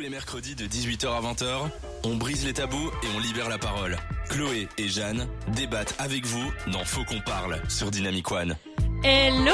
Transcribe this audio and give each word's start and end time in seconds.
Tous 0.00 0.04
les 0.04 0.08
mercredis 0.08 0.54
de 0.54 0.64
18h 0.64 1.08
à 1.08 1.20
20h, 1.20 1.68
on 2.04 2.16
brise 2.16 2.46
les 2.46 2.54
tabous 2.54 2.90
et 3.02 3.06
on 3.14 3.18
libère 3.20 3.50
la 3.50 3.58
parole. 3.58 3.98
Chloé 4.30 4.66
et 4.78 4.88
Jeanne 4.88 5.28
débattent 5.48 5.94
avec 5.98 6.24
vous 6.24 6.50
dans 6.68 6.82
Faut 6.86 7.04
qu'on 7.04 7.20
parle 7.20 7.60
sur 7.68 7.90
Dynamic 7.90 8.32
One. 8.32 8.56
Hello 9.04 9.52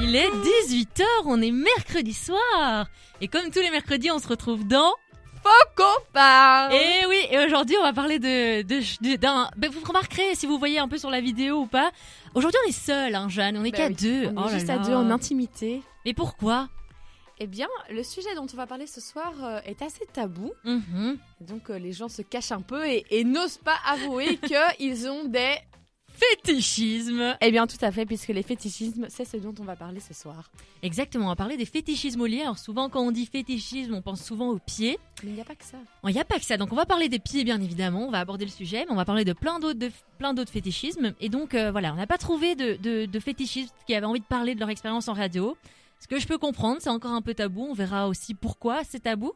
Il 0.00 0.14
est 0.14 0.28
18h, 0.28 1.02
on 1.24 1.42
est 1.42 1.50
mercredi 1.50 2.14
soir. 2.14 2.86
Et 3.20 3.26
comme 3.26 3.50
tous 3.50 3.58
les 3.58 3.72
mercredis, 3.72 4.12
on 4.12 4.20
se 4.20 4.28
retrouve 4.28 4.64
dans... 4.64 4.92
Faut 5.42 5.50
qu'on 5.74 6.04
parle 6.12 6.72
Et 6.74 7.04
oui, 7.08 7.18
et 7.32 7.44
aujourd'hui 7.44 7.74
on 7.80 7.82
va 7.82 7.92
parler 7.92 8.20
de, 8.20 8.62
de, 8.62 8.78
de- 9.10 9.16
d'un... 9.16 9.50
ben, 9.56 9.72
vous 9.72 9.84
remarquerez 9.84 10.36
si 10.36 10.46
vous 10.46 10.56
voyez 10.56 10.78
un 10.78 10.86
peu 10.86 10.98
sur 10.98 11.10
la 11.10 11.20
vidéo 11.20 11.62
ou 11.62 11.66
pas. 11.66 11.90
Aujourd'hui 12.36 12.60
on 12.64 12.68
est 12.68 12.72
seul, 12.80 13.16
hein, 13.16 13.28
Jeanne, 13.28 13.56
on 13.58 13.64
est 13.64 13.72
Bah 13.72 13.76
qu'à 13.78 13.86
oui, 13.88 13.94
deux. 13.96 14.26
On 14.28 14.30
est 14.30 14.34
Oh 14.36 14.44
là 14.46 14.52
juste 14.56 14.70
à 14.70 14.76
là. 14.76 14.82
deux 14.86 14.94
en 14.94 15.10
intimité. 15.10 15.82
Mais 16.06 16.14
pourquoi? 16.14 16.68
Eh 17.44 17.48
bien, 17.48 17.66
le 17.90 18.04
sujet 18.04 18.32
dont 18.36 18.46
on 18.52 18.56
va 18.56 18.68
parler 18.68 18.86
ce 18.86 19.00
soir 19.00 19.32
euh, 19.42 19.58
est 19.64 19.82
assez 19.82 20.06
tabou. 20.12 20.52
Mhm. 20.62 21.18
Donc, 21.40 21.70
euh, 21.70 21.78
les 21.80 21.90
gens 21.90 22.08
se 22.08 22.22
cachent 22.22 22.52
un 22.52 22.60
peu 22.60 22.86
et, 22.86 23.04
et 23.10 23.24
n'osent 23.24 23.58
pas 23.58 23.74
avouer 23.84 24.38
qu'ils 24.78 25.08
ont 25.08 25.24
des... 25.24 25.56
Fétichisme 26.14 27.36
Eh 27.40 27.50
bien, 27.50 27.66
tout 27.66 27.84
à 27.84 27.90
fait, 27.90 28.06
puisque 28.06 28.28
les 28.28 28.44
fétichismes, 28.44 29.06
c'est 29.08 29.24
ce 29.24 29.38
dont 29.38 29.54
on 29.58 29.64
va 29.64 29.74
parler 29.74 29.98
ce 29.98 30.14
soir. 30.14 30.52
Exactement, 30.84 31.24
on 31.24 31.28
va 31.30 31.34
parler 31.36 31.56
des 31.56 31.64
fétichismes 31.64 32.20
au 32.20 32.26
lit. 32.26 32.42
Alors 32.42 32.58
souvent 32.58 32.88
quand 32.88 33.00
on 33.00 33.10
dit 33.10 33.26
fétichisme, 33.26 33.94
on 33.94 34.02
pense 34.02 34.22
souvent 34.22 34.50
aux 34.50 34.60
pieds. 34.60 35.00
Mais 35.24 35.30
il 35.30 35.34
n'y 35.34 35.40
a 35.40 35.44
pas 35.44 35.56
que 35.56 35.64
ça. 35.64 35.78
Il 36.06 36.14
n'y 36.14 36.20
a 36.20 36.24
pas 36.24 36.38
que 36.38 36.44
ça, 36.44 36.58
donc 36.58 36.70
on 36.72 36.76
va 36.76 36.86
parler 36.86 37.08
des 37.08 37.18
pieds 37.18 37.42
bien 37.42 37.60
évidemment, 37.60 38.06
on 38.06 38.10
va 38.10 38.20
aborder 38.20 38.44
le 38.44 38.52
sujet, 38.52 38.84
mais 38.86 38.92
on 38.92 38.96
va 38.96 39.04
parler 39.04 39.24
de 39.24 39.32
plein 39.32 39.58
d'autres 39.58 39.80
de, 39.80 39.90
plein 40.18 40.32
d'autres 40.32 40.52
fétichismes. 40.52 41.14
Et 41.18 41.28
donc 41.28 41.54
euh, 41.54 41.72
voilà, 41.72 41.92
on 41.92 41.96
n'a 41.96 42.06
pas 42.06 42.18
trouvé 42.18 42.54
de, 42.54 42.76
de, 42.76 43.06
de 43.06 43.18
fétichistes 43.18 43.74
qui 43.86 43.94
avaient 43.96 44.06
envie 44.06 44.20
de 44.20 44.26
parler 44.26 44.54
de 44.54 44.60
leur 44.60 44.70
expérience 44.70 45.08
en 45.08 45.14
radio. 45.14 45.56
Ce 46.02 46.08
que 46.08 46.18
je 46.18 46.26
peux 46.26 46.36
comprendre, 46.36 46.78
c'est 46.80 46.90
encore 46.90 47.12
un 47.12 47.22
peu 47.22 47.32
tabou. 47.32 47.64
On 47.70 47.74
verra 47.74 48.08
aussi 48.08 48.34
pourquoi 48.34 48.82
c'est 48.82 49.04
tabou. 49.04 49.34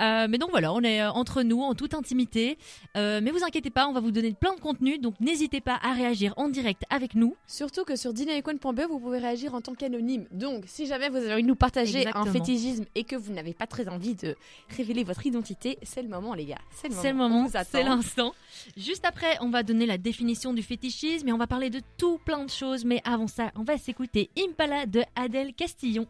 Euh, 0.00 0.26
mais 0.28 0.38
donc 0.38 0.50
voilà, 0.50 0.72
on 0.72 0.80
est 0.80 1.00
euh, 1.00 1.12
entre 1.12 1.44
nous, 1.44 1.60
en 1.60 1.76
toute 1.76 1.94
intimité. 1.94 2.58
Euh, 2.96 3.20
mais 3.22 3.30
vous 3.30 3.44
inquiétez 3.44 3.70
pas, 3.70 3.86
on 3.86 3.92
va 3.92 4.00
vous 4.00 4.10
donner 4.10 4.32
plein 4.32 4.52
de 4.56 4.58
contenu. 4.58 4.98
Donc 4.98 5.14
n'hésitez 5.20 5.60
pas 5.60 5.78
à 5.80 5.92
réagir 5.92 6.34
en 6.36 6.48
direct 6.48 6.82
avec 6.90 7.14
nous. 7.14 7.36
Surtout 7.46 7.84
que 7.84 7.94
sur 7.94 8.12
dynamicone.be, 8.12 8.80
vous 8.90 8.98
pouvez 8.98 9.18
réagir 9.18 9.54
en 9.54 9.60
tant 9.60 9.76
qu'anonyme. 9.76 10.26
Donc, 10.32 10.64
si 10.66 10.86
jamais 10.86 11.08
vous 11.08 11.18
avez 11.18 11.34
envie 11.34 11.44
de 11.44 11.46
nous 11.46 11.54
partager 11.54 11.98
Exactement. 11.98 12.24
un 12.24 12.32
fétichisme 12.32 12.84
et 12.96 13.04
que 13.04 13.14
vous 13.14 13.32
n'avez 13.32 13.54
pas 13.54 13.68
très 13.68 13.86
envie 13.86 14.16
de 14.16 14.34
révéler 14.76 15.04
votre 15.04 15.24
identité, 15.24 15.78
c'est 15.84 16.02
le 16.02 16.08
moment, 16.08 16.34
les 16.34 16.46
gars. 16.46 16.58
C'est 16.72 16.88
le 16.88 17.14
moment. 17.14 17.46
C'est 17.48 17.84
l'instant. 17.84 18.34
Juste 18.76 19.04
après, 19.04 19.36
on 19.40 19.50
va 19.50 19.62
donner 19.62 19.86
la 19.86 19.98
définition 19.98 20.52
du 20.52 20.64
fétichisme 20.64 21.28
et 21.28 21.32
on 21.32 21.38
va 21.38 21.46
parler 21.46 21.70
de 21.70 21.80
tout 21.96 22.18
plein 22.18 22.44
de 22.44 22.50
choses. 22.50 22.84
Mais 22.84 23.00
avant 23.04 23.28
ça, 23.28 23.52
on 23.54 23.62
va 23.62 23.78
s'écouter 23.78 24.30
Impala 24.36 24.84
de 24.86 25.04
Adèle 25.14 25.54
Castillon. 25.54 26.07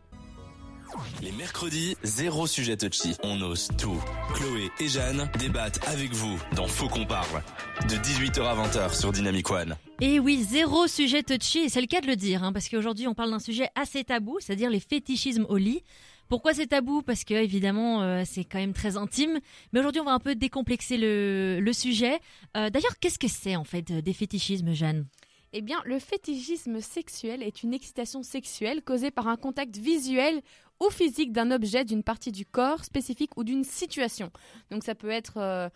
Les 1.22 1.33
mercredis, 1.33 1.97
zéro 2.03 2.47
sujet 2.47 2.77
touchy. 2.77 3.14
On 3.22 3.41
ose 3.42 3.69
tout. 3.78 4.00
Chloé 4.34 4.70
et 4.81 4.89
Jeanne 4.89 5.30
débattent 5.39 5.80
avec 5.86 6.12
vous 6.12 6.39
dans 6.55 6.67
Faut 6.67 6.89
qu'on 6.89 7.05
parle. 7.05 7.42
De 7.89 7.95
18h 7.97 8.42
à 8.42 8.55
20h 8.55 8.98
sur 8.98 9.12
Dynamic 9.12 9.50
One. 9.50 9.77
Et 10.00 10.19
oui, 10.20 10.42
zéro 10.42 10.86
sujet 10.86 11.22
touchy, 11.22 11.58
et 11.61 11.69
c'est 11.69 11.80
le 11.80 11.86
cas 11.86 12.00
de 12.00 12.06
le 12.06 12.17
dire, 12.17 12.45
hein, 12.45 12.53
parce 12.53 12.69
qu'aujourd'hui 12.69 13.06
on 13.08 13.14
parle 13.14 13.30
d'un 13.30 13.39
sujet 13.41 13.69
assez 13.75 14.05
tabou, 14.05 14.39
c'est-à-dire 14.41 14.70
les 14.70 14.80
fétichismes 14.80 15.47
au 15.48 15.56
lit. 15.56 15.83
Pourquoi 16.28 16.55
c'est 16.55 16.67
tabou? 16.69 17.02
Parce 17.02 17.25
que 17.25 17.34
évidemment 17.34 18.02
euh, 18.02 18.23
c'est 18.27 18.45
quand 18.45 18.58
même 18.58 18.75
très 18.75 18.97
intime. 18.97 19.41
Mais 19.73 19.80
aujourd'hui 19.80 20.00
on 20.00 20.05
va 20.05 20.12
un 20.12 20.20
peu 20.20 20.34
décomplexer 20.34 20.97
le, 20.98 21.58
le 21.61 21.73
sujet. 21.73 22.19
Euh, 22.56 22.70
D'ailleurs, 22.70 22.98
qu'est-ce 23.00 23.19
que 23.19 23.28
c'est 23.28 23.56
en 23.56 23.64
fait 23.64 23.91
euh, 23.91 24.02
des 24.02 24.12
fétichismes, 24.12 24.73
Jeanne? 24.73 25.06
Eh 25.55 25.62
bien, 25.62 25.78
le 25.86 25.98
fétichisme 25.98 26.83
sexuel 26.83 27.42
est 27.42 27.62
une 27.62 27.73
excitation 27.73 28.23
sexuelle 28.23 28.83
causée 28.83 29.11
par 29.11 29.28
un 29.28 29.36
contact 29.36 29.78
visuel 29.78 30.42
ou 30.80 30.90
physique 30.90 31.32
d'un 31.32 31.50
objet, 31.50 31.84
d'une 31.84 32.02
partie 32.02 32.32
du 32.32 32.46
corps 32.46 32.84
spécifique 32.84 33.36
ou 33.36 33.44
d'une 33.44 33.64
situation. 33.64 34.30
Donc 34.70 34.84
ça 34.84 34.94
peut 34.94 35.10
être 35.10 35.36
euh, 35.38 35.68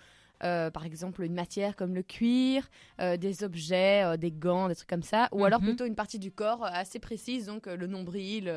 euh, 0.45 0.71
par 0.71 0.85
exemple 0.85 1.23
une 1.23 1.35
matière 1.35 1.77
comme 1.77 1.95
le 1.95 2.03
cuir, 2.03 2.69
euh, 3.01 3.17
des 3.17 3.45
objets, 3.45 4.17
des 4.19 4.31
gants, 4.33 4.69
des 4.69 4.75
trucs 4.75 4.89
comme 4.89 5.03
ça, 5.03 5.29
ou 5.33 5.45
alors 5.45 5.61
Mhm. 5.61 5.69
plutôt 5.69 5.85
une 5.87 5.95
partie 5.95 6.19
du 6.19 6.31
corps 6.31 6.65
assez 6.65 6.99
précise, 6.99 7.47
donc 7.47 7.67
le 7.67 7.87
nombril, 7.87 8.53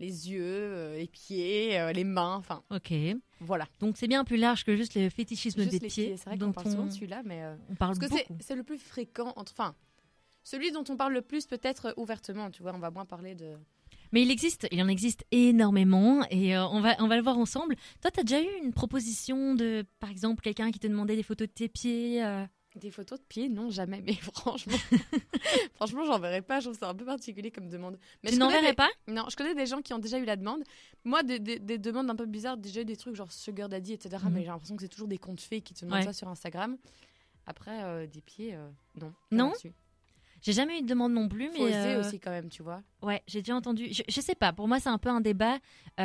les 0.00 0.30
yeux, 0.30 0.94
les 0.96 1.08
pieds, 1.08 1.92
les 1.92 2.04
mains, 2.04 2.36
enfin 2.36 2.62
Ok. 2.70 2.92
voilà. 3.40 3.66
Donc 3.80 3.96
c'est 3.96 4.06
bien 4.08 4.24
plus 4.24 4.36
large 4.36 4.64
que 4.64 4.76
juste 4.76 4.94
le 4.94 5.08
fétichisme 5.10 5.60
Juste 5.60 5.72
des 5.72 5.78
les 5.80 5.88
pieds. 5.88 6.16
C'est 6.16 6.24
vrai 6.30 6.38
qu'on 6.38 6.52
parle 6.52 6.70
souvent 6.70 6.86
de 6.86 6.90
celui-là, 6.92 7.22
mais... 7.24 7.42
on 7.70 7.74
parle 7.74 7.98
Parce 7.98 8.12
que 8.12 8.18
c'est- 8.40 8.54
le 8.54 8.62
plus 8.62 8.78
fréquent, 8.78 9.32
entre- 9.36 9.52
enfin, 9.52 9.74
celui 10.44 10.70
dont 10.72 10.84
on 10.88 10.96
parle 10.96 11.12
le 11.14 11.22
plus 11.22 11.46
peut-être 11.46 11.94
ouvertement, 11.96 12.48
tu 12.50 12.62
vois, 12.62 12.72
on 12.74 12.78
va 12.78 12.90
moins 12.90 13.04
parler 13.06 13.34
de... 13.34 13.56
Mais 14.12 14.22
il 14.22 14.30
existe, 14.30 14.66
il 14.72 14.82
en 14.82 14.88
existe 14.88 15.24
énormément 15.30 16.24
et 16.30 16.56
euh, 16.56 16.66
on, 16.68 16.80
va, 16.80 16.96
on 17.00 17.08
va 17.08 17.16
le 17.16 17.22
voir 17.22 17.38
ensemble. 17.38 17.76
Toi, 18.00 18.10
tu 18.10 18.20
as 18.20 18.22
déjà 18.22 18.40
eu 18.42 18.48
une 18.64 18.72
proposition 18.72 19.54
de, 19.54 19.84
par 20.00 20.10
exemple, 20.10 20.42
quelqu'un 20.42 20.70
qui 20.70 20.78
te 20.78 20.86
demandait 20.86 21.16
des 21.16 21.22
photos 21.22 21.48
de 21.48 21.52
tes 21.52 21.68
pieds 21.68 22.24
euh, 22.24 22.44
Des 22.76 22.90
photos 22.90 23.18
de 23.20 23.24
pieds, 23.24 23.48
non, 23.48 23.70
jamais, 23.70 24.00
mais 24.04 24.12
franchement, 24.34 24.76
franchement, 25.74 26.04
j'en 26.04 26.18
verrais 26.18 26.42
pas, 26.42 26.60
je 26.60 26.66
trouve 26.66 26.78
ça 26.78 26.88
un 26.88 26.94
peu 26.94 27.04
particulier 27.04 27.50
comme 27.50 27.68
demande. 27.68 27.98
Mais 28.22 28.30
Tu 28.30 28.38
n'en 28.38 28.48
verrais 28.50 28.68
des- 28.70 28.74
pas? 28.74 28.88
Non, 29.08 29.24
je 29.30 29.36
connais 29.36 29.54
des 29.54 29.66
gens 29.66 29.80
qui 29.82 29.92
ont 29.94 29.98
déjà 29.98 30.18
eu 30.18 30.24
la 30.24 30.36
demande. 30.36 30.62
Moi, 31.04 31.22
des, 31.22 31.38
des- 31.38 31.58
des 31.58 31.78
demandes 31.78 32.08
un 32.10 32.16
peu 32.16 32.26
bizarres, 32.26 32.56
déjà 32.56 32.80
eu 32.82 32.84
des 32.84 32.96
trucs 32.96 33.14
genre 33.14 33.32
Sugar 33.32 33.68
Daddy, 33.68 33.92
etc., 33.94 34.16
Mhm. 34.24 34.32
mais 34.32 34.40
j'ai 34.40 34.46
l'impression 34.48 34.76
que 34.76 34.82
c'est 34.82 34.88
toujours 34.88 35.08
des 35.08 35.18
comptes 35.18 35.40
faits 35.40 35.62
qui 35.64 35.74
te 35.74 35.84
demandent 35.84 35.98
Ouais. 36.00 36.04
ça 36.04 36.12
sur 36.12 36.28
Instagram. 36.28 36.76
Après, 37.46 37.82
euh, 37.84 38.06
des 38.06 38.20
pieds, 38.20 38.54
euh, 38.54 38.68
non. 39.00 39.12
Non? 39.30 39.52
J'ai 40.42 40.52
jamais 40.52 40.78
eu 40.78 40.82
de 40.82 40.86
demande 40.86 41.12
non 41.12 41.28
plus, 41.28 41.46
Faut 41.48 41.64
mais 41.64 41.70
oser 41.70 41.94
euh, 41.94 42.00
aussi 42.00 42.20
quand 42.20 42.30
même, 42.30 42.48
tu 42.48 42.62
vois. 42.62 42.80
ouais, 43.02 43.22
j'ai 43.26 43.40
déjà 43.40 43.56
entendu. 43.56 43.88
Je, 43.92 44.02
je 44.08 44.20
sais 44.20 44.34
pas, 44.36 44.52
pour 44.52 44.68
moi 44.68 44.78
c'est 44.80 44.88
un 44.88 44.98
peu 44.98 45.08
un 45.08 45.20
débat 45.20 45.58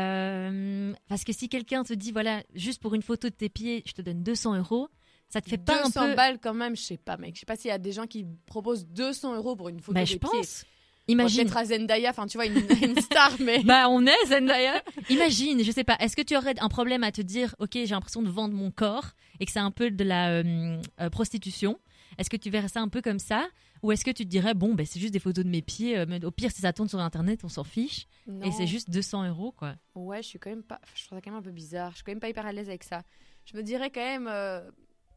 euh, 0.08 0.94
parce 1.08 1.24
que 1.24 1.34
si 1.34 1.50
quelqu'un 1.50 1.84
te 1.84 1.94
dit 1.94 2.12
voilà, 2.12 2.44
juste 2.54 2.82
pour 2.82 2.94
une 2.96 3.02
photo 3.02 3.30
de 3.30 3.34
tes 3.36 3.50
pieds, 3.50 3.84
je 3.86 3.94
te 3.94 4.02
donne 4.02 4.24
200 4.24 4.56
euros, 4.58 4.90
ça 5.30 5.42
te 5.42 5.50
fait 5.50 5.58
pas 5.58 5.82
un 5.82 5.88
200 5.88 6.10
peu 6.10 6.16
balles 6.16 6.40
quand 6.42 6.54
même, 6.54 6.76
je 6.76 6.82
sais 6.82 6.98
pas, 6.98 7.18
mec. 7.18 7.36
Je 7.36 7.42
sais 7.42 7.46
pas 7.46 7.56
s'il 7.56 7.70
y 7.70 7.72
a 7.72 7.78
des 7.78 7.92
gens 7.92 8.08
qui 8.08 8.26
proposent 8.46 8.86
200 8.88 9.36
euros 9.36 9.56
pour 9.56 9.70
une 9.70 9.80
photo 9.80 9.94
Bah, 9.94 10.02
des 10.02 10.06
je 10.06 10.12
pieds. 10.18 10.20
pense. 10.20 10.64
Bon, 11.08 11.14
Imagine. 11.14 11.44
Peut-être 11.44 11.58
à 11.58 11.66
Zendaya, 11.66 12.10
enfin 12.12 12.28
tu 12.28 12.38
vois, 12.38 12.46
une, 12.46 12.56
une 12.82 12.96
star, 13.02 13.32
mais. 13.42 13.62
Bah 13.64 13.90
on 13.90 14.06
est 14.06 14.26
Zendaya. 14.28 14.82
Imagine, 15.10 15.62
je 15.64 15.72
sais 15.72 15.84
pas, 15.84 15.98
est-ce 16.00 16.16
que 16.16 16.22
tu 16.22 16.36
aurais 16.38 16.54
un 16.62 16.70
problème 16.70 17.04
à 17.04 17.12
te 17.12 17.22
dire 17.22 17.56
ok 17.60 17.72
j'ai 17.74 17.88
l'impression 17.88 18.22
de 18.22 18.30
vendre 18.30 18.54
mon 18.56 18.72
corps 18.72 19.08
et 19.40 19.46
que 19.46 19.52
c'est 19.52 19.60
un 19.60 19.72
peu 19.72 19.92
de 19.92 20.04
la 20.04 20.30
euh, 20.32 20.82
euh, 21.02 21.10
prostitution? 21.10 21.78
Est-ce 22.18 22.30
que 22.30 22.38
tu 22.38 22.50
verrais 22.50 22.68
ça 22.70 22.80
un 22.80 22.88
peu 22.88 23.02
comme 23.02 23.20
ça? 23.20 23.48
Ou 23.84 23.92
est-ce 23.92 24.04
que 24.04 24.10
tu 24.12 24.24
te 24.24 24.30
dirais 24.30 24.54
bon 24.56 24.74
ben 24.74 24.86
c'est 24.86 25.00
juste 25.00 25.14
des 25.14 25.20
photos 25.20 25.44
de 25.46 25.50
mes 25.50 25.62
pieds, 25.62 25.98
euh, 26.00 26.20
au 26.24 26.32
pire 26.32 26.50
si 26.52 26.62
ça 26.62 26.74
tourne 26.74 26.90
sur 26.90 27.00
internet 27.00 27.42
on 27.44 27.50
s'en 27.50 27.64
fiche 27.64 28.08
et 28.42 28.52
c'est 28.52 28.66
juste 28.68 28.90
200 28.90 29.28
euros 29.28 29.52
quoi. 29.52 29.76
Ouais, 29.94 30.24
je 30.24 30.28
suis 30.30 30.40
quand 30.40 30.50
même 30.50 30.64
pas. 30.64 30.80
Je 30.96 31.06
trouve 31.06 31.18
ça 31.18 31.22
quand 31.22 31.30
même 31.32 31.40
un 31.40 31.44
peu 31.44 31.52
bizarre. 31.52 31.92
Je 31.92 31.96
suis 31.98 32.04
quand 32.04 32.12
même 32.12 32.20
pas 32.22 32.30
hyper 32.30 32.46
à 32.46 32.52
l'aise 32.54 32.70
avec 32.70 32.84
ça. 32.84 33.04
Je 33.46 33.56
me 33.58 33.62
dirais 33.62 33.92
quand 33.92 34.00
même. 34.02 34.28
euh, 34.28 34.62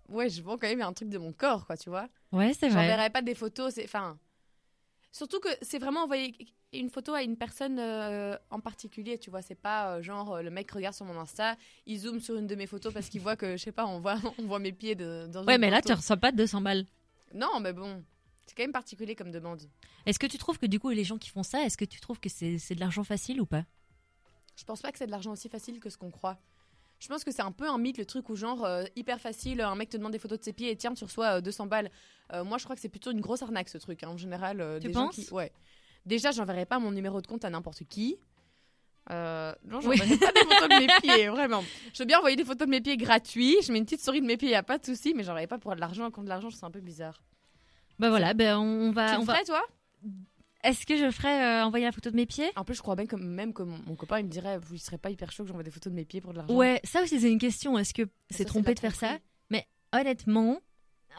Ouais, 0.09 0.28
je 0.28 0.41
vends 0.43 0.56
quand 0.56 0.69
même 0.69 0.81
un 0.82 0.93
truc 0.93 1.09
de 1.09 1.19
mon 1.19 1.32
corps, 1.32 1.66
quoi, 1.66 1.77
tu 1.77 1.88
vois. 1.88 2.09
Ouais 2.32 2.53
c'est 2.54 2.69
vrai. 2.69 2.82
J'enverrais 2.82 3.10
pas 3.10 3.22
des 3.22 3.34
photos, 3.34 3.72
c'est. 3.75 3.84
Enfin. 3.84 4.19
Surtout 5.12 5.41
que 5.41 5.48
c'est 5.62 5.78
vraiment 5.78 6.03
envoyer 6.04 6.37
une 6.72 6.91
photo 6.91 7.15
à 7.15 7.22
une 7.22 7.37
personne 7.37 7.78
euh, 7.78 8.37
en 8.50 8.60
particulier, 8.60 9.19
tu 9.19 9.31
vois. 9.31 9.41
C'est 9.43 9.54
pas 9.54 9.94
euh, 9.97 10.03
genre 10.03 10.43
le 10.43 10.50
mec 10.50 10.71
regarde 10.71 10.94
sur 10.94 11.06
mon 11.06 11.19
Insta, 11.19 11.56
il 11.87 11.98
zoome 11.98 12.21
sur 12.21 12.37
une 12.37 12.47
de 12.47 12.54
mes 12.54 12.66
photos 12.66 12.93
parce 12.93 13.09
qu'il 13.09 13.21
voit 13.21 13.34
que, 13.37 13.56
je 13.56 13.62
sais 13.62 13.72
pas, 13.72 13.87
on 13.87 14.00
voit, 14.00 14.16
on 14.38 14.44
voit 14.47 14.59
mes 14.59 14.72
pieds 14.72 14.94
de, 14.94 15.27
dans 15.28 15.44
Ouais 15.44 15.54
une 15.54 15.60
mais 15.60 15.71
là 15.71 15.81
tu 15.81 15.93
reçois 15.93 16.16
pas 16.19 16.33
200 16.33 16.60
balles. 16.60 16.84
Non, 17.34 17.60
mais 17.60 17.72
bon. 17.72 18.03
C'est 18.47 18.55
quand 18.57 18.62
même 18.62 18.73
particulier 18.73 19.15
comme 19.17 19.31
demande. 19.33 19.62
Est-ce 20.07 20.19
que 20.19 20.27
tu 20.27 20.39
trouves 20.39 20.59
que 20.59 20.67
du 20.67 20.79
coup 20.79 20.91
les 20.91 21.05
gens 21.05 21.19
qui 21.19 21.31
font 21.31 21.43
ça, 21.43 21.65
est-ce 21.65 21.77
que 21.77 21.84
tu 21.84 22.01
trouves 22.01 22.21
que 22.21 22.29
c'est 22.29 22.57
de 22.75 22.81
l'argent 22.81 23.03
facile 23.05 23.41
ou 23.41 23.47
pas? 23.47 23.65
Je 24.57 24.65
pense 24.65 24.81
pas 24.81 24.91
que 24.93 24.99
c'est 24.99 25.07
de 25.07 25.11
l'argent 25.11 25.33
aussi 25.33 25.49
facile 25.49 25.81
que 25.81 25.91
ce 25.91 25.99
qu'on 25.99 26.11
croit. 26.11 26.39
Je 26.99 27.09
pense 27.09 27.25
que 27.25 27.31
c'est 27.31 27.43
un 27.43 27.53
peu 27.53 27.69
un 27.69 27.77
mythe 27.77 27.99
le 27.99 28.07
truc 28.07 28.31
où 28.31 28.37
genre 28.37 28.65
euh, 28.65 28.84
hyper 28.97 29.21
facile, 29.21 29.61
un 29.61 29.75
mec 29.75 29.91
te 29.91 29.97
demande 29.99 30.12
des 30.12 30.19
photos 30.19 30.39
de 30.39 30.45
ses 30.45 30.55
pieds 30.55 30.71
et 30.71 30.77
tiens 30.77 30.95
tu 30.95 31.05
reçois 31.05 31.39
euh, 31.39 31.41
200 31.43 31.67
balles. 31.67 31.91
Euh, 32.33 32.43
moi 32.45 32.57
je 32.57 32.65
crois 32.65 32.75
que 32.75 32.81
c'est 32.81 32.89
plutôt 32.89 33.11
une 33.11 33.21
grosse 33.21 33.43
arnaque 33.43 33.69
ce 33.69 33.77
truc 33.79 34.03
hein, 34.03 34.09
en 34.09 34.17
général. 34.17 34.61
euh, 34.63 34.78
Tu 34.81 34.87
des 34.89 34.95
gens 34.95 35.07
penses? 35.09 35.17
Qui... 35.17 35.31
Ouais. 35.33 35.53
Déjà 36.07 36.31
j'enverrai 36.31 36.65
pas 36.65 36.78
mon 36.78 36.93
numéro 36.93 37.21
de 37.21 37.27
compte 37.27 37.45
à 37.45 37.51
n'importe 37.51 37.83
qui. 37.84 38.17
Euh, 39.11 39.55
non, 39.65 39.81
Oui. 39.84 39.97
j'enverrai 39.99 40.19
pas 40.19 40.33
des 40.33 40.41
photos 40.41 40.69
de 40.69 40.81
mes 40.87 40.87
pieds, 41.03 41.28
vraiment. 41.28 41.63
Je 41.93 41.99
veux 42.03 42.07
bien 42.07 42.19
envoyer 42.19 42.37
des 42.37 42.45
photos 42.45 42.67
de 42.67 42.71
mes 42.71 42.81
pieds 42.81 42.97
gratuits. 42.97 43.57
Je 43.63 43.71
mets 43.72 43.78
une 43.78 43.84
petite 43.84 44.01
story 44.01 44.21
de 44.22 44.27
mes 44.27 44.37
pieds, 44.39 44.51
y 44.51 44.54
a 44.54 44.63
pas 44.63 44.78
de 44.78 44.84
souci, 44.87 45.13
mais 45.15 45.22
j'enverrai 45.22 45.47
pas 45.47 45.59
pour 45.59 45.75
de 45.75 45.81
l'argent. 45.81 46.10
Contre 46.10 46.25
de 46.25 46.28
l'argent, 46.31 46.48
je 46.51 46.57
ça 46.57 46.66
un 46.66 46.71
peu 46.71 46.81
bizarre. 46.81 47.22
Bah 47.98 48.10
voilà, 48.10 48.34
ben 48.34 48.59
on, 48.59 48.89
on 48.89 48.93
va. 48.93 49.10
tu 49.10 49.16
on 49.16 49.21
le 49.21 49.25
va... 49.25 49.34
ferais, 49.34 49.45
toi? 49.45 49.63
Est-ce 50.63 50.84
que 50.84 50.97
je 50.97 51.10
ferais 51.10 51.60
euh, 51.60 51.65
envoyer 51.65 51.84
la 51.84 51.93
photo 51.93 52.10
de 52.10 52.16
mes 52.16 52.27
pieds? 52.27 52.51
En 52.57 52.65
plus, 52.65 52.75
je 52.75 52.83
crois 52.83 52.97
bien 52.97 53.07
que 53.07 53.15
même 53.15 53.53
que 53.53 53.63
mon, 53.63 53.78
mon 53.87 53.95
copain 53.95 54.19
il 54.19 54.25
me 54.25 54.31
dirait, 54.31 54.59
vous 54.59 54.75
il 54.75 54.78
serait 54.81 54.98
pas 54.98 55.10
hyper 55.10 55.31
chaud 55.31 55.45
que 55.45 55.48
j'envoie 55.48 55.63
des 55.63 55.71
photos 55.71 55.93
de 55.93 55.97
mes 55.97 56.04
pieds 56.04 56.21
pour 56.21 56.33
de 56.33 56.39
l'argent. 56.39 56.53
Ouais, 56.53 56.81
ça 56.83 57.03
aussi 57.03 57.21
c'est 57.21 57.31
une 57.31 57.39
question. 57.39 57.78
Est-ce 57.78 57.95
que 57.95 58.03
c'est 58.31 58.45
trompé 58.45 58.75
de 58.75 58.81
faire 58.81 58.95
ça? 58.95 59.19
Mais 59.48 59.66
honnêtement, 59.93 60.59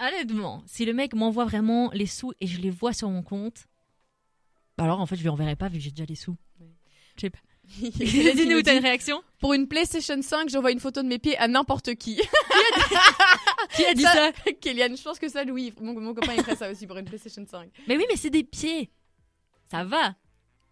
honnêtement, 0.02 0.64
si 0.66 0.84
le 0.86 0.94
mec 0.94 1.14
m'envoie 1.14 1.46
vraiment 1.46 1.90
les 1.94 2.08
sous 2.08 2.34
et 2.42 2.48
je 2.48 2.60
les 2.60 2.70
vois 2.70 2.92
sur 2.94 3.10
mon 3.10 3.24
compte, 3.24 3.68
bah 4.78 4.84
alors 4.84 5.00
en 5.00 5.06
fait 5.06 5.16
je 5.16 5.22
lui 5.22 5.30
enverrai 5.30 5.56
pas 5.56 5.70
vu 5.70 5.78
que 5.78 5.84
j'ai 5.84 5.92
déjà 5.92 6.06
les 6.06 6.16
sous. 6.16 6.36
Ouais. 6.60 6.68
Je 7.16 7.22
sais 7.22 7.30
pas. 7.30 7.40
Dis-nous, 7.80 8.56
nous 8.58 8.62
t'as 8.62 8.76
une 8.76 8.84
réaction? 8.84 9.22
Pour 9.40 9.54
une 9.54 9.68
PlayStation 9.68 10.22
5, 10.22 10.50
j'envoie 10.50 10.72
une 10.72 10.80
photo 10.80 11.04
de 11.04 11.08
mes 11.08 11.20
pieds 11.20 11.38
à 11.38 11.48
n'importe 11.48 11.96
qui. 11.96 12.20
Qui 13.76 13.86
a 13.86 13.94
dit 13.94 14.04
ça, 14.04 14.32
Kéliane, 14.62 14.96
je 14.98 15.04
pense 15.04 15.20
que 15.20 15.30
ça, 15.30 15.44
Louis, 15.44 15.74
mon, 15.82 16.00
mon 16.00 16.14
copain, 16.14 16.34
il 16.36 16.44
ferait 16.44 16.56
ça 16.56 16.72
aussi 16.72 16.88
pour 16.88 16.98
une 16.98 17.06
PlayStation 17.06 17.46
5. 17.46 17.70
Mais 17.88 17.98
oui, 17.98 18.06
mais 18.10 18.16
c'est 18.16 18.30
des 18.30 18.44
pieds. 18.44 18.90
Ça 19.70 19.84
va. 19.84 20.16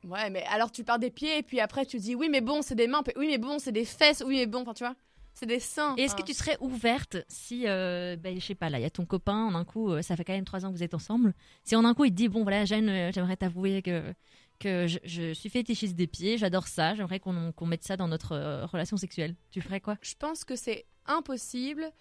Ouais, 0.06 0.30
mais 0.30 0.44
alors 0.44 0.72
tu 0.72 0.84
pars 0.84 1.00
des 1.00 1.10
pieds 1.10 1.40
et 1.40 1.44
puis 1.44 1.60
après 1.60 1.86
tu 1.86 1.98
dis 1.98 2.14
oui, 2.16 2.30
mais 2.30 2.42
bon, 2.42 2.62
c'est 2.62 2.76
des 2.76 2.88
mains, 2.88 3.02
oui, 3.18 3.28
mais 3.28 3.38
bon, 3.40 3.58
c'est 3.60 3.72
des 3.72 3.86
fesses, 3.86 4.24
oui, 4.26 4.38
mais 4.38 4.46
bon, 4.46 4.62
enfin 4.62 4.74
tu 4.74 4.84
vois. 4.84 4.96
C'est 5.34 5.48
des 5.48 5.60
seins. 5.60 5.96
Et 5.98 6.04
est-ce 6.04 6.16
que 6.16 6.22
tu 6.22 6.34
serais 6.34 6.56
ouverte 6.62 7.18
si, 7.28 7.68
euh, 7.68 8.16
ben, 8.16 8.40
je 8.40 8.46
sais 8.46 8.56
pas, 8.56 8.70
là, 8.70 8.80
il 8.80 8.84
y 8.84 8.86
a 8.86 8.90
ton 8.90 9.06
copain, 9.06 9.44
en 9.46 9.54
un 9.56 9.66
coup, 9.66 9.92
euh, 9.92 10.02
ça 10.02 10.16
fait 10.16 10.24
quand 10.24 10.32
même 10.32 10.46
trois 10.46 10.66
ans 10.66 10.72
que 10.72 10.78
vous 10.78 10.84
êtes 10.84 10.94
ensemble. 10.94 11.34
Si 11.66 11.76
en 11.76 11.84
un 11.84 11.94
coup, 11.94 12.06
il 12.06 12.12
te 12.12 12.16
dit, 12.16 12.30
bon, 12.30 12.44
voilà, 12.44 12.64
Jeanne, 12.64 12.88
euh, 12.88 13.12
j'aimerais 13.12 13.36
t'avouer 13.36 13.82
que, 13.82 14.14
que 14.60 14.88
je, 14.88 15.00
je 15.04 15.34
suis 15.34 15.50
fétichiste 15.50 15.96
des 15.96 16.08
pieds, 16.08 16.38
j'adore 16.38 16.68
ça, 16.70 16.96
j'aimerais 16.96 17.20
qu'on 17.20 17.66
mette 17.66 17.84
ça 17.84 17.98
dans 17.98 18.08
notre 18.08 18.32
euh, 18.32 18.66
relation 18.66 18.96
sexuelle. 18.96 19.36
Tu 19.52 19.60
ferais 19.60 19.82
quoi? 19.82 19.98
Je 20.02 20.14
pense 20.18 20.46
que 20.46 20.56
c'est 20.56 20.86
impossible 21.06 21.92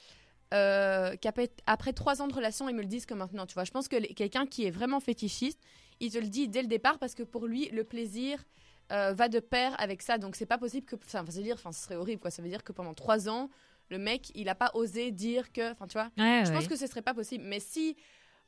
euh, 0.52 1.16
qu'après 1.20 1.50
après 1.66 1.92
trois 1.92 2.20
ans 2.22 2.26
de 2.28 2.34
relation, 2.34 2.68
ils 2.68 2.74
me 2.74 2.82
le 2.82 2.88
disent 2.88 3.06
que 3.06 3.14
maintenant. 3.14 3.46
Tu 3.46 3.54
vois, 3.54 3.64
je 3.64 3.70
pense 3.70 3.88
que 3.88 3.96
quelqu'un 4.12 4.46
qui 4.46 4.64
est 4.66 4.70
vraiment 4.70 5.00
fétichiste, 5.00 5.60
il 6.00 6.12
te 6.12 6.18
le 6.18 6.28
dit 6.28 6.48
dès 6.48 6.62
le 6.62 6.68
départ 6.68 6.98
parce 6.98 7.14
que 7.14 7.22
pour 7.22 7.46
lui, 7.46 7.68
le 7.70 7.84
plaisir 7.84 8.44
euh, 8.92 9.12
va 9.14 9.28
de 9.28 9.40
pair 9.40 9.74
avec 9.80 10.02
ça. 10.02 10.18
Donc 10.18 10.36
c'est 10.36 10.46
pas 10.46 10.58
possible 10.58 10.86
que. 10.86 10.96
Enfin, 10.96 11.24
ça 11.26 11.38
veut 11.38 11.42
dire, 11.42 11.54
enfin, 11.54 11.72
ce 11.72 11.82
serait 11.82 11.96
horrible, 11.96 12.20
quoi. 12.20 12.30
Ça 12.30 12.42
veut 12.42 12.48
dire 12.48 12.62
que 12.62 12.72
pendant 12.72 12.94
trois 12.94 13.28
ans, 13.28 13.48
le 13.88 13.98
mec, 13.98 14.30
il 14.34 14.48
a 14.48 14.54
pas 14.54 14.70
osé 14.74 15.10
dire 15.10 15.52
que. 15.52 15.72
Enfin, 15.72 15.86
tu 15.86 15.94
vois. 15.94 16.10
ouais, 16.18 16.42
Je 16.44 16.50
ouais. 16.50 16.56
pense 16.56 16.68
que 16.68 16.76
ce 16.76 16.86
serait 16.86 17.02
pas 17.02 17.14
possible. 17.14 17.44
Mais 17.44 17.60
si, 17.60 17.96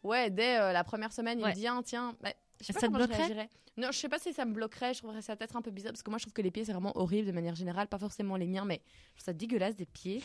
ouais, 0.02 0.30
dès 0.30 0.58
euh, 0.58 0.72
la 0.72 0.84
première 0.84 1.12
semaine, 1.12 1.40
il 1.40 1.46
me 1.46 1.52
dit, 1.52 1.66
ah, 1.66 1.80
tiens, 1.84 2.14
bah, 2.20 2.30
je 2.60 2.66
sais 2.66 2.72
pas 2.72 2.80
Ça 2.80 2.86
te 2.86 2.92
comment 2.92 3.04
je 3.04 3.08
bloquerait 3.08 3.24
réagirais. 3.26 3.50
Non, 3.78 3.88
je 3.92 3.98
sais 3.98 4.08
pas 4.08 4.18
si 4.18 4.32
ça 4.32 4.44
me 4.46 4.52
bloquerait. 4.52 4.94
Je 4.94 5.00
trouverais 5.00 5.20
ça 5.22 5.36
peut-être 5.36 5.56
un 5.56 5.62
peu 5.62 5.70
bizarre 5.70 5.92
parce 5.92 6.02
que 6.02 6.10
moi, 6.10 6.18
je 6.18 6.24
trouve 6.24 6.32
que 6.32 6.42
les 6.42 6.50
pieds, 6.50 6.64
c'est 6.64 6.72
vraiment 6.72 6.96
horrible 6.96 7.26
de 7.26 7.32
manière 7.32 7.54
générale. 7.54 7.88
Pas 7.88 7.98
forcément 7.98 8.36
les 8.36 8.46
miens, 8.46 8.64
mais 8.64 8.80
je 8.84 9.18
trouve 9.18 9.24
ça 9.24 9.32
dégueulasse 9.34 9.76
des 9.76 9.84
pieds. 9.86 10.22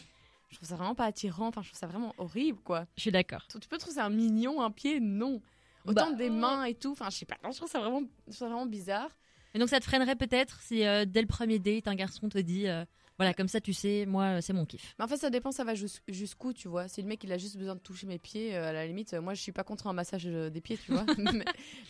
Je 0.52 0.58
trouve 0.58 0.68
ça 0.70 0.76
vraiment 0.76 0.96
pas 0.96 1.06
attirant. 1.06 1.48
Enfin, 1.48 1.62
je 1.62 1.70
trouve 1.70 1.80
ça 1.80 1.88
vraiment 1.88 2.14
horrible, 2.18 2.60
quoi. 2.64 2.86
Je 2.98 3.02
suis 3.02 3.12
d'accord. 3.12 3.46
Tu 3.48 3.68
peux 3.68 3.78
trouver 3.78 3.96
ça 3.96 4.10
mignon, 4.10 4.62
un 4.62 4.70
pied? 4.72 5.00
Non. 5.00 5.42
Autant 5.86 6.12
Bah, 6.12 6.16
des 6.18 6.30
mains 6.30 6.66
et 6.66 6.76
tout. 6.76 6.92
Enfin, 6.92 7.10
je 7.10 7.18
sais 7.18 7.26
pas. 7.26 7.38
Non, 7.44 7.52
je 7.52 7.58
trouve 7.58 7.70
ça 7.70 7.80
vraiment, 7.80 8.02
je 8.02 8.06
trouve 8.26 8.36
ça 8.38 8.46
vraiment 8.48 8.66
bizarre. 8.66 9.10
Et 9.54 9.60
donc, 9.60 9.70
ça 9.70 9.80
te 9.80 9.86
freinerait 9.86 10.16
peut-être 10.16 10.62
si, 10.62 10.86
euh, 10.86 11.06
dès 11.06 11.22
le 11.22 11.28
premier 11.28 11.58
date, 11.60 11.88
un 11.88 11.96
garçon 11.96 12.30
te 12.30 12.38
dit, 12.38 12.68
euh, 12.68 12.86
voilà, 13.18 13.34
comme 13.34 13.48
ça, 13.48 13.60
tu 13.62 13.74
sais, 13.74 14.06
moi, 14.08 14.24
euh, 14.26 14.42
c'est 14.42 14.54
mon 14.54 14.66
kiff. 14.66 14.96
Mais 15.00 15.06
en 15.06 15.08
fait, 15.08 15.18
ça 15.18 15.30
dépend, 15.30 15.52
ça 15.52 15.64
va 15.64 15.74
jus- 15.76 16.02
jusqu'où, 16.08 16.54
tu 16.54 16.68
vois. 16.68 16.88
Si 16.88 17.02
le 17.02 17.08
mec, 17.08 17.24
il 17.24 17.32
a 17.32 17.38
juste 17.38 17.58
besoin 17.58 17.76
de 17.76 17.80
toucher 17.80 18.08
mes 18.08 18.20
pieds, 18.20 18.56
euh, 18.56 18.70
à 18.70 18.74
la 18.74 18.86
limite, 18.88 19.14
euh, 19.14 19.22
moi, 19.22 19.34
je 19.34 19.42
suis 19.42 19.52
pas 19.52 19.64
contre 19.64 19.88
un 19.88 19.94
massage 19.94 20.26
euh, 20.28 20.50
des 20.50 20.62
pieds, 20.62 20.78
tu 20.78 20.92
vois. 20.92 21.06
mais 21.18 21.46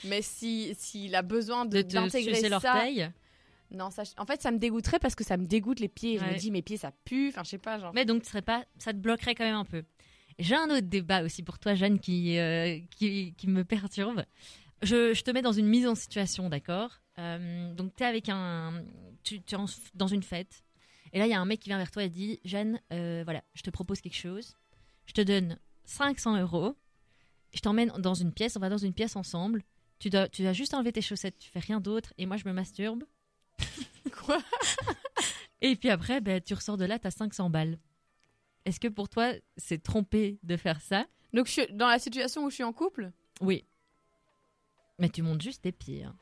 mais 0.05 0.21
si 0.21 0.73
s'il 0.77 1.13
a 1.15 1.21
besoin 1.21 1.65
De 1.65 1.77
de- 1.81 1.87
d'intégrer 1.87 2.35
sucer 2.35 2.49
ça. 2.49 2.73
Non, 3.71 3.89
ça, 3.89 4.03
en 4.18 4.25
fait, 4.25 4.41
ça 4.41 4.51
me 4.51 4.57
dégoûterait 4.57 5.00
parce 5.00 5.15
que 5.15 5.23
ça 5.23 5.38
me 5.38 5.45
dégoûte 5.45 5.79
les 5.79 5.88
pieds. 5.88 6.18
Je 6.19 6.23
me 6.25 6.38
dis, 6.39 6.51
mes 6.51 6.62
pieds, 6.62 6.77
ça 6.77 6.91
pue. 7.06 7.29
Enfin, 7.29 7.44
je 7.44 7.50
sais 7.51 7.57
pas, 7.57 7.79
genre. 7.79 7.94
Mais 7.94 8.06
donc, 8.06 8.23
tu 8.23 8.29
serais 8.29 8.41
pas, 8.41 8.65
ça 8.77 8.91
te 8.94 8.97
bloquerait 8.97 9.35
quand 9.35 9.45
même 9.45 9.56
un 9.56 9.65
peu. 9.65 9.83
J'ai 10.39 10.56
un 10.56 10.65
autre 10.69 10.88
débat 10.88 11.23
aussi 11.23 11.44
pour 11.44 11.59
toi, 11.59 11.73
Jeanne, 11.75 12.00
qui, 12.00 12.38
euh, 12.38 12.79
qui, 12.95 13.33
qui 13.38 13.47
me 13.47 13.63
perturbe. 13.63 14.23
Je, 14.81 15.13
je 15.13 15.21
te 15.23 15.31
mets 15.31 15.41
dans 15.41 15.51
une 15.51 15.68
mise 15.68 15.88
en 15.88 15.95
situation, 15.95 16.50
d'accord? 16.50 17.00
Euh, 17.19 17.73
Donc, 17.73 17.95
tu 17.95 18.03
es 18.03 18.06
avec 18.06 18.29
un. 18.29 18.83
Tu, 19.23 19.41
tu 19.41 19.56
es 19.56 19.57
en- 19.57 19.65
dans 19.94 20.07
une 20.07 20.24
fête. 20.24 20.63
Et 21.13 21.19
là, 21.19 21.27
il 21.27 21.29
y 21.29 21.33
a 21.33 21.39
un 21.39 21.45
mec 21.45 21.59
qui 21.59 21.69
vient 21.69 21.77
vers 21.77 21.91
toi 21.91 22.03
et 22.03 22.09
dit 22.09 22.39
Jeanne, 22.45 22.79
euh, 22.94 23.21
voilà, 23.25 23.44
je 23.53 23.62
te 23.62 23.69
propose 23.69 24.01
quelque 24.01 24.15
chose. 24.17 24.56
Je 25.06 25.13
te 25.13 25.21
donne 25.21 25.59
500 25.85 26.39
euros. 26.41 26.75
Je 27.53 27.59
t'emmène 27.59 27.89
dans 28.00 28.13
une 28.13 28.31
pièce. 28.33 28.56
On 28.56 28.59
va 28.59 28.69
dans 28.69 28.77
une 28.77 28.94
pièce 28.94 29.15
ensemble. 29.15 29.62
Tu 30.00 30.09
dois, 30.09 30.27
tu 30.29 30.41
dois 30.41 30.53
juste 30.53 30.74
enlever 30.74 30.94
tes 30.94 31.01
chaussettes. 31.01 31.38
Tu 31.38 31.50
fais 31.51 31.59
rien 31.59 31.79
d'autre. 31.81 32.13
Et 32.17 32.25
moi, 32.25 32.38
je 32.38 32.47
me 32.47 32.53
masturbe. 32.53 33.03
Quoi? 34.25 34.39
Et 35.61 35.75
puis 35.75 35.89
après, 35.89 36.21
ben, 36.21 36.41
tu 36.41 36.53
ressors 36.53 36.77
de 36.77 36.85
là, 36.85 36.97
tu 36.99 37.07
as 37.07 37.11
500 37.11 37.49
balles. 37.49 37.77
Est-ce 38.65 38.79
que 38.79 38.87
pour 38.87 39.09
toi, 39.09 39.33
c'est 39.57 39.81
trompé 39.81 40.39
de 40.43 40.57
faire 40.57 40.81
ça? 40.81 41.05
Donc, 41.33 41.47
je 41.47 41.51
suis 41.51 41.67
dans 41.73 41.87
la 41.87 41.99
situation 41.99 42.43
où 42.45 42.49
je 42.49 42.55
suis 42.55 42.63
en 42.63 42.73
couple? 42.73 43.11
Oui. 43.41 43.65
Mais 44.99 45.09
tu 45.09 45.21
montes 45.21 45.41
juste 45.41 45.63
tes 45.63 45.71
pieds. 45.71 46.03
hein. 46.03 46.15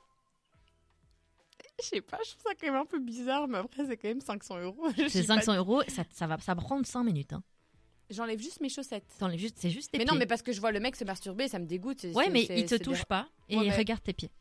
Je 1.82 1.86
sais 1.86 2.02
pas, 2.02 2.20
je 2.26 2.32
trouve 2.32 2.44
ça 2.44 2.52
quand 2.60 2.68
même 2.68 2.76
un 2.82 2.86
peu 2.86 3.00
bizarre, 3.00 3.48
mais 3.48 3.58
après, 3.58 3.86
c'est 3.86 3.96
quand 3.98 4.10
même 4.10 4.20
500 4.22 4.60
euros. 4.60 4.90
Je 4.98 5.04
C'est 5.08 5.22
sais 5.22 5.28
pas. 5.28 5.36
500 5.36 5.56
euros, 5.56 5.82
ça, 5.88 6.04
ça 6.12 6.28
va, 6.28 6.38
ça 6.40 6.54
prendre 6.56 6.86
5 6.86 7.04
minutes. 7.04 7.32
Hein. 7.32 7.42
J'enlève 8.10 8.40
juste 8.40 8.60
mes 8.60 8.68
chaussettes. 8.70 9.06
T'enlèves 9.18 9.40
juste, 9.40 9.58
c'est 9.60 9.70
juste 9.70 9.92
tes 9.92 9.98
Mais 9.98 10.04
pieds. 10.04 10.14
non, 10.14 10.20
mais 10.20 10.26
parce 10.26 10.42
que 10.42 10.52
je 10.52 10.60
vois 10.60 10.72
le 10.74 10.80
mec 10.82 10.96
se 10.98 11.06
masturber, 11.06 11.48
ça 11.48 11.58
me 11.60 11.66
dégoûte. 11.66 12.02
c'est- 12.02 12.14
Ouais, 12.14 12.26
c'est- 12.26 12.30
mais 12.32 12.46
c'est- 12.46 12.60
il 12.60 12.64
te 12.64 12.70
c'est 12.70 12.80
touche 12.80 13.06
pas 13.06 13.30
et 13.48 13.58
Ouais, 13.58 13.68
mais- 13.70 13.76
regarde 13.78 14.02
tes 14.04 14.12
pieds. 14.14 14.32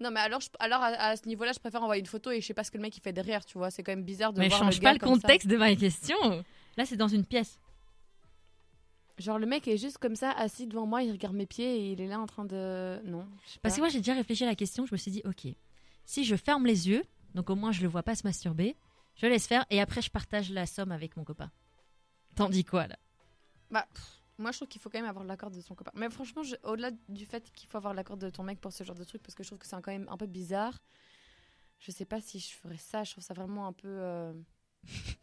Non, 0.00 0.10
mais 0.10 0.20
alors, 0.20 0.40
je- 0.40 0.48
alors 0.58 0.80
à, 0.82 0.86
à 0.88 1.16
ce 1.16 1.26
niveau-là, 1.28 1.52
je 1.52 1.58
préfère 1.58 1.82
envoyer 1.82 2.00
une 2.00 2.06
photo 2.06 2.30
et 2.30 2.40
je 2.40 2.46
sais 2.46 2.54
pas 2.54 2.64
ce 2.64 2.70
que 2.70 2.78
le 2.78 2.82
mec 2.82 2.96
il 2.96 3.00
fait 3.00 3.12
derrière, 3.12 3.44
tu 3.44 3.58
vois. 3.58 3.70
C'est 3.70 3.82
quand 3.82 3.92
même 3.92 4.02
bizarre 4.04 4.32
de 4.32 4.40
Mais 4.40 4.48
voir 4.48 4.60
change 4.60 4.76
le 4.78 4.82
pas 4.82 4.92
le 4.94 4.98
ça. 5.00 5.06
contexte 5.06 5.46
de 5.48 5.56
ma 5.56 5.74
question. 5.76 6.16
Là, 6.76 6.86
c'est 6.86 6.96
dans 6.96 7.08
une 7.08 7.24
pièce. 7.24 7.58
Genre, 9.18 9.38
le 9.38 9.46
mec 9.46 9.68
est 9.68 9.76
juste 9.76 9.98
comme 9.98 10.16
ça, 10.16 10.30
assis 10.32 10.66
devant 10.66 10.86
moi, 10.86 11.02
il 11.02 11.12
regarde 11.12 11.34
mes 11.34 11.44
pieds 11.44 11.76
et 11.76 11.92
il 11.92 12.00
est 12.00 12.06
là 12.06 12.18
en 12.18 12.26
train 12.26 12.46
de. 12.46 12.98
Non. 13.04 13.26
Parce 13.60 13.74
que 13.74 13.80
moi, 13.80 13.90
j'ai 13.90 13.98
déjà 13.98 14.14
réfléchi 14.14 14.44
à 14.44 14.46
la 14.46 14.54
question. 14.54 14.86
Je 14.86 14.94
me 14.94 14.96
suis 14.96 15.10
dit, 15.10 15.20
ok, 15.26 15.52
si 16.06 16.24
je 16.24 16.36
ferme 16.36 16.64
les 16.66 16.88
yeux, 16.88 17.04
donc 17.34 17.50
au 17.50 17.54
moins 17.54 17.70
je 17.72 17.82
le 17.82 17.88
vois 17.88 18.02
pas 18.02 18.14
se 18.14 18.26
masturber, 18.26 18.76
je 19.16 19.26
laisse 19.26 19.46
faire 19.46 19.66
et 19.68 19.80
après 19.82 20.00
je 20.00 20.10
partage 20.10 20.50
la 20.50 20.64
somme 20.64 20.90
avec 20.92 21.16
mon 21.18 21.24
copain. 21.24 21.50
T'en 22.34 22.48
dis 22.48 22.64
quoi 22.64 22.86
là? 22.86 22.96
Bah, 23.70 23.86
pff, 23.92 24.19
moi, 24.40 24.50
je 24.52 24.58
trouve 24.58 24.68
qu'il 24.68 24.80
faut 24.80 24.90
quand 24.90 24.98
même 24.98 25.08
avoir 25.08 25.24
l'accord 25.24 25.50
de 25.50 25.60
son 25.60 25.74
copain. 25.74 25.92
Mais 25.94 26.10
franchement, 26.10 26.42
je- 26.42 26.56
au-delà 26.64 26.90
du 27.08 27.26
fait 27.26 27.50
qu'il 27.52 27.68
faut 27.68 27.76
avoir 27.78 27.94
l'accord 27.94 28.16
de 28.16 28.30
ton 28.30 28.42
mec 28.42 28.60
pour 28.60 28.72
ce 28.72 28.82
genre 28.84 28.96
de 28.96 29.04
truc, 29.04 29.22
parce 29.22 29.34
que 29.34 29.42
je 29.44 29.48
trouve 29.50 29.58
que 29.58 29.66
c'est 29.66 29.76
quand 29.82 29.92
même 29.92 30.08
un 30.10 30.16
peu 30.16 30.26
bizarre, 30.26 30.78
je 31.78 31.90
sais 31.92 32.04
pas 32.04 32.20
si 32.20 32.38
je 32.40 32.52
ferais 32.54 32.76
ça. 32.78 33.04
Je 33.04 33.12
trouve 33.12 33.24
ça 33.24 33.34
vraiment 33.34 33.66
un 33.66 33.72
peu. 33.72 33.88
euh, 33.88 34.32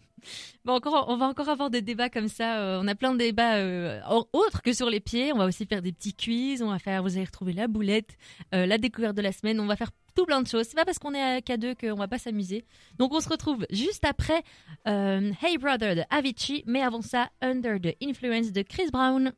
Bon, 0.65 0.73
encore, 0.73 1.05
on 1.07 1.15
va 1.17 1.27
encore 1.27 1.47
avoir 1.47 1.69
des 1.69 1.81
débats 1.81 2.09
comme 2.09 2.27
ça. 2.27 2.59
euh, 2.59 2.79
on 2.81 2.87
a 2.87 2.95
plein 2.95 3.13
de 3.13 3.17
débats 3.19 3.57
euh, 3.57 4.01
au- 4.09 4.27
autres 4.33 4.61
que 4.61 4.73
sur 4.73 4.89
les 4.89 4.99
pieds. 4.99 5.31
On 5.31 5.37
va 5.37 5.45
aussi 5.45 5.65
faire 5.65 5.81
des 5.81 5.93
petits 5.93 6.13
quiz. 6.13 6.61
On 6.61 6.69
va 6.69 6.79
faire, 6.79 7.01
vous 7.03 7.15
allez 7.15 7.25
retrouver 7.25 7.53
la 7.53 7.67
boulette, 7.67 8.17
euh, 8.53 8.65
la 8.65 8.77
découverte 8.77 9.15
de 9.15 9.21
la 9.21 9.31
semaine. 9.31 9.59
On 9.59 9.67
va 9.67 9.75
faire 9.75 9.91
tout 10.17 10.25
plein 10.25 10.41
de 10.41 10.47
choses. 10.47 10.65
C'est 10.67 10.75
pas 10.75 10.83
parce 10.83 10.97
qu'on 10.97 11.13
est 11.13 11.21
à 11.21 11.39
K2 11.39 11.75
qu'on 11.79 11.95
va 11.95 12.07
pas 12.07 12.17
s'amuser. 12.17 12.65
Donc 12.97 13.13
on 13.13 13.19
se 13.19 13.29
retrouve 13.29 13.65
juste 13.69 14.03
après 14.03 14.41
euh, 14.87 15.31
Hey 15.43 15.59
Brother 15.59 15.95
de 15.95 16.01
Avicii, 16.09 16.63
mais 16.65 16.81
avant 16.81 17.03
ça, 17.03 17.29
Under 17.41 17.79
the 17.79 17.95
Influence 18.03 18.51
de 18.51 18.63
Chris 18.63 18.89
Brown. 18.91 19.31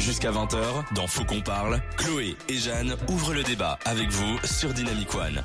Jusqu'à 0.00 0.32
20h, 0.32 0.92
dans 0.94 1.06
Faut 1.06 1.24
qu'on 1.24 1.40
parle, 1.40 1.80
Chloé 1.96 2.34
et 2.48 2.56
Jeanne 2.56 2.96
ouvrent 3.08 3.34
le 3.34 3.44
débat 3.44 3.78
avec 3.84 4.08
vous 4.08 4.38
sur 4.44 4.74
Dynamic 4.74 5.14
One. 5.14 5.44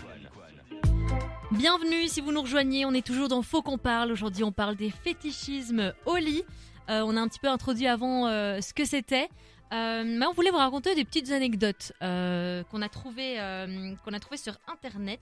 Bienvenue 1.52 2.08
si 2.08 2.20
vous 2.20 2.32
nous 2.32 2.42
rejoignez, 2.42 2.86
on 2.86 2.94
est 2.94 3.06
toujours 3.06 3.28
dans 3.28 3.44
Faut 3.44 3.62
qu'on 3.62 3.78
parle. 3.78 4.12
Aujourd'hui 4.12 4.44
on 4.44 4.52
parle 4.52 4.76
des 4.76 4.90
fétichismes 4.90 5.94
au 6.08 6.16
lit. 6.16 6.44
Euh, 6.90 7.04
on 7.06 7.16
a 7.16 7.22
un 7.22 7.28
petit 7.28 7.40
peu 7.40 7.48
introduit 7.48 7.88
avant 7.88 8.28
euh, 8.28 8.60
ce 8.62 8.74
que 8.74 8.86
c'était. 8.86 9.30
Euh, 9.76 10.04
mais 10.06 10.26
on 10.26 10.32
voulait 10.32 10.52
vous 10.52 10.58
raconter 10.58 10.96
des 10.96 11.04
petites 11.04 11.32
anecdotes 11.32 11.92
euh, 12.02 12.64
qu'on 12.66 12.82
a 12.82 12.88
trouvées 12.88 13.40
euh, 13.40 13.94
qu'on 14.06 14.14
a 14.14 14.20
trouvées 14.20 14.38
sur 14.38 14.58
internet 14.68 15.20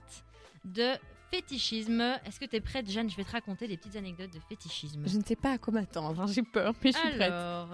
de 0.64 0.92
fétichisme. 1.30 2.00
Est-ce 2.24 2.38
que 2.38 2.44
tu 2.44 2.56
es 2.56 2.60
prête 2.60 2.88
Jeanne? 2.88 3.10
Je 3.10 3.16
vais 3.16 3.24
te 3.24 3.32
raconter 3.32 3.66
des 3.66 3.76
petites 3.76 3.96
anecdotes 3.96 4.32
de 4.32 4.38
fétichisme. 4.48 5.02
Je 5.06 5.18
ne 5.18 5.24
sais 5.24 5.34
pas 5.34 5.52
à 5.52 5.58
quoi 5.58 5.72
m'attendre. 5.72 6.28
J'ai 6.28 6.42
peur, 6.42 6.72
mais 6.84 6.92
je 6.92 6.98
suis 6.98 7.08
prête. 7.10 7.32
Alors, 7.32 7.68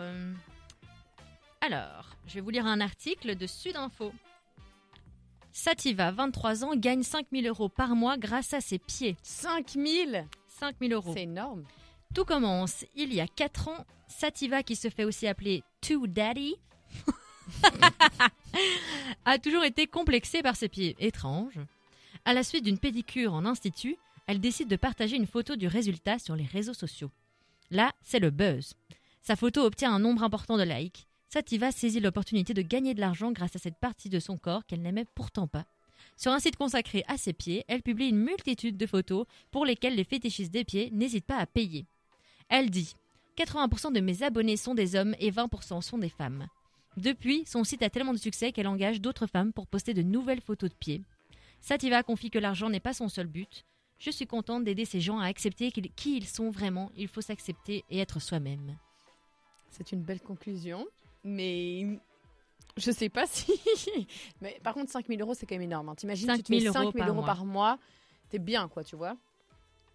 alors, 1.60 2.16
je 2.26 2.34
vais 2.34 2.40
vous 2.40 2.50
lire 2.50 2.64
un 2.64 2.80
article 2.80 3.36
de 3.36 3.46
Sudinfo. 3.46 4.12
Sativa, 5.52 6.10
23 6.12 6.64
ans, 6.64 6.76
gagne 6.76 7.02
5000 7.02 7.46
euros 7.48 7.68
par 7.68 7.94
mois 7.96 8.16
grâce 8.16 8.54
à 8.54 8.60
ses 8.60 8.78
pieds. 8.78 9.16
5000 9.22 10.26
5000 10.46 10.92
euros. 10.92 11.12
C'est 11.12 11.24
énorme. 11.24 11.64
Tout 12.14 12.24
commence 12.24 12.84
il 12.96 13.12
y 13.12 13.20
a 13.20 13.26
4 13.26 13.68
ans. 13.68 13.84
Sativa, 14.08 14.62
qui 14.62 14.74
se 14.74 14.88
fait 14.88 15.04
aussi 15.04 15.26
appeler 15.26 15.62
Two 15.80 16.06
Daddy, 16.06 16.56
a 19.24 19.38
toujours 19.38 19.64
été 19.64 19.86
complexée 19.86 20.42
par 20.42 20.56
ses 20.56 20.68
pieds 20.68 20.96
étranges. 20.98 21.58
À 22.24 22.34
la 22.34 22.42
suite 22.42 22.64
d'une 22.64 22.78
pédicure 22.78 23.34
en 23.34 23.46
institut, 23.46 23.96
elle 24.26 24.40
décide 24.40 24.68
de 24.68 24.76
partager 24.76 25.16
une 25.16 25.26
photo 25.26 25.56
du 25.56 25.66
résultat 25.66 26.18
sur 26.18 26.36
les 26.36 26.44
réseaux 26.44 26.74
sociaux. 26.74 27.10
Là, 27.70 27.92
c'est 28.02 28.18
le 28.18 28.30
buzz. 28.30 28.74
Sa 29.22 29.36
photo 29.36 29.62
obtient 29.62 29.92
un 29.92 29.98
nombre 29.98 30.22
important 30.22 30.56
de 30.56 30.62
likes. 30.62 31.06
Sativa 31.28 31.70
saisit 31.70 32.00
l'opportunité 32.00 32.54
de 32.54 32.62
gagner 32.62 32.94
de 32.94 33.00
l'argent 33.00 33.32
grâce 33.32 33.54
à 33.54 33.60
cette 33.60 33.78
partie 33.78 34.08
de 34.08 34.18
son 34.18 34.36
corps 34.36 34.66
qu'elle 34.66 34.82
n'aimait 34.82 35.06
pourtant 35.14 35.46
pas. 35.46 35.66
Sur 36.16 36.32
un 36.32 36.40
site 36.40 36.56
consacré 36.56 37.04
à 37.08 37.16
ses 37.16 37.32
pieds, 37.32 37.64
elle 37.68 37.82
publie 37.82 38.08
une 38.08 38.18
multitude 38.18 38.76
de 38.76 38.86
photos 38.86 39.26
pour 39.50 39.64
lesquelles 39.64 39.94
les 39.94 40.04
fétichistes 40.04 40.52
des 40.52 40.64
pieds 40.64 40.90
n'hésitent 40.92 41.26
pas 41.26 41.38
à 41.38 41.46
payer. 41.46 41.86
Elle 42.48 42.70
dit 42.70 42.94
80% 43.36 43.92
de 43.92 44.00
mes 44.00 44.22
abonnés 44.22 44.56
sont 44.56 44.74
des 44.74 44.96
hommes 44.96 45.14
et 45.18 45.30
20% 45.30 45.80
sont 45.80 45.98
des 45.98 46.08
femmes. 46.08 46.46
Depuis, 46.96 47.44
son 47.46 47.64
site 47.64 47.82
a 47.82 47.90
tellement 47.90 48.12
de 48.12 48.18
succès 48.18 48.52
qu'elle 48.52 48.66
engage 48.66 49.00
d'autres 49.00 49.26
femmes 49.26 49.52
pour 49.52 49.66
poster 49.66 49.94
de 49.94 50.02
nouvelles 50.02 50.40
photos 50.40 50.70
de 50.70 50.74
pieds. 50.74 51.02
Sativa 51.60 52.02
confie 52.02 52.30
que 52.30 52.38
l'argent 52.38 52.68
n'est 52.70 52.80
pas 52.80 52.94
son 52.94 53.08
seul 53.08 53.26
but. 53.26 53.64
Je 53.98 54.10
suis 54.10 54.26
contente 54.26 54.64
d'aider 54.64 54.84
ces 54.86 55.00
gens 55.00 55.18
à 55.18 55.26
accepter 55.26 55.70
qui 55.70 56.16
ils 56.16 56.26
sont 56.26 56.50
vraiment. 56.50 56.90
Il 56.96 57.06
faut 57.08 57.20
s'accepter 57.20 57.84
et 57.90 57.98
être 57.98 58.18
soi-même. 58.20 58.76
C'est 59.70 59.92
une 59.92 60.02
belle 60.02 60.20
conclusion, 60.20 60.86
mais 61.22 61.98
je 62.76 62.90
sais 62.90 63.08
pas 63.10 63.26
si. 63.30 63.52
mais 64.40 64.58
par 64.62 64.74
contre, 64.74 64.90
5000 64.90 65.20
euros, 65.20 65.34
c'est 65.34 65.46
quand 65.46 65.54
même 65.54 65.62
énorme. 65.62 65.90
hein. 65.90 65.94
T'imagines, 65.94 66.28
tu 66.36 66.42
te 66.42 66.48
5 66.52 66.60
000 66.60 66.60
fais 66.72 66.78
euros 66.78 66.90
5000 66.92 66.98
par 66.98 67.08
euros 67.08 67.20
mois. 67.20 67.26
par 67.26 67.44
mois, 67.44 67.78
t'es 68.30 68.38
bien, 68.38 68.68
quoi, 68.68 68.82
tu 68.82 68.96
vois. 68.96 69.16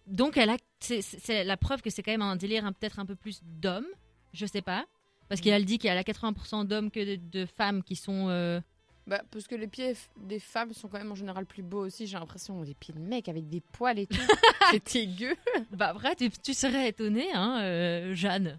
Donc, 0.06 0.36
elle 0.36 0.50
a, 0.50 0.56
c'est, 0.78 1.42
la 1.42 1.56
preuve 1.56 1.82
que 1.82 1.90
c'est 1.90 2.02
quand 2.02 2.12
même 2.12 2.22
un 2.22 2.36
délire 2.36 2.64
hein, 2.64 2.72
peut-être 2.72 3.00
un 3.00 3.06
peu 3.06 3.16
plus 3.16 3.40
d'hommes. 3.42 3.88
Je 4.32 4.46
sais 4.46 4.62
pas. 4.62 4.86
Parce 5.28 5.40
qu'elle 5.40 5.64
dit 5.64 5.78
qu'il 5.78 5.88
y 5.88 5.90
a 5.90 5.94
la 5.94 6.02
80% 6.04 6.66
d'hommes 6.66 6.90
que 6.90 7.16
de, 7.16 7.20
de 7.40 7.46
femmes 7.46 7.82
qui 7.82 7.96
sont, 7.96 8.28
euh, 8.28 8.60
Bah, 9.06 9.22
parce 9.30 9.46
que 9.46 9.54
les 9.56 9.66
pieds 9.66 9.94
des 10.16 10.38
femmes 10.38 10.72
sont 10.72 10.88
quand 10.88 10.98
même 10.98 11.10
en 11.10 11.16
général 11.16 11.46
plus 11.46 11.62
beaux 11.62 11.84
aussi. 11.84 12.06
J'ai 12.06 12.18
l'impression 12.18 12.62
des 12.62 12.74
pieds 12.74 12.94
de 12.94 13.00
mecs 13.00 13.28
avec 13.28 13.48
des 13.48 13.60
poils 13.60 13.98
et 13.98 14.06
tout. 14.06 14.16
c'est 14.70 15.06
dégueu. 15.06 15.34
Bah 15.72 15.88
après, 15.88 16.14
tu, 16.14 16.30
tu 16.30 16.54
serais 16.54 16.88
étonnée, 16.88 17.28
hein, 17.34 17.58
euh, 17.62 18.14
Jeanne. 18.14 18.58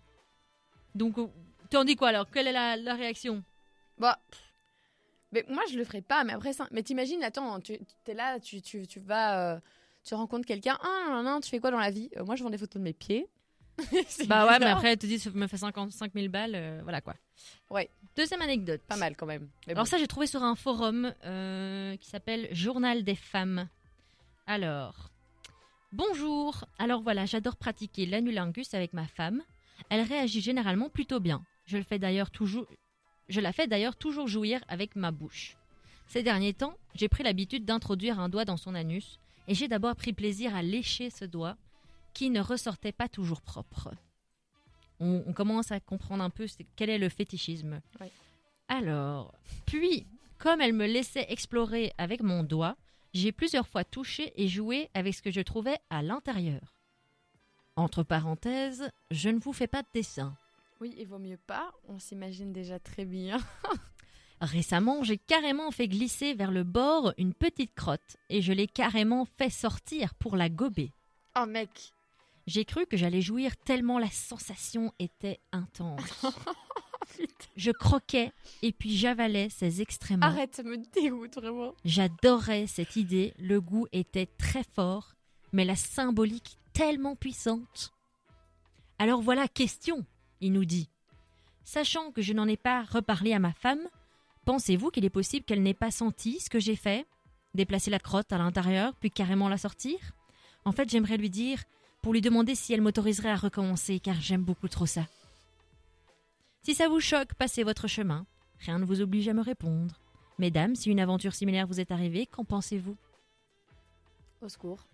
Donc, 0.96 1.18
euh, 1.18 1.28
tu 1.70 1.78
en 1.78 1.84
dis 1.86 1.96
quoi 1.96 2.10
alors? 2.10 2.30
Quelle 2.32 2.48
est 2.48 2.52
la, 2.54 2.76
la 2.76 2.96
réaction? 2.96 3.44
Bah, 3.98 4.20
pff. 4.30 4.42
mais 5.32 5.46
moi 5.50 5.64
je 5.72 5.78
le 5.78 5.84
ferais 5.86 6.02
pas. 6.02 6.24
Mais 6.24 6.34
après, 6.34 6.54
ça... 6.54 6.68
mais 6.72 6.84
t'imagines, 6.84 7.24
attends, 7.24 7.60
tu 7.62 7.74
es 8.08 8.14
là, 8.14 8.40
tu, 8.40 8.62
tu, 8.62 8.86
tu 8.88 9.00
vas, 9.00 9.56
euh, 9.56 9.60
tu 10.04 10.14
rencontres 10.16 10.46
quelqu'un. 10.46 10.78
Ah, 10.82 11.08
non, 11.12 11.24
non, 11.24 11.40
tu 11.42 11.50
fais 11.50 11.60
quoi 11.60 11.72
dans 11.72 11.80
la 11.80 11.92
vie? 11.92 12.10
Euh, 12.18 12.26
Moi, 12.26 12.36
je 12.36 12.44
vends 12.44 12.50
des 12.50 12.58
photos 12.58 12.80
de 12.80 12.84
mes 12.84 12.94
pieds. 12.94 13.28
Bah 14.28 14.48
ouais, 14.48 14.60
mais 14.60 14.66
après, 14.66 14.94
elle 14.94 14.98
te 14.98 15.06
dit, 15.06 15.20
ça 15.20 15.30
me 15.32 15.48
fait 15.48 15.58
55 15.58 16.14
000 16.14 16.30
balles, 16.30 16.56
euh, 16.56 16.80
voilà 16.84 17.02
quoi. 17.02 17.14
Ouais. 17.70 17.90
Deuxième 18.16 18.42
anecdote. 18.42 18.82
Pas 18.88 18.98
mal 18.98 19.16
quand 19.16 19.26
même. 19.28 19.48
Mais 19.68 19.74
Alors 19.74 19.86
bon. 19.86 19.90
ça, 19.90 19.98
j'ai 19.98 20.08
trouvé 20.08 20.26
sur 20.28 20.42
un 20.44 20.56
forum 20.56 21.14
euh, 21.26 21.96
qui 21.98 22.10
s'appelle 22.10 22.48
Journal 22.52 23.04
des 23.04 23.16
femmes. 23.16 23.68
Alors, 24.48 25.12
bonjour. 25.92 26.66
Alors 26.80 27.02
voilà, 27.02 27.26
j'adore 27.26 27.56
pratiquer 27.56 28.06
l'anulingus 28.06 28.74
avec 28.74 28.94
ma 28.94 29.06
femme. 29.06 29.44
Elle 29.90 30.02
réagit 30.02 30.42
généralement 30.42 30.90
plutôt 30.90 31.20
bien. 31.20 31.44
Je 31.66 31.78
le 31.78 31.84
fais 31.84 32.00
d'ailleurs 32.00 32.32
toujours. 32.32 32.66
Je 33.30 33.42
la 33.42 33.52
fais 33.52 33.68
d'ailleurs 33.68 33.96
toujours 33.96 34.28
jouir 34.28 34.64
avec 34.68 34.96
ma 34.96 35.12
bouche. 35.12 35.58
Ces 36.08 36.24
derniers 36.24 36.54
temps, 36.54 36.74
j'ai 36.96 37.10
pris 37.10 37.24
l'habitude 37.24 37.66
d'introduire 37.66 38.20
un 38.20 38.30
doigt 38.30 38.46
dans 38.46 38.58
son 38.58 38.74
anus 38.74 39.20
et 39.48 39.54
j'ai 39.54 39.68
d'abord 39.68 39.96
pris 39.96 40.14
plaisir 40.14 40.56
à 40.56 40.62
lécher 40.64 41.10
ce 41.10 41.26
doigt 41.26 41.58
qui 42.18 42.32
ne 42.32 42.42
ressortait 42.42 42.92
pas 42.92 43.08
toujours 43.08 43.42
propre. 43.42 43.92
On, 45.00 45.24
on 45.28 45.34
commence 45.34 45.72
à 45.72 45.80
comprendre 45.80 46.24
un 46.24 46.32
peu 46.32 46.48
quel 46.76 46.90
est 46.90 46.98
le 46.98 47.10
fétichisme. 47.10 47.80
Oui. 48.02 48.08
Alors, 48.70 49.36
puis, 49.68 50.08
comme 50.40 50.60
elle 50.60 50.74
me 50.74 50.88
laissait 50.88 51.28
explorer 51.30 51.94
avec 52.00 52.24
mon 52.24 52.42
doigt, 52.42 52.76
j'ai 53.14 53.32
plusieurs 53.32 53.68
fois 53.68 53.84
touché 53.84 54.34
et 54.36 54.48
joué 54.48 54.90
avec 54.96 55.14
ce 55.14 55.22
que 55.22 55.30
je 55.30 55.42
trouvais 55.42 55.78
à 55.92 56.02
l'intérieur. 56.02 56.74
Entre 57.76 58.02
parenthèses, 58.02 58.90
je 59.12 59.30
ne 59.30 59.40
vous 59.40 59.54
fais 59.54 59.68
pas 59.68 59.84
de 59.84 59.88
dessin. 59.94 60.36
Oui, 60.82 60.96
il 60.98 61.06
vaut 61.06 61.20
mieux 61.20 61.38
pas. 61.46 61.72
On 61.88 62.00
s'imagine 62.00 62.52
déjà 62.52 62.80
très 62.80 63.06
bien. 63.06 63.38
Récemment, 64.42 65.04
j'ai 65.04 65.20
carrément 65.20 65.70
fait 65.70 65.88
glisser 65.88 66.34
vers 66.34 66.50
le 66.50 66.64
bord 66.64 67.14
une 67.20 67.36
petite 67.36 67.76
crotte 67.76 68.18
et 68.30 68.42
je 68.42 68.54
l'ai 68.54 68.68
carrément 68.68 69.26
fait 69.26 69.52
sortir 69.52 70.16
pour 70.16 70.36
la 70.36 70.50
gober. 70.50 70.92
Oh 71.40 71.46
mec. 71.46 71.94
J'ai 72.48 72.64
cru 72.64 72.86
que 72.86 72.96
j'allais 72.96 73.22
jouir 73.22 73.58
tellement 73.58 74.00
la 74.00 74.10
sensation 74.10 74.94
était 75.00 75.42
intense. 75.52 76.26
Je 77.58 77.72
croquais 77.72 78.32
et 78.62 78.72
puis 78.72 78.96
j'avalais 78.96 79.50
ces 79.50 79.82
excréments. 79.82 80.26
Arrête, 80.26 80.56
ça 80.56 80.64
me 80.64 80.78
dégoûte 80.78 81.36
vraiment. 81.36 81.74
J'adorais 81.84 82.68
cette 82.68 82.96
idée, 82.96 83.34
le 83.38 83.60
goût 83.60 83.88
était 83.92 84.28
très 84.38 84.64
fort, 84.64 85.14
mais 85.52 85.66
la 85.66 85.76
symbolique 85.76 86.58
tellement 86.74 87.16
puissante. 87.16 87.92
Alors 89.00 89.22
voilà, 89.22 89.48
question, 89.48 90.06
il 90.40 90.54
nous 90.54 90.66
dit. 90.66 90.90
Sachant 91.64 92.12
que 92.12 92.22
je 92.22 92.34
n'en 92.34 92.48
ai 92.48 92.58
pas 92.58 92.84
reparlé 92.84 93.34
à 93.34 93.40
ma 93.40 93.52
femme, 93.52 93.88
pensez-vous 94.46 94.90
qu'il 94.90 95.06
est 95.06 95.10
possible 95.10 95.46
qu'elle 95.46 95.64
n'ait 95.64 95.74
pas 95.74 95.92
senti 95.92 96.40
ce 96.40 96.50
que 96.50 96.60
j'ai 96.60 96.76
fait? 96.76 97.06
Déplacer 97.56 97.92
la 97.92 98.00
crotte 98.00 98.32
à 98.32 98.38
l'intérieur, 98.38 98.94
puis 98.96 99.12
carrément 99.12 99.50
la 99.50 99.58
sortir? 99.58 99.98
En 100.66 100.72
fait, 100.72 100.90
j'aimerais 100.90 101.18
lui 101.18 101.30
dire, 101.30 101.64
pour 102.08 102.14
lui 102.14 102.22
demander 102.22 102.56
si 102.56 102.72
elle 102.72 102.80
m'autoriserait 102.80 103.32
à 103.32 103.36
recommencer, 103.36 104.00
car 104.00 104.16
j'aime 104.22 104.42
beaucoup 104.42 104.70
trop 104.70 104.86
ça. 104.86 105.06
Si 106.62 106.74
ça 106.74 106.88
vous 106.88 107.02
choque, 107.02 107.34
passez 107.34 107.64
votre 107.64 107.90
chemin. 107.90 108.26
Rien 108.60 108.80
ne 108.80 108.86
vous 108.86 109.02
oblige 109.02 109.28
à 109.28 109.34
me 109.34 109.42
répondre. 109.42 110.00
Mesdames, 110.40 110.74
si 110.74 110.90
une 110.90 111.02
aventure 111.02 111.36
similaire 111.36 111.68
vous 111.68 111.82
est 111.82 111.92
arrivée, 111.92 112.26
qu'en 112.26 112.46
pensez-vous? 112.46 112.96
Au 114.42 114.48
secours. 114.48 114.88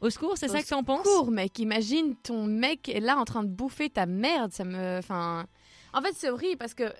Au 0.00 0.10
secours, 0.10 0.36
c'est 0.36 0.50
Au 0.50 0.52
ça 0.52 0.64
que 0.64 0.66
t'en 0.68 0.82
penses? 0.82 1.04
Cours, 1.04 1.30
mec. 1.30 1.60
Imagine 1.60 2.16
ton 2.16 2.44
mec 2.44 2.88
est 2.88 2.98
là 2.98 3.18
en 3.18 3.24
train 3.24 3.44
de 3.44 3.48
bouffer 3.48 3.88
ta 3.88 4.06
merde. 4.06 4.50
Ça 4.52 4.64
me. 4.64 4.98
Enfin. 4.98 5.46
En 5.92 6.02
fait, 6.02 6.14
c'est 6.16 6.28
horrible 6.28 6.56
parce 6.56 6.74
que 6.74 6.92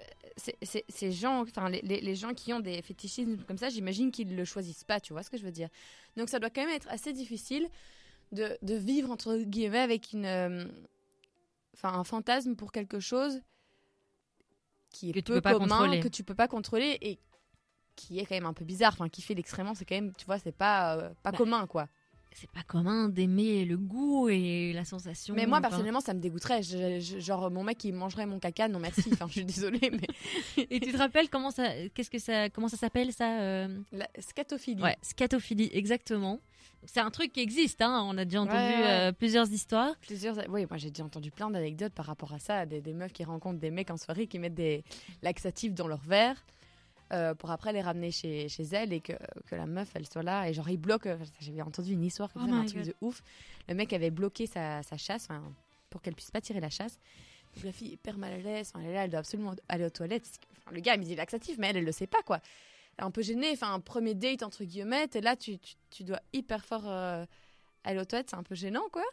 ces 0.88 1.10
gens, 1.10 1.40
enfin, 1.40 1.68
les, 1.68 1.80
les- 1.82 2.00
les 2.00 2.14
gens 2.14 2.32
qui 2.32 2.52
ont 2.52 2.60
des 2.60 2.80
fétichismes 2.80 3.38
comme 3.38 3.58
ça, 3.58 3.70
j'imagine 3.70 4.12
qu'ils 4.12 4.36
le 4.36 4.44
choisissent 4.44 4.84
pas. 4.84 5.00
Tu 5.00 5.12
vois 5.12 5.24
ce 5.24 5.30
que 5.30 5.36
je 5.36 5.42
veux 5.42 5.50
dire 5.50 5.68
Donc, 6.16 6.28
ça 6.28 6.38
doit 6.38 6.48
quand 6.50 6.64
même 6.64 6.76
être 6.76 6.86
assez 6.90 7.12
difficile 7.12 7.68
de, 8.32 8.56
de 8.62 8.74
vivre 8.74 9.10
entre 9.10 9.36
guillemets 9.38 9.78
avec 9.78 10.12
une. 10.12 10.24
euh, 10.26 10.64
Enfin, 11.74 11.94
un 11.98 12.04
fantasme 12.04 12.54
pour 12.54 12.70
quelque 12.70 13.00
chose 13.00 13.40
qui 14.90 15.08
est 15.10 15.12
Que 15.12 15.20
tu 15.20 15.32
peu 15.32 15.40
pas 15.40 15.54
commun, 15.54 15.78
contrôler. 15.78 16.00
que 16.00 16.08
tu 16.08 16.22
peux 16.22 16.34
pas 16.34 16.46
contrôler 16.48 16.98
et 17.00 17.18
qui 17.96 18.18
est 18.18 18.26
quand 18.26 18.34
même 18.34 18.46
un 18.46 18.52
peu 18.52 18.64
bizarre. 18.64 18.92
Enfin, 18.92 19.08
qui 19.08 19.22
fait 19.22 19.34
l'excrément, 19.34 19.74
c'est 19.74 19.84
quand 19.86 19.94
même, 19.94 20.12
tu 20.14 20.26
vois, 20.26 20.38
c'est 20.38 20.52
pas 20.52 20.96
euh, 20.98 21.08
pas 21.22 21.30
Bah, 21.32 21.38
commun, 21.38 21.66
quoi. 21.66 21.88
C'est 22.34 22.50
pas 22.50 22.62
commun 22.62 23.08
d'aimer 23.08 23.64
le 23.64 23.76
goût 23.78 24.28
et 24.28 24.72
la 24.74 24.84
sensation. 24.84 25.34
Mais 25.34 25.46
moi, 25.46 25.58
enfin. 25.58 25.68
personnellement, 25.70 26.00
ça 26.00 26.14
me 26.14 26.20
dégoûterait. 26.20 26.62
Je- 26.62 27.00
je- 27.00 27.18
genre, 27.18 27.50
mon 27.50 27.64
mec, 27.64 27.82
il 27.84 27.92
mangerait 27.94 28.26
mon 28.26 28.38
caca. 28.38 28.68
Non, 28.68 28.78
merci. 28.78 29.10
Enfin, 29.12 29.26
je 29.28 29.32
suis 29.32 29.44
désolée, 29.44 29.90
mais. 29.90 30.06
Et 30.70 30.78
tu 30.80 30.92
te 30.92 30.96
rappelles 30.98 31.28
comment 31.30 31.50
ça, 31.50 31.68
qu'est-ce 31.94 32.10
que 32.10 32.18
ça, 32.18 32.48
comment 32.50 32.68
ça 32.68 32.76
s'appelle 32.76 33.12
ça 33.12 33.40
euh? 33.40 33.78
La 33.92 34.08
scatophilie. 34.18 34.82
Ouais, 34.82 34.96
scatophilie, 35.02 35.70
exactement. 35.72 36.40
C'est 36.84 37.00
un 37.00 37.10
truc 37.10 37.32
qui 37.32 37.40
existe, 37.40 37.80
hein. 37.80 38.02
On 38.08 38.16
a 38.18 38.24
déjà 38.24 38.40
entendu 38.42 38.56
Ouais, 38.56 38.76
ouais. 38.82 38.90
euh, 39.08 39.12
plusieurs 39.12 39.50
histoires. 39.50 39.94
Plusieurs. 40.00 40.36
Oui, 40.48 40.66
moi, 40.68 40.78
j'ai 40.78 40.90
déjà 40.90 41.04
entendu 41.04 41.30
plein 41.30 41.48
d'anecdotes 41.50 41.92
par 41.94 42.06
rapport 42.06 42.32
à 42.32 42.38
ça. 42.38 42.66
Des, 42.66 42.80
des 42.80 42.92
meufs 42.92 43.12
qui 43.12 43.22
rencontrent 43.24 43.60
des 43.60 43.70
mecs 43.70 43.90
en 43.90 43.96
soirée 43.96 44.26
qui 44.26 44.38
mettent 44.38 44.54
des 44.54 44.82
laxatifs 45.22 45.74
dans 45.74 45.86
leur 45.86 46.00
verre. 46.00 46.42
euh, 47.12 47.34
pour 47.34 47.50
après 47.50 47.72
les 47.72 47.82
ramener 47.82 48.10
chez, 48.10 48.48
chez 48.48 48.62
elle 48.72 48.92
et 48.92 49.00
que, 49.00 49.12
que 49.46 49.54
la 49.54 49.66
meuf 49.66 49.90
elle 49.94 50.06
soit 50.08 50.22
là 50.22 50.48
et 50.48 50.54
genre 50.54 50.70
il 50.70 50.78
bloque 50.78 51.04
euh, 51.06 51.18
j'avais 51.40 51.60
entendu 51.60 51.92
une 51.92 52.04
histoire 52.04 52.32
comme 52.32 52.44
Oh 52.46 52.48
ça, 52.48 52.54
un 52.56 52.64
truc 52.64 52.78
God. 52.78 52.86
de 52.86 52.94
ouf 53.02 53.22
le 53.68 53.74
mec 53.74 53.92
avait 53.92 54.10
bloqué 54.10 54.46
sa, 54.46 54.82
sa 54.82 54.96
chasse 54.96 55.28
pour 55.90 56.00
qu'elle 56.00 56.14
puisse 56.14 56.30
pas 56.30 56.40
tirer 56.40 56.60
la 56.60 56.70
chasse 56.70 56.98
donc 57.54 57.64
la 57.64 57.72
fille 57.72 57.88
est 57.88 57.92
hyper 57.92 58.16
mal 58.16 58.32
à 58.32 58.38
l'aise 58.38 58.72
elle 58.80 58.86
est 58.86 58.94
là 58.94 59.04
elle 59.04 59.10
doit 59.10 59.20
absolument 59.20 59.54
aller 59.68 59.84
aux 59.84 59.90
toilettes 59.90 60.26
Enfin, 60.64 60.70
le 60.74 60.80
gars 60.80 60.94
il 60.94 61.00
me 61.00 61.04
dit 61.04 61.14
laxatif 61.14 61.58
mais 61.58 61.66
elle 61.68 61.76
elle 61.76 61.84
le 61.84 61.92
sait 61.92 62.06
pas 62.06 62.22
quoi 62.24 62.40
un 62.98 63.10
peu 63.10 63.22
gênée 63.22 63.50
enfin 63.52 63.72
un 63.72 63.80
premier 63.80 64.14
date 64.14 64.42
entre 64.42 64.64
guillemets 64.64 65.08
et 65.14 65.20
là 65.20 65.34
tu, 65.36 65.58
tu, 65.58 65.74
tu 65.90 66.04
dois 66.04 66.20
hyper 66.32 66.64
fort 66.64 66.84
euh, 66.86 67.24
aller 67.84 67.98
aux 67.98 68.04
toilettes 68.04 68.30
c'est 68.30 68.36
un 68.36 68.42
peu 68.42 68.54
gênant 68.54 68.84
quoi 68.92 69.04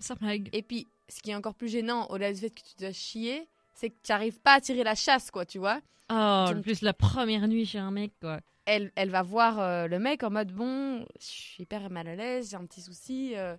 Ça 0.00 0.14
blague. 0.14 0.48
et 0.52 0.62
puis, 0.62 0.86
ce 1.08 1.20
qui 1.22 1.30
est 1.30 1.34
encore 1.34 1.54
plus 1.54 1.68
gênant, 1.68 2.06
au-delà 2.10 2.32
du 2.32 2.40
fait 2.40 2.50
que 2.50 2.60
tu 2.62 2.74
dois 2.78 2.92
chier, 2.92 3.48
c'est 3.74 3.90
que 3.90 3.96
tu 4.02 4.10
n'arrives 4.10 4.40
pas 4.40 4.54
à 4.54 4.60
tirer 4.60 4.82
la 4.82 4.94
chasse, 4.96 5.30
quoi, 5.30 5.44
tu 5.46 5.58
vois. 5.58 5.80
Oh, 6.10 6.14
en 6.14 6.60
plus 6.62 6.82
la 6.82 6.92
première 6.92 7.46
nuit 7.46 7.64
chez 7.66 7.78
un 7.78 7.90
mec, 7.92 8.12
quoi. 8.20 8.40
Elle, 8.64 8.90
elle 8.96 9.10
va 9.10 9.22
voir 9.22 9.60
euh, 9.60 9.86
le 9.86 9.98
mec 10.00 10.24
en 10.24 10.30
mode 10.30 10.50
Bon, 10.50 11.04
je 11.20 11.24
suis 11.24 11.62
hyper 11.62 11.88
mal 11.90 12.08
à 12.08 12.16
l'aise, 12.16 12.50
j'ai 12.50 12.56
un 12.56 12.66
petit 12.66 12.80
souci, 12.80 13.34
euh, 13.36 13.56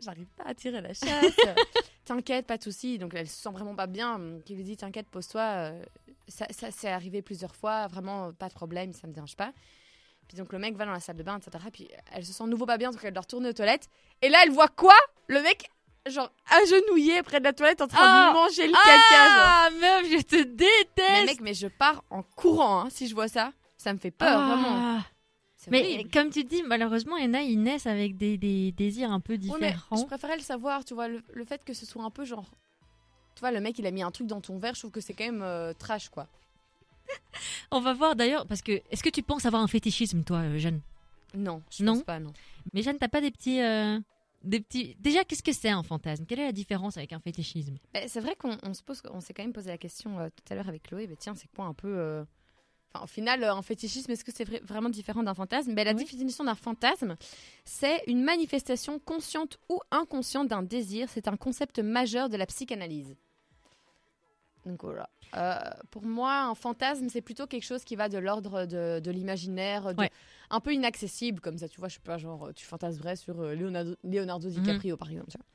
j'arrive 0.00 0.28
pas 0.36 0.44
à 0.46 0.54
tirer 0.54 0.80
la 0.80 0.94
chasse. 0.94 1.36
T'inquiète, 2.04 2.46
pas 2.46 2.56
de 2.56 2.62
souci. 2.62 2.98
Donc, 2.98 3.12
elle 3.14 3.28
se 3.28 3.36
sent 3.42 3.50
vraiment 3.50 3.74
pas 3.74 3.86
bien. 3.86 4.20
Qui 4.44 4.54
lui 4.54 4.64
dit 4.64 4.76
T'inquiète, 4.76 5.08
pose-toi. 5.10 5.42
euh, 5.42 5.82
ça, 6.28 6.46
ça 6.50 6.70
c'est 6.70 6.88
arrivé 6.90 7.22
plusieurs 7.22 7.54
fois, 7.54 7.86
vraiment 7.86 8.32
pas 8.32 8.48
de 8.48 8.54
problème, 8.54 8.92
ça 8.92 9.06
me 9.06 9.12
dérange 9.12 9.36
pas. 9.36 9.52
Puis 10.28 10.36
donc, 10.36 10.52
le 10.52 10.58
mec 10.58 10.76
va 10.76 10.84
dans 10.84 10.92
la 10.92 11.00
salle 11.00 11.16
de 11.16 11.22
bain, 11.22 11.38
etc. 11.38 11.64
Puis 11.72 11.88
elle 12.12 12.24
se 12.24 12.32
sent 12.32 12.44
nouveau 12.44 12.66
pas 12.66 12.76
bien, 12.78 12.90
donc 12.90 13.00
elle 13.02 13.12
doit 13.14 13.22
retourner 13.22 13.48
aux 13.48 13.52
toilettes. 13.54 13.88
Et 14.22 14.28
là, 14.28 14.38
elle 14.44 14.50
voit 14.50 14.68
quoi? 14.68 14.94
Le 15.26 15.40
mec, 15.42 15.70
genre, 16.06 16.30
agenouillé 16.50 17.22
près 17.22 17.38
de 17.40 17.44
la 17.44 17.52
toilette 17.54 17.80
en 17.80 17.86
train 17.88 17.98
Ah 18.02 18.26
de 18.28 18.32
lui 18.34 18.42
manger 18.42 18.66
le 18.66 18.72
caca, 18.72 19.28
genre. 19.28 19.46
Ah, 19.46 19.68
meuf, 19.80 20.10
je 20.10 20.22
te 20.22 20.36
Mais 20.36 20.44
déteste. 20.44 21.26
mec, 21.26 21.40
mais 21.40 21.54
je 21.54 21.66
pars 21.68 22.04
en 22.10 22.22
courant 22.22 22.80
hein, 22.82 22.88
si 22.90 23.08
je 23.08 23.14
vois 23.14 23.28
ça. 23.28 23.52
Ça 23.78 23.92
me 23.92 23.98
fait 23.98 24.10
peur, 24.10 24.38
Ah. 24.38 24.46
vraiment. 24.54 25.00
Mais 25.70 25.82
horrible. 25.82 26.10
comme 26.10 26.30
tu 26.30 26.44
dis, 26.44 26.62
malheureusement, 26.62 27.16
il 27.16 27.24
y 27.24 27.28
en 27.28 27.34
a, 27.34 27.40
ils 27.42 27.60
naissent 27.62 27.86
avec 27.86 28.16
des, 28.16 28.36
des 28.38 28.72
désirs 28.72 29.10
un 29.12 29.20
peu 29.20 29.34
Ouais, 29.34 29.38
mais 29.60 29.70
différents. 29.72 29.96
je 29.96 30.04
préférais 30.06 30.36
le 30.36 30.42
savoir, 30.42 30.84
tu 30.84 30.94
vois, 30.94 31.08
le, 31.08 31.22
le 31.32 31.44
fait 31.44 31.64
que 31.64 31.72
ce 31.74 31.84
soit 31.86 32.02
un 32.04 32.10
peu 32.10 32.24
genre. 32.24 32.50
Tu 33.34 33.40
vois, 33.40 33.50
le 33.52 33.60
mec, 33.60 33.78
il 33.78 33.86
a 33.86 33.90
mis 33.90 34.02
un 34.02 34.10
truc 34.10 34.26
dans 34.26 34.40
ton 34.40 34.58
verre, 34.58 34.74
je 34.74 34.80
trouve 34.80 34.90
que 34.90 35.00
c'est 35.00 35.14
quand 35.14 35.24
même 35.26 35.42
euh, 35.42 35.72
trash, 35.72 36.08
quoi. 36.08 36.26
On 37.70 37.80
va 37.80 37.94
voir 37.94 38.16
d'ailleurs, 38.16 38.46
parce 38.46 38.62
que 38.62 38.80
est-ce 38.90 39.02
que 39.02 39.08
tu 39.10 39.22
penses 39.22 39.46
avoir 39.46 39.62
un 39.62 39.66
fétichisme, 39.68 40.22
toi, 40.24 40.38
euh, 40.38 40.58
Jeanne 40.58 40.80
Non, 41.34 41.62
je 41.70 41.84
Non. 41.84 41.94
pense 41.94 42.02
pas, 42.04 42.18
non. 42.20 42.32
Mais 42.72 42.82
Jeanne, 42.82 42.98
t'as 42.98 43.08
pas 43.08 43.20
des 43.20 43.30
petits, 43.30 43.60
euh, 43.60 43.98
des 44.42 44.60
petits. 44.60 44.96
Déjà, 44.98 45.24
qu'est-ce 45.24 45.42
que 45.42 45.52
c'est 45.52 45.68
un 45.70 45.82
fantasme? 45.82 46.24
Quelle 46.26 46.40
est 46.40 46.44
la 46.46 46.52
différence 46.52 46.96
avec 46.96 47.12
un 47.12 47.20
fétichisme? 47.20 47.76
Mais 47.94 48.08
C'est 48.08 48.20
vrai 48.20 48.34
qu'on 48.36 48.56
on 48.62 48.74
se 48.74 48.82
pose, 48.82 49.02
on 49.10 49.20
s'est 49.20 49.32
quand 49.34 49.42
même 49.42 49.52
posé 49.52 49.70
la 49.70 49.78
question 49.78 50.18
euh, 50.18 50.28
tout 50.28 50.52
à 50.52 50.56
l'heure 50.56 50.68
avec 50.68 50.82
Chloé, 50.84 51.06
mais 51.06 51.16
tiens, 51.16 51.34
c'est 51.34 51.48
quoi 51.54 51.66
un 51.66 51.74
peu. 51.74 51.88
euh, 51.88 52.24
Enfin, 52.94 53.04
au 53.04 53.06
final, 53.06 53.42
euh, 53.44 53.52
un 53.54 53.62
fétichisme, 53.62 54.10
est-ce 54.10 54.24
que 54.24 54.32
c'est 54.34 54.44
vrai- 54.44 54.60
vraiment 54.64 54.88
différent 54.88 55.22
d'un 55.22 55.34
fantasme? 55.34 55.74
Ben, 55.74 55.84
La 55.84 55.92
Oui. 55.92 55.98
définition 56.04 56.44
d'un 56.44 56.54
fantasme, 56.54 57.16
c'est 57.64 58.02
une 58.06 58.22
manifestation 58.22 58.98
consciente 58.98 59.58
ou 59.68 59.80
inconsciente 59.90 60.48
d'un 60.48 60.62
désir. 60.62 61.08
C'est 61.10 61.28
un 61.28 61.36
concept 61.36 61.78
majeur 61.80 62.28
de 62.30 62.36
la 62.36 62.46
psychanalyse. 62.46 63.14
Donc 64.64 64.82
voilà. 64.82 65.08
Euh, 65.36 65.58
pour 65.90 66.02
moi, 66.04 66.40
un 66.44 66.54
fantasme, 66.54 67.08
c'est 67.10 67.20
plutôt 67.20 67.46
quelque 67.46 67.64
chose 67.64 67.84
qui 67.84 67.96
va 67.96 68.08
de 68.08 68.18
l'ordre 68.18 68.64
de, 68.64 69.00
de 69.00 69.10
l'imaginaire, 69.10 69.92
Ouais. 69.98 70.10
un 70.50 70.60
peu 70.60 70.72
inaccessible, 70.72 71.40
comme 71.40 71.58
ça, 71.58 71.68
tu 71.68 71.78
vois, 71.78 71.88
je 71.88 71.94
sais 71.94 72.00
pas, 72.00 72.16
genre, 72.18 72.50
tu 72.54 72.64
fantasmerais 72.64 73.16
sur 73.16 73.38
euh, 73.40 73.54
Leonardo, 73.54 73.94
Leonardo 74.04 74.48
DiCaprio, 74.48 74.96
par 74.96 75.10
exemple. 75.10 75.30
tu 75.30 75.36
vois. 75.38 75.46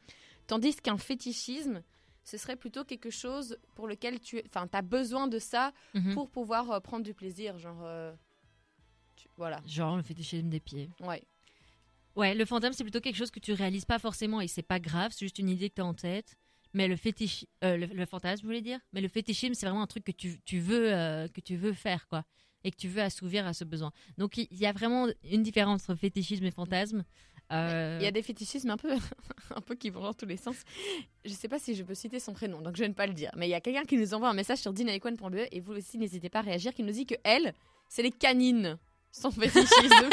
Tandis 0.48 0.76
qu'un 0.76 0.98
fétichisme, 0.98 1.82
ce 2.24 2.38
serait 2.38 2.56
plutôt 2.56 2.84
quelque 2.84 3.10
chose 3.10 3.58
pour 3.76 3.88
lequel 3.88 4.20
tu 4.20 4.42
enfin, 4.48 4.68
as 4.72 4.82
besoin 4.82 5.28
de 5.28 5.40
ça 5.40 5.74
Mhm. 5.94 6.14
pour 6.14 6.30
pouvoir 6.30 6.72
euh, 6.72 6.80
prendre 6.80 7.04
du 7.04 7.14
plaisir. 7.14 7.58
Genre, 7.58 7.82
euh, 7.84 8.14
tu- 9.16 9.28
voilà. 9.38 9.62
Genre 9.66 9.98
le 9.98 10.04
fétichisme 10.04 10.50
des 10.50 10.60
pieds. 10.60 10.90
Ouais. 11.02 11.22
Ouais, 12.16 12.36
le 12.36 12.46
fantôme, 12.46 12.74
c'est 12.74 12.84
plutôt 12.84 13.02
quelque 13.02 13.16
chose 13.16 13.32
que 13.32 13.40
tu 13.40 13.54
réalises 13.54 13.86
pas 13.86 13.98
forcément 14.00 14.40
et 14.40 14.48
c'est 14.48 14.62
pas 14.62 14.80
grave, 14.80 15.12
c'est 15.14 15.26
juste 15.26 15.40
une 15.40 15.50
idée 15.50 15.70
que 15.70 15.76
tu 15.76 15.82
as 15.82 15.86
en 15.86 15.94
tête. 15.96 16.36
Mais 16.76 16.88
le 16.88 16.96
fétiche, 16.96 17.46
euh, 17.64 17.78
le, 17.78 17.86
le 17.88 18.06
fantasme, 18.06 18.42
je 18.42 18.48
voulais 18.48 18.62
dire? 18.62 18.80
Mais 18.94 19.02
le 19.02 19.08
fétichisme, 19.08 19.54
c'est 19.54 19.66
vraiment 19.68 19.82
un 19.84 19.88
truc 19.88 20.04
que 20.06 20.12
tu, 20.12 20.40
tu 20.46 20.60
veux, 20.60 21.28
que 21.34 21.42
tu 21.42 21.56
veux 21.56 21.74
faire, 21.74 22.08
quoi. 22.08 22.24
Et 22.64 22.72
que 22.72 22.78
tu 22.78 22.88
veux 22.88 23.02
assouvir 23.02 23.46
à 23.46 23.54
ce 23.54 23.64
besoin. 23.64 23.92
Donc, 24.18 24.38
il 24.38 24.48
il 24.50 24.58
y 24.58 24.66
a 24.66 24.72
vraiment 24.72 25.08
une 25.24 25.44
différence 25.44 25.84
entre 25.90 26.00
fétichisme 26.00 26.46
et 26.46 26.52
fantasme. 26.52 27.04
Euh, 27.52 27.98
Il 28.00 28.04
y 28.04 28.08
a 28.08 28.12
des 28.12 28.22
fétichismes 28.22 28.70
un 28.70 28.78
peu, 28.78 28.92
un 29.56 29.62
peu 29.62 29.76
qui 29.76 29.90
vont 29.90 30.02
dans 30.02 30.14
tous 30.14 30.26
les 30.26 30.38
sens. 30.38 30.56
Je 31.26 31.34
sais 31.34 31.48
pas 31.48 31.60
si 31.60 31.76
je 31.76 31.84
peux 31.84 31.96
citer 31.96 32.20
son 32.20 32.34
prénom, 32.34 32.62
donc 32.62 32.76
je 32.76 32.82
vais 32.82 32.88
ne 32.88 32.94
pas 32.94 33.08
le 33.08 33.14
dire. 33.14 33.32
Mais 33.36 33.48
il 33.48 33.52
y 33.52 33.56
a 33.56 33.62
quelqu'un 33.62 33.84
qui 33.84 33.98
nous 33.98 34.14
envoie 34.14 34.30
un 34.30 34.34
message 34.34 34.60
sur 34.60 34.74
dinaicon.be 34.74 35.48
et 35.52 35.60
vous 35.60 35.74
aussi 35.74 35.98
n'hésitez 35.98 36.30
pas 36.30 36.40
à 36.40 36.44
réagir, 36.44 36.74
qui 36.74 36.84
nous 36.84 36.92
dit 36.92 37.06
que 37.06 37.16
elle, 37.24 37.54
c'est 37.90 38.04
les 38.04 38.12
canines, 38.12 38.78
son 39.12 39.32
fétichisme. 39.32 40.10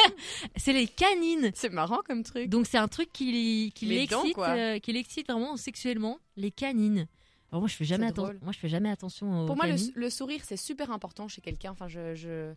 C'est 0.56 0.72
les 0.72 0.86
canines. 0.86 1.50
c'est 1.54 1.70
marrant 1.70 2.00
comme 2.04 2.22
truc. 2.22 2.48
Donc, 2.48 2.66
c'est 2.66 2.78
un 2.78 2.88
truc 2.88 3.10
qui, 3.12 3.72
qui 3.74 3.86
l'excite, 3.86 4.38
euh, 4.38 5.32
vraiment 5.32 5.56
sexuellement. 5.56 6.18
Les 6.36 6.50
canines. 6.50 7.06
Alors, 7.50 7.62
moi, 7.62 7.68
je 7.68 7.74
fais 7.74 7.84
jamais 7.84 8.06
attention. 8.06 8.38
Moi, 8.42 8.52
je 8.52 8.58
fais 8.58 8.68
jamais 8.68 8.90
attention 8.90 9.42
aux 9.42 9.46
Pour 9.46 9.56
moi, 9.56 9.66
le, 9.66 10.10
sourire, 10.10 10.42
c'est 10.44 10.56
super 10.56 10.90
important 10.92 11.26
chez 11.26 11.40
quelqu'un. 11.40 11.72
Enfin, 11.72 11.88
je, 11.88 12.14
je, 12.14 12.52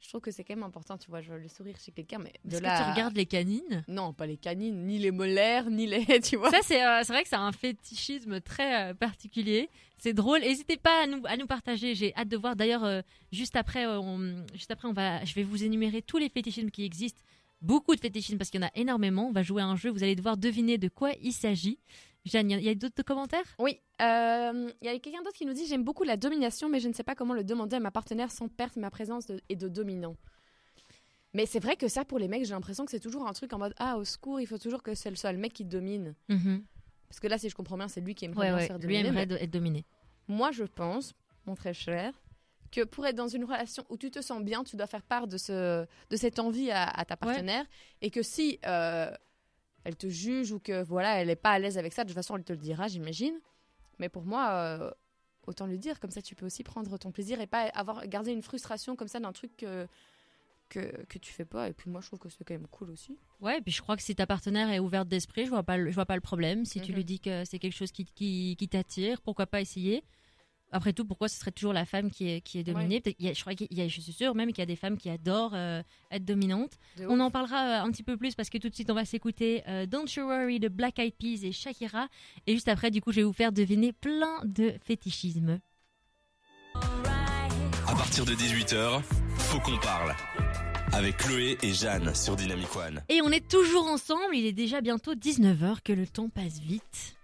je 0.00 0.08
trouve 0.08 0.20
que 0.20 0.30
c'est 0.30 0.44
quand 0.44 0.54
même 0.54 0.64
important, 0.64 0.98
tu 0.98 1.08
vois, 1.10 1.20
je, 1.20 1.32
le 1.32 1.48
sourire 1.48 1.76
chez 1.82 1.90
quelqu'un. 1.90 2.18
Mais 2.18 2.32
de 2.44 2.54
Est-ce 2.54 2.62
là 2.62 2.78
que 2.78 2.84
tu 2.84 2.90
regardes 2.90 3.16
les 3.16 3.26
canines? 3.26 3.84
Non, 3.88 4.12
pas 4.12 4.26
les 4.26 4.36
canines, 4.36 4.86
ni 4.86 4.98
les 4.98 5.10
molaires, 5.10 5.70
ni 5.70 5.86
les. 5.86 6.04
Tu 6.20 6.36
vois 6.36 6.50
Ça, 6.50 6.58
c'est 6.62 6.84
euh, 6.84 7.02
c'est 7.02 7.12
vrai 7.12 7.22
que 7.22 7.28
c'est 7.28 7.36
un 7.36 7.52
fétichisme 7.52 8.40
très 8.40 8.90
euh, 8.90 8.94
particulier. 8.94 9.70
C'est 9.98 10.12
drôle. 10.12 10.40
N'hésitez 10.40 10.76
pas 10.76 11.04
à 11.04 11.06
nous, 11.06 11.22
à 11.24 11.36
nous 11.36 11.46
partager. 11.46 11.94
J'ai 11.94 12.14
hâte 12.14 12.28
de 12.28 12.36
voir. 12.36 12.56
D'ailleurs, 12.56 12.84
euh, 12.84 13.00
juste 13.32 13.56
après, 13.56 13.86
on, 13.86 14.44
juste 14.54 14.70
après 14.70 14.86
on 14.86 14.92
va, 14.92 15.24
je 15.24 15.34
vais 15.34 15.42
vous 15.42 15.64
énumérer 15.64 16.02
tous 16.02 16.18
les 16.18 16.28
fétichismes 16.28 16.70
qui 16.70 16.84
existent. 16.84 17.22
Beaucoup 17.62 17.94
de 17.94 18.00
fétichismes 18.00 18.36
parce 18.36 18.50
qu'il 18.50 18.60
y 18.60 18.64
en 18.64 18.66
a 18.66 18.72
énormément. 18.74 19.28
On 19.28 19.32
va 19.32 19.42
jouer 19.42 19.62
à 19.62 19.66
un 19.66 19.76
jeu. 19.76 19.90
Vous 19.90 20.02
allez 20.02 20.14
devoir 20.14 20.36
deviner 20.36 20.76
de 20.76 20.88
quoi 20.88 21.12
il 21.22 21.32
s'agit. 21.32 21.78
Jeanne, 22.26 22.50
il 22.50 22.60
y 22.62 22.68
a- 22.68 22.74
d'autres 22.74 23.02
commentaires? 23.02 23.46
Oui, 23.58 23.78
euh, 24.02 24.70
il 24.82 24.86
y 24.86 24.88
a 24.90 24.98
quelqu'un 24.98 25.22
d'autre 25.22 25.36
qui 25.36 25.46
nous 25.46 25.54
dit 25.54 25.66
J'aime 25.66 25.84
beaucoup 25.84 26.02
la 26.04 26.16
domination, 26.18 26.68
mais 26.68 26.80
je 26.80 26.88
ne 26.88 26.92
sais 26.92 27.04
pas 27.04 27.14
comment 27.14 27.32
le 27.34 27.44
demander 27.44 27.76
à 27.76 27.80
ma 27.80 27.90
partenaire 27.90 28.30
sans 28.30 28.48
perdre 28.48 28.78
ma 28.78 28.90
présence 28.90 29.26
de- 29.26 29.40
et 29.48 29.56
de 29.56 29.68
dominant. 29.68 30.16
Mais 31.34 31.46
c'est 31.46 31.60
vrai 31.60 31.76
que 31.76 31.88
ça, 31.88 32.04
pour 32.04 32.18
les 32.18 32.28
mecs, 32.28 32.44
j'ai 32.44 32.52
l'impression 32.54 32.84
que 32.84 32.90
c'est 32.90 33.00
toujours 33.00 33.26
un 33.26 33.32
truc 33.32 33.52
en 33.52 33.58
mode 33.58 33.74
Ah, 33.78 33.96
au 33.98 34.04
secours, 34.04 34.40
il 34.40 34.46
faut 34.46 34.58
toujours 34.58 34.82
que 34.82 34.94
ce 34.94 35.14
soit 35.14 35.32
le 35.32 35.38
mec 35.38 35.52
qui 35.52 35.64
domine. 35.64 36.14
Parce 37.08 37.20
que 37.20 37.28
là, 37.28 37.38
si 37.38 37.48
je 37.48 37.54
comprends 37.54 37.76
bien, 37.78 37.88
c'est 37.88 38.00
lui 38.00 38.14
qui 38.14 38.24
aimerait 38.24 38.50
Ouais, 38.50 38.56
ouais. 38.56 38.66
faire 38.66 38.76
Lui 38.78 38.82
dominer. 38.82 39.08
aimerait 39.08 39.20
mais 39.20 39.26
do- 39.26 39.36
être 39.36 39.50
dominé. 39.50 39.84
Moi, 40.28 40.50
je 40.50 40.64
pense, 40.64 41.14
mon 41.46 41.54
très 41.54 41.74
cher, 41.74 42.12
que 42.72 42.82
pour 42.84 43.06
être 43.06 43.14
dans 43.14 43.28
une 43.28 43.44
relation 43.44 43.84
où 43.90 43.96
tu 43.96 44.10
te 44.10 44.20
sens 44.20 44.42
bien, 44.42 44.64
tu 44.64 44.76
dois 44.76 44.86
faire 44.88 45.02
part 45.02 45.28
de, 45.28 45.36
ce, 45.38 45.86
de 46.10 46.16
cette 46.16 46.38
envie 46.40 46.70
à, 46.72 46.84
à 46.88 47.04
ta 47.04 47.16
partenaire. 47.16 47.64
Et 48.02 48.10
que 48.10 48.22
si 48.22 48.58
euh, 48.66 49.10
elle 49.86 49.96
te 49.96 50.08
juge 50.08 50.52
ou 50.52 50.58
que 50.58 50.82
voilà, 50.82 51.20
elle 51.20 51.28
n'est 51.28 51.36
pas 51.36 51.52
à 51.52 51.58
l'aise 51.58 51.78
avec 51.78 51.92
ça, 51.92 52.04
de 52.04 52.08
toute 52.08 52.14
façon, 52.16 52.36
elle 52.36 52.44
te 52.44 52.52
le 52.52 52.58
dira, 52.58 52.88
j'imagine. 52.88 53.38
Mais 53.98 54.08
pour 54.08 54.24
moi, 54.24 54.50
euh, 54.52 54.90
autant 55.46 55.66
le 55.66 55.78
dire, 55.78 56.00
comme 56.00 56.10
ça, 56.10 56.20
tu 56.20 56.34
peux 56.34 56.44
aussi 56.46 56.62
prendre 56.64 56.98
ton 56.98 57.12
plaisir 57.12 57.40
et 57.40 57.46
pas 57.46 57.62
avoir 57.68 58.06
garder 58.06 58.32
une 58.32 58.42
frustration 58.42 58.96
comme 58.96 59.08
ça 59.08 59.20
d'un 59.20 59.32
truc 59.32 59.56
que, 59.56 59.86
que, 60.68 61.04
que 61.06 61.18
tu 61.18 61.32
fais 61.32 61.44
pas. 61.44 61.68
Et 61.68 61.72
puis 61.72 61.88
moi, 61.88 62.00
je 62.00 62.08
trouve 62.08 62.18
que 62.18 62.28
c'est 62.28 62.44
quand 62.44 62.54
même 62.54 62.66
cool 62.68 62.90
aussi. 62.90 63.16
Ouais, 63.40 63.58
et 63.58 63.60
puis 63.62 63.72
je 63.72 63.80
crois 63.80 63.96
que 63.96 64.02
si 64.02 64.14
ta 64.14 64.26
partenaire 64.26 64.68
est 64.70 64.80
ouverte 64.80 65.08
d'esprit, 65.08 65.44
je 65.44 65.50
vois 65.50 65.62
pas, 65.62 65.76
le- 65.76 65.88
je 65.90 65.94
vois 65.94 66.06
pas 66.06 66.16
le 66.16 66.20
problème. 66.20 66.64
Si 66.64 66.80
tu 66.80 66.90
Mhm. 66.90 66.96
lui 66.96 67.04
dis 67.04 67.20
que 67.20 67.44
c'est 67.44 67.58
quelque 67.58 67.76
chose 67.76 67.92
qui, 67.92 68.04
qui, 68.04 68.56
qui 68.58 68.68
t'attire, 68.68 69.20
pourquoi 69.22 69.46
pas 69.46 69.60
essayer 69.60 70.02
Après 70.72 70.92
tout, 70.92 71.04
pourquoi 71.04 71.28
ce 71.28 71.38
serait 71.38 71.52
toujours 71.52 71.72
la 71.72 71.84
femme 71.86 72.10
qui 72.10 72.28
est, 72.28 72.40
qui 72.40 72.58
est 72.58 72.64
dominée? 72.64 73.00
Peut-être- 73.00 73.16
il 73.20 73.26
y 73.26 73.28
a- 73.28 73.32
Je 73.32 73.40
crois 73.40 73.54
qu'il 73.54 73.68
y 73.70 73.80
a, 73.80 73.88
je 73.88 74.00
suis 74.00 74.12
sûre 74.12 74.34
même 74.34 74.48
qu'il 74.48 74.58
y 74.58 74.62
a 74.62 74.66
des 74.66 74.76
femmes 74.76 74.96
qui 74.98 75.08
adorent 75.08 75.54
euh, 75.54 75.80
être 76.10 76.24
dominantes. 76.24 76.72
De 76.98 77.06
On 77.06 77.14
ouf. 77.14 77.20
en 77.20 77.30
parlera 77.30 77.80
euh, 77.82 77.84
un 77.84 77.90
petit 77.92 78.02
peu 78.02 78.16
plus 78.16 78.34
parce 78.34 78.50
que 78.50 78.58
tout 78.58 78.68
de 78.68 78.74
suite 78.74 78.90
on 78.90 78.94
va 78.94 79.04
s'écouter 79.04 79.62
euh, 79.68 79.86
Don't 79.86 80.06
You 80.16 80.24
Worry 80.26 80.58
de 80.58 80.68
Black 80.68 80.98
Eyed 80.98 81.14
Peas 81.14 81.44
et 81.46 81.52
Shakira. 81.52 82.08
Et 82.46 82.54
juste 82.54 82.68
après, 82.68 82.90
du 82.90 83.00
coup, 83.00 83.12
je 83.12 83.16
vais 83.16 83.22
vous 83.22 83.32
faire 83.32 83.52
deviner 83.52 83.92
plein 83.92 84.40
de 84.44 84.74
fétichismes. 84.84 85.60
À 86.74 87.94
partir 87.94 88.24
de 88.24 88.32
18h, 88.34 89.02
faut 89.38 89.60
qu'on 89.60 89.78
parle. 89.78 90.14
Avec 90.92 91.16
Chloé 91.18 91.58
et 91.62 91.72
Jeanne 91.72 92.14
sur 92.14 92.36
Dynamic 92.36 92.74
One. 92.76 93.02
Et 93.08 93.20
on 93.22 93.30
est 93.30 93.46
toujours 93.48 93.86
ensemble. 93.86 94.34
Il 94.34 94.46
est 94.46 94.52
déjà 94.52 94.80
bientôt 94.80 95.14
19h, 95.14 95.82
que 95.84 95.92
le 95.92 96.06
temps 96.06 96.28
passe 96.28 96.58
vite. 96.60 97.15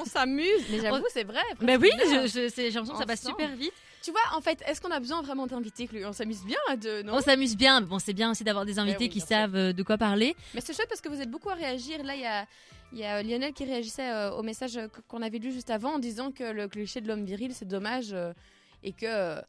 On 0.00 0.04
s'amuse, 0.04 0.64
mais 0.70 0.80
j'avoue, 0.80 1.04
c'est 1.12 1.24
vrai. 1.24 1.40
Bah 1.60 1.74
oui, 1.80 1.90
j'ai 1.98 2.70
l'impression 2.70 2.82
que 2.92 2.98
ça 2.98 3.06
passe 3.06 3.24
super 3.24 3.54
vite. 3.56 3.72
Tu 4.02 4.10
vois, 4.12 4.20
en 4.34 4.40
fait, 4.40 4.62
est-ce 4.66 4.80
qu'on 4.80 4.90
a 4.90 4.98
besoin 4.98 5.20
vraiment 5.20 5.46
d'inviter 5.46 5.86
que 5.86 5.94
lui 5.96 6.06
On 6.06 6.12
s'amuse 6.14 6.42
bien 6.44 6.56
à 6.70 6.76
deux, 6.76 7.02
non? 7.02 7.14
On 7.16 7.20
s'amuse 7.20 7.54
bien, 7.56 7.80
mais 7.80 7.86
bon, 7.86 7.98
c'est 7.98 8.14
bien 8.14 8.30
aussi 8.30 8.44
d'avoir 8.44 8.64
des 8.64 8.78
invités 8.78 9.04
oui, 9.04 9.08
qui 9.10 9.20
savent 9.20 9.54
euh, 9.56 9.72
de 9.74 9.82
quoi 9.82 9.98
parler. 9.98 10.34
Mais 10.54 10.62
c'est 10.62 10.72
chouette 10.74 10.88
parce 10.88 11.02
que 11.02 11.10
vous 11.10 11.20
êtes 11.20 11.30
beaucoup 11.30 11.50
à 11.50 11.54
réagir. 11.54 12.02
Là, 12.02 12.14
il 12.14 12.22
y 12.22 12.26
a, 12.26 12.46
y 12.94 13.04
a 13.04 13.22
Lionel 13.22 13.52
qui 13.52 13.64
réagissait 13.66 14.10
euh, 14.10 14.30
au 14.32 14.42
message 14.42 14.78
euh, 14.78 14.88
qu'on 15.06 15.20
avait 15.20 15.36
lu 15.38 15.52
juste 15.52 15.68
avant 15.68 15.96
en 15.96 15.98
disant 15.98 16.32
que 16.32 16.44
le 16.44 16.66
cliché 16.66 17.02
de 17.02 17.08
l'homme 17.08 17.26
viril, 17.26 17.52
c'est 17.54 17.68
dommage 17.68 18.12
euh, 18.14 18.32
et 18.82 18.92
que. 18.92 19.04
euh, 19.06 19.40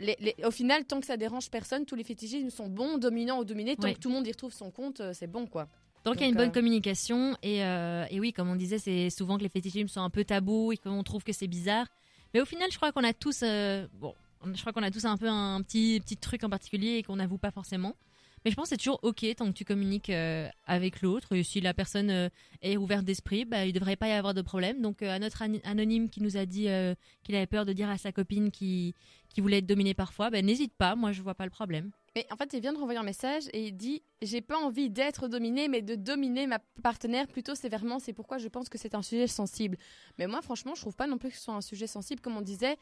les- 0.00 0.16
les- 0.18 0.34
au 0.44 0.50
final, 0.50 0.84
tant 0.84 0.98
que 0.98 1.06
ça 1.06 1.16
dérange 1.16 1.48
personne, 1.48 1.86
tous 1.86 1.94
les 1.94 2.02
fétichismes 2.02 2.50
sont 2.50 2.66
bons, 2.66 2.98
dominants 2.98 3.38
ou 3.38 3.44
dominés. 3.44 3.76
Tant 3.76 3.86
Oui. 3.86 3.94
que 3.94 4.00
tout 4.00 4.08
le 4.08 4.14
monde 4.16 4.26
y 4.26 4.32
retrouve 4.32 4.52
son 4.52 4.72
compte, 4.72 4.98
euh, 5.00 5.12
c'est 5.14 5.28
bon, 5.28 5.46
quoi. 5.46 5.68
Tant 6.02 6.12
qu'il 6.12 6.22
y 6.22 6.24
a 6.24 6.28
une 6.28 6.34
Donc, 6.34 6.44
bonne 6.44 6.52
communication, 6.52 7.36
et, 7.42 7.62
euh, 7.64 8.06
et 8.10 8.20
oui, 8.20 8.32
comme 8.32 8.48
on 8.48 8.56
disait, 8.56 8.78
c'est 8.78 9.10
souvent 9.10 9.36
que 9.36 9.42
les 9.42 9.48
fétichismes 9.50 9.88
sont 9.88 10.00
un 10.00 10.08
peu 10.10 10.24
tabous 10.24 10.72
et 10.72 10.76
qu'on 10.78 11.02
trouve 11.02 11.22
que 11.24 11.32
c'est 11.32 11.46
bizarre. 11.48 11.86
Mais 12.32 12.40
au 12.40 12.46
final, 12.46 12.70
je 12.70 12.76
crois 12.76 12.90
qu'on 12.92 13.04
a 13.04 13.12
tous, 13.12 13.40
euh, 13.42 13.86
bon, 14.00 14.14
on- 14.42 14.54
je 14.54 14.60
crois 14.60 14.72
qu'on 14.72 14.82
a 14.82 14.90
tous 14.90 15.04
un 15.04 15.16
peu 15.18 15.28
un 15.28 15.60
petit, 15.62 16.00
petit 16.02 16.16
truc 16.16 16.42
en 16.44 16.48
particulier 16.48 16.96
et 16.98 17.02
qu'on 17.02 17.16
n'avoue 17.16 17.36
pas 17.38 17.50
forcément. 17.50 17.94
Mais 18.42 18.50
je 18.50 18.56
pense 18.56 18.64
que 18.64 18.68
c'est 18.70 18.76
toujours 18.78 18.98
ok 19.02 19.26
tant 19.36 19.46
que 19.48 19.52
tu 19.52 19.66
communiques 19.66 20.08
euh, 20.08 20.48
avec 20.66 21.02
l'autre. 21.02 21.34
Et 21.36 21.42
si 21.42 21.60
la 21.60 21.74
personne 21.74 22.08
euh, 22.08 22.28
est 22.62 22.78
ouverte 22.78 23.04
d'esprit, 23.04 23.44
bah, 23.44 23.66
il 23.66 23.74
devrait 23.74 23.96
pas 23.96 24.08
y 24.08 24.12
avoir 24.12 24.32
de 24.32 24.40
problème. 24.40 24.80
Donc 24.80 25.02
euh, 25.02 25.14
à 25.14 25.18
notre 25.18 25.42
anonyme 25.64 26.08
qui 26.08 26.22
nous 26.22 26.38
a 26.38 26.46
dit 26.46 26.66
qu'il 27.22 27.34
avait 27.34 27.46
peur 27.46 27.66
de 27.66 27.74
dire 27.74 27.90
à 27.90 27.98
sa 27.98 28.12
copine 28.12 28.50
qui, 28.50 28.94
qui 29.28 29.42
voulait 29.42 29.58
être 29.58 29.66
dominée 29.66 29.92
parfois, 29.92 30.30
bah, 30.30 30.40
n'hésite 30.40 30.72
pas. 30.72 30.96
Moi, 30.96 31.12
je 31.12 31.20
vois 31.20 31.34
pas 31.34 31.44
le 31.44 31.50
problème. 31.50 31.90
Mais 32.16 32.26
en 32.30 32.36
fait, 32.36 32.52
il 32.52 32.60
vient 32.60 32.72
de 32.72 32.78
renvoyer 32.78 32.98
un 32.98 33.04
message 33.04 33.44
et 33.52 33.68
il 33.68 33.76
dit 33.76 34.02
J'ai 34.20 34.40
pas 34.40 34.58
envie 34.58 34.90
d'être 34.90 35.28
dominé, 35.28 35.68
mais 35.68 35.80
de 35.80 35.94
dominer 35.94 36.46
ma 36.46 36.58
partenaire 36.82 37.28
plutôt 37.28 37.54
sévèrement. 37.54 37.98
C'est 37.98 38.12
pourquoi 38.12 38.38
je 38.38 38.48
pense 38.48 38.68
que 38.68 38.78
c'est 38.78 38.94
un 38.94 39.02
sujet 39.02 39.28
sensible. 39.28 39.76
Mais 40.18 40.26
moi, 40.26 40.42
franchement, 40.42 40.74
je 40.74 40.80
trouve 40.80 40.96
pas 40.96 41.06
non 41.06 41.18
plus 41.18 41.30
que 41.30 41.36
ce 41.36 41.42
soit 41.42 41.54
un 41.54 41.60
sujet 41.60 41.86
sensible. 41.86 42.20
Comme 42.20 42.36
on 42.36 42.42
disait, 42.42 42.76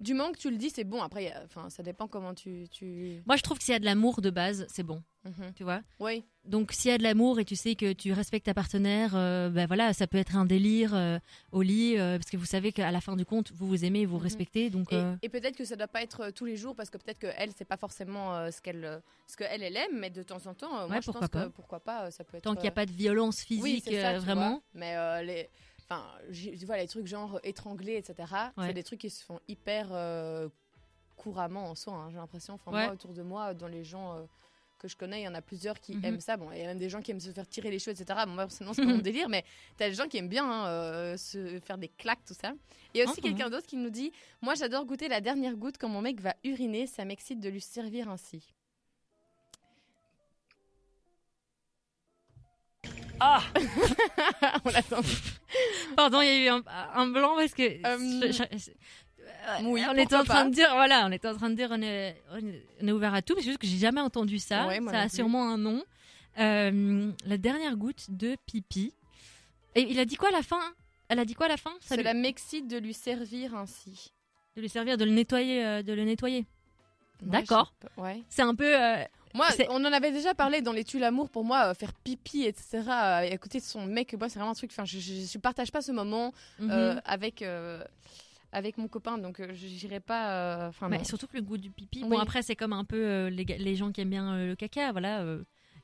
du 0.00 0.14
moment 0.14 0.32
que 0.32 0.38
tu 0.38 0.50
le 0.50 0.56
dis, 0.56 0.70
c'est 0.70 0.84
bon. 0.84 1.02
Après, 1.02 1.32
enfin, 1.44 1.70
ça 1.70 1.82
dépend 1.82 2.06
comment 2.08 2.34
tu. 2.34 2.66
tu... 2.70 3.22
Moi, 3.26 3.36
je 3.36 3.42
trouve 3.42 3.58
que 3.58 3.64
s'il 3.64 3.72
y 3.72 3.76
a 3.76 3.80
de 3.80 3.84
l'amour 3.84 4.20
de 4.20 4.30
base, 4.30 4.66
c'est 4.68 4.82
bon. 4.82 5.02
Mhm. 5.24 5.52
Tu 5.56 5.64
vois? 5.64 5.80
Oui, 5.98 6.24
Donc 6.44 6.70
s'il 6.70 6.92
y 6.92 6.94
a 6.94 6.98
de 6.98 7.02
l'amour 7.02 7.40
et 7.40 7.44
tu 7.44 7.56
sais 7.56 7.74
que 7.74 7.92
tu 7.92 8.12
respectes 8.12 8.46
ta 8.46 8.54
partenaire, 8.54 9.10
euh, 9.16 9.48
ben 9.50 9.66
voilà, 9.66 9.92
ça 9.92 10.06
peut 10.06 10.18
être 10.18 10.36
un 10.36 10.44
délire 10.44 10.94
euh, 10.94 11.18
au 11.50 11.62
lit 11.62 11.98
euh, 11.98 12.16
parce 12.16 12.30
que 12.30 12.36
vous 12.36 12.44
savez 12.44 12.70
qu'à 12.70 12.92
la 12.92 13.00
fin 13.00 13.16
du 13.16 13.24
compte, 13.24 13.50
vous 13.50 13.66
vous 13.66 13.84
aimez, 13.84 14.06
vous 14.06 14.18
Mhm. 14.18 14.22
respectez. 14.22 14.70
Donc 14.70 14.92
Et, 14.92 15.02
et 15.22 15.28
peut-être 15.28 15.56
que 15.56 15.64
ça 15.64 15.74
doit 15.74 15.88
pas 15.88 16.02
être 16.02 16.30
tous 16.30 16.44
les 16.44 16.56
jours 16.56 16.76
parce 16.76 16.90
que 16.90 16.98
peut-être 16.98 17.18
que 17.18 17.26
elle, 17.36 17.50
c'est 17.56 17.64
pas 17.64 17.76
forcément 17.76 18.48
ce 18.52 18.60
qu'elle, 18.60 19.02
ce 19.26 19.36
que 19.36 19.42
elle, 19.42 19.64
elle 19.64 19.76
aime, 19.76 19.98
mais 19.98 20.10
de 20.10 20.22
temps 20.22 20.46
en 20.46 20.54
temps, 20.54 20.72
euh, 20.78 20.86
moi, 20.86 20.94
Ouais, 20.96 21.02
je 21.02 21.06
pourquoi 21.06 21.20
pense 21.22 21.28
pas. 21.30 21.44
que 21.46 21.50
pourquoi 21.50 21.80
pas, 21.80 22.10
ça 22.12 22.22
peut 22.22 22.36
être. 22.36 22.44
tant 22.44 22.54
qu'il 22.54 22.62
n'y 22.62 22.68
a 22.68 22.72
pas 22.72 22.86
de 22.86 22.92
violence 22.92 23.40
physique, 23.40 23.90
ça, 23.92 24.18
vraiment. 24.20 24.62
Mais 24.74 24.94
les, 25.24 25.48
enfin, 25.88 26.06
vois 26.64 26.76
les 26.76 26.88
trucs 26.88 27.06
genre 27.06 27.40
étranglés, 27.44 27.96
etc. 27.96 28.14
Ouais. 28.56 28.66
C'est 28.68 28.74
des 28.74 28.82
trucs 28.84 29.00
qui 29.00 29.10
se 29.10 29.24
font 29.24 29.40
hyper 29.48 29.88
euh, 29.92 30.48
couramment 31.16 31.70
en 31.70 31.74
soi. 31.74 31.94
hein, 31.94 32.10
j'ai 32.10 32.16
l'impression. 32.16 32.54
Enfin, 32.54 32.72
Ouais. 32.72 32.84
moi, 32.84 32.92
autour 32.94 33.12
de 33.14 33.22
moi, 33.22 33.54
dans 33.54 33.68
les 33.68 33.84
gens. 33.84 34.14
euh, 34.16 34.24
que 34.78 34.88
je 34.88 34.96
connais, 34.96 35.22
il 35.22 35.24
y 35.24 35.28
en 35.28 35.34
a 35.34 35.40
plusieurs 35.40 35.80
qui 35.80 35.94
Mhm. 35.96 36.04
aiment 36.04 36.20
ça. 36.20 36.36
Bon, 36.36 36.52
il 36.52 36.58
y 36.58 36.62
a 36.62 36.66
même 36.66 36.76
des 36.76 36.90
gens 36.90 37.00
qui 37.00 37.10
aiment 37.10 37.18
se 37.18 37.30
faire 37.30 37.48
tirer 37.48 37.70
les 37.70 37.78
cheveux, 37.78 37.98
etc. 37.98 38.20
Bon, 38.26 38.32
moi, 38.32 38.44
personnellement, 38.44 38.74
c'est 38.74 38.84
pas 38.84 38.92
mon 38.92 38.98
délire, 39.02 39.30
mais 39.30 39.42
t'as 39.78 39.88
des 39.88 39.94
gens 39.94 40.06
qui 40.06 40.18
aiment 40.18 40.28
bien 40.28 40.44
hein, 40.44 40.66
euh, 40.68 41.16
se 41.16 41.58
faire 41.60 41.78
des 41.78 41.88
claques, 41.88 42.22
tout 42.26 42.34
ça. 42.34 42.52
Il 42.92 42.98
y 42.98 43.00
a 43.00 43.04
aussi 43.10 43.22
Mhm. 43.22 43.22
quelqu'un 43.22 43.48
d'autre 43.48 43.66
qui 43.66 43.78
nous 43.78 43.88
dit 43.88 44.12
Moi, 44.42 44.54
j'adore 44.54 44.84
goûter 44.84 45.08
la 45.08 45.22
dernière 45.22 45.56
goutte 45.56 45.78
quand 45.78 45.88
mon 45.88 46.02
mec 46.02 46.20
va 46.20 46.34
uriner, 46.44 46.86
ça 46.86 47.06
m'excite 47.06 47.40
de 47.40 47.48
lui 47.48 47.62
servir 47.62 48.10
ainsi. 48.10 48.52
Ah 53.20 53.42
On 54.64 54.70
l'attend. 54.70 55.00
Pardon, 55.96 56.20
il 56.20 56.26
y 56.26 56.30
a 56.30 56.44
eu 56.44 56.48
un, 56.48 56.62
un 56.94 57.06
blanc 57.08 57.34
parce 57.36 57.54
que 57.54 57.62
je- 57.62 58.32
je- 58.32 58.70
euh, 59.20 59.58
oui, 59.64 59.82
on 59.88 59.94
était 59.96 60.14
en 60.16 60.24
train 60.24 60.42
pas. 60.42 60.44
de 60.44 60.50
dire, 60.54 60.68
voilà, 60.74 61.06
on 61.06 61.12
était 61.12 61.28
en 61.28 61.34
train 61.36 61.50
de 61.50 61.54
dire, 61.54 61.68
on 61.70 61.80
est, 61.80 62.20
on 62.80 62.86
est- 62.88 62.92
ouvert 62.92 63.14
à 63.14 63.22
tout, 63.22 63.34
mais 63.34 63.40
c'est 63.42 63.48
juste 63.48 63.58
que 63.60 63.66
j'ai 63.66 63.78
jamais 63.78 64.00
entendu 64.00 64.38
ça. 64.38 64.66
Ouais, 64.66 64.80
ça 64.90 64.98
a 65.00 65.06
plus. 65.06 65.16
sûrement 65.16 65.48
un 65.50 65.58
nom. 65.58 65.82
Euh, 66.38 67.10
la 67.24 67.38
dernière 67.38 67.76
goutte 67.76 68.06
de 68.10 68.36
pipi. 68.46 68.92
Et 69.74 69.82
il 69.90 69.98
a 69.98 70.04
dit 70.04 70.16
quoi 70.16 70.28
à 70.28 70.32
la 70.32 70.42
fin? 70.42 70.60
Elle 71.08 71.18
a 71.18 71.24
dit 71.24 71.34
quoi 71.34 71.46
à 71.46 71.48
la 71.50 71.56
fin? 71.56 71.70
Ça 71.80 71.96
lui- 71.96 72.02
Cela 72.02 72.14
m'excite 72.14 72.66
de 72.68 72.76
lui 72.78 72.92
servir 72.94 73.54
ainsi. 73.54 74.12
De 74.56 74.60
lui 74.60 74.68
servir, 74.68 74.96
de 74.96 75.04
le 75.04 75.12
nettoyer, 75.12 75.64
euh, 75.64 75.82
de 75.82 75.92
le 75.92 76.04
nettoyer. 76.04 76.44
D'accord. 77.22 77.72
Ouais. 77.96 78.22
C'est 78.28 78.42
un 78.42 78.54
peu. 78.54 78.74
euh, 78.78 79.02
Moi, 79.36 79.46
on 79.70 79.84
en 79.84 79.92
avait 79.92 80.12
déjà 80.12 80.34
parlé 80.34 80.62
dans 80.62 80.72
les 80.72 80.84
tues 80.84 80.98
l'amour. 80.98 81.28
Pour 81.30 81.44
moi, 81.44 81.66
euh, 81.70 81.74
faire 81.74 81.92
pipi, 81.92 82.42
etc. 82.44 82.82
euh, 82.88 83.36
de 83.60 83.60
son 83.60 83.86
mec, 83.86 84.14
moi, 84.14 84.28
c'est 84.28 84.38
vraiment 84.38 84.52
un 84.52 84.54
truc. 84.54 84.70
Enfin, 84.72 84.84
je, 84.84 84.98
je, 84.98 85.26
je 85.32 85.38
partage 85.38 85.70
pas 85.70 85.82
ce 85.82 85.92
moment 85.92 86.32
Mhm. 86.58 86.70
euh, 86.70 86.96
avec 87.04 87.42
euh, 87.42 87.82
avec 88.52 88.78
mon 88.78 88.88
copain, 88.88 89.18
donc 89.18 89.40
euh, 89.40 89.48
je 89.52 89.66
j'irai 89.66 90.00
pas. 90.00 90.68
Enfin, 90.68 90.88
surtout 91.04 91.26
que 91.26 91.36
le 91.36 91.42
goût 91.42 91.58
du 91.58 91.70
pipi. 91.70 92.02
Oui. 92.02 92.08
Bon, 92.10 92.18
après, 92.18 92.42
c'est 92.42 92.56
comme 92.56 92.72
un 92.72 92.84
peu 92.84 92.96
euh, 93.04 93.30
les, 93.30 93.44
les 93.44 93.76
gens 93.76 93.92
qui 93.92 94.00
aiment 94.00 94.10
bien 94.10 94.36
le 94.46 94.54
caca, 94.56 94.92
voilà. 94.92 95.22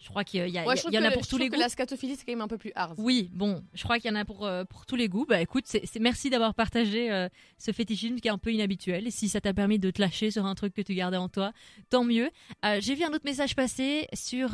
Je 0.02 0.08
crois 0.08 0.24
qu'il 0.24 0.40
y, 0.40 0.42
a- 0.42 0.46
il 0.48 0.52
y 0.54 0.58
Ouais, 0.58 0.74
il 0.90 0.98
en 0.98 1.04
a 1.04 1.10
pour 1.12 1.24
tous 1.26 1.38
les 1.38 1.48
que 1.48 1.54
goûts. 1.54 1.60
La 1.60 1.68
scatophilie, 1.68 2.16
c'est 2.16 2.24
quand 2.24 2.32
même 2.32 2.40
un 2.40 2.48
peu 2.48 2.58
plus 2.58 2.72
hard. 2.74 2.96
Oui, 2.98 3.30
bon, 3.32 3.64
je 3.72 3.84
crois 3.84 4.00
qu'il 4.00 4.10
y 4.10 4.12
en 4.12 4.16
a 4.18 4.24
pour, 4.24 4.44
euh, 4.44 4.64
pour 4.64 4.84
tous 4.84 4.96
les 4.96 5.08
goûts. 5.08 5.26
Bah 5.26 5.40
écoute, 5.40 5.64
c'est 5.66 6.00
merci 6.00 6.28
d'avoir 6.28 6.54
partagé 6.54 7.12
euh, 7.12 7.28
ce 7.56 7.70
fétichisme 7.70 8.16
qui 8.16 8.26
est 8.26 8.32
un 8.32 8.36
peu 8.38 8.52
inhabituel. 8.52 9.06
Et 9.06 9.12
si 9.12 9.28
ça 9.28 9.40
t'a 9.40 9.54
permis 9.54 9.78
de 9.78 9.90
te 9.92 10.00
lâcher 10.02 10.32
sur 10.32 10.44
un 10.44 10.56
truc 10.56 10.74
que 10.74 10.82
tu 10.82 10.94
gardais 10.94 11.16
en 11.18 11.28
toi, 11.28 11.52
tant 11.88 12.02
mieux. 12.02 12.30
Euh, 12.64 12.78
J'ai 12.80 12.96
vu 12.96 13.04
un 13.04 13.12
autre 13.12 13.24
message 13.24 13.54
passer 13.54 14.08
sur 14.12 14.50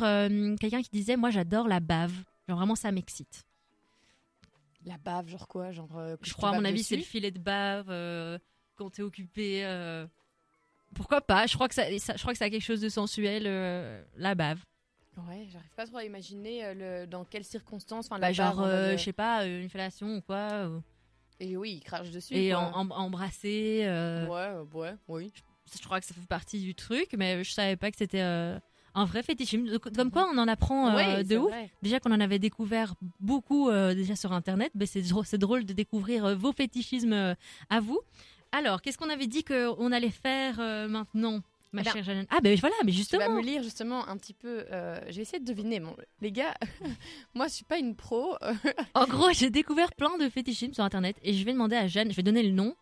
quelqu'un 0.59 0.83
qui 0.83 0.89
disait 0.93 1.17
Moi 1.17 1.31
j'adore 1.31 1.67
la 1.67 1.79
bave. 1.79 2.13
Genre 2.47 2.57
vraiment 2.57 2.75
ça 2.75 2.91
m'excite. 2.91 3.43
La 4.85 4.97
bave, 4.97 5.27
genre 5.27 5.47
quoi 5.47 5.71
Genre. 5.71 5.89
Je 6.21 6.33
crois, 6.33 6.49
à 6.49 6.53
mon 6.53 6.63
avis, 6.65 6.83
c'est 6.83 6.95
le 6.95 7.01
filet 7.01 7.31
de 7.31 7.39
bave 7.39 7.87
quand 8.75 8.91
t'es 8.91 9.01
occupé. 9.01 9.65
Pourquoi 10.95 11.21
pas? 11.21 11.45
Je 11.47 11.53
crois 11.53 11.67
que 11.67 11.75
ça, 11.75 11.83
ça- 11.99 12.15
je 12.15 12.21
crois 12.21 12.33
que 12.33 12.39
ça 12.39 12.45
a 12.45 12.49
quelque 12.49 12.63
chose 12.63 12.81
de 12.81 12.89
sensuel, 12.89 13.43
euh, 13.45 14.01
la 14.17 14.33
bave. 14.35 14.59
Ouais, 15.27 15.47
j'arrive 15.51 15.73
pas 15.75 15.85
trop 15.85 15.97
à 15.97 16.03
imaginer 16.03 16.63
euh, 16.65 17.01
le, 17.01 17.07
dans 17.07 17.25
quelles 17.25 17.43
circonstances. 17.43 18.05
Enfin, 18.07 18.19
Bah, 18.19 18.31
genre, 18.31 18.61
euh, 18.61 18.95
je 18.97 19.03
sais 19.03 19.13
pas, 19.13 19.43
euh, 19.43 19.61
une 19.61 19.69
fellation 19.69 20.17
ou 20.17 20.21
quoi. 20.21 20.69
Et 21.39 21.55
oui, 21.57 21.73
il 21.77 21.79
crache 21.83 22.09
dessus. 22.11 22.35
et 22.35 22.51
quoi. 22.51 22.71
embrasser. 22.75 23.81
euh, 23.85 24.27
Ouais, 24.27 24.79
ouais, 24.79 24.93
oui. 25.07 25.31
Je 25.73 25.83
crois 25.85 25.99
que 25.99 26.05
ça 26.05 26.13
fait 26.13 26.27
partie 26.27 26.59
du 26.59 26.73
truc, 26.75 27.09
mais 27.17 27.43
je 27.43 27.51
savais 27.51 27.75
pas 27.75 27.91
que 27.91 27.97
c'était 27.97 28.21
euh, 28.21 28.59
un 28.95 29.05
vrai 29.05 29.21
fétichisme. 29.23 29.67
Donc, 29.67 29.83
Comme 29.95 30.07
Mhm. 30.07 30.11
quoi, 30.11 30.29
on 30.33 30.37
en 30.37 30.47
apprend 30.47 30.89
euh, 30.89 30.95
Ouais, 30.95 31.23
de 31.23 31.29
c'est 31.29 31.37
ouf. 31.37 31.49
vrai. 31.49 31.69
Déjà 31.81 31.99
qu'on 31.99 32.11
en 32.11 32.19
avait 32.19 32.39
découvert 32.39 32.95
beaucoup 33.19 33.69
euh, 33.69 33.93
déjà 33.93 34.15
sur 34.15 34.33
Internet, 34.33 34.71
ben 34.75 34.87
c'est 34.87 35.01
drôle, 35.03 35.25
c'est 35.25 35.37
drôle 35.37 35.65
de 35.65 35.73
découvrir 35.73 36.25
euh, 36.25 36.35
vos 36.35 36.51
fétichismes 36.51 37.13
euh, 37.13 37.35
à 37.69 37.79
vous. 37.79 37.99
Alors, 38.51 38.81
qu'est-ce 38.81 38.97
qu'on 38.97 39.11
avait 39.11 39.27
dit 39.27 39.43
qu'on 39.43 39.91
allait 39.91 40.09
faire 40.09 40.59
euh, 40.59 40.87
maintenant, 40.87 41.39
ma 41.71 41.81
Eh 41.81 41.83
ben, 41.85 41.91
chère 41.93 42.03
Jeanne 42.03 42.25
Ah 42.29 42.39
ben 42.41 42.57
voilà, 42.59 42.75
mais 42.83 42.91
Tu 42.91 42.97
vas 42.97 43.01
justement. 43.03 43.29
me 43.35 43.41
lire 43.41 43.63
justement 43.63 44.07
un 44.07 44.17
petit 44.17 44.33
peu. 44.33 44.65
euh, 44.71 44.99
J'ai 45.09 45.21
essayé 45.21 45.39
de 45.39 45.45
deviner. 45.45 45.79
Bon, 45.79 45.95
les 46.21 46.31
gars, 46.31 46.53
moi 47.35 47.47
je 47.47 47.53
suis 47.53 47.65
pas 47.65 47.77
une 47.77 47.95
pro. 47.95 48.35
En 48.95 49.05
gros, 49.05 49.31
j'ai 49.33 49.49
découvert 49.49 49.93
plein 49.93 50.17
de 50.17 50.27
fétichismes 50.29 50.73
sur 50.73 50.83
Internet 50.83 51.17
et 51.23 51.33
je 51.33 51.43
vais 51.45 51.53
demander 51.53 51.75
à 51.75 51.87
Jeanne, 51.87 52.11
je 52.11 52.15
vais 52.15 52.23
donner 52.23 52.43
le 52.43 52.51
nom. 52.51 52.75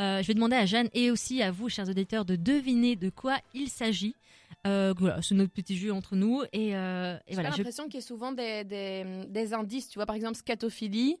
Euh, 0.00 0.20
je 0.22 0.26
vais 0.26 0.34
demander 0.34 0.56
à 0.56 0.66
Jeanne 0.66 0.90
et 0.92 1.10
aussi 1.10 1.40
à 1.42 1.50
vous, 1.50 1.70
chers 1.70 1.88
auditeurs, 1.88 2.26
de 2.26 2.36
deviner 2.36 2.96
de 2.96 3.08
quoi 3.08 3.38
il 3.54 3.70
s'agit. 3.70 4.14
Euh, 4.66 4.92
voilà, 4.98 5.22
c'est 5.22 5.34
notre 5.34 5.52
petit 5.52 5.76
jeu 5.76 5.90
entre 5.92 6.16
nous. 6.16 6.42
Et, 6.52 6.76
euh, 6.76 7.16
J'ai 7.28 7.34
voilà, 7.34 7.50
je... 7.52 7.56
l'impression 7.56 7.84
qu'il 7.84 7.94
y 7.94 8.02
a 8.02 8.06
souvent 8.06 8.32
des, 8.32 8.62
des, 8.64 9.04
des 9.28 9.54
indices. 9.54 9.88
Tu 9.88 9.98
vois, 9.98 10.04
par 10.04 10.14
exemple, 10.16 10.36
scatophilie. 10.36 11.16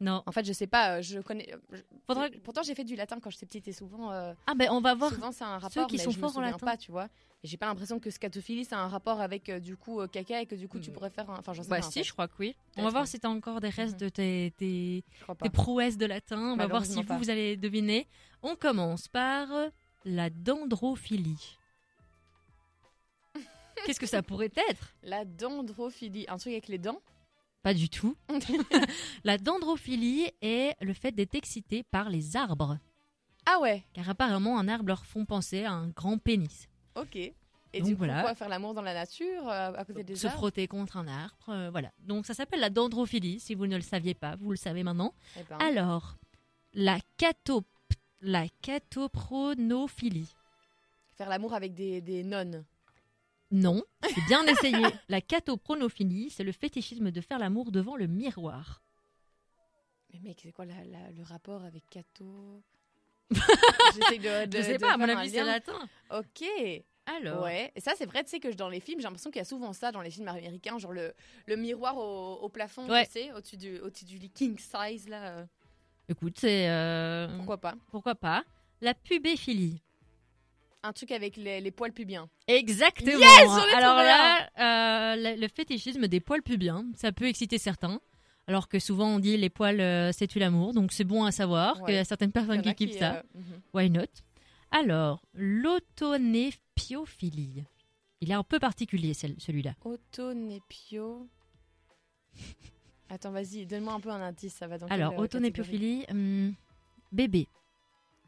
Non. 0.00 0.22
En 0.26 0.32
fait, 0.32 0.44
je 0.44 0.52
sais 0.52 0.68
pas. 0.68 0.98
euh, 0.98 1.02
Je 1.02 1.18
connais. 1.18 1.52
je- 1.72 1.78
Faudra- 2.06 2.28
Pourtant, 2.44 2.62
j'ai 2.62 2.74
fait 2.76 2.84
du 2.84 2.94
latin 2.94 3.18
quand 3.20 3.30
j'étais 3.30 3.46
petite 3.46 3.66
et 3.68 3.72
souvent. 3.72 4.12
euh, 4.12 4.32
Ah 4.46 4.54
ben 4.54 4.68
on 4.70 4.80
va 4.80 4.94
voir. 4.94 5.12
Souvent, 5.12 5.32
c'est 5.32 5.42
un 5.44 5.58
rapport, 5.58 5.88
qui 5.88 5.96
mais 5.96 6.04
sont 6.04 6.10
je 6.12 6.16
me 6.16 6.20
forts 6.20 6.36
en 6.36 6.40
latin. 6.40 6.64
pas, 6.64 6.76
tu 6.76 6.92
vois. 6.92 7.06
Et 7.42 7.48
j'ai 7.48 7.56
pas 7.56 7.66
l'impression 7.66 7.98
que 7.98 8.08
scatophilie, 8.10 8.64
c'est 8.64 8.74
un 8.76 8.86
rapport 8.88 9.20
avec 9.20 9.48
euh, 9.48 9.58
du 9.60 9.76
coup 9.76 10.00
euh, 10.00 10.06
caca 10.06 10.40
et 10.40 10.46
que 10.46 10.54
du 10.54 10.68
coup 10.68 10.78
tu 10.78 10.90
Mm. 10.90 10.92
pourrais 10.92 11.10
faire 11.10 11.28
un. 11.30 11.38
Enfin, 11.38 11.52
j'en 11.52 11.62
sais 11.64 11.68
Bah 11.68 11.76
rien, 11.76 11.86
en 11.86 11.90
si, 11.90 12.04
je 12.04 12.12
crois 12.12 12.28
que 12.28 12.34
oui. 12.38 12.54
On 12.76 12.82
va 12.84 12.90
voir 12.90 13.06
si 13.08 13.18
t'as 13.18 13.28
encore 13.28 13.60
des 13.60 13.68
restes 13.70 14.00
Mhm. 14.00 14.10
de 14.10 14.50
tes, 14.50 15.04
pas. 15.26 15.34
prouesses 15.50 15.96
de 15.96 16.06
latin. 16.06 16.52
On 16.52 16.56
va 16.56 16.66
voir 16.68 16.84
si 16.86 16.94
vous, 16.94 17.02
pas. 17.04 17.16
vous 17.18 17.30
allez 17.30 17.56
deviner. 17.56 18.06
On 18.42 18.54
commence 18.54 19.08
par 19.08 19.50
euh, 19.52 19.68
la 20.04 20.30
dendrophilie. 20.30 21.58
Qu'est-ce 23.84 24.00
que 24.00 24.06
ça 24.06 24.22
pourrait 24.22 24.52
être? 24.70 24.94
La 25.02 25.24
dendrophilie, 25.24 26.24
un 26.28 26.36
truc 26.38 26.52
avec 26.52 26.68
les 26.68 26.78
dents? 26.78 27.00
Pas 27.68 27.74
du 27.74 27.90
tout. 27.90 28.16
la 29.24 29.36
dendrophilie 29.36 30.30
est 30.40 30.74
le 30.80 30.94
fait 30.94 31.12
d'être 31.12 31.34
excité 31.34 31.82
par 31.82 32.08
les 32.08 32.34
arbres. 32.34 32.78
Ah 33.44 33.58
ouais, 33.60 33.84
Car 33.92 34.08
apparemment, 34.08 34.58
un 34.58 34.68
arbre 34.68 34.86
leur 34.88 35.04
font 35.04 35.26
penser 35.26 35.64
à 35.64 35.72
un 35.72 35.88
grand 35.88 36.16
pénis. 36.16 36.66
ok. 36.94 37.16
Et 37.16 37.80
Donc 37.80 37.88
du 37.88 37.94
coup, 37.94 37.98
voilà. 37.98 38.22
quoi, 38.22 38.34
faire 38.34 38.48
l'amour 38.48 38.72
dans 38.72 38.80
la 38.80 38.94
nature, 38.94 39.46
euh, 39.46 39.72
à 39.76 39.84
côté 39.84 40.02
des 40.02 40.16
Se 40.16 40.26
arbres 40.28 40.38
frotter 40.38 40.66
contre 40.66 40.96
un 40.96 41.06
arbre. 41.08 41.36
euh, 41.50 41.68
voilà. 41.70 41.92
Donc 41.98 42.24
ça 42.24 42.32
s'appelle 42.32 42.60
la 42.60 42.70
dendrophilie. 42.70 43.38
Si 43.40 43.54
vous 43.54 43.66
ne 43.66 43.76
le 43.76 43.82
saviez 43.82 44.14
pas, 44.14 44.36
vous 44.36 44.48
le 44.50 44.56
savez 44.56 44.82
maintenant. 44.82 45.12
Eh 45.38 45.42
ben, 45.42 45.58
Alors, 45.58 46.16
la, 46.72 46.98
cato... 47.18 47.64
la 48.22 48.46
catopronophilie. 48.62 50.34
Faire 51.18 51.28
l'amour 51.28 51.52
avec 51.52 51.74
des, 51.74 52.00
des 52.00 52.22
nonnes. 52.24 52.64
Non, 53.50 53.82
c'est 54.02 54.24
bien 54.26 54.44
essayé. 54.46 54.84
La 55.08 55.20
catopronophilie, 55.20 56.30
c'est 56.30 56.44
le 56.44 56.52
fétichisme 56.52 57.10
de 57.10 57.20
faire 57.20 57.38
l'amour 57.38 57.70
devant 57.72 57.96
le 57.96 58.06
miroir. 58.06 58.82
Mais 60.12 60.20
mec, 60.20 60.40
c'est 60.42 60.52
quoi 60.52 60.64
la- 60.66 60.84
la- 60.84 61.10
le 61.10 61.22
rapport 61.22 61.64
avec 61.64 61.82
Cato 61.90 62.62
de, 63.30 64.46
de- 64.46 64.56
Je 64.58 64.62
sais 64.62 64.74
de 64.74 64.78
pas, 64.78 64.92
à 64.94 64.96
mon 64.96 65.08
avis, 65.08 65.30
c'est 65.30 65.44
latin. 65.44 65.78
Ok. 66.10 66.44
Alors, 67.06 67.42
Ouais. 67.44 67.72
Et 67.74 67.80
ça, 67.80 67.92
c'est 67.96 68.04
vrai, 68.06 68.22
tu 68.24 68.30
sais 68.30 68.40
que 68.40 68.48
dans 68.48 68.68
les 68.68 68.80
films, 68.80 68.98
j'ai 69.00 69.04
l'impression 69.04 69.30
qu'il 69.30 69.38
y 69.38 69.42
a 69.42 69.46
souvent 69.46 69.72
ça 69.72 69.92
dans 69.92 70.02
les 70.02 70.10
films 70.10 70.28
américains, 70.28 70.78
genre 70.78 70.92
le, 70.92 71.14
le 71.46 71.56
miroir 71.56 71.96
au, 71.96 72.34
au 72.34 72.48
plafond, 72.50 72.86
Ouais. 72.88 73.06
tu 73.06 73.12
sais, 73.12 73.32
au-dessus 73.32 73.56
du, 73.56 73.78
au 73.80 73.88
du 73.90 74.28
king 74.30 74.58
size 74.58 75.08
là. 75.08 75.38
euh, 75.38 75.46
écoute, 76.08 76.36
c'est. 76.38 76.68
euh, 76.68 77.34
Pourquoi 77.36 77.56
pas 77.58 77.74
pourquoi 77.90 78.14
pas 78.14 78.44
La 78.82 78.92
pubéphilie. 78.92 79.82
Un 80.84 80.92
truc 80.92 81.10
avec 81.10 81.36
les, 81.36 81.60
les 81.60 81.70
poils 81.72 81.92
pubiens. 81.92 82.28
Exactement. 82.46 83.18
Yes, 83.18 83.48
on 83.48 83.76
Alors 83.76 83.96
là, 83.96 84.48
euh, 84.58 85.16
le, 85.16 85.34
le 85.40 85.48
fétichisme 85.48 86.06
des 86.06 86.20
poils 86.20 86.42
pubiens, 86.42 86.84
ça 86.94 87.10
peut 87.12 87.26
exciter 87.26 87.58
certains. 87.58 88.00
Alors 88.46 88.68
que 88.68 88.78
souvent 88.78 89.08
on 89.08 89.18
dit 89.18 89.36
les 89.36 89.50
poils, 89.50 89.80
euh, 89.80 90.12
c'est 90.12 90.26
tu 90.28 90.38
l'amour, 90.38 90.72
donc 90.72 90.92
c'est 90.92 91.04
bon 91.04 91.24
à 91.24 91.32
savoir 91.32 91.78
Ouais. 91.80 91.86
qu'il 91.86 91.94
y 91.96 91.98
a 91.98 92.04
certaines 92.04 92.30
personnes 92.32 92.62
qui 92.62 92.74
kiffent 92.74 92.98
ça. 92.98 93.16
euh, 93.16 93.22
mhm. 93.34 93.60
Why 93.74 93.90
not? 93.90 94.04
Alors, 94.70 95.20
l'autonépiophilie. 95.34 97.64
Il 98.20 98.30
est 98.30 98.34
un 98.34 98.42
peu 98.42 98.58
particulier 98.58 99.14
celui-là. 99.14 99.74
Autonépio. 99.84 101.28
Attends, 103.10 103.30
vas-y, 103.30 103.64
donne-moi 103.66 103.94
un 103.94 104.00
peu 104.00 104.10
un 104.10 104.20
indice, 104.20 104.54
ça 104.54 104.66
va 104.66 104.76
dans 104.78 104.86
Alors, 104.88 105.16
autonépophilie, 105.18 106.04
hum, 106.10 106.54
bébé. 107.12 107.48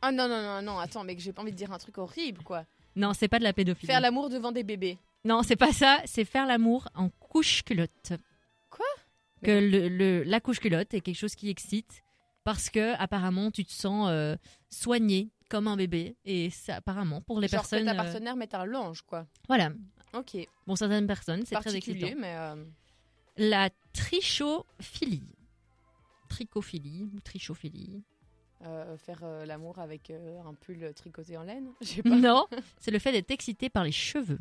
Ah 0.02 0.12
non, 0.12 0.28
non, 0.28 0.42
non, 0.42 0.62
non, 0.62 0.78
attends, 0.78 1.04
mec, 1.04 1.18
j'ai 1.20 1.32
pas 1.32 1.42
envie 1.42 1.52
de 1.52 1.56
dire 1.56 1.72
un 1.72 1.78
truc 1.78 1.98
horrible, 1.98 2.42
quoi. 2.42 2.64
Non, 2.96 3.12
c'est 3.12 3.28
pas 3.28 3.38
de 3.38 3.44
la 3.44 3.52
pédophilie. 3.52 3.86
Faire 3.86 4.00
l'amour 4.00 4.28
devant 4.30 4.52
des 4.52 4.62
bébés. 4.64 4.98
Non, 5.24 5.42
c'est 5.42 5.56
pas 5.56 5.72
ça, 5.72 6.00
c'est 6.06 6.24
faire 6.24 6.46
l'amour 6.46 6.88
en 6.94 7.08
couche-culotte. 7.10 8.12
Quoi? 8.70 8.86
Que 9.42 9.50
le, 9.50 9.88
le- 9.88 10.22
la 10.22 10.40
couche-culotte 10.40 10.92
est 10.94 11.00
quelque 11.00 11.16
chose 11.18 11.34
qui 11.34 11.48
excite 11.50 12.02
parce 12.44 12.70
que 12.70 12.94
apparemment 12.98 13.50
tu 13.50 13.64
te 13.64 13.72
sens 13.72 14.08
euh, 14.10 14.36
soigné 14.70 15.30
comme 15.50 15.68
un 15.68 15.76
bébé 15.76 16.16
et 16.24 16.48
ça 16.50 16.76
apparemment 16.76 17.20
pour 17.20 17.38
les 17.40 17.48
Genre 17.48 17.60
personnes 17.60 17.80
que 17.80 17.84
ta 17.84 17.92
euh, 17.92 17.96
partenaire 17.96 18.36
mette 18.36 18.54
un 18.54 18.64
linge, 18.66 19.02
quoi. 19.02 19.26
voilà 19.48 19.70
Ok, 20.14 20.36
pour 20.66 20.76
certaines 20.78 21.06
personnes 21.06 21.40
c'est 21.46 21.54
très 21.54 21.64
particulier, 21.64 22.00
excitant 22.06 22.20
mais... 22.20 22.34
euh, 22.36 22.64
la 23.36 23.68
trichophilie 23.92 25.22
trichophilie 26.28 27.04
ou 27.04 27.20
trichophilie 27.20 28.02
euh, 28.64 28.96
faire 28.96 29.20
euh, 29.22 29.44
l'amour 29.46 29.78
avec 29.78 30.10
euh, 30.10 30.40
un 30.46 30.54
pull 30.54 30.92
tricoté 30.94 31.36
en 31.36 31.42
laine 31.44 31.70
pas. 32.04 32.10
non 32.10 32.46
c'est 32.78 32.90
le 32.90 32.98
fait 32.98 33.12
d'être 33.12 33.30
excité 33.30 33.70
par 33.70 33.84
les 33.84 33.92
cheveux 33.92 34.38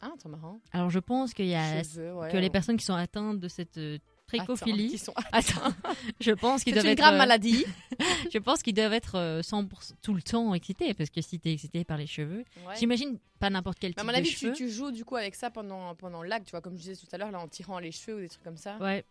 Ah, 0.00 0.12
c'est 0.18 0.28
marrant. 0.28 0.60
alors 0.72 0.90
je 0.90 0.98
pense 0.98 1.32
qu'il 1.34 1.46
y 1.46 1.54
a 1.54 1.82
Cheveux, 1.82 2.14
ouais, 2.14 2.30
que 2.30 2.36
les 2.36 2.48
on- 2.48 2.50
personnes 2.50 2.76
qui 2.76 2.84
sont 2.84 2.94
atteintes 2.94 3.40
de 3.40 3.48
cette 3.48 3.78
euh, 3.78 3.98
Attends, 4.32 4.56
sont- 4.56 5.14
je 6.20 6.32
pense 6.32 6.64
qu'ils 6.64 6.72
C'est 6.74 6.80
doivent 6.80 6.86
une 6.86 6.90
être 6.92 6.98
grave 6.98 7.16
maladie. 7.16 7.64
Je 8.32 8.38
pense 8.38 8.60
qu'ils 8.60 8.74
doivent 8.74 8.92
être 8.92 9.14
euh, 9.14 9.40
100% 9.40 9.92
tout 10.02 10.14
le 10.14 10.20
temps 10.22 10.52
excités, 10.52 10.94
parce 10.94 11.10
que 11.10 11.20
si 11.20 11.38
t'es 11.38 11.52
excité 11.52 11.84
par 11.84 11.96
les 11.96 12.08
cheveux, 12.08 12.44
Ouais. 12.66 12.74
j'imagine 12.76 13.18
pas 13.38 13.50
n'importe 13.50 13.78
quel 13.78 13.92
Mais 13.92 14.00
à 14.00 14.02
type 14.02 14.06
mon 14.06 14.12
de 14.12 14.16
avis, 14.18 14.30
tu, 14.30 14.36
cheveux. 14.36 14.52
tu 14.52 14.68
joues 14.68 14.90
du 14.90 15.04
coup 15.04 15.14
avec 15.14 15.36
ça 15.36 15.48
pendant, 15.50 15.94
pendant 15.94 16.24
l'acte, 16.24 16.46
tu 16.46 16.50
vois, 16.50 16.60
comme 16.60 16.74
je 16.76 16.82
disais 16.82 16.96
tout 16.96 17.06
à 17.12 17.18
l'heure, 17.18 17.30
là, 17.30 17.38
en 17.38 17.46
tirant 17.46 17.78
les 17.78 17.92
cheveux 17.92 18.16
ou 18.16 18.20
des 18.20 18.28
trucs 18.28 18.42
comme 18.42 18.56
ça. 18.56 18.76
Ouais. 18.78 19.04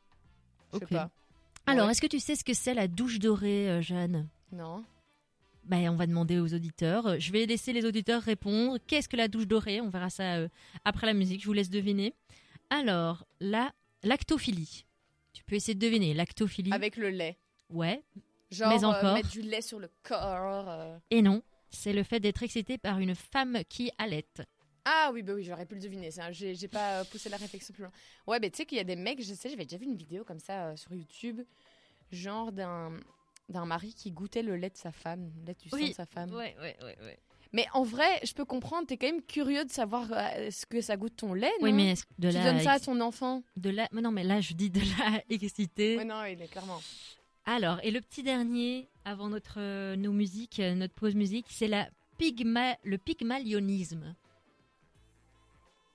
Je 0.73 0.79
sais 0.79 0.86
pas. 0.88 1.10
Alors, 1.67 1.86
Ouais. 1.86 1.91
est-ce 1.91 2.01
que 2.01 2.08
tu 2.08 2.19
sais 2.19 2.36
ce 2.36 2.43
que 2.43 2.54
c'est 2.54 2.73
la 2.73 2.88
douche 2.88 3.19
dorée, 3.19 3.69
euh, 3.69 3.82
Jeanne? 3.82 4.28
Non. 4.51 4.84
ben, 5.63 5.89
On 5.89 5.95
va 5.95 6.06
demander 6.08 6.39
aux 6.39 6.54
auditeurs. 6.54 7.19
Je 7.19 7.32
vais 7.32 7.45
laisser 7.45 7.73
les 7.73 7.86
auditeurs 7.86 8.21
répondre. 8.21 8.78
Qu'est-ce 8.88 9.10
que 9.10 9.17
la 9.17 9.28
douche 9.28 9.47
dorée? 9.47 9.82
On 9.82 9.89
verra 9.89 10.10
ça 10.10 10.36
euh, 10.36 10.47
après 10.84 11.08
la 11.08 11.13
musique, 11.13 11.41
je 11.41 11.47
vous 11.47 11.54
laisse 11.54 11.69
deviner. 11.71 12.13
Alors, 12.69 13.25
la 13.39 13.71
lactophilie. 14.04 14.86
Tu 15.34 15.43
peux 15.43 15.56
essayer 15.56 15.73
de 15.75 15.80
deviner. 15.80 16.13
Lactophilie, 16.13 16.71
Avec 16.71 16.97
le 16.97 17.10
lait. 17.10 17.38
ouais. 17.69 18.04
Genre, 18.51 18.69
Mais 18.69 18.84
euh, 18.86 18.88
encore. 18.88 19.15
mettre 19.15 19.30
du 19.30 19.41
lait 19.41 19.62
sur 19.63 19.80
le 19.80 19.89
corps. 20.04 20.99
Et 21.10 21.21
non, 21.23 21.41
c'est 21.71 21.93
le 21.93 22.04
fait 22.04 22.19
d'être 22.19 22.43
excité 22.43 22.78
par 22.78 22.99
une 22.99 23.15
femme 23.15 23.58
qui 23.67 23.89
allaite. 23.97 24.43
Ah 24.86 25.10
oui, 25.13 25.24
bah 25.24 25.34
oui, 25.34 25.43
j'aurais 25.43 25.65
pu 25.65 25.76
le 25.76 25.82
deviner. 25.82 26.12
ça. 26.12 26.32
J'ai 26.32 26.54
j'ai 26.56 26.67
pas 26.67 27.02
euh, 27.02 27.04
poussé 27.06 27.28
la 27.30 27.38
réflexion 27.38 27.74
plus 27.74 27.84
loin. 27.84 27.91
Ouais, 28.28 28.39
mais 28.39 28.50
tu 28.50 28.58
sais 28.58 28.65
qu'il 28.65 28.78
y 28.78 28.82
a 28.82 28.84
des 28.86 28.95
mecs, 28.95 29.21
je 29.21 29.34
sais, 29.34 29.50
j'avais 29.50 29.65
déjà 29.65 29.78
vu 29.78 29.86
une 29.86 29.95
vidéo 29.98 30.24
comme 30.24 30.39
ça 30.39 30.67
euh, 30.67 30.76
sur 30.76 30.93
YouTube, 30.93 31.41
genre 32.12 32.52
d'un 32.52 32.91
d'un 33.50 33.65
mari 33.65 33.93
qui 33.93 34.12
goûtait 34.12 34.41
le 34.41 34.56
lait 34.56 34.69
de 34.71 34.78
sa 34.78 34.91
femme, 34.91 35.32
le 35.39 35.45
lait 35.48 35.56
du 35.62 35.69
sang 35.69 35.78
de 35.78 35.93
sa 35.93 36.06
femme. 36.06 36.32
Ouais, 36.34 36.56
ouais, 36.60 36.76
ouais, 36.82 36.98
ouais. 37.02 37.19
Mais 37.54 37.67
en 37.74 37.84
vrai, 37.84 38.19
je 38.24 38.34
peux 38.34 38.43
comprendre, 38.43 38.88
t'es 38.88 38.98
quand 38.98 39.06
même 39.08 39.21
curieux 39.21 39.63
de 39.65 39.71
savoir 39.71 40.08
euh, 40.12 40.50
ce 40.52 40.65
que 40.65 40.82
ça 40.82 40.98
goûte 40.98 41.15
ton 41.15 41.34
lait, 41.34 41.48
non 41.62 41.65
Oui, 41.67 41.74
mais 41.74 41.91
est-ce 41.91 42.04
que 42.06 42.10
de 42.17 42.30
Tu 42.32 42.38
donnes 42.39 42.60
ça 42.62 42.71
à 42.74 42.76
ex- 42.78 42.86
ton 42.86 43.00
enfant 43.02 43.43
de 43.56 43.69
la 43.69 43.88
mais 43.91 44.02
non 44.02 44.12
mais 44.12 44.24
là 44.24 44.41
je 44.41 44.54
dis 44.54 44.69
de 44.71 44.82
la 45.00 45.21
excité. 45.30 45.98
Ouais, 45.98 46.06
non, 46.06 46.24
il 46.26 46.41
est 46.41 46.48
clairement. 46.48 46.82
Alors, 47.45 47.80
et 47.84 47.91
le 47.91 48.02
petit 48.02 48.24
dernier 48.24 48.88
avant 49.06 49.30
notre 49.30 49.60
euh, 49.60 49.95
nos 49.95 50.12
musiques, 50.12 50.60
euh, 50.60 50.74
notre 50.74 50.95
pause 50.95 51.13
musique, 51.15 51.45
c'est 51.50 51.67
la 51.67 51.88
pygma 52.17 52.76
le 52.84 52.98
pygmalionisme. 52.98 54.15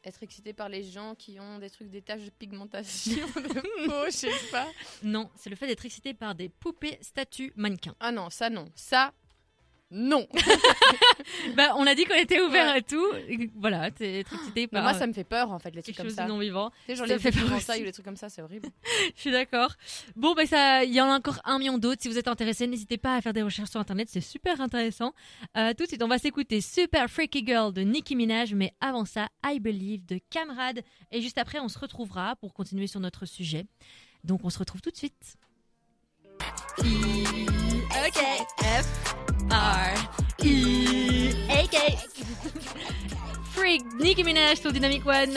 Être 0.03 0.23
excité 0.23 0.55
par 0.55 0.71
les 0.71 0.83
gens 0.83 1.15
qui 1.15 1.39
ont 1.41 1.59
des 1.59 1.69
trucs, 1.69 1.91
des 1.91 2.01
taches 2.01 2.25
de 2.25 2.31
pigmentation 2.31 3.27
de 3.37 3.87
peau, 3.87 4.07
je 4.07 4.11
sais 4.11 4.51
pas. 4.51 4.67
Non, 5.03 5.31
c'est 5.37 5.51
le 5.51 5.57
fait 5.57 5.67
d'être 5.67 5.85
excité 5.85 6.15
par 6.15 6.35
des 6.35 6.49
poupées 6.49 6.97
statues 7.03 7.53
mannequins. 7.55 7.95
Ah 8.01 8.11
non, 8.11 8.31
ça 8.31 8.49
non. 8.49 8.71
Ça, 8.75 9.13
non. 9.93 10.27
bah, 11.57 11.73
on 11.77 11.87
a 11.87 11.95
dit 11.95 12.05
qu'on 12.05 12.15
était 12.15 12.41
ouvert 12.41 12.73
Ouais. 12.73 12.79
à 12.79 12.83
tout. 12.83 13.05
Voilà, 13.57 13.91
t'es 13.91 14.21
être 14.21 14.33
excité 14.35 14.63
Mais 14.63 14.67
par 14.69 14.83
moi, 14.83 14.95
ça 14.95 15.07
me 15.07 15.13
fait 15.13 15.25
peur, 15.25 15.51
en 15.51 15.59
fait, 15.59 15.75
les 15.75 15.83
trucs 15.83 15.97
comme 15.97 16.07
chose 16.07 16.15
ça. 16.15 16.25
de 16.25 16.29
non 16.29 16.39
vivant. 16.39 16.71
Tu 16.71 16.77
sais, 16.93 16.97
genre 16.97 17.07
ça 17.09 17.15
les 17.15 17.19
fait 17.19 17.33
peur 17.33 17.45
ou 17.51 17.83
les 17.85 17.93
trucs 17.93 18.05
comme 18.05 18.17
ça, 18.17 18.29
c'est 18.29 18.41
horrible. 18.43 18.69
Je 19.17 19.21
suis 19.21 19.31
d'accord. 19.33 19.75
Bon, 20.15 20.35
ben 20.35 20.47
ça, 20.47 20.85
il 20.85 20.93
y 20.93 21.01
en 21.01 21.11
a 21.11 21.17
encore 21.17 21.41
un 21.45 21.59
million 21.59 21.79
d'autres. 21.79 22.03
Si 22.03 22.09
vous 22.09 22.19
êtes 22.19 22.29
intéressé, 22.29 22.67
n'hésitez 22.67 22.99
pas 22.99 23.17
à 23.17 23.21
faire 23.21 23.33
des 23.33 23.43
recherches 23.43 23.71
sur 23.71 23.81
internet, 23.81 24.09
c'est 24.11 24.21
super 24.21 24.61
intéressant. 24.61 25.13
Euh, 25.57 25.73
tout 25.75 25.83
de 25.85 25.89
suite, 25.89 26.03
on 26.03 26.09
va 26.09 26.19
s'écouter 26.19 26.61
Super 26.61 27.09
Freaky 27.11 27.45
Girl 27.45 27.73
de 27.73 27.83
Nicki 27.83 28.15
Minaj, 28.15 28.55
mais 28.55 28.73
avant 28.81 29.05
ça, 29.05 29.29
I 29.45 29.59
Believe 29.61 30.07
de 30.07 30.21
Camarade. 30.31 30.83
Et 31.11 31.21
juste 31.21 31.39
après, 31.39 31.59
on 31.59 31.69
se 31.69 31.79
retrouvera 31.79 32.37
pour 32.37 32.55
continuer 32.55 32.87
sur 32.87 33.01
notre 33.01 33.27
sujet. 33.27 33.67
Donc, 34.23 34.41
on 34.45 34.51
se 34.51 34.59
retrouve 34.59 34.81
tout 34.83 34.91
de 34.91 34.97
suite. 34.97 35.37
I 36.79 37.47
OK 38.07 38.23
F 38.63 39.40
R 39.51 40.45
I 40.45 41.33
A 41.51 41.67
K 41.67 41.77
Freak 43.53 43.83
Nicki 44.01 44.25
Minaj 44.25 44.61
sur 44.61 44.73
Dynamic 44.73 45.05
One. 45.07 45.37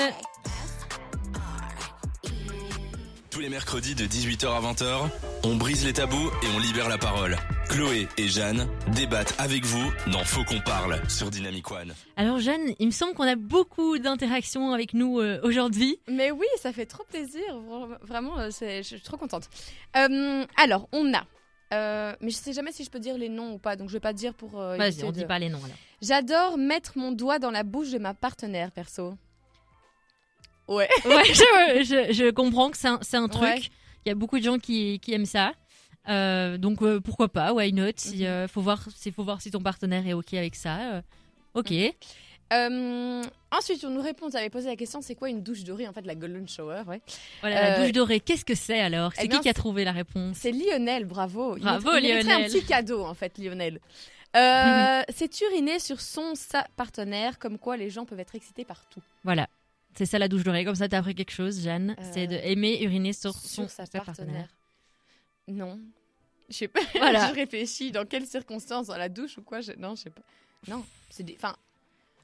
Tous 3.31 3.39
les 3.39 3.49
mercredis 3.49 3.95
de 3.95 4.05
18h 4.05 4.47
à 4.47 4.61
20h, 4.61 5.09
on 5.43 5.55
brise 5.55 5.83
les 5.85 5.93
tabous 5.93 6.29
et 6.43 6.47
on 6.55 6.59
libère 6.59 6.87
la 6.87 6.99
parole. 6.99 7.35
Chloé 7.69 8.07
et 8.17 8.27
Jeanne 8.27 8.67
débattent 8.95 9.33
avec 9.39 9.65
vous 9.65 9.91
dans 10.11 10.23
Faut 10.23 10.43
qu'on 10.43 10.59
parle 10.61 11.01
sur 11.09 11.31
Dynamic 11.31 11.71
One. 11.71 11.93
Alors 12.15 12.39
Jeanne, 12.39 12.75
il 12.77 12.85
me 12.87 12.91
semble 12.91 13.15
qu'on 13.15 13.27
a 13.27 13.35
beaucoup 13.35 13.97
d'interactions 13.97 14.71
avec 14.73 14.93
nous 14.93 15.19
euh, 15.19 15.39
aujourd'hui. 15.43 15.97
Mais 16.07 16.29
oui, 16.29 16.45
ça 16.61 16.71
fait 16.71 16.85
trop 16.85 17.03
plaisir. 17.05 17.41
vra- 17.67 17.97
Vraiment, 18.03 18.37
euh, 18.39 18.49
je 18.61 18.81
suis 18.83 19.01
trop 19.01 19.17
contente. 19.17 19.49
Euh, 19.97 20.45
alors, 20.57 20.87
on 20.91 21.11
a. 21.15 21.23
euh, 21.73 22.15
mais 22.21 22.29
je 22.29 22.35
sais 22.35 22.53
jamais 22.53 22.71
si 22.71 22.83
je 22.83 22.89
peux 22.89 22.99
dire 22.99 23.17
les 23.17 23.29
noms 23.29 23.53
ou 23.53 23.57
pas, 23.57 23.75
donc 23.75 23.89
je 23.89 23.93
vais 23.93 23.99
pas 23.99 24.13
dire 24.13 24.33
pour. 24.33 24.59
euh, 24.59 24.77
Vas-y, 24.77 25.03
on 25.03 25.07
de- 25.11 25.15
dit 25.19 25.25
pas 25.25 25.39
les 25.39 25.49
noms 25.49 25.63
alors. 25.63 25.75
J'adore 26.01 26.57
mettre 26.57 26.97
mon 26.97 27.11
doigt 27.11 27.39
dans 27.39 27.51
la 27.51 27.63
bouche 27.63 27.91
de 27.91 27.97
ma 27.97 28.13
partenaire, 28.13 28.71
perso. 28.71 29.15
Ouais. 30.67 30.87
Ouais, 31.05 31.23
je, 31.25 31.83
je- 31.83 32.13
je 32.13 32.29
comprends 32.31 32.69
que 32.71 32.77
c'est 32.77 32.87
un, 32.87 32.99
c'est 33.01 33.17
un 33.17 33.27
truc. 33.27 33.43
Ouais. 33.43 33.61
Il 34.05 34.09
y 34.09 34.11
a 34.11 34.15
beaucoup 34.15 34.37
de 34.39 34.43
gens 34.43 34.59
qui, 34.59 34.99
qui 34.99 35.13
aiment 35.13 35.25
ça. 35.25 35.53
Euh, 36.09 36.57
donc 36.57 36.81
euh, 36.81 36.99
pourquoi 36.99 37.29
pas, 37.29 37.53
why 37.53 37.71
not 37.71 37.91
si, 37.95 38.17
Mhm. 38.19 38.23
euh, 38.25 38.47
faut 38.47 38.61
voir, 38.61 38.85
si, 38.95 39.11
faut 39.11 39.23
voir 39.23 39.41
si 39.41 39.51
ton 39.51 39.61
partenaire 39.61 40.05
est 40.05 40.13
ok 40.13 40.33
avec 40.33 40.55
ça. 40.55 40.77
euh, 40.95 41.01
ok. 41.53 41.73
Euh, 42.51 43.23
ensuite, 43.51 43.83
on 43.83 43.89
nous 43.89 44.01
répond. 44.01 44.29
Tu 44.29 44.37
avais 44.37 44.49
posé 44.49 44.67
la 44.67 44.75
question 44.75 45.01
c'est 45.01 45.15
quoi 45.15 45.29
une 45.29 45.41
douche 45.41 45.63
dorée 45.63 45.87
En 45.87 45.93
fait, 45.93 46.05
la 46.05 46.15
golden 46.15 46.47
shower, 46.47 46.83
ouais. 46.87 47.01
Voilà, 47.41 47.61
la 47.61 47.77
Euh, 47.79 47.83
douche 47.83 47.91
dorée, 47.93 48.19
qu'est-ce 48.19 48.45
que 48.45 48.55
c'est 48.55 48.79
alors? 48.79 49.11
C'est 49.13 49.21
eh 49.21 49.23
qui 49.23 49.29
bien, 49.29 49.39
qui 49.41 49.49
a 49.49 49.53
trouvé 49.53 49.83
la 49.83 49.91
réponse? 49.91 50.37
C'est 50.37 50.51
Lionel, 50.51 51.05
bravo. 51.05 51.55
Bravo, 51.55 51.91
il 51.97 52.03
Lionel. 52.07 52.31
un 52.31 52.43
petit 52.45 52.63
cadeau, 52.63 53.03
en 53.05 53.13
fait, 53.13 53.37
Lionel. 53.37 53.79
Euh, 54.35 55.01
c'est 55.09 55.41
uriner 55.41 55.79
sur 55.79 56.01
son 56.01 56.35
sa 56.35 56.65
partenaire, 56.75 57.39
comme 57.39 57.57
quoi 57.57 57.77
les 57.77 57.89
gens 57.89 58.05
peuvent 58.05 58.19
être 58.19 58.35
excités 58.35 58.65
partout. 58.65 59.01
Voilà. 59.23 59.47
C'est 59.95 60.05
ça 60.05 60.17
la 60.17 60.27
douche 60.27 60.43
dorée. 60.43 60.65
Comme 60.65 60.75
ça, 60.75 60.89
t'as 60.89 60.97
appris 60.99 61.13
quelque 61.15 61.31
chose, 61.31 61.61
Jeanne. 61.61 61.95
C'est 62.13 62.25
de 62.27 62.35
aimer 62.35 62.81
uriner 62.83 63.13
sur, 63.13 63.33
son, 63.33 63.67
sa 63.67 63.85
partenaire. 63.85 64.49
Non. 65.47 65.79
Je 66.49 66.55
sais 66.55 66.67
pas. 66.67 66.81
Voilà. 66.95 67.27
je 67.29 67.35
réfléchis 67.35 67.91
dans 67.91 68.05
quelles 68.05 68.25
circonstances? 68.25 68.87
Dans 68.87 68.97
la 68.97 69.09
douche 69.09 69.37
ou 69.37 69.43
quoi? 69.43 69.61
Je... 69.61 69.71
Non, 69.73 69.95
je 69.95 70.03
sais 70.03 70.09
pas. 70.09 70.21
Non. 70.67 70.83
C'est 71.09 71.23
des... 71.23 71.35
Enfin, 71.35 71.55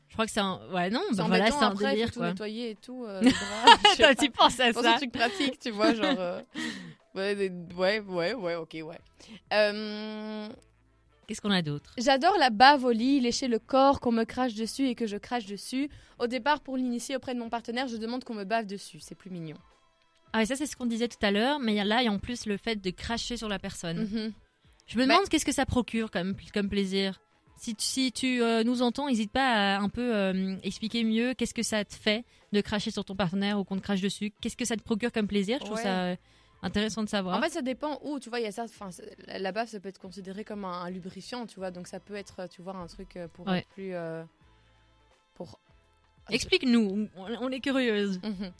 Je 0.10 0.14
crois 0.14 0.26
que 0.26 0.32
c'est 0.32 0.40
un. 0.40 0.60
Ouais, 0.74 0.90
non, 0.90 1.02
c'est 1.12 1.18
bah 1.18 1.26
voilà, 1.28 1.48
c'est 1.52 1.54
un 1.64 1.68
après, 1.70 1.92
délire 1.92 2.08
faut 2.08 2.14
tout 2.16 2.20
quoi. 2.20 2.28
nettoyer 2.30 2.70
et 2.72 2.76
tout. 2.76 3.06
euh, 3.08 3.22
Toi, 3.98 4.16
tu 4.16 4.30
penses 4.32 4.60
à 4.60 4.74
ça 4.74 4.94
un 4.94 4.98
truc 4.98 5.12
pratique, 5.12 5.60
tu 5.60 5.70
vois, 5.72 5.94
genre. 5.94 6.16
euh, 6.20 6.42
Ouais, 7.16 7.52
ouais, 7.76 8.00
ouais, 8.02 8.34
ouais, 8.36 8.56
ok, 8.56 8.78
ouais. 8.84 9.00
Euh, 9.54 10.48
Qu'est-ce 11.28 11.42
qu'on 11.42 11.52
a 11.52 11.62
d'autre? 11.62 11.94
J'adore 11.98 12.38
la 12.40 12.50
bave 12.50 12.86
au 12.86 12.92
lit, 12.92 13.20
lécher 13.20 13.48
le 13.48 13.60
corps, 13.60 14.00
qu'on 14.00 14.12
me 14.12 14.24
crache 14.26 14.54
dessus 14.56 14.88
et 14.88 14.96
que 14.96 15.06
je 15.08 15.18
crache 15.18 15.46
dessus. 15.46 15.90
Au 16.20 16.28
départ, 16.28 16.62
pour 16.62 16.76
l'initier 16.78 17.16
auprès 17.16 17.34
de 17.36 17.40
mon 17.40 17.50
partenaire, 17.50 17.88
je 17.88 17.98
demande 17.98 18.24
qu'on 18.24 18.34
me 18.36 18.44
bave 18.46 18.66
dessus. 18.66 19.00
C'est 19.00 19.16
plus 19.16 19.30
mignon. 19.30 19.58
Ah, 20.34 20.42
et 20.44 20.46
ça, 20.46 20.56
c'est 20.56 20.66
ce 20.68 20.76
qu'on 20.76 20.86
disait 20.86 21.08
tout 21.08 21.24
à 21.24 21.32
l'heure, 21.32 21.60
mais 21.60 21.84
là, 21.84 22.02
il 22.02 22.06
y 22.06 22.08
a 22.08 22.12
en 22.12 22.20
plus 22.20 22.46
le 22.46 22.58
fait 22.58 22.76
de 22.78 22.90
cracher 22.92 23.38
sur 23.38 23.48
la 23.48 23.58
personne. 23.60 24.02
Mhm. 24.04 24.34
Je 24.88 24.98
me 24.98 25.06
Bah- 25.06 25.14
demande 25.16 25.30
qu'est-ce 25.30 25.46
que 25.46 25.52
ça 25.52 25.66
procure 25.66 26.10
comme, 26.12 26.36
comme 26.54 26.70
plaisir. 26.70 27.20
Si 27.60 27.76
tu, 27.76 27.86
si 27.86 28.12
tu 28.12 28.42
euh, 28.42 28.64
nous 28.64 28.82
entends, 28.82 29.08
n'hésite 29.10 29.32
pas 29.32 29.76
à 29.76 29.80
un 29.80 29.90
peu 29.90 30.16
euh, 30.16 30.56
expliquer 30.64 31.04
mieux 31.04 31.34
qu'est-ce 31.34 31.54
que 31.54 31.62
ça 31.64 31.84
te 31.84 31.94
fait 31.94 32.24
de 32.54 32.62
cracher 32.62 32.90
sur 32.90 33.04
ton 33.04 33.16
partenaire 33.16 33.60
ou 33.60 33.64
qu'on 33.66 33.76
te 33.76 33.82
crache 33.82 34.02
dessus. 34.02 34.32
Qu'est-ce 34.42 34.56
que 34.58 34.66
ça 34.66 34.76
te 34.78 34.82
procure 34.82 35.12
comme 35.12 35.28
plaisir? 35.28 35.58
Je 35.60 35.66
trouve 35.66 35.78
Ouais. 35.78 35.84
ça 35.84 36.04
euh, 36.06 36.16
intéressant 36.62 37.04
de 37.04 37.10
savoir. 37.10 37.38
En 37.38 37.42
fait, 37.42 37.50
ça 37.50 37.62
dépend 37.62 38.00
où. 38.04 38.18
Tu 38.20 38.30
vois, 38.30 38.40
il 38.40 38.44
y 38.44 38.48
a 38.48 38.52
ça. 38.52 38.64
Enfin, 38.64 38.90
la- 39.28 39.52
bave, 39.52 39.68
ça 39.68 39.80
peut 39.80 39.90
être 39.90 40.00
considéré 40.00 40.44
comme 40.46 40.64
un, 40.66 40.84
un 40.84 40.90
lubrifiant, 40.90 41.46
tu 41.46 41.56
vois. 41.60 41.70
Donc, 41.72 41.88
ça 41.88 42.00
peut 42.00 42.16
être, 42.16 42.48
tu 42.50 42.62
vois, 42.62 42.76
un 42.78 42.88
truc 42.88 43.20
pour 43.34 43.46
Ouais. 43.48 43.60
être 43.60 43.68
plus. 43.70 43.94
euh, 43.94 44.24
pour. 45.36 45.60
Explique-nous, 46.30 47.08
on, 47.18 47.50
est 47.52 47.60
curieuse. 47.60 48.20
Mhm. 48.24 48.52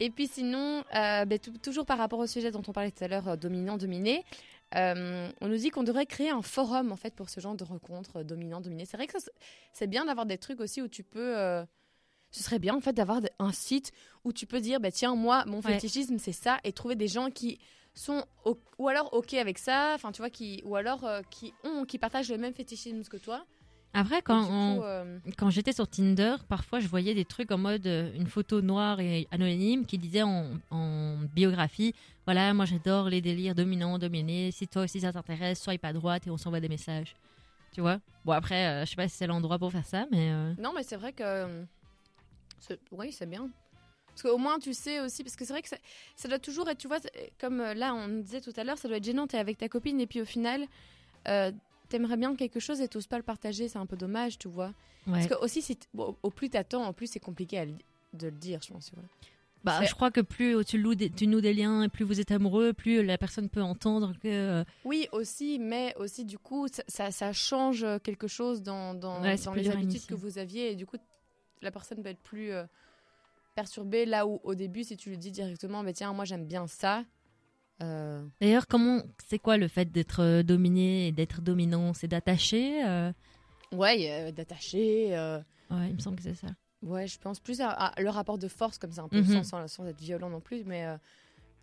Et 0.00 0.10
puis 0.10 0.26
sinon, 0.26 0.84
euh, 0.94 1.24
ben, 1.24 1.38
tou- 1.38 1.56
toujours 1.62 1.86
par 1.86 1.98
rapport 1.98 2.18
au 2.18 2.26
sujet 2.26 2.50
dont 2.50 2.62
on 2.66 2.72
parlait 2.72 2.90
tout 2.90 3.02
à 3.04 3.08
l'heure, 3.08 3.28
euh, 3.28 3.36
dominant-dominé, 3.36 4.24
euh, 4.74 5.30
on 5.40 5.48
nous 5.48 5.56
dit 5.56 5.70
qu'on 5.70 5.82
devrait 5.82 6.06
créer 6.06 6.30
un 6.30 6.42
forum 6.42 6.92
en 6.92 6.96
fait 6.96 7.14
pour 7.14 7.28
ce 7.30 7.40
genre 7.40 7.54
de 7.54 7.64
rencontres 7.64 8.16
euh, 8.20 8.24
dominant-dominé. 8.24 8.84
C'est 8.86 8.96
vrai 8.96 9.06
que 9.06 9.18
c'est- 9.72 9.86
bien 9.86 10.04
d'avoir 10.04 10.26
des 10.26 10.38
trucs 10.38 10.60
aussi 10.60 10.82
où 10.82 10.88
tu 10.88 11.02
peux. 11.04 11.36
euh, 11.38 11.64
ce 12.30 12.42
serait 12.42 12.58
bien 12.58 12.74
en 12.74 12.80
fait 12.80 12.92
d'avoir 12.92 13.20
un 13.38 13.52
site 13.52 13.92
où 14.24 14.32
tu 14.32 14.46
peux 14.46 14.60
dire, 14.60 14.80
bah, 14.80 14.90
tiens, 14.90 15.14
moi, 15.14 15.44
mon 15.46 15.58
Ouais. 15.60 15.74
fétichisme, 15.74 16.18
c'est 16.18 16.32
ça, 16.32 16.58
et 16.64 16.72
trouver 16.72 16.96
des 16.96 17.06
gens 17.06 17.30
qui 17.30 17.60
sont 17.94 18.24
au- 18.44 18.58
ou 18.78 18.88
alors 18.88 19.12
ok 19.14 19.34
avec 19.34 19.56
ça, 19.58 19.92
enfin 19.94 20.10
tu 20.10 20.20
vois, 20.20 20.30
qui 20.30 20.60
ou 20.64 20.74
alors 20.74 21.04
euh, 21.04 21.22
qui 21.30 21.54
ont, 21.62 21.84
qui 21.84 21.96
partagent 21.98 22.30
le 22.30 22.38
même 22.38 22.52
fétichisme 22.52 23.04
que 23.04 23.16
toi. 23.18 23.46
Après, 23.94 24.20
quand, 24.22 24.44
coup, 24.46 24.52
on- 24.52 24.82
euh, 24.82 25.18
quand 25.38 25.50
j'étais 25.50 25.72
sur 25.72 25.86
Tinder, 25.88 26.34
parfois 26.48 26.80
je 26.80 26.88
voyais 26.88 27.14
des 27.14 27.24
trucs 27.24 27.50
en 27.52 27.58
mode 27.58 27.86
euh, 27.86 28.12
une 28.16 28.26
photo 28.26 28.60
noire 28.60 28.98
et 29.00 29.28
anonyme 29.30 29.86
qui 29.86 29.98
disait 29.98 30.22
en, 30.22 30.50
en 30.70 31.16
biographie 31.34 31.94
voilà, 32.26 32.52
moi 32.54 32.64
j'adore 32.64 33.08
les 33.08 33.20
délires 33.20 33.54
dominants, 33.54 33.98
dominés. 33.98 34.50
Si 34.50 34.66
toi 34.66 34.82
aussi 34.84 35.00
ça 35.00 35.12
t'intéresse, 35.12 35.60
sois 35.62 35.76
pas 35.78 35.92
droite 35.92 36.26
et 36.26 36.30
on 36.30 36.36
s'envoie 36.38 36.60
des 36.60 36.68
messages. 36.70 37.14
Tu 37.72 37.80
vois? 37.82 37.98
Bon, 38.24 38.32
après, 38.32 38.66
euh, 38.66 38.84
je 38.84 38.90
sais 38.90 38.96
pas 38.96 39.08
si 39.08 39.16
c'est 39.16 39.26
l'endroit 39.26 39.58
pour 39.58 39.70
faire 39.70 39.84
ça, 39.84 40.06
mais. 40.10 40.30
euh, 40.32 40.54
Non, 40.58 40.72
mais 40.74 40.82
c'est 40.84 40.96
vrai 40.96 41.12
que. 41.12 41.64
Oui, 42.92 43.12
c'est 43.12 43.26
bien. 43.28 43.50
Parce 44.08 44.22
qu'au 44.22 44.38
moins, 44.38 44.58
tu 44.58 44.72
sais 44.72 45.00
aussi. 45.00 45.22
Parce 45.22 45.36
que 45.36 45.44
c'est 45.44 45.52
vrai 45.52 45.60
que 45.60 45.68
ça, 45.68 45.76
ça 46.16 46.28
doit 46.28 46.38
toujours 46.38 46.68
être. 46.70 46.78
Tu 46.78 46.88
vois, 46.88 46.98
comme 47.38 47.58
là, 47.58 47.94
on 47.94 48.08
disait 48.22 48.40
tout 48.40 48.52
à 48.56 48.64
l'heure, 48.64 48.78
ça 48.78 48.88
doit 48.88 48.96
être 48.96 49.04
gênant. 49.04 49.26
T'es 49.26 49.38
avec 49.38 49.58
ta 49.58 49.68
copine 49.68 50.00
et 50.00 50.06
puis 50.06 50.22
au 50.22 50.24
final, 50.24 50.64
euh, 51.28 51.50
t'aimerais 51.94 52.16
bien 52.16 52.34
quelque 52.34 52.58
chose 52.58 52.80
et 52.80 52.88
t'oses 52.88 53.06
pas 53.06 53.18
le 53.18 53.22
partager. 53.22 53.68
C'est 53.68 53.78
un 53.78 53.86
peu 53.86 53.96
dommage, 53.96 54.36
tu 54.36 54.48
vois. 54.48 54.72
ouais. 55.06 55.12
Parce 55.12 55.26
que 55.28 55.34
aussi, 55.44 55.62
si 55.62 55.78
bon, 55.92 56.16
au 56.24 56.30
plus 56.30 56.50
t'attends, 56.50 56.84
en 56.84 56.92
plus, 56.92 57.06
c'est 57.06 57.20
compliqué 57.20 57.58
à 57.58 57.64
le- 57.66 57.74
de 58.14 58.26
le 58.26 58.32
dire, 58.32 58.60
je 58.66 58.72
pense. 58.72 58.90
Bah, 59.62 59.84
je 59.84 59.94
crois 59.94 60.10
que 60.10 60.20
plus 60.20 60.64
tu, 60.64 60.76
loues 60.76 60.96
des, 60.96 61.08
tu 61.08 61.28
noues 61.28 61.40
des 61.40 61.54
liens 61.54 61.84
et 61.84 61.88
plus 61.88 62.04
vous 62.04 62.20
êtes 62.20 62.32
amoureux, 62.32 62.72
plus 62.72 63.02
la 63.04 63.16
personne 63.16 63.48
peut 63.48 63.62
entendre 63.62 64.12
que. 64.20 64.26
euh, 64.28 64.64
Oui, 64.84 65.08
aussi, 65.12 65.58
mais 65.60 65.94
aussi, 65.96 66.24
du 66.24 66.36
coup, 66.36 66.66
ça, 66.66 66.82
ça, 66.88 67.10
ça 67.12 67.32
change 67.32 67.86
quelque 68.02 68.26
chose 68.26 68.60
dans, 68.60 68.92
dans, 68.94 69.22
Ouais, 69.22 69.36
les 69.54 69.70
habitudes 69.70 70.04
que 70.06 70.14
vous 70.16 70.38
aviez. 70.38 70.72
Et 70.72 70.74
du 70.74 70.86
coup, 70.86 70.96
la 71.62 71.70
personne 71.70 72.02
peut 72.02 72.10
être 72.10 72.22
plus 72.22 72.50
euh, 72.50 72.64
perturbée 73.54 74.04
là 74.04 74.26
où, 74.26 74.40
au 74.42 74.54
début, 74.56 74.82
si 74.82 74.96
tu 74.96 75.10
lui 75.10 75.16
dis 75.18 75.30
directement, 75.30 75.84
mais 75.84 75.92
tiens, 75.92 76.12
moi, 76.12 76.24
j'aime 76.24 76.44
bien 76.44 76.66
ça. 76.66 77.04
Euh, 77.84 78.24
D'ailleurs, 78.40 78.66
comment. 78.66 79.02
C'est 79.26 79.38
quoi 79.38 79.56
le 79.56 79.68
fait 79.68 79.90
d'être 79.92 80.20
euh, 80.20 80.42
dominé 80.42 81.06
et 81.08 81.12
d'être 81.12 81.40
dominant? 81.40 81.94
C'est 81.94 82.08
d'attacher 82.08 82.84
euh, 82.84 83.12
Ouais, 83.72 84.08
euh, 84.10 84.32
d'attacher. 84.32 85.10
Ouais, 85.70 85.88
il 85.90 85.94
me 85.94 86.00
semble 86.00 86.16
que 86.16 86.22
c'est 86.22 86.34
ça. 86.34 86.48
ouais, 86.82 87.06
je 87.06 87.18
pense 87.18 87.40
plus 87.40 87.60
à, 87.60 87.70
à 87.70 88.00
le 88.00 88.10
rapport 88.10 88.38
de 88.38 88.48
force, 88.48 88.78
comme 88.78 88.92
ça, 88.92 89.02
un 89.02 89.08
peu, 89.08 89.18
Mhm. 89.18 89.24
sans, 89.26 89.42
sans, 89.44 89.68
sans 89.68 89.86
être 89.86 90.00
violent 90.00 90.30
non 90.30 90.40
plus, 90.40 90.64
mais 90.64 90.86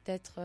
peut-être. 0.03 0.39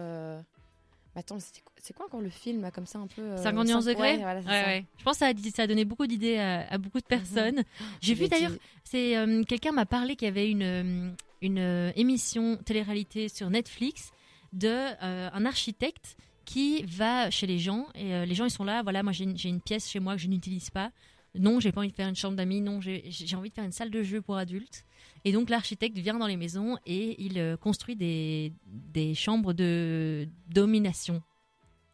attends, 1.14 1.38
c'est 1.78 1.92
quoi, 1.94 2.06
encore 2.06 2.20
le 2.20 2.28
film, 2.30 2.60
là, 2.62 2.70
comme 2.70 2.86
ça, 2.86 2.98
un 2.98 3.06
peu. 3.06 3.22
euh, 3.22 3.36
50 3.42 3.66
nuances 3.66 3.84
cinq- 3.84 3.90
degrés? 3.94 4.12
Ouais, 4.16 4.18
voilà, 4.18 4.42
c'est 4.42 4.48
Ouais, 4.48 4.60
ça. 4.60 4.66
ouais. 4.66 4.84
Je 4.98 5.04
pense 5.04 5.14
que 5.14 5.18
ça 5.20 5.26
a, 5.28 5.50
ça 5.54 5.62
a 5.62 5.66
donné 5.66 5.84
beaucoup 5.84 6.06
d'idées 6.06 6.36
à, 6.38 6.68
à 6.68 6.78
beaucoup 6.78 7.00
de 7.00 7.06
personnes. 7.06 7.64
J'ai 8.02 8.14
vu 8.14 8.28
d'ailleurs, 8.28 8.52
c'est 8.84 9.16
euh, 9.16 9.42
quelqu'un 9.44 9.72
m'a 9.72 9.86
parlé 9.86 10.14
qu'il 10.16 10.26
y 10.26 10.30
avait 10.30 10.50
une, 10.50 11.14
une 11.40 11.58
euh, 11.58 11.90
émission 11.96 12.56
télé-réalité 12.58 13.28
sur 13.28 13.48
Netflix 13.50 14.10
de 14.52 14.68
euh, 14.68 15.30
un 15.32 15.44
architecte 15.46 16.16
qui 16.44 16.84
va 16.84 17.30
chez 17.30 17.46
les 17.46 17.58
gens 17.58 17.88
et 17.94 18.14
euh, 18.14 18.24
les 18.24 18.34
gens 18.34 18.44
ils 18.44 18.50
sont 18.50 18.64
là, 18.64 18.82
voilà, 18.82 19.02
moi 19.02 19.12
j'ai 19.12 19.24
une, 19.24 19.60
pièce 19.60 19.88
chez 19.88 20.00
moi 20.00 20.14
que 20.14 20.20
je 20.22 20.28
n'utilise 20.28 20.70
pas. 20.70 20.90
non, 21.34 21.60
j'ai 21.60 21.72
pas 21.72 21.80
envie 21.80 21.90
de 21.90 21.94
faire 21.94 22.08
une 22.08 22.16
chambre 22.16 22.36
d'amis, 22.36 22.60
non, 22.60 22.80
j'ai 22.80 23.04
j'ai 23.08 23.36
envie 23.36 23.50
de 23.50 23.54
faire 23.54 23.64
une 23.64 23.72
salle 23.72 23.90
de 23.90 24.02
jeu 24.02 24.22
pour 24.22 24.36
adultes. 24.36 24.84
Et 25.24 25.32
donc 25.32 25.50
l'architecte 25.50 25.98
vient 25.98 26.18
dans 26.18 26.28
les 26.28 26.36
maisons 26.36 26.78
et 26.86 27.20
il 27.22 27.38
euh, 27.38 27.56
construit 27.56 27.96
des, 27.96 28.52
des 28.64 29.14
chambres 29.14 29.52
de 29.52 30.28
domination. 30.48 31.22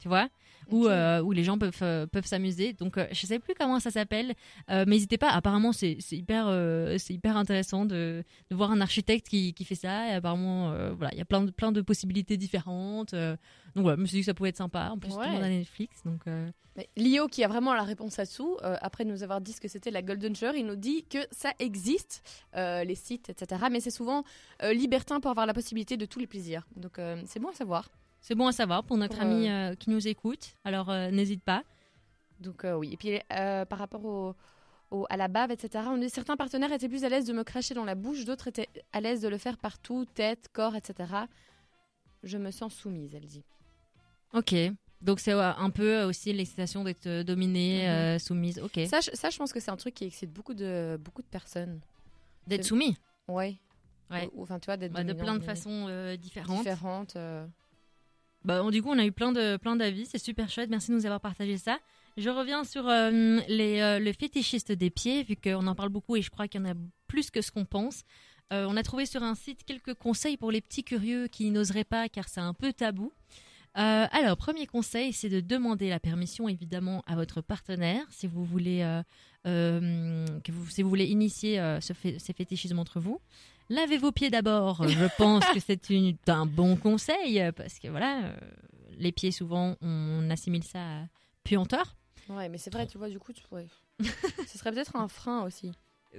Tu 0.03 0.09
vois 0.09 0.29
où, 0.71 0.87
euh, 0.87 1.21
où 1.21 1.33
les 1.33 1.45
gens 1.45 1.59
peuvent, 1.59 1.77
euh, 1.83 2.07
peuvent 2.07 2.27
s'amuser. 2.27 2.73
Donc, 2.73 2.97
euh, 2.97 3.07
je 3.12 3.27
sais 3.27 3.38
plus 3.38 3.53
comment 3.59 3.79
ça 3.79 3.91
s'appelle, 3.91 4.31
euh, 4.71 4.85
mais 4.87 4.95
n'hésitez 4.97 5.19
pas. 5.19 5.29
Apparemment, 5.31 5.71
c'est 5.73 5.97
hyper, 6.11 6.47
c'est 6.99 7.15
hyper 7.15 7.37
intéressant 7.37 7.85
de, 7.85 8.25
de 8.51 8.57
voir 8.57 8.71
un 8.73 8.81
architecte 8.81 9.29
qui, 9.29 9.55
qui 9.55 9.65
fait 9.65 9.75
ça. 9.77 10.09
Et 10.09 10.15
apparemment, 10.15 10.71
voilà, 10.95 11.12
il 11.12 11.19
y 11.19 11.21
a 11.21 11.25
plein 11.25 11.43
de, 11.43 11.51
plein 11.53 11.71
de 11.73 11.81
possibilités 11.83 12.37
différentes. 12.37 13.12
donc, 13.15 13.38
voilà, 13.77 13.97
je 13.97 14.01
me 14.03 14.07
suis 14.07 14.17
dit 14.17 14.21
que 14.23 14.27
ça 14.27 14.35
pouvait 14.35 14.49
être 14.49 14.57
sympa. 14.57 14.91
En 14.91 14.99
plus, 14.99 15.11
tout 15.11 15.17
Ouais. 15.19 15.27
le 15.27 15.33
monde 15.35 15.43
a 15.45 15.49
Netflix. 15.49 16.03
Donc, 16.05 16.23
Mais 16.77 16.88
Lio, 16.97 17.27
qui 17.29 17.45
a 17.45 17.49
vraiment 17.49 17.75
la 17.75 17.83
réponse 17.85 18.19
à 18.19 18.27
tout, 18.27 18.57
après 18.62 19.05
nous 19.05 19.23
avoir 19.23 19.41
dit 19.41 19.53
ce 19.53 19.61
que 19.61 19.69
c'était 19.69 19.91
la 19.91 20.03
Golden 20.03 20.35
Shower, 20.35 20.55
il 20.59 20.67
nous 20.67 20.77
dit 20.77 21.05
que 21.05 21.19
ça 21.31 21.53
existe, 21.59 22.23
les 22.57 22.95
sites, 22.97 23.29
etc. 23.31 23.67
Mais 23.71 23.81
c'est 23.81 23.91
souvent 23.91 24.25
libertin 24.62 25.21
pour 25.21 25.31
avoir 25.31 25.47
la 25.47 25.55
possibilité 25.55 25.97
de 25.97 26.07
tous 26.07 26.19
les 26.19 26.27
plaisirs. 26.27 26.67
Donc 26.77 26.99
c'est 27.27 27.41
bon 27.41 27.49
à 27.51 27.55
savoir. 27.55 27.88
C'est 28.23 28.35
bon 28.35 28.47
à 28.47 28.53
savoir 28.53 28.85
pour 28.85 28.97
notre 28.97 29.17
Pour, 29.17 29.25
ami 29.27 29.51
euh, 29.51 29.75
qui 29.75 29.91
nous 29.91 30.09
écoute. 30.09 30.55
Alors, 30.65 30.89
euh, 30.89 31.11
n'hésite 31.11 31.43
pas. 31.43 31.63
Donc 32.41 32.65
euh, 32.65 32.75
oui. 32.75 32.91
Et 32.93 32.97
puis 32.97 33.21
par 33.29 33.79
rapport 33.79 34.05
au, 34.05 34.35
au- 34.91 35.07
à 35.11 35.17
la 35.19 35.29
bave, 35.29 35.51
etc. 35.51 35.85
On 35.89 35.99
dit 35.99 36.09
certains 36.09 36.37
partenaires 36.37 36.73
étaient 36.73 36.89
plus 36.89 37.05
à 37.05 37.09
l'aise 37.11 37.27
de 37.27 37.33
me 37.35 37.45
cracher 37.45 37.75
dans 37.75 37.85
la 37.85 37.95
bouche, 37.95 38.25
d'autres 38.25 38.49
étaient 38.49 38.69
à 38.93 39.01
l'aise 39.01 39.21
de 39.21 39.29
le 39.29 39.37
faire 39.39 39.59
partout, 39.59 40.07
tête, 40.15 40.49
corps, 40.53 40.75
etc. 40.75 41.13
Je 42.23 42.39
me 42.39 42.51
sens 42.51 42.73
soumise, 42.75 43.15
elle 43.15 43.27
dit. 43.27 43.45
Ok. 44.33 44.55
Donc, 45.03 45.19
c'est 45.19 45.33
un 45.33 45.71
peu 45.71 46.05
aussi 46.05 46.33
l'excitation 46.33 46.85
d'être 46.85 47.23
dominée, 47.23 47.83
Mhm. 47.83 47.89
euh, 47.91 48.19
soumise. 48.21 48.61
Ok. 48.61 48.79
Ça, 48.89 49.01
je, 49.01 49.11
ça, 49.15 49.31
je 49.31 49.37
pense 49.37 49.53
que 49.53 49.59
c'est 49.59 49.73
un 49.73 49.77
truc 49.77 49.95
qui 49.95 50.05
excite 50.05 50.33
beaucoup 50.33 50.55
de 50.55 50.97
beaucoup 51.05 51.23
de 51.23 51.27
personnes. 51.27 51.81
D'être 52.47 52.65
soumis. 52.65 52.97
Ouais. 53.29 53.57
Ouais. 54.11 54.29
Ou- 54.35 54.43
Enfin, 54.45 54.61
tu 54.61 54.67
vois, 54.67 54.77
d'être 54.77 54.93
Bah, 54.93 55.03
de 55.05 55.13
plein 55.13 55.35
de 55.37 55.43
façons 55.43 55.87
euh, 55.89 56.17
différentes. 56.17 56.59
différentes. 56.59 57.17
euh. 57.17 57.45
Bah, 58.44 58.62
du 58.70 58.83
coup, 58.83 58.90
on 58.90 58.98
a 58.98 59.05
eu 59.05 59.12
plein 59.12 59.33
de 59.33 59.57
plein 59.57 59.76
d'avis, 59.76 60.07
c'est 60.07 60.18
super 60.18 60.48
chouette. 60.48 60.70
Merci 60.70 60.90
de 60.90 60.96
nous 60.96 61.07
avoir 61.07 61.20
partagé 61.20 61.59
ça. 61.59 61.78
Je 62.16 62.28
reviens 62.28 62.64
sur 62.64 62.88
euh, 62.88 63.11
euh, 63.48 63.98
le 63.98 64.12
fétichiste 64.12 64.70
des 64.70 64.90
pieds, 64.90 65.22
vu 65.22 65.35
qu'on 65.37 65.66
en 65.66 65.74
parle 65.74 65.88
beaucoup 65.88 66.16
et 66.16 66.22
je 66.22 66.31
crois 66.31 66.46
qu'il 66.46 66.61
y 66.61 66.64
en 66.64 66.70
a 66.70 66.74
plus 67.09 67.31
que 67.31 67.40
ce 67.40 67.50
qu'on 67.50 67.64
pense. 67.64 68.02
Euh, 68.52 68.66
on 68.68 68.76
a 68.76 68.83
trouvé 68.83 69.07
sur 69.07 69.22
un 69.22 69.35
site 69.35 69.64
quelques 69.64 69.94
conseils 69.94 70.37
pour 70.37 70.50
les 70.50 70.61
petits 70.61 70.85
curieux 70.85 71.26
qui 71.28 71.50
n'oseraient 71.50 71.85
pas, 71.85 72.11
car 72.11 72.28
c'est 72.28 72.40
un 72.40 72.52
peu 72.52 72.72
tabou. 72.72 73.12
Alors, 73.74 74.37
premier 74.37 74.66
conseil, 74.66 75.14
c'est 75.14 75.31
de 75.31 75.40
demander 75.40 75.88
la 75.88 75.98
permission 75.98 76.46
évidemment 76.46 77.02
à 77.07 77.14
votre 77.14 77.40
partenaire 77.40 78.05
si 78.11 78.26
vous 78.26 78.44
voulez 78.44 78.83
que 79.44 80.52
vous, 80.52 80.68
si 80.68 80.83
vous 80.83 80.88
voulez 80.88 81.07
initier 81.07 81.61
euh, 81.61 81.81
ce 81.81 81.92
ces 81.94 82.33
fétichismes 82.33 82.78
entre 82.78 83.00
vous. 83.00 83.20
Lavez 83.68 83.98
vos 83.98 84.12
pieds 84.12 84.31
d'abord. 84.31 84.87
Je 84.88 85.07
pense 85.16 85.44
que 85.46 85.61
c'est 85.61 86.28
un 86.28 86.46
bon 86.46 86.76
conseil 86.76 87.40
euh, 87.40 87.52
parce 87.52 87.78
que 87.78 87.88
voilà, 87.88 88.24
euh, 88.24 88.37
les 88.98 89.12
pieds 89.12 89.33
souvent 89.33 89.76
on 89.81 90.28
assimile 90.31 90.64
ça 90.64 90.81
à 90.81 91.05
puanteur. 91.44 91.96
Ouais, 92.28 92.48
mais 92.48 92.59
c'est 92.59 92.72
vrai, 92.72 92.87
tu 92.87 92.98
vois, 92.98 93.09
du 93.09 93.18
coup, 93.18 93.33
tu 93.33 93.42
pourrais. 93.42 93.66
Ce 94.46 94.59
serait 94.59 94.70
peut-être 94.70 94.96
un 94.96 95.09
frein 95.09 95.42
aussi. 95.42 95.72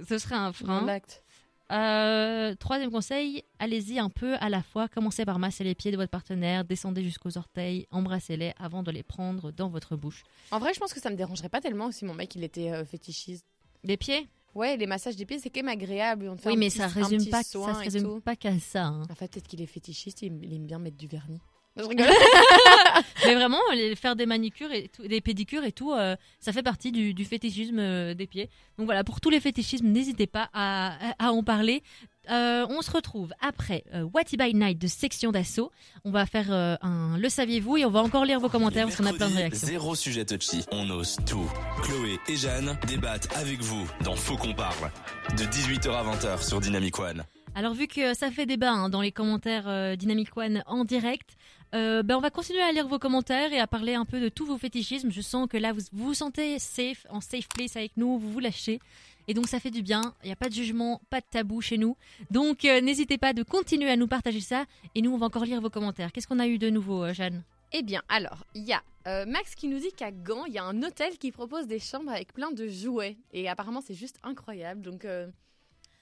Ce 0.06 0.18
serait 0.18 0.34
un 0.34 0.52
frein. 0.52 0.84
l'acte. 0.84 1.23
Euh, 1.72 2.54
troisième 2.56 2.90
conseil, 2.90 3.42
allez-y 3.58 3.98
un 3.98 4.10
peu 4.10 4.34
à 4.40 4.48
la 4.48 4.62
fois. 4.62 4.86
Commencez 4.88 5.24
par 5.24 5.38
masser 5.38 5.64
les 5.64 5.74
pieds 5.74 5.90
de 5.90 5.96
votre 5.96 6.10
partenaire, 6.10 6.64
descendez 6.64 7.02
jusqu'aux 7.02 7.36
orteils, 7.38 7.86
embrassez-les 7.90 8.52
avant 8.58 8.82
de 8.82 8.90
les 8.90 9.02
prendre 9.02 9.50
dans 9.50 9.68
votre 9.68 9.96
bouche. 9.96 10.22
En 10.50 10.58
vrai, 10.58 10.72
je 10.74 10.80
pense 10.80 10.92
que 10.92 11.00
ça 11.00 11.10
me 11.10 11.16
dérangerait 11.16 11.48
pas 11.48 11.60
tellement 11.60 11.90
si 11.90 12.04
mon 12.04 12.14
mec 12.14 12.34
il 12.34 12.44
était 12.44 12.70
euh, 12.70 12.84
fétichiste. 12.84 13.44
Les 13.82 13.96
pieds? 13.96 14.28
Ouais, 14.54 14.76
les 14.76 14.86
massages 14.86 15.16
des 15.16 15.26
pieds, 15.26 15.38
c'est 15.40 15.50
quand 15.50 15.62
même 15.62 15.68
agréable. 15.72 16.28
On 16.28 16.36
te 16.36 16.42
fait 16.42 16.50
Oui, 16.50 16.56
mais 16.56 16.68
petit- 16.68 16.78
ça 16.78 16.86
résume 16.86 17.26
pas, 17.28 17.42
ça 17.42 17.74
se 17.74 17.78
résume 17.80 18.02
tout. 18.04 18.20
pas 18.20 18.36
qu'à 18.36 18.58
ça. 18.60 18.84
hein. 18.84 19.02
En 19.10 19.14
fait, 19.14 19.28
peut-être 19.32 19.48
qu'il 19.48 19.60
est 19.60 19.66
fétichiste, 19.66 20.22
il, 20.22 20.38
il 20.44 20.54
aime 20.54 20.66
bien 20.66 20.78
mettre 20.78 20.96
du 20.96 21.08
vernis. 21.08 21.40
Je 21.76 21.82
rigole. 21.82 22.06
Mais 23.26 23.34
vraiment, 23.34 23.58
les- 23.72 23.96
faire 23.96 24.14
des 24.16 24.26
manicures 24.26 24.70
et 24.72 24.88
tout- 24.88 25.06
des 25.06 25.20
pédicures 25.20 25.64
et 25.64 25.72
tout, 25.72 25.92
euh, 25.92 26.14
ça 26.40 26.52
fait 26.52 26.62
partie 26.62 26.92
du, 26.92 27.14
du 27.14 27.24
fétichisme 27.24 27.78
euh, 27.78 28.14
des 28.14 28.26
pieds. 28.26 28.48
Donc 28.78 28.86
voilà, 28.86 29.02
pour 29.04 29.20
tous 29.20 29.30
les 29.30 29.40
fétichismes, 29.40 29.86
n'hésitez 29.88 30.26
pas 30.26 30.48
à, 30.52 30.96
à 31.18 31.32
en 31.32 31.42
parler. 31.42 31.82
Euh, 32.30 32.64
on 32.70 32.80
se 32.80 32.90
retrouve 32.90 33.34
après 33.40 33.84
euh, 33.92 34.02
What 34.14 34.22
It 34.32 34.38
by 34.38 34.54
Night 34.54 34.78
de 34.78 34.86
Section 34.86 35.30
d'Assaut. 35.30 35.70
On 36.04 36.10
va 36.10 36.24
faire 36.26 36.50
euh, 36.52 36.76
un 36.80 37.18
Le 37.18 37.28
saviez-vous 37.28 37.76
et 37.78 37.84
on 37.84 37.90
va 37.90 38.00
encore 38.00 38.24
lire 38.24 38.40
vos 38.40 38.48
commentaires 38.48 38.86
parce 38.86 38.96
qu'on 38.96 39.04
a 39.06 39.12
plein 39.12 39.28
de 39.28 39.34
réactions. 39.36 39.66
Zéro 39.68 39.94
sujet 39.94 40.24
touchy. 40.24 40.64
On 40.72 40.88
ose 40.90 41.16
tout. 41.26 41.50
Chloé 41.82 42.18
et 42.28 42.36
Jeanne 42.36 42.78
débattent 42.86 43.28
avec 43.36 43.60
vous 43.60 43.86
dans 44.04 44.16
Faut 44.16 44.36
qu'on 44.36 44.54
parle. 44.54 44.90
De 45.36 45.42
18h 45.44 45.90
à 45.90 46.02
20h 46.04 46.46
sur 46.46 46.60
Dynamic 46.60 46.98
One. 46.98 47.24
Alors 47.56 47.74
vu 47.74 47.86
que 47.88 48.14
ça 48.14 48.30
fait 48.32 48.46
débat 48.46 48.70
hein, 48.72 48.88
dans 48.88 49.00
les 49.02 49.12
commentaires 49.12 49.68
euh, 49.68 49.94
Dynamic 49.94 50.34
One 50.36 50.64
en 50.66 50.84
direct, 50.84 51.36
euh, 51.74 52.04
ben, 52.04 52.16
on 52.16 52.20
va 52.20 52.30
continuer 52.30 52.62
à 52.62 52.70
lire 52.70 52.86
vos 52.86 53.00
commentaires 53.00 53.52
et 53.52 53.58
à 53.58 53.66
parler 53.66 53.94
un 53.94 54.04
peu 54.04 54.20
de 54.20 54.28
tous 54.28 54.46
vos 54.46 54.56
fétichismes. 54.56 55.10
Je 55.10 55.20
sens 55.20 55.48
que 55.48 55.56
là 55.56 55.72
vous 55.72 55.80
vous, 55.92 56.14
sentez 56.14 56.58
safe, 56.60 57.04
en 57.10 57.20
safe 57.20 57.48
place 57.48 57.76
avec 57.76 57.96
nous, 57.96 58.16
vous 58.16 58.30
vous 58.30 58.40
lâchez. 58.40 58.78
Et 59.26 59.34
donc 59.34 59.48
ça 59.48 59.58
fait 59.58 59.70
du 59.70 59.82
bien, 59.82 60.14
il 60.22 60.26
n'y 60.26 60.32
a 60.32 60.36
pas 60.36 60.48
de 60.48 60.54
jugement, 60.54 61.00
pas 61.10 61.20
de 61.20 61.26
tabou 61.28 61.60
chez 61.60 61.78
nous. 61.78 61.96
Donc 62.30 62.64
euh, 62.64 62.80
n'hésitez 62.80 63.18
pas 63.18 63.32
de 63.32 63.42
continuer 63.42 63.90
à 63.90 63.96
nous 63.96 64.06
partager 64.06 64.40
ça 64.40 64.66
et 64.94 65.02
nous 65.02 65.12
on 65.12 65.16
va 65.16 65.26
encore 65.26 65.44
lire 65.44 65.60
vos 65.60 65.70
commentaires. 65.70 66.12
Qu'est-ce 66.12 66.28
qu'on 66.28 66.38
a 66.38 66.46
eu 66.46 66.58
de 66.58 66.70
nouveau 66.70 67.02
euh, 67.02 67.12
Jeanne? 67.12 67.42
Eh 67.72 67.82
bien, 67.82 68.02
alors, 68.08 68.44
il 68.54 68.62
y 68.62 68.72
a 68.72 68.82
Max 69.26 69.56
qui 69.56 69.66
nous 69.66 69.80
dit 69.80 69.90
qu'à 69.90 70.12
Gand, 70.12 70.44
il 70.44 70.52
y 70.52 70.58
a 70.58 70.64
un 70.64 70.80
hôtel 70.84 71.18
qui 71.18 71.32
propose 71.32 71.66
des 71.66 71.80
chambres 71.80 72.12
avec 72.12 72.32
plein 72.32 72.52
de 72.52 72.68
jouets. 72.68 73.16
Et 73.32 73.48
apparemment, 73.48 73.80
c'est 73.80 73.94
juste 73.94 74.16
incroyable. 74.22 74.80
Donc, 74.80 75.04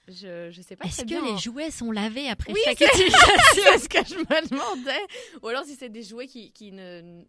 je, 0.09 0.51
je 0.51 0.63
sais 0.63 0.77
pas 0.77 0.85
Est-ce 0.87 1.03
que 1.03 1.07
bien. 1.07 1.23
hein. 1.23 1.33
les 1.35 1.39
jouets 1.39 1.71
sont 1.71 1.91
lavés 1.93 2.29
après 2.29 2.53
Oui, 2.53 2.61
chaque 2.65 2.79
c'est- 2.79 2.87
utilisation 2.87 3.35
C'est 3.55 3.79
ce 3.79 3.89
que 3.89 4.05
je 4.05 4.15
me 4.17 4.49
demandais. 4.49 5.01
Ou 5.43 5.49
alors 5.49 5.65
si 5.65 5.75
c'est 5.77 5.89
des 5.89 6.03
jouets 6.03 6.27
qui, 6.27 6.53
qui 6.53 6.73
ne, 6.73 7.23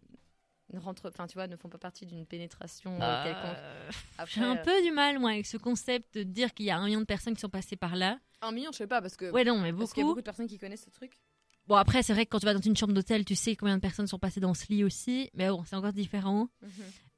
ne 0.72 0.78
rentrent, 0.80 1.08
enfin 1.08 1.26
tu 1.26 1.34
vois, 1.34 1.46
ne 1.46 1.56
font 1.56 1.68
pas 1.68 1.78
partie 1.78 2.04
d'une 2.06 2.26
pénétration 2.26 2.98
euh, 3.00 3.24
quelconque. 3.24 3.56
Euh, 3.56 3.90
Après, 4.18 4.32
J'ai 4.34 4.40
un 4.46 4.56
euh, 4.56 4.62
peu 4.62 4.82
du 4.82 4.90
mal 4.90 5.18
moi 5.18 5.30
avec 5.30 5.46
ce 5.46 5.56
concept 5.56 6.14
de 6.18 6.22
dire 6.24 6.52
qu'il 6.52 6.66
y 6.66 6.70
a 6.70 6.76
un 6.78 6.84
million 6.84 7.00
de 7.00 7.04
personnes 7.06 7.34
qui 7.34 7.40
sont 7.40 7.48
passées 7.48 7.76
par 7.76 7.94
là. 7.96 8.18
un 8.42 8.50
million, 8.52 8.72
je 8.72 8.78
sais 8.78 8.86
pas, 8.86 9.00
parce 9.00 9.16
que 9.16 9.30
Ouais 9.30 9.44
non 9.44 9.58
mais 9.60 9.72
parce 9.72 9.92
qu'il 9.92 10.00
y 10.00 10.02
a 10.02 10.04
beaucoup. 10.04 10.14
beaucoup 10.14 10.20
de 10.20 10.24
personnes 10.24 10.48
qui 10.48 10.58
connaissent 10.58 10.84
ce 10.84 10.90
truc. 10.90 11.12
Bon, 11.66 11.76
après, 11.76 12.02
c'est 12.02 12.12
vrai 12.12 12.26
que 12.26 12.30
quand 12.30 12.40
tu 12.40 12.44
vas 12.44 12.52
dans 12.52 12.60
une 12.60 12.76
chambre 12.76 12.92
d'hôtel, 12.92 13.24
tu 13.24 13.34
sais 13.34 13.56
combien 13.56 13.76
de 13.76 13.80
personnes 13.80 14.06
sont 14.06 14.18
passées 14.18 14.40
dans 14.40 14.52
ce 14.52 14.66
lit 14.68 14.84
aussi. 14.84 15.30
Mais 15.32 15.48
bon, 15.48 15.64
c'est 15.66 15.74
encore 15.76 15.94
différent. 15.94 16.48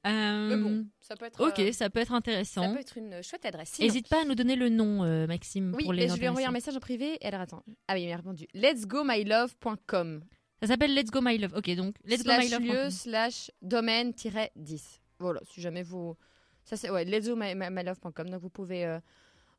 Euh, 0.06 0.48
Mais 0.48 0.56
bon, 0.56 0.86
ça 1.00 1.16
peut 1.16 1.24
être. 1.26 1.40
Ok, 1.40 1.58
euh, 1.58 1.72
ça 1.72 1.90
peut 1.90 2.00
être 2.00 2.08
ça 2.08 2.14
intéressant. 2.14 2.72
peut 2.72 2.80
être 2.80 2.96
une 2.96 3.22
chouette 3.22 3.44
adresse. 3.44 3.78
N'hésite 3.80 4.08
pas 4.08 4.22
à 4.22 4.24
nous 4.24 4.34
donner 4.34 4.56
le 4.56 4.68
nom, 4.68 5.02
euh, 5.04 5.26
Maxime, 5.26 5.72
Oui, 5.76 5.84
pour 5.84 5.92
les 5.92 6.04
mais 6.06 6.08
je 6.14 6.16
lui 6.18 6.24
ai 6.24 6.28
envoyé 6.28 6.46
un 6.46 6.52
message 6.52 6.76
en 6.76 6.80
privé. 6.80 7.18
Et 7.20 7.26
alors 7.26 7.40
attends. 7.40 7.62
Ah 7.88 7.94
oui, 7.94 8.02
il 8.04 8.10
m'a 8.10 8.16
répondu. 8.16 8.46
Let's 8.54 8.86
go 8.86 9.02
my 9.04 9.24
love.com. 9.24 10.22
Ça 10.62 10.68
s'appelle 10.68 10.94
Let's 10.94 11.10
Go 11.10 11.20
My 11.20 11.36
Love. 11.36 11.52
Ok, 11.54 11.70
donc 11.76 11.96
Let's 12.04 12.24
Go 12.24 12.30
My 12.38 12.46
slash 12.48 12.50
Love. 12.52 12.62
lieu 12.62 12.90
slash 12.90 13.50
domaine-10. 13.60 15.00
Voilà, 15.18 15.40
si 15.44 15.60
jamais 15.60 15.82
vous. 15.82 16.16
Ça 16.64 16.76
c'est 16.76 16.88
ouais, 16.90 17.04
let's 17.04 17.28
go 17.28 17.36
my, 17.36 17.54
my- 17.54 17.68
my 17.70 17.82
love.com. 17.84 18.30
Donc 18.30 18.40
vous 18.40 18.48
pouvez. 18.50 18.98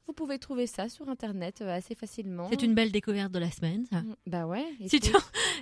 Vous 0.06 0.14
pouvez 0.14 0.40
trouver 0.40 0.68
ça 0.68 0.88
sur 0.88 1.10
internet 1.10 1.62
euh, 1.62 1.76
assez 1.76 1.94
facilement. 1.96 2.48
C'est 2.50 2.62
une 2.62 2.74
belle 2.74 2.92
découverte 2.92 3.32
de 3.32 3.40
la 3.40 3.52
semaine. 3.52 3.86
ça. 3.92 4.04
Bah 4.26 4.46
ouais. 4.46 4.66
Si, 4.88 5.00
tu- 5.02 5.12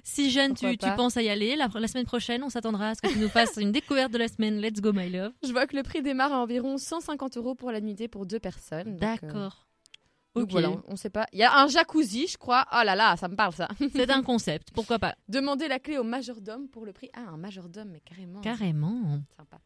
si 0.03 0.29
jeune, 0.29 0.53
tu, 0.53 0.77
tu 0.77 0.87
penses 0.95 1.17
à 1.17 1.23
y 1.23 1.29
aller, 1.29 1.55
la, 1.55 1.67
la 1.73 1.87
semaine 1.87 2.05
prochaine, 2.05 2.43
on 2.43 2.49
s'attendra 2.49 2.89
à 2.89 2.95
ce 2.95 3.01
que 3.01 3.07
tu 3.07 3.17
nous 3.17 3.29
fasses 3.29 3.57
une 3.57 3.71
découverte 3.71 4.11
de 4.11 4.19
la 4.19 4.27
semaine. 4.27 4.59
Let's 4.61 4.81
Go 4.81 4.93
My 4.93 5.09
Love. 5.09 5.31
Je 5.43 5.51
vois 5.51 5.65
que 5.65 5.75
le 5.75 5.81
prix 5.83 6.01
démarre 6.03 6.31
à 6.33 6.37
environ 6.39 6.77
150 6.77 7.37
euros 7.37 7.55
pour 7.55 7.71
la 7.71 7.81
nuitée 7.81 8.07
pour 8.07 8.25
deux 8.27 8.39
personnes. 8.39 8.95
euh, 8.95 8.99
D'accord. 8.99 9.65
donc 10.35 10.43
Ok. 10.45 10.51
voilà, 10.51 10.69
on, 10.89 10.95
sait 10.95 11.09
pas. 11.09 11.25
Il 11.33 11.39
y 11.39 11.43
a 11.43 11.57
un 11.57 11.67
jacuzzi, 11.67 12.27
je 12.27 12.37
crois. 12.37 12.65
Oh 12.71 12.81
là 12.85 12.95
là, 12.95 13.15
ça 13.17 13.27
me 13.27 13.35
parle 13.35 13.53
ça. 13.53 13.67
C'est 13.95 14.11
un 14.11 14.21
concept, 14.21 14.69
pourquoi 14.73 14.99
pas 14.99 15.15
Demandez 15.27 15.67
la 15.67 15.79
clé 15.79 15.97
au 15.97 16.03
majordome 16.03 16.67
pour 16.67 16.85
le 16.85 16.93
prix. 16.93 17.09
Ah, 17.15 17.29
un 17.29 17.37
majordome, 17.37 17.89
mais 17.89 18.01
carrément. 18.01 18.41
Carrément. 18.41 19.21
Sympa. 19.37 19.57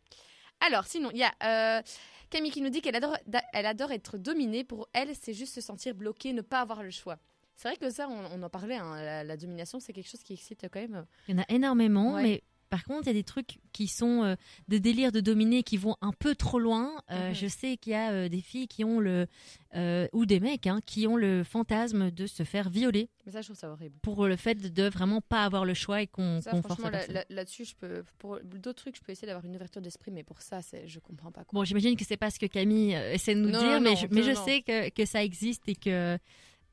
Alors, 0.62 0.86
sinon, 0.86 1.10
il 1.14 1.18
y 1.20 1.24
a 1.24 1.32
euh, 1.44 1.82
Camille 2.30 2.52
qui 2.52 2.62
nous 2.62 2.70
dit 2.70 2.82
qu'elle 2.82 2.96
adore, 2.96 3.18
da- 3.28 3.44
elle 3.54 3.66
adore 3.66 3.92
être 3.92 4.18
dominée. 4.18 4.64
Pour 4.64 4.88
elle, 4.94 5.10
c'est 5.20 5.34
juste 5.34 5.54
se 5.56 5.62
sentir 5.62 5.96
bloquée, 5.96 6.34
ne 6.34 6.42
pas 6.42 6.62
avoir 6.62 6.84
le 6.84 6.92
choix. 6.92 7.18
C'est 7.56 7.68
vrai 7.68 7.78
que 7.78 7.90
ça, 7.90 8.08
on, 8.08 8.40
on 8.40 8.44
en 8.44 8.50
parlait, 8.50 8.76
hein, 8.78 8.96
la, 9.02 9.24
la 9.24 9.36
domination, 9.38 9.80
c'est 9.80 9.92
quelque 9.92 10.10
chose 10.10 10.24
qui 10.24 10.34
excite 10.34 10.62
quand 10.72 10.80
même. 10.80 11.06
Il 11.28 11.36
y 11.36 11.40
en 11.40 11.42
a 11.42 11.46
énormément, 11.50 12.14
Ouais. 12.14 12.24
mais 12.24 12.44
par 12.70 12.84
contre, 12.84 13.04
il 13.04 13.08
y 13.08 13.10
a 13.10 13.14
des 13.14 13.24
trucs 13.24 13.60
qui 13.74 13.88
sont 13.88 14.24
euh, 14.24 14.36
des 14.68 14.80
délires 14.80 15.12
de 15.12 15.20
dominer 15.20 15.64
qui 15.64 15.78
vont 15.78 15.96
un 16.02 16.12
peu 16.12 16.36
trop 16.36 16.60
loin. 16.60 16.92
Euh, 17.12 17.30
Mhm. 17.30 17.36
Je 17.36 17.48
sais 17.48 17.78
qu'il 17.78 17.94
y 17.94 17.96
a 17.96 18.12
euh, 18.12 18.30
des 18.30 18.42
filles 18.42 18.68
qui 18.68 18.84
ont 18.84 19.00
le. 19.00 19.28
euh, 19.76 20.08
ou 20.14 20.26
des 20.26 20.40
mecs 20.40 20.66
hein, 20.68 20.80
qui 20.86 21.06
ont 21.08 21.16
le 21.16 21.44
fantasme 21.44 22.10
de 22.12 22.26
se 22.26 22.44
faire 22.44 22.70
violer 22.70 23.10
Mais 23.26 23.32
ça, 23.34 23.42
je 23.42 23.48
trouve 23.48 23.58
ça 23.58 23.70
horrible. 23.72 23.96
pour 24.02 24.26
le 24.28 24.36
fait 24.36 24.56
de 24.56 24.84
vraiment 24.90 25.22
pas 25.22 25.44
avoir 25.44 25.64
le 25.66 25.74
choix 25.76 26.02
et 26.02 26.08
qu'on 26.08 26.40
qu'on 26.42 26.62
force 26.64 26.80
la 26.80 26.86
là- 26.86 26.92
personne. 26.98 27.16
là- 27.16 27.26
là-dessus, 27.30 27.66
je 27.66 27.76
peux. 27.76 28.04
Pour 28.18 28.40
d'autres 28.44 28.82
trucs, 28.82 28.96
je 28.96 29.02
peux 29.02 29.12
essayer 29.12 29.28
d'avoir 29.28 29.46
une 29.46 29.56
ouverture 29.56 29.82
d'esprit, 29.82 30.12
mais 30.12 30.24
pour 30.24 30.42
ça, 30.42 30.60
je 30.86 31.00
comprends 31.00 31.32
pas. 31.32 31.44
Quoi. 31.44 31.60
Bon, 31.60 31.64
j'imagine 31.66 31.96
que 31.96 32.04
c'est 32.06 32.18
pas 32.18 32.32
ce 32.32 32.40
que 32.40 32.46
Camille 32.48 32.94
essaie 32.94 33.36
de 33.36 33.40
nous 33.42 33.50
Non, 33.50 33.60
dire, 33.60 33.72
non, 33.74 33.82
mais 33.82 33.96
je, 33.96 34.08
mais 34.10 34.22
non, 34.22 34.28
je 34.28 34.32
non. 34.32 34.46
sais 34.46 34.62
que, 34.62 34.90
que 34.90 35.06
ça 35.06 35.24
existe 35.24 35.68
et 35.70 35.76
que. 35.76 36.18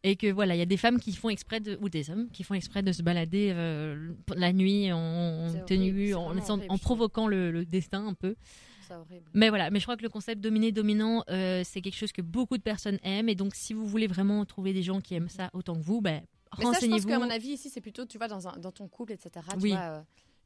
Et 0.07 0.15
que 0.15 0.31
voilà, 0.33 0.55
il 0.55 0.59
y 0.59 0.63
a 0.63 0.67
des 0.67 0.77
femmes 0.77 1.01
qui 1.01 1.13
font 1.13 1.31
exprès 1.31 1.59
de, 1.59 1.77
ou 1.81 1.89
des 1.89 2.11
hommes 2.11 2.29
qui 2.31 2.45
font 2.45 2.55
exprès 2.55 2.81
de 2.81 2.93
se 2.93 3.03
balader 3.03 3.51
euh, 3.53 4.13
la 4.37 4.53
nuit 4.53 4.93
en 4.93 5.53
tenue, 5.67 6.15
en, 6.15 6.79
provoquant 6.79 7.27
le, 7.27 7.51
le 7.51 7.65
destin 7.67 8.07
un 8.07 8.15
peu. 8.15 8.37
Mais 9.35 9.49
voilà, 9.49 9.71
mais 9.71 9.81
je 9.81 9.85
crois 9.85 9.97
que 9.97 10.05
le 10.05 10.09
concept 10.09 10.41
dominé-dominant, 10.41 11.25
euh, 11.29 11.63
c'est 11.65 11.81
quelque 11.81 11.97
chose 11.97 12.13
que 12.13 12.23
beaucoup 12.23 12.57
de 12.57 12.63
personnes 12.63 13.01
aiment. 13.03 13.29
Et 13.29 13.35
donc, 13.35 13.57
si 13.57 13.75
vous 13.75 13.85
voulez 13.85 14.07
vraiment 14.07 14.45
trouver 14.45 14.73
des 14.73 14.85
gens 14.85 15.01
qui 15.01 15.15
aiment 15.17 15.29
ça 15.29 15.51
autant 15.53 15.75
que 15.75 15.83
vous, 15.83 16.01
ben, 16.01 16.13
Mais 16.13 16.21
ça, 16.21 16.27
je 16.53 16.63
pense 16.63 16.75
renseignez-vous. 16.77 17.09
qu'à 17.09 17.19
mon 17.19 17.31
avis, 17.31 17.49
ici, 17.49 17.69
c'est 17.69 17.81
plutôt, 17.81 18.07
tu 18.07 18.17
vois, 18.17 18.29
dans, 18.29 18.47
un, 18.47 18.57
dans 18.59 18.71
ton 18.71 18.87
couple, 18.87 19.13
etc. 19.13 19.45
Tu 19.51 19.57
Oui. 19.61 19.71
vois, 19.71 19.81
euh, 19.81 20.01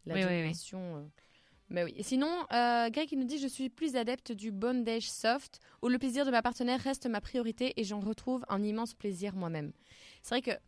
la 0.06 0.14
Oui, 0.14 0.20
oui. 0.24 0.54
Mais 1.70 1.84
oui. 1.84 1.94
Et 1.96 2.02
sinon, 2.02 2.46
euh, 2.52 2.90
Greg, 2.90 3.08
il 3.12 3.18
nous 3.18 3.24
dit 3.24 3.38
Je 3.38 3.46
suis 3.46 3.68
plus 3.68 3.96
adepte 3.96 4.32
du 4.32 4.50
bondage 4.50 5.10
soft, 5.10 5.60
où 5.82 5.88
le 5.88 5.98
plaisir 5.98 6.26
de 6.26 6.30
ma 6.30 6.42
partenaire 6.42 6.80
reste 6.80 7.06
ma 7.06 7.20
priorité 7.20 7.72
et 7.76 7.84
j'en 7.84 8.00
retrouve 8.00 8.44
un 8.48 8.62
immense 8.62 8.94
plaisir 8.94 9.34
moi-même. 9.34 9.72
C'est 10.22 10.34
vrai 10.34 10.42
que. 10.42 10.60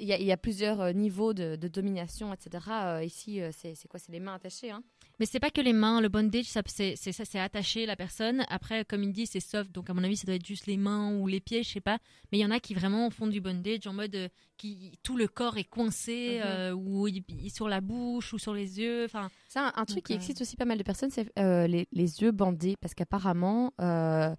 Il 0.00 0.06
y, 0.06 0.12
a, 0.12 0.18
il 0.18 0.26
y 0.26 0.32
a 0.32 0.36
plusieurs 0.36 0.80
euh, 0.80 0.92
niveaux 0.92 1.32
de, 1.32 1.54
de 1.56 1.68
domination, 1.68 2.32
etc. 2.32 2.64
Euh, 2.70 3.04
ici, 3.04 3.40
euh, 3.40 3.50
c'est 3.52 3.76
quoi 3.88 4.00
C'est 4.00 4.10
les 4.12 4.18
mains 4.20 4.34
attachées. 4.34 4.70
Hein 4.70 4.82
Mais 5.20 5.26
c'est 5.26 5.38
pas 5.38 5.50
que 5.50 5.60
les 5.60 5.72
mains, 5.72 6.00
le 6.00 6.08
bondage, 6.08 6.46
ça, 6.46 6.62
c'est 6.66 6.96
ça, 6.96 7.42
attacher 7.42 7.86
la 7.86 7.94
personne. 7.94 8.44
Après, 8.48 8.84
comme 8.84 9.04
il 9.04 9.12
dit, 9.12 9.26
c'est 9.26 9.38
soft, 9.40 9.70
donc 9.72 9.88
à 9.88 9.94
mon 9.94 10.02
avis, 10.02 10.16
ça 10.16 10.26
doit 10.26 10.34
être 10.34 10.44
juste 10.46 10.66
les 10.66 10.76
mains 10.76 11.12
ou 11.16 11.26
les 11.28 11.40
pieds, 11.40 11.62
je 11.62 11.70
sais 11.70 11.80
pas. 11.80 11.98
Mais 12.32 12.38
il 12.38 12.40
y 12.40 12.44
en 12.44 12.50
a 12.50 12.58
qui 12.58 12.74
vraiment 12.74 13.08
font 13.10 13.26
du 13.28 13.40
bondage 13.40 13.86
en 13.86 13.92
mode 13.92 14.14
euh, 14.16 14.28
qui 14.56 14.98
tout 15.02 15.16
le 15.16 15.28
corps 15.28 15.56
est 15.58 15.64
coincé, 15.64 16.38
Mhm. 16.40 16.46
euh, 16.46 16.72
ou 16.72 17.06
il- 17.08 17.22
il- 17.28 17.50
sur 17.50 17.68
la 17.68 17.80
bouche 17.80 18.32
ou 18.32 18.38
sur 18.38 18.54
les 18.54 18.80
yeux. 18.80 19.04
Enfin, 19.04 19.28
C'est 19.48 19.60
un, 19.60 19.72
un 19.76 19.84
truc 19.84 19.98
Donc, 19.98 20.04
qui 20.04 20.12
euh, 20.14 20.16
excite 20.16 20.40
aussi 20.40 20.56
pas 20.56 20.64
mal 20.64 20.78
de 20.78 20.82
personnes, 20.82 21.10
c'est 21.10 21.30
euh, 21.38 21.66
les, 21.66 21.86
les 21.92 22.22
yeux 22.22 22.32
bandés. 22.32 22.74
Parce 22.80 22.94
qu'apparemment, 22.94 23.72
euh, 23.80 24.34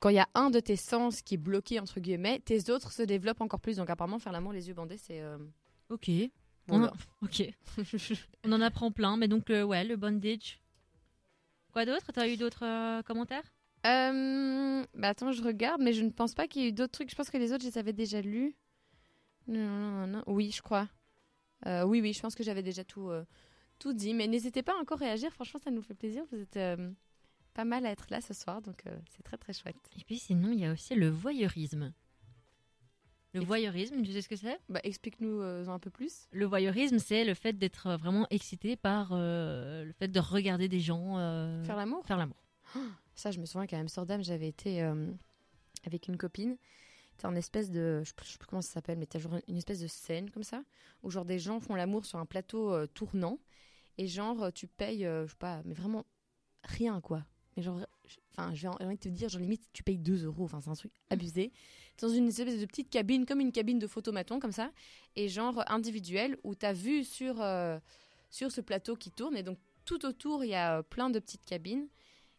quand 0.00 0.08
il 0.10 0.16
y 0.16 0.20
a 0.20 0.28
un 0.34 0.50
de 0.50 0.60
tes 0.60 0.76
sens 0.76 1.22
qui 1.22 1.34
est 1.34 1.38
bloqué, 1.38 1.80
entre 1.80 2.00
guillemets, 2.00 2.38
tes 2.40 2.70
autres 2.70 2.92
se 2.92 3.02
développent 3.02 3.40
encore 3.40 3.60
plus. 3.60 3.76
Donc 3.76 3.88
apparemment, 3.90 4.18
faire 4.18 4.32
l'amour 4.32 4.52
les 4.52 4.68
yeux 4.68 4.74
bandés, 4.74 4.98
c'est... 4.98 5.20
euh, 5.20 5.38
ok. 5.90 6.10
On- 6.68 6.90
ok, 7.22 7.42
on 8.44 8.52
en 8.52 8.60
apprend 8.60 8.90
plein. 8.90 9.16
Mais 9.16 9.28
donc, 9.28 9.50
euh, 9.50 9.62
ouais, 9.62 9.84
le 9.84 9.96
bondage. 9.96 10.60
Quoi 11.72 11.84
d'autre? 11.86 12.10
T'as 12.12 12.28
eu 12.28 12.36
d'autres 12.36 12.64
euh, 12.64 13.02
commentaires? 13.02 13.44
Bah 13.84 15.08
attends, 15.08 15.30
je 15.32 15.42
regarde, 15.42 15.80
mais 15.80 15.92
je 15.92 16.02
ne 16.02 16.10
pense 16.10 16.34
pas 16.34 16.48
qu'il 16.48 16.62
y 16.62 16.64
ait 16.64 16.68
eu 16.70 16.72
d'autres 16.72 16.92
trucs. 16.92 17.10
Je 17.10 17.14
pense 17.14 17.30
que 17.30 17.36
les 17.38 17.52
autres, 17.52 17.62
je 17.62 17.68
les 17.68 17.78
avais 17.78 17.92
déjà 17.92 18.20
lus. 18.20 18.56
Non, 19.46 19.60
non, 19.60 19.90
non, 19.90 20.06
non. 20.08 20.22
Oui, 20.26 20.50
je 20.50 20.60
crois. 20.60 20.88
Oui, 21.64 22.00
oui, 22.00 22.12
je 22.12 22.20
pense 22.20 22.34
que 22.34 22.42
j'avais 22.42 22.62
déjà 22.64 22.82
tout, 22.82 23.10
tout 23.78 23.92
dit. 23.92 24.12
Mais 24.14 24.26
n'hésitez 24.26 24.62
pas 24.64 24.72
à 24.72 24.80
encore 24.80 24.98
réagir. 24.98 25.32
Franchement, 25.32 25.60
ça 25.62 25.70
nous 25.70 25.82
fait 25.82 25.94
plaisir. 25.94 26.24
Vous 26.32 26.40
êtes 26.40 26.56
pas 27.56 27.64
mal 27.64 27.86
à 27.86 27.90
être 27.90 28.06
là 28.10 28.20
ce 28.20 28.34
soir, 28.34 28.60
donc 28.60 28.82
euh, 28.86 28.94
c'est 29.08 29.22
très 29.22 29.38
très 29.38 29.54
chouette. 29.54 29.76
Et 29.98 30.04
puis 30.04 30.18
sinon, 30.18 30.50
il 30.52 30.60
y 30.60 30.66
a 30.66 30.72
aussi 30.72 30.94
le 30.94 31.08
voyeurisme. 31.08 31.92
Le 33.32 33.40
voyeurisme, 33.44 34.02
tu 34.02 34.12
sais 34.12 34.20
ce 34.22 34.28
que 34.28 34.36
c'est? 34.36 34.58
Bah, 34.68 34.80
explique-nous 34.82 35.40
euh, 35.40 35.66
un 35.68 35.78
peu 35.78 35.90
plus. 35.90 36.26
Le 36.32 36.44
voyeurisme, 36.46 36.98
c'est 36.98 37.24
le 37.24 37.32
fait 37.34 37.54
d'être 37.54 37.86
euh, 37.86 37.96
vraiment 37.96 38.26
excité 38.30 38.76
par 38.76 39.10
euh, 39.12 39.84
le 39.84 39.92
fait 39.92 40.08
de 40.08 40.20
regarder 40.20 40.68
des 40.68 40.80
gens 40.80 41.14
Faire 41.64 41.76
l'amour? 41.76 42.06
faire 42.06 42.18
l'amour. 42.18 42.36
Ça, 43.14 43.30
je 43.30 43.40
me 43.40 43.46
souviens 43.46 43.66
qu'à 43.66 43.78
Amsterdam, 43.78 44.22
j'avais 44.22 44.48
été 44.48 44.82
avec 45.86 46.08
une 46.08 46.18
copine. 46.18 46.58
C'était 47.12 47.24
un 47.26 47.34
espèce 47.36 47.70
de. 47.70 48.02
Je 48.04 48.08
sais 48.10 48.14
plus- 48.14 48.36
comment 48.46 48.60
ça 48.60 48.74
s'appelle, 48.74 48.98
mais 48.98 49.06
t'as 49.06 49.18
genre 49.18 49.38
une 49.48 49.56
espèce 49.56 49.80
de 49.80 49.86
scène 49.86 50.30
comme 50.30 50.42
ça, 50.42 50.62
où 51.02 51.10
genre 51.10 51.24
des 51.24 51.38
gens 51.38 51.58
font 51.60 51.74
l'amour 51.74 52.04
sur 52.04 52.18
un 52.18 52.26
plateau 52.26 52.86
tournant. 52.88 53.38
Et 53.96 54.06
genre, 54.06 54.52
tu 54.52 54.66
payes, 54.66 55.04
je 55.04 55.26
sais 55.30 55.36
pas, 55.38 55.62
mais 55.64 55.72
vraiment 55.72 56.04
rien, 56.64 57.00
quoi. 57.00 57.24
Mais 57.56 57.62
genre, 57.62 57.80
enfin, 58.32 58.54
j'ai 58.54 58.68
envie 58.68 58.96
de 58.96 59.00
te 59.00 59.08
dire, 59.08 59.28
genre 59.28 59.40
limite, 59.40 59.62
tu 59.72 59.82
payes 59.82 59.98
2 59.98 60.24
euros. 60.24 60.44
Enfin, 60.44 60.60
c'est 60.60 60.70
un 60.70 60.74
truc 60.74 60.92
abusé. 61.10 61.52
Dans 62.00 62.08
une 62.08 62.28
espèce 62.28 62.60
de 62.60 62.66
petite 62.66 62.90
cabine, 62.90 63.24
comme 63.24 63.40
une 63.40 63.52
cabine 63.52 63.78
de 63.78 63.86
photomaton, 63.86 64.38
comme 64.38 64.52
ça. 64.52 64.70
Et 65.14 65.28
genre 65.28 65.64
individuelle, 65.68 66.36
où 66.44 66.54
t'as 66.54 66.74
vu 66.74 67.04
sur, 67.04 67.40
euh, 67.40 67.78
sur 68.30 68.52
ce 68.52 68.60
plateau 68.60 68.96
qui 68.96 69.10
tourne. 69.10 69.36
Et 69.36 69.42
donc, 69.42 69.58
tout 69.84 70.04
autour, 70.04 70.44
il 70.44 70.50
y 70.50 70.54
a 70.54 70.78
euh, 70.78 70.82
plein 70.82 71.08
de 71.08 71.18
petites 71.18 71.44
cabines. 71.46 71.88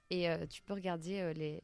Et 0.10 0.30
euh, 0.30 0.46
tu 0.46 0.62
peux 0.62 0.74
regarder 0.74 1.34
les, 1.34 1.62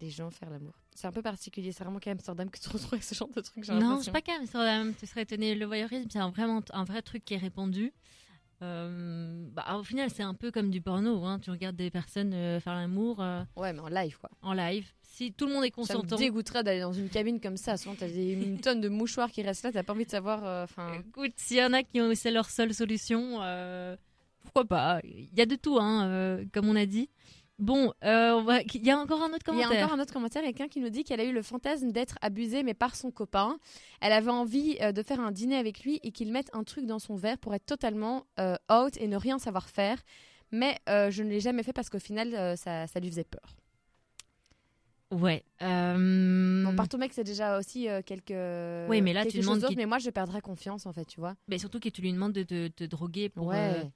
les 0.00 0.10
gens 0.10 0.30
faire 0.30 0.50
l'amour. 0.50 0.74
C'est 0.94 1.06
un 1.06 1.12
peu 1.12 1.22
particulier. 1.22 1.70
C'est 1.72 1.84
vraiment 1.84 2.00
qu'à 2.00 2.10
Amsterdam 2.10 2.50
que 2.50 2.58
tu 2.58 2.68
retrouves 2.68 3.00
ce 3.00 3.14
genre 3.14 3.30
de 3.30 3.40
truc. 3.40 3.68
Non, 3.68 4.02
c'est 4.02 4.10
pas 4.10 4.20
qu'à 4.20 4.34
Amsterdam. 4.34 4.92
Tu 4.98 5.06
serais 5.06 5.22
étonné. 5.22 5.54
Le 5.54 5.66
voyeurisme, 5.66 6.08
c'est 6.10 6.18
un, 6.18 6.30
vraiment 6.30 6.62
un 6.72 6.84
vrai 6.84 7.02
truc 7.02 7.24
qui 7.24 7.34
est 7.34 7.38
répandu. 7.38 7.92
Euh, 8.62 9.46
bah, 9.52 9.76
au 9.78 9.82
final, 9.82 10.10
c'est 10.10 10.22
un 10.22 10.34
peu 10.34 10.50
comme 10.50 10.70
du 10.70 10.80
porno. 10.80 11.24
Hein. 11.24 11.38
Tu 11.40 11.50
regardes 11.50 11.76
des 11.76 11.90
personnes 11.90 12.32
euh, 12.34 12.60
faire 12.60 12.74
l'amour 12.74 13.20
euh, 13.20 13.42
Ouais, 13.56 13.72
mais 13.72 13.80
en 13.80 13.88
live, 13.88 14.18
quoi. 14.18 14.30
en 14.42 14.52
live. 14.52 14.86
Si 15.02 15.32
tout 15.32 15.46
le 15.46 15.52
monde 15.52 15.64
est 15.64 15.74
Ça 15.74 15.94
me 15.94 16.00
consentant. 16.02 16.16
dégoûterait 16.16 16.62
d'aller 16.62 16.80
dans 16.80 16.92
une 16.92 17.08
cabine 17.08 17.40
comme 17.40 17.56
ça. 17.56 17.76
Souvent, 17.76 17.94
t'as 17.98 18.08
une 18.08 18.60
tonne 18.62 18.80
de 18.80 18.88
mouchoirs 18.88 19.30
qui 19.30 19.42
restent 19.42 19.64
là. 19.64 19.72
T'as 19.72 19.82
pas 19.82 19.92
envie 19.92 20.04
de 20.04 20.10
savoir. 20.10 20.64
Enfin, 20.64 20.92
Écoute, 21.08 21.32
s'il 21.36 21.56
y 21.58 21.64
en 21.64 21.72
a 21.72 21.82
qui 21.82 22.00
ont 22.00 22.10
c'est 22.14 22.30
leur 22.30 22.48
seule 22.48 22.72
solution, 22.74 23.40
pourquoi 24.42 24.64
pas 24.64 25.00
Il 25.04 25.28
y 25.36 25.40
a 25.42 25.46
de 25.46 25.56
tout, 25.56 25.78
hein, 25.80 26.40
comme 26.52 26.68
on 26.68 26.76
a 26.76 26.86
dit. 26.86 27.08
Bon, 27.60 27.92
euh, 28.04 28.32
on 28.32 28.42
va- 28.42 28.62
il 28.62 28.84
y 28.86 28.90
a 28.90 28.98
encore 28.98 29.22
un 29.22 29.28
autre 29.34 29.44
Il 29.48 29.58
y 29.58 29.60
commentaire. 29.60 29.82
a 29.82 29.84
encore 29.84 29.98
un 29.98 30.00
autre 30.02 30.12
commentaire, 30.14 30.42
quelqu'un 30.42 30.66
qui 30.68 30.80
nous 30.80 30.88
dit 30.88 31.04
qu'elle 31.04 31.20
a 31.20 31.24
eu 31.24 31.32
le 31.32 31.42
fantasme 31.42 31.92
d'être 31.92 32.16
abusée, 32.22 32.62
mais 32.62 32.72
par 32.74 32.96
son 32.96 33.10
copain. 33.10 33.58
Elle 34.00 34.12
avait 34.12 34.30
envie 34.30 34.78
euh, 34.80 34.92
de 34.92 35.02
faire 35.02 35.20
un 35.20 35.30
dîner 35.30 35.56
avec 35.56 35.84
lui 35.84 36.00
et 36.02 36.10
qu'il 36.10 36.32
mette 36.32 36.48
un 36.54 36.64
truc 36.64 36.86
dans 36.86 36.98
son 36.98 37.16
verre 37.16 37.36
pour 37.38 37.54
être 37.54 37.66
totalement 37.66 38.24
euh, 38.38 38.56
out 38.72 38.96
et 38.96 39.06
ne 39.08 39.16
rien 39.16 39.38
savoir 39.38 39.68
faire. 39.68 39.98
Mais 40.52 40.78
je 40.88 41.22
ne 41.22 41.28
l'ai 41.28 41.38
jamais 41.38 41.62
fait 41.62 41.72
parce 41.72 41.90
qu'au 41.90 42.00
final, 42.00 42.56
ça, 42.56 42.88
ça 42.88 42.98
lui 42.98 43.08
faisait 43.08 43.22
peur. 43.22 43.54
Ouais. 45.12 45.44
Bon, 45.60 46.74
par 46.76 46.88
ton 46.88 46.98
mec, 46.98 47.12
c'est 47.12 47.22
déjà 47.24 47.56
aussi 47.58 47.86
quelques. 48.06 48.30
Oui, 48.88 49.00
mais 49.00 49.12
là, 49.12 49.24
tu 49.26 49.42
chose 49.42 49.60
demandes 49.60 49.76
Mais 49.76 49.86
moi, 49.86 49.98
je 49.98 50.10
perdrais 50.10 50.40
confiance, 50.40 50.86
en 50.86 50.92
fait, 50.92 51.04
tu 51.04 51.20
vois. 51.20 51.36
Mais 51.46 51.58
surtout 51.58 51.78
que 51.78 51.88
tu 51.88 52.00
lui 52.02 52.12
demandes 52.12 52.32
de 52.32 52.42
te 52.42 52.68
de, 52.76 52.86
droguer 52.86 53.28
pour. 53.28 53.46
ouais. 53.46 53.90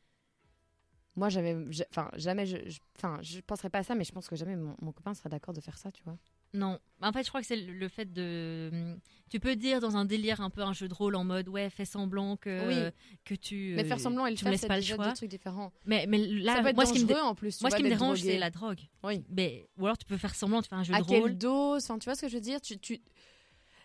Moi, 1.17 1.29
jamais. 1.29 1.57
je- 1.71 1.85
Enfin, 1.91 2.11
jamais. 2.17 2.45
Je, 2.47 2.57
je- 2.69 2.79
enfin, 2.99 3.19
je 3.23 3.41
penserais 3.41 3.71
pas 3.71 3.79
à 3.79 3.83
ça, 3.85 3.95
mais 3.95 4.05
je 4.05 4.13
pense 4.13 4.29
que 4.29 4.35
jamais 4.37 4.57
mon, 4.57 4.75
mon 4.83 4.93
copain 4.93 5.15
serait 5.15 5.29
d'accord 5.29 5.55
de 5.55 5.61
faire 5.61 5.79
ça, 5.79 5.93
tu 5.93 6.03
vois. 6.05 6.17
Non. 6.55 6.79
En 7.03 7.13
fait, 7.13 7.23
je 7.25 7.29
crois 7.29 7.41
que 7.41 7.47
c'est 7.47 7.57
le 7.57 7.89
fait 7.89 8.13
de. 8.13 8.97
Tu 9.29 9.41
peux 9.41 9.57
dire 9.57 9.81
dans 9.81 9.97
un 9.97 10.05
délire 10.05 10.41
un 10.41 10.51
peu 10.51 10.63
un 10.63 10.73
jeu 10.73 10.87
de 10.89 10.95
rôle 10.95 11.17
en 11.17 11.25
mode 11.25 11.49
ouais, 11.49 11.69
fais 11.71 11.85
semblant 11.85 12.37
que 12.37 12.69
Oui. 12.69 12.93
que 13.25 13.35
tu. 13.35 13.75
mais 13.77 13.85
faire 13.85 13.99
semblant 14.01 14.27
et 14.27 14.31
le 14.31 14.37
faire, 14.37 14.57
c'est 14.59 14.69
pas 14.69 14.77
le 14.77 14.83
choix. 14.83 15.09
deux 15.09 15.15
trucs 15.15 15.31
différents. 15.31 15.73
Mais 15.85 16.07
mais 16.09 16.19
là, 16.19 16.57
ça 16.57 16.63
peut 16.63 16.69
être 16.69 16.77
moi 16.77 16.87
ce 16.87 16.93
qui 16.93 17.03
me 17.03 17.09
dé- 17.09 17.15
en 17.15 17.35
plus. 17.35 17.61
moi 17.61 17.71
ce 17.71 17.77
qui 17.77 17.83
me 17.83 17.89
dérange, 17.89 18.21
c'est 18.21 18.39
la 18.39 18.51
drogue. 18.51 18.81
Oui. 19.03 19.25
Mais 19.31 19.69
ou 19.79 19.85
alors 19.87 19.99
tu 19.99 20.05
peux 20.07 20.17
faire 20.17 20.35
semblant, 20.35 20.63
tu 20.63 20.69
fais 20.69 20.77
un 20.77 20.85
jeu 20.85 20.95
à 20.95 21.01
de 21.01 21.07
quelle 21.07 21.21
rôle. 21.23 21.37
dose 21.39 21.85
enfin 21.85 21.99
tu 21.99 22.05
vois 22.05 22.15
ce 22.15 22.23
que 22.23 22.29
je 22.29 22.35
veux 22.35 22.41
dire? 22.41 22.61
Tu, 22.61 22.79
tu... 22.79 23.01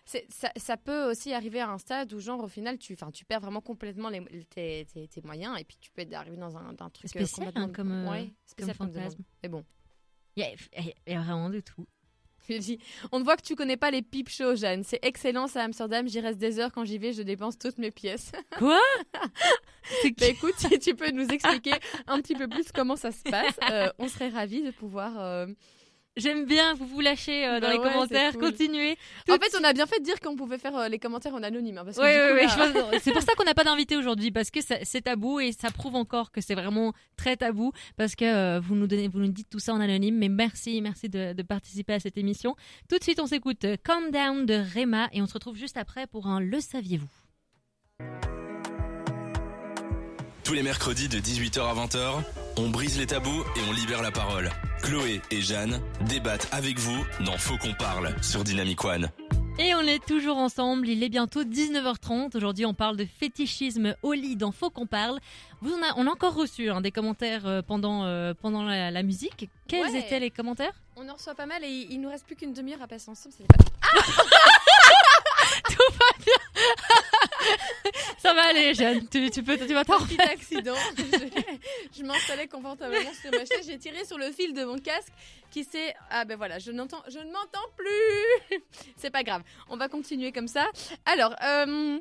Ça, 0.06 0.50
ça 0.56 0.76
peut 0.76 1.08
aussi 1.10 1.32
arriver 1.32 1.60
à 1.60 1.70
un 1.70 1.78
stade 1.78 2.12
où 2.12 2.18
genre 2.20 2.42
au 2.42 2.48
final 2.48 2.78
tu, 2.78 2.96
tu 3.12 3.24
perds 3.24 3.40
vraiment 3.40 3.60
complètement 3.60 4.08
les, 4.08 4.24
tes, 4.46 4.86
tes, 4.92 5.06
tes 5.06 5.22
moyens 5.22 5.56
et 5.60 5.64
puis 5.64 5.76
tu 5.80 5.90
peux 5.92 6.04
arriver 6.14 6.36
dans 6.36 6.56
un, 6.56 6.70
un 6.78 6.90
truc 6.90 7.04
euh, 7.04 7.08
Spécial, 7.08 7.46
complètement- 7.46 7.62
hein, 7.62 7.72
comme, 7.72 7.92
euh, 7.92 8.10
ouais, 8.10 8.32
spécial 8.46 8.76
comme 8.76 8.86
comme 8.88 8.94
fantasme. 9.02 9.22
mais 9.42 9.48
bon. 9.48 9.64
Il 10.36 10.44
y, 10.44 11.10
y 11.12 11.14
a 11.14 11.20
vraiment 11.20 11.50
de 11.50 11.60
tout. 11.60 11.86
on 13.12 13.22
voit 13.22 13.36
que 13.36 13.42
tu 13.42 13.54
connais 13.54 13.76
pas 13.76 13.90
les 13.92 14.02
pipe 14.02 14.28
shows 14.28 14.56
Jeanne. 14.56 14.82
C'est 14.82 14.98
excellent 15.02 15.46
à 15.54 15.60
Amsterdam. 15.60 16.08
J'y 16.08 16.18
reste 16.20 16.38
des 16.38 16.58
heures 16.58 16.72
quand 16.72 16.84
j'y 16.84 16.98
vais 16.98 17.12
je 17.12 17.22
dépense 17.22 17.56
toutes 17.58 17.78
mes 17.78 17.90
pièces. 17.92 18.32
Quoi? 18.58 18.80
Bah 20.18 20.26
écoute 20.26 20.54
si 20.56 20.78
tu 20.78 20.94
peux 20.94 21.10
nous 21.10 21.26
expliquer 21.28 21.74
un 22.06 22.20
petit 22.20 22.34
peu 22.34 22.48
plus 22.48 22.70
comment 22.72 22.96
ça 22.96 23.12
se 23.12 23.22
passe 23.22 23.58
euh, 23.70 23.88
on 23.98 24.08
serait 24.08 24.28
ravis 24.28 24.62
de 24.62 24.70
pouvoir 24.70 25.18
euh, 25.20 25.46
J'aime 26.20 26.44
bien, 26.46 26.74
vous 26.74 26.86
vous 26.86 27.00
lâchez 27.00 27.46
euh, 27.46 27.60
dans 27.60 27.66
Bah 27.68 27.72
les 27.72 27.78
ouais, 27.78 27.84
c'est 27.86 27.92
commentaires, 27.92 28.32
cool. 28.34 28.42
continuez. 28.50 28.96
en 29.28 29.34
fait 29.34 29.56
on 29.60 29.64
a 29.64 29.72
bien 29.72 29.86
fait 29.86 29.98
de 29.98 30.04
dire 30.04 30.20
qu'on 30.20 30.36
pouvait 30.36 30.58
faire 30.58 30.76
euh, 30.76 30.88
les 30.88 30.98
commentaires 30.98 31.34
en 31.34 31.42
anonyme 31.42 31.78
hein, 31.78 31.84
parce 31.84 31.96
que 31.96 32.02
Oui, 32.02 32.42
du 32.44 32.48
coup, 32.48 32.60
oui, 32.60 32.92
là- 32.92 32.98
C'est 33.02 33.12
pour 33.12 33.22
ça 33.22 33.32
qu'on 33.34 33.44
n'a 33.44 33.54
pas 33.54 33.64
d'invité 33.64 33.96
aujourd'hui 33.96 34.30
parce 34.30 34.50
que 34.50 34.60
c'est 34.60 35.00
tabou 35.02 35.40
et 35.40 35.52
ça 35.52 35.70
prouve 35.70 35.96
encore 35.96 36.30
que 36.30 36.40
c'est 36.40 36.54
vraiment 36.54 36.92
très 37.16 37.36
tabou 37.36 37.72
parce 37.96 38.14
que 38.14 38.24
euh, 38.24 38.60
vous 38.60 38.74
nous 38.74 38.86
donnez, 38.86 39.08
vous 39.08 39.18
nous 39.20 39.28
dites 39.32 39.48
tout 39.50 39.58
ça 39.58 39.72
en 39.74 39.80
anonyme. 39.80 40.16
Mais 40.18 40.28
merci, 40.28 40.80
merci 40.80 41.08
de, 41.08 41.32
de 41.32 41.42
participer 41.42 41.94
à 41.94 42.00
cette 42.00 42.18
émission. 42.18 42.54
Tout 42.88 42.98
de 42.98 43.02
suite, 43.02 43.20
on 43.20 43.26
s'écoute 43.26 43.64
Calm 43.84 44.10
Down 44.10 44.46
de 44.46 44.62
Rema 44.74 45.08
et 45.12 45.22
on 45.22 45.26
se 45.26 45.34
retrouve 45.34 45.56
juste 45.56 45.76
après 45.76 46.06
pour 46.06 46.26
un 46.26 46.40
Le 46.40 46.60
saviez-vous? 46.60 47.08
Tous 50.44 50.54
les 50.54 50.62
mercredis 50.62 51.08
de 51.08 51.18
18h 51.18 51.60
à 51.60 51.74
20h, 51.74 52.22
on 52.60 52.70
brise 52.70 52.98
les 52.98 53.06
tabous 53.06 53.44
et 53.56 53.60
on 53.68 53.72
libère 53.72 54.02
la 54.02 54.10
parole. 54.10 54.50
Chloé 54.82 55.20
et 55.30 55.40
Jeanne 55.40 55.80
débattent 56.08 56.48
avec 56.52 56.78
vous 56.78 57.04
dans 57.24 57.36
Faut 57.38 57.56
qu'on 57.58 57.74
parle 57.74 58.14
sur 58.22 58.44
Dynamic 58.44 58.84
One. 58.84 59.10
Et 59.58 59.74
on 59.74 59.80
est 59.82 60.04
toujours 60.06 60.38
ensemble, 60.38 60.88
il 60.88 61.02
est 61.02 61.08
bientôt 61.10 61.42
19h30. 61.44 62.34
Aujourd'hui, 62.36 62.64
on 62.64 62.72
parle 62.72 62.96
de 62.96 63.04
fétichisme 63.04 63.94
au 64.02 64.12
lit 64.12 64.36
dans 64.36 64.52
Faut 64.52 64.70
qu'on 64.70 64.86
parle. 64.86 65.18
Vous, 65.60 65.72
on, 65.72 65.82
a, 65.82 65.92
on 65.96 66.06
a 66.06 66.10
encore 66.10 66.34
reçu 66.34 66.70
hein, 66.70 66.80
des 66.80 66.90
commentaires 66.90 67.46
euh, 67.46 67.60
pendant, 67.60 68.04
euh, 68.04 68.32
pendant 68.32 68.62
la, 68.62 68.90
la 68.90 69.02
musique. 69.02 69.50
Quels 69.68 69.82
Ouais. 69.90 69.98
étaient 69.98 70.20
les 70.20 70.30
commentaires? 70.30 70.72
On 70.96 71.08
en 71.08 71.14
reçoit 71.14 71.34
pas 71.34 71.46
mal 71.46 71.62
et 71.64 71.68
il, 71.68 71.92
il 71.92 72.00
nous 72.00 72.08
reste 72.08 72.26
plus 72.26 72.36
qu'une 72.36 72.52
demi-heure 72.52 72.82
à 72.82 72.86
passer 72.88 73.10
ensemble 73.10 73.34
c'est 73.36 73.46
pas 73.46 73.56
Ça 78.18 78.34
va 78.34 78.42
aller, 78.48 78.74
Jeanne, 78.74 79.08
tu, 79.08 79.30
tu 79.30 79.42
peux, 79.42 79.56
tu 79.58 79.72
vas 79.74 79.84
t'en 79.84 79.98
petit 80.04 80.20
accident. 80.20 80.74
je 80.96 81.02
je 81.98 82.02
m'installais 82.04 82.48
confortablement 82.48 83.12
sur 83.20 83.30
ma 83.30 83.38
chaise. 83.38 83.66
J'ai 83.66 83.78
tiré 83.78 84.04
sur 84.04 84.18
le 84.18 84.30
fil 84.30 84.52
de 84.52 84.64
mon 84.64 84.78
casque 84.78 85.12
qui 85.50 85.64
s'est. 85.64 85.94
Ah 86.10 86.24
ben 86.24 86.36
voilà, 86.36 86.58
je 86.58 86.70
n'entends, 86.70 87.02
je 87.08 87.18
ne 87.18 87.30
m'entends 87.32 87.68
plus. 87.76 88.60
C'est 88.96 89.10
pas 89.10 89.22
grave. 89.22 89.42
On 89.68 89.76
va 89.76 89.88
continuer 89.88 90.32
comme 90.32 90.48
ça. 90.48 90.66
Alors, 91.06 91.34
euh, 91.42 91.98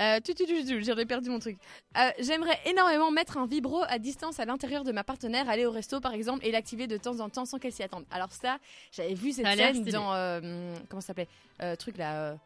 Euh, 0.00 0.18
tu, 0.24 0.34
tu, 0.34 0.44
tu, 0.44 0.64
tu, 0.64 0.82
j'aurais 0.84 1.06
perdu 1.06 1.30
mon 1.30 1.38
truc. 1.38 1.56
Euh, 1.96 2.10
J'aimerais 2.18 2.58
énormément 2.66 3.12
mettre 3.12 3.38
un 3.38 3.46
vibro 3.46 3.80
à 3.86 4.00
distance 4.00 4.40
à 4.40 4.44
l'intérieur 4.44 4.82
de 4.82 4.90
ma 4.90 5.04
partenaire, 5.04 5.48
aller 5.48 5.66
au 5.66 5.70
resto 5.70 6.00
par 6.00 6.14
exemple, 6.14 6.44
et 6.44 6.50
l'activer 6.50 6.88
de 6.88 6.96
temps 6.96 7.20
en 7.20 7.28
temps 7.28 7.44
sans 7.44 7.60
qu'elle 7.60 7.70
s'y 7.72 7.84
attende. 7.84 8.04
Alors 8.10 8.32
ça, 8.32 8.58
j'avais 8.90 9.14
vu 9.14 9.30
cette 9.30 9.46
scène 9.46 9.84
dans 9.84 10.12
euh, 10.12 10.74
comment 10.88 11.00
ça 11.00 11.14
s'appelait, 11.14 11.28
truc 11.76 11.96
là, 11.96 12.36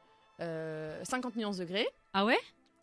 euh, 0.40 1.00
euh, 1.00 1.04
50 1.04 1.36
nuances 1.36 1.58
degrés. 1.58 1.88
Ah 2.12 2.24
ouais? 2.24 2.38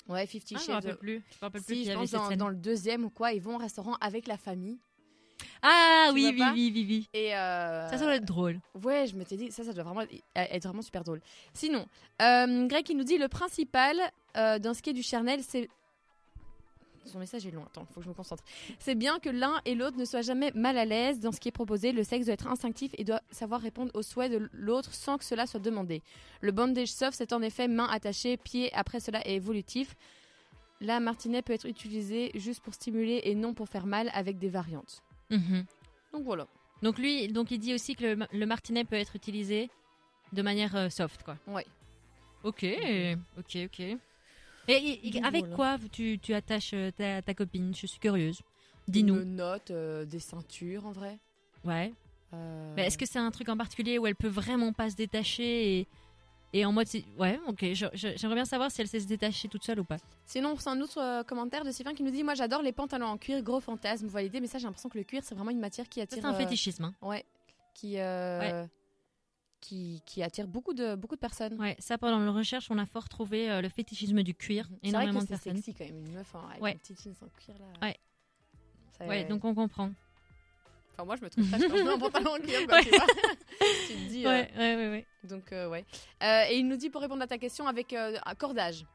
Ouais, 0.08 0.26
50 0.26 0.42
ah, 0.56 0.60
Je 0.64 0.70
me 0.70 0.76
rappelle 0.76 0.98
plus. 0.98 1.24
Je 1.32 1.36
me 1.36 1.42
rappelle 1.42 1.62
plus 1.62 1.76
Si, 1.76 1.86
je 1.86 1.94
pense 1.94 2.12
dans, 2.38 2.50
le 2.50 2.56
deuxième 2.56 3.06
ou 3.06 3.10
quoi, 3.10 3.34
ils 3.34 3.42
vont 3.42 3.56
au 3.56 3.60
restaurant 3.60 3.96
avec 4.02 4.28
la 4.28 4.38
famille. 4.38 4.80
Ah 5.62 6.12
oui, 6.14 6.32
oui, 6.34 6.44
oui, 6.54 6.72
oui, 6.74 6.86
oui. 6.88 7.10
Et 7.14 7.36
euh, 7.36 7.90
Ça, 7.90 7.98
ça 7.98 8.06
doit 8.06 8.16
être 8.16 8.26
drôle. 8.26 8.60
Ouais, 8.84 9.08
je 9.08 9.16
m'étais 9.16 9.36
dit, 9.36 9.52
ça, 9.52 9.64
ça 9.64 9.74
doit 9.74 9.84
vraiment 9.84 10.02
être- 10.02 10.14
être 10.36 10.64
vraiment 10.64 10.82
super 10.82 11.04
drôle. 11.04 11.22
Sinon, 11.54 11.86
euh, 12.22 12.68
Greg, 12.68 12.90
il 12.90 12.98
nous 12.98 13.04
dit 13.04 13.18
le 13.18 13.28
principal 13.28 13.98
euh, 14.38 14.60
dans 14.60 14.74
ce 14.74 14.82
qui 14.82 14.92
est 14.92 14.94
du 14.94 15.04
charnel, 15.04 15.42
c'est. 15.44 15.68
Son 17.06 17.20
message 17.20 17.46
est 17.46 17.52
long, 17.52 17.64
attends, 17.64 17.86
faut 17.94 18.00
que 18.00 18.04
je 18.04 18.10
me 18.10 18.14
concentre. 18.14 18.44
C'est 18.80 18.96
bien 18.96 19.20
que 19.20 19.30
l'un 19.30 19.62
et 19.66 19.76
l'autre 19.76 19.98
ne 19.98 20.06
soient 20.06 20.22
jamais 20.22 20.52
mal 20.56 20.78
à 20.78 20.86
l'aise 20.86 21.20
dans 21.20 21.32
ce 21.32 21.40
qui 21.40 21.50
est 21.50 21.52
proposé. 21.52 21.92
Le 21.92 22.04
sexe 22.04 22.26
doit 22.26 22.34
être 22.34 22.48
instinctif 22.48 22.92
et 22.98 23.04
doit 23.04 23.22
savoir 23.32 23.62
répondre 23.62 23.92
aux 23.94 24.02
souhaits 24.02 24.32
de 24.32 24.50
l'autre 24.54 24.94
sans 24.94 25.18
que 25.18 25.24
cela 25.24 25.46
soit 25.46 25.60
demandé. 25.60 26.02
Le 26.42 26.52
bondage 26.52 26.92
soft, 26.92 27.18
c'est 27.18 27.34
en 27.34 27.42
effet 27.42 27.68
main 27.68 27.88
attachée, 27.88 28.38
pied 28.38 28.74
après 28.74 29.00
cela 29.00 29.26
est 29.28 29.36
évolutif. 29.36 29.96
La 30.82 31.00
martinet 31.00 31.42
peut 31.42 31.54
être 31.54 31.68
utilisée 31.68 32.32
juste 32.36 32.62
pour 32.62 32.74
stimuler 32.74 33.22
et 33.24 33.36
non 33.36 33.54
pour 33.54 33.70
faire 33.70 33.86
mal 33.86 34.10
avec 34.14 34.38
des 34.40 34.50
variantes. 34.50 35.04
Mhm. 35.30 35.66
Donc 36.12 36.24
voilà. 36.24 36.48
Donc 36.82 36.98
lui, 36.98 37.28
donc 37.28 37.52
il 37.52 37.60
dit 37.60 37.74
aussi 37.74 37.96
que 37.96 38.18
le 38.32 38.46
martinet 38.46 38.84
peut 38.84 38.96
être 38.96 39.16
utilisé 39.16 39.70
de 40.34 40.42
manière 40.42 40.76
euh, 40.76 40.90
soft, 40.90 41.24
quoi. 41.24 41.38
Ouais. 41.48 41.66
Ok, 42.44 42.66
ok, 43.38 43.58
ok. 43.66 43.98
Et, 44.68 45.22
avec 45.24 45.42
voilà. 45.46 45.56
quoi 45.56 45.78
tu, 45.92 46.20
tu 46.20 46.34
attaches 46.34 46.72
euh, 46.74 46.92
ta, 46.92 47.22
ta 47.22 47.34
copine? 47.34 47.74
Je 47.76 47.88
suis 47.88 48.00
curieuse. 48.00 48.40
Des 48.88 49.00
Dis-nous. 49.02 49.16
menottes, 49.16 49.72
euh, 49.72 50.06
des 50.06 50.20
ceintures 50.20 50.86
en 50.86 50.92
vrai. 50.92 51.20
Ouais. 51.64 51.94
Euh, 52.34 52.74
Mais 52.76 52.86
est-ce 52.88 52.98
que 52.98 53.06
c'est 53.06 53.20
un 53.20 53.32
truc 53.32 53.50
en 53.50 53.58
particulier 53.58 53.98
où 53.98 54.08
elle 54.08 54.16
peut 54.16 54.28
vraiment 54.28 54.74
pas 54.74 54.90
se 54.90 54.96
détacher 54.96 55.80
et, 55.80 55.88
et 56.54 56.66
en 56.66 56.72
mode 56.72 56.88
ouais 57.20 57.40
ok 57.48 57.66
j'aimerais 57.94 58.36
bien 58.36 58.46
savoir 58.46 58.72
si 58.72 58.82
elle 58.82 58.88
sait 58.88 59.00
se 59.00 59.08
détacher 59.08 59.48
toute 59.48 59.64
seule 59.64 59.80
ou 59.80 59.84
pas 59.84 59.98
Sinon, 60.26 60.56
c'est 60.58 60.70
un 60.70 60.82
autre 60.82 61.24
commentaire 61.24 61.64
de 61.64 61.72
Sylvain 61.72 61.94
qui 61.94 62.04
nous 62.04 62.12
dit 62.12 62.24
Moi 62.24 62.34
j'adore 62.34 62.62
les 62.62 62.72
pantalons 62.72 63.08
en 63.08 63.18
cuir, 63.18 63.42
gros 63.44 63.60
fantasme, 63.60 64.08
validé. 64.08 64.40
Mais 64.40 64.48
ça, 64.48 64.58
j'ai 64.58 64.66
l'impression 64.66 64.90
que 64.90 64.98
le 64.98 65.04
cuir, 65.04 65.22
c'est 65.24 65.36
vraiment 65.36 65.52
une 65.52 65.60
matière 65.60 65.88
qui 65.90 66.02
attire. 66.02 66.18
c'est 66.22 66.26
un 66.28 66.34
fétichisme 66.34 66.86
hein. 66.86 66.94
Ouais. 67.02 67.24
Qui, 67.74 68.00
euh, 68.00 68.66
qui, 69.68 70.02
qui 70.06 70.22
attire 70.24 70.48
beaucoup 70.48 70.74
de, 70.74 70.96
beaucoup 70.96 71.16
de 71.16 71.20
personnes. 71.20 71.60
ouais 71.60 71.76
ça 71.80 71.98
pendant 71.98 72.20
la 72.20 72.32
recherche 72.32 72.70
on 72.70 72.78
a 72.78 72.86
fort 72.86 73.10
trouvé 73.10 73.50
euh, 73.50 73.62
le 73.62 73.70
fétichisme 73.70 74.22
du 74.24 74.34
cuir 74.36 74.70
C'est 74.84 74.92
vrai 74.92 75.08
que 75.12 75.20
c'est 75.26 75.38
sexy 75.38 75.74
quand 75.74 75.86
même, 75.86 75.98
une 76.06 76.14
meuf 76.14 76.36
hein, 76.36 76.42
avec 76.52 76.62
Ouais. 76.64 76.72
une 76.74 76.80
petite 76.80 77.02
jeans 77.04 77.14
en 77.22 77.28
cuir 77.40 77.56
là. 77.60 77.88
Ouais. 77.88 77.98
Ça- 78.98 79.06
ouais 79.08 79.24
donc 79.26 79.44
on 79.46 79.54
comprend 79.56 79.92
Enfin, 80.98 81.04
moi 81.06 81.16
je 81.18 81.24
me 81.26 81.30
trouve 81.30 81.44
je 81.44 81.84
mets 81.84 81.90
un 81.92 81.98
pantalon 82.00 82.32
en 82.36 82.40
cuir, 82.40 82.66
quoi, 82.70 82.82
tu 82.82 82.90
vois. 82.90 83.06
tu 83.88 83.94
te 83.96 84.08
dis. 84.10 84.26
euh, 84.26 84.30
ouais 84.30 84.50
ouais 84.58 84.76
ouais, 84.78 84.90
ouais. 84.92 85.06
Donc, 85.26 85.52
euh, 85.52 85.68
ouais. 85.68 85.84
Euh, 86.24 86.44
et 86.50 86.58
il 86.58 86.66
nous 86.70 86.78
dit 86.78 86.90
pour 86.90 87.02
répondre 87.02 87.22
à 87.22 87.28
ta 87.28 87.38
question 87.38 87.68
avec 87.68 87.92
euh, 87.92 88.18
un 88.26 88.34
cordage. 88.36 88.86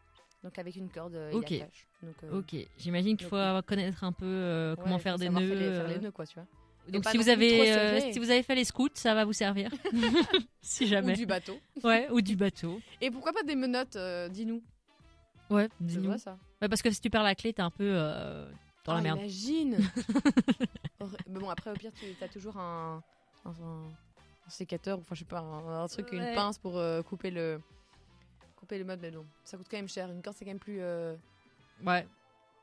Donc, 0.43 0.59
avec 0.59 0.77
une 0.77 0.89
corde, 0.89 1.15
euh, 1.15 1.31
Ok. 1.33 1.51
il 1.51 1.61
attache. 1.61 1.87
Donc, 2.03 2.15
euh, 2.25 2.39
ok 2.39 2.57
j'imagine 2.79 3.19
qu'il 3.19 3.27
faut 3.27 3.37
connaître 3.67 4.03
un 4.03 4.13
peu 4.13 4.25
euh, 4.25 4.75
ouais, 4.77 4.83
comment 4.83 4.99
faire 4.99 5.19
des 5.19 5.29
nœuds 5.29 5.47
faire 5.47 5.59
les- 5.59 5.77
faire 5.77 5.85
euh. 5.85 5.89
les 5.89 5.99
nœuds, 5.99 6.11
quoi, 6.11 6.25
tu 6.27 6.33
vois. 6.37 6.47
Donc 6.91 7.05
si 7.09 7.17
vous 7.17 7.29
avez 7.29 7.71
euh, 7.73 8.01
si 8.13 8.19
vous 8.19 8.31
avez 8.31 8.43
fait 8.43 8.55
les 8.55 8.65
scouts 8.65 8.89
ça 8.95 9.15
va 9.15 9.25
vous 9.25 9.33
servir 9.33 9.71
si 10.61 10.85
Ou 10.85 10.87
jamais 10.89 11.13
du 11.15 11.27
bateau. 11.27 11.59
ouais 11.85 12.09
ou 12.11 12.21
du 12.21 12.37
bateau 12.37 12.81
Et 13.01 13.11
pourquoi 13.11 13.33
pas 13.33 13.43
des 13.43 13.57
menottes 13.57 13.97
euh, 13.97 14.29
Dis-nous. 14.29 14.63
ouais 15.51 15.69
dis-nous 15.81 16.19
ça. 16.19 16.39
Ouais, 16.63 16.69
parce 16.69 16.83
que 16.83 16.91
si 16.91 17.01
tu 17.01 17.11
perds 17.11 17.23
la 17.23 17.35
clé 17.35 17.53
t'es 17.53 17.63
un 17.63 17.71
peu 17.71 17.85
euh, 17.85 18.51
dans 18.85 18.93
la 18.95 18.99
Ah, 18.99 19.03
merde 19.03 19.19
Imagine. 19.21 19.79
Bon, 21.27 21.49
après, 21.49 21.71
au 21.71 21.75
pire, 21.75 21.93
tu 21.95 22.07
as 22.23 22.29
toujours 22.29 22.57
un, 22.59 23.03
un, 23.47 23.51
un- 23.51 23.89
sécateur, 24.49 24.99
ou 24.99 25.01
enfin, 25.01 25.15
je 25.15 25.21
sais 25.21 25.25
pas, 25.25 25.39
un, 25.41 25.85
un 25.85 25.89
truc, 25.89 26.09
une 26.13 26.35
pince 26.35 26.59
pour 26.59 26.79
couper 27.09 27.31
le 27.31 27.61
couper 28.57 28.79
le 28.79 28.85
mode. 28.85 28.99
Mais 29.01 29.11
non, 29.11 29.25
ça 29.45 29.57
coûte 29.57 29.67
quand 29.71 29.77
même 29.79 29.89
cher. 29.89 30.11
Une 30.11 30.21
corde, 30.23 30.37
c'est 30.37 30.45
quand 30.45 30.51
même 30.51 30.59
plus. 30.59 30.81
ouais 31.87 32.07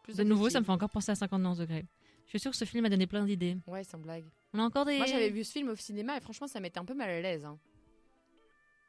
plus 0.03 0.17
De 0.17 0.23
nouveau, 0.23 0.49
ça 0.49 0.59
me 0.59 0.65
fait 0.65 0.71
encore 0.71 0.89
penser 0.89 1.11
à 1.11 1.15
59 1.15 1.57
degrés. 1.57 1.85
Je 2.27 2.31
suis 2.31 2.39
sûre 2.39 2.51
que 2.51 2.57
ce 2.57 2.65
film 2.65 2.85
a 2.85 2.89
donné 2.89 3.07
plein 3.07 3.23
d'idées. 3.25 3.57
Ouais, 3.67 3.83
sans 3.83 3.97
blague. 3.97 4.25
On 4.53 4.59
a 4.59 4.63
encore 4.63 4.85
des. 4.85 4.97
Moi, 4.97 5.05
j'avais 5.05 5.29
vu 5.29 5.43
ce 5.43 5.51
film 5.53 5.69
au 5.69 5.75
cinéma 5.75 6.17
et 6.17 6.19
franchement, 6.21 6.47
ça 6.47 6.59
m'était 6.59 6.79
un 6.79 6.85
peu 6.85 6.93
mal 6.93 7.09
à 7.09 7.21
l'aise. 7.21 7.45
Hein. 7.45 7.57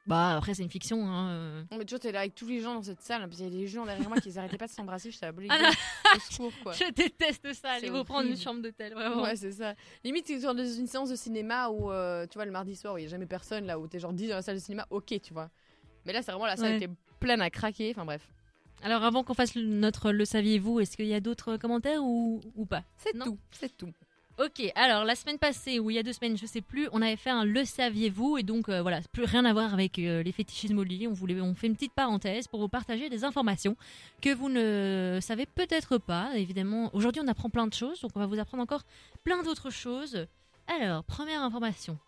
Bah, 0.07 0.37
après, 0.39 0.55
c'est 0.55 0.63
une 0.63 0.71
fiction. 0.71 1.07
Hein. 1.07 1.29
euh. 1.29 1.65
Mais 1.71 1.85
tu 1.85 1.91
vois, 1.95 1.99
t'es 1.99 2.13
là 2.13 2.21
avec 2.21 2.35
tous 2.35 2.49
les 2.49 2.61
gens 2.61 2.75
dans 2.75 2.83
cette 2.83 3.03
salle, 3.03 3.29
puis 3.29 3.39
il 3.41 3.45
y 3.45 3.47
a 3.47 3.51
des 3.51 3.67
gens 3.67 3.85
derrière 3.85 4.09
moi 4.09 4.19
qui 4.19 4.31
n'arrêtaient 4.31 4.57
pas 4.57 4.67
de 4.67 4.73
s'embrasser. 4.73 5.11
Bout 5.33 5.41
les 5.41 5.49
Ah. 5.51 5.71
Au 6.17 6.19
secours, 6.21 6.53
quoi. 6.63 6.73
Je 6.73 6.91
déteste 6.93 7.53
ça. 7.53 7.73
Allez 7.73 7.91
vous 7.91 8.05
prendre 8.05 8.27
une 8.29 8.37
chambre 8.37 8.63
d'hôtel, 8.63 8.95
vraiment. 8.95 9.23
Ouais, 9.23 9.37
c'est 9.37 9.53
ça. 9.53 9.75
Limite, 10.03 10.27
c'est 10.27 10.41
genre 10.41 10.55
dans 10.55 10.65
une 10.67 10.87
séance 10.87 11.11
de 11.11 11.17
cinéma 11.17 11.69
où, 11.69 11.93
euh, 11.93 12.27
tu 12.27 12.35
vois, 12.39 12.47
le 12.47 12.51
mardi 12.53 12.75
soir 12.75 12.95
où 12.95 12.99
il 12.99 13.03
n'y 13.03 13.07
a 13.07 13.11
jamais 13.11 13.27
personne, 13.27 13.67
là, 13.67 13.79
où 13.79 13.87
t'es 13.87 13.99
genre 13.99 14.15
10 14.15 14.29
dans 14.29 14.37
la 14.37 14.43
salle 14.43 14.57
de 14.57 14.61
cinéma, 14.63 14.87
ok, 14.89 15.21
tu 15.21 15.35
vois. 15.35 15.51
Mais 16.07 16.15
là, 16.15 16.23
c'est 16.23 16.33
vraiment 16.33 16.47
la 16.47 16.57
salle 16.57 16.71
Ouais. 16.71 16.77
était 16.79 16.93
pleine 17.21 17.43
à 17.43 17.51
craquer. 17.51 17.91
Enfin, 17.91 18.07
bref. 18.07 18.27
Alors, 18.83 19.03
avant 19.05 19.25
qu'on 19.25 19.35
fasse 19.35 19.57
notre 19.57 20.13
Le 20.13 20.25
saviez-vous, 20.25 20.81
est-ce 20.81 20.97
qu'il 20.97 21.07
y 21.07 21.15
a 21.15 21.21
d'autres 21.21 21.57
commentaires 21.57 22.03
ou, 22.03 22.41
ou 22.57 22.65
pas 22.65 22.85
C'est 22.97 23.19
tout. 23.19 23.39
C'est 23.51 23.77
tout. 23.77 23.93
Ok, 24.39 24.71
alors 24.77 25.05
la 25.05 25.17
semaine 25.17 25.39
passée, 25.39 25.81
ou 25.81 25.91
il 25.91 25.95
y 25.95 25.99
a 25.99 26.05
deux 26.05 26.13
semaines, 26.13 26.39
je 26.39 26.47
sais 26.47 26.61
plus, 26.61 26.89
on 26.93 27.03
avait 27.03 27.17
fait 27.17 27.31
un 27.31 27.45
Le 27.45 27.65
saviez-vous, 27.65 28.39
et 28.39 28.45
donc 28.45 28.69
euh, 28.69 28.83
voilà, 28.83 29.01
plus 29.13 29.25
rien 29.25 29.45
à 29.45 29.53
voir 29.53 29.75
avec 29.75 29.99
euh, 29.99 30.23
les 30.23 30.31
fétichismes 30.31 30.79
au 30.79 30.85
lit. 30.85 31.09
On, 31.09 31.13
voulait, 31.13 31.41
on 31.41 31.57
fait 31.57 31.67
une 31.67 31.75
petite 31.75 31.93
parenthèse 31.93 32.47
pour 32.47 32.61
vous 32.61 32.69
partager 32.69 33.09
des 33.09 33.25
informations 33.25 33.77
que 34.23 34.33
vous 34.33 34.49
ne 34.49 35.19
savez 35.21 35.45
peut-être 35.45 35.99
pas. 35.99 36.31
Évidemment, 36.37 36.89
aujourd'hui 36.93 37.21
on 37.25 37.27
apprend 37.27 37.51
plein 37.51 37.67
de 37.67 37.75
choses, 37.75 38.01
donc 38.01 38.13
on 38.15 38.21
va 38.21 38.27
vous 38.27 38.39
apprendre 38.39 38.63
encore 38.63 38.85
plein 39.25 39.43
d'autres 39.43 39.71
choses. 39.71 40.29
Alors, 40.69 41.03
première 41.03 41.43
information. 41.43 41.99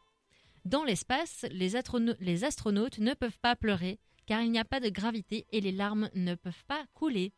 Dans 0.64 0.84
l'espace, 0.84 1.46
les 1.50 1.74
astronautes 1.74 2.98
ne 2.98 3.14
peuvent 3.14 3.38
pas 3.42 3.56
pleurer 3.56 3.98
car 4.30 4.42
il 4.42 4.52
n'y 4.52 4.60
a 4.60 4.64
pas 4.64 4.78
de 4.78 4.90
gravité 4.90 5.44
et 5.50 5.60
les 5.60 5.72
larmes 5.72 6.08
ne 6.14 6.36
peuvent 6.36 6.64
pas 6.68 6.86
couler. 6.94 7.32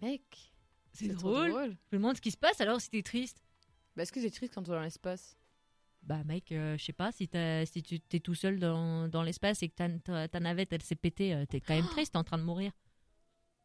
Mec. 0.00 0.54
C'est 0.94 1.12
trop 1.12 1.34
drôle. 1.34 1.76
Je 1.92 1.96
me 1.96 2.00
demande 2.00 2.16
ce 2.16 2.22
qui 2.22 2.30
se 2.30 2.38
passe 2.38 2.62
alors 2.62 2.80
si 2.80 2.88
t'es 2.88 3.02
triste. 3.02 3.42
Bah, 3.94 4.02
est-ce 4.02 4.10
que 4.10 4.22
c'est 4.22 4.30
triste 4.30 4.54
quand 4.54 4.62
tu 4.62 4.70
es 4.70 4.74
dans 4.74 4.80
l'espace? 4.80 5.36
Bah 6.00 6.24
mec, 6.24 6.50
euh, 6.52 6.78
je 6.78 6.84
sais 6.84 6.94
pas, 6.94 7.12
si, 7.12 7.28
tu 7.28 8.00
t'es 8.00 8.20
tout 8.20 8.34
seul 8.34 8.58
dans, 8.58 9.06
dans 9.08 9.22
l'espace 9.22 9.62
et 9.62 9.68
que 9.68 9.74
ta, 9.74 9.90
ta, 9.98 10.28
ta 10.28 10.40
navette 10.40 10.72
elle 10.72 10.82
s'est 10.82 10.94
pétée, 10.94 11.34
euh, 11.34 11.44
t'es 11.44 11.60
quand 11.60 11.74
même 11.74 11.88
triste, 11.88 12.12
t'es 12.12 12.18
en 12.18 12.24
train 12.24 12.38
de 12.38 12.44
mourir. 12.44 12.72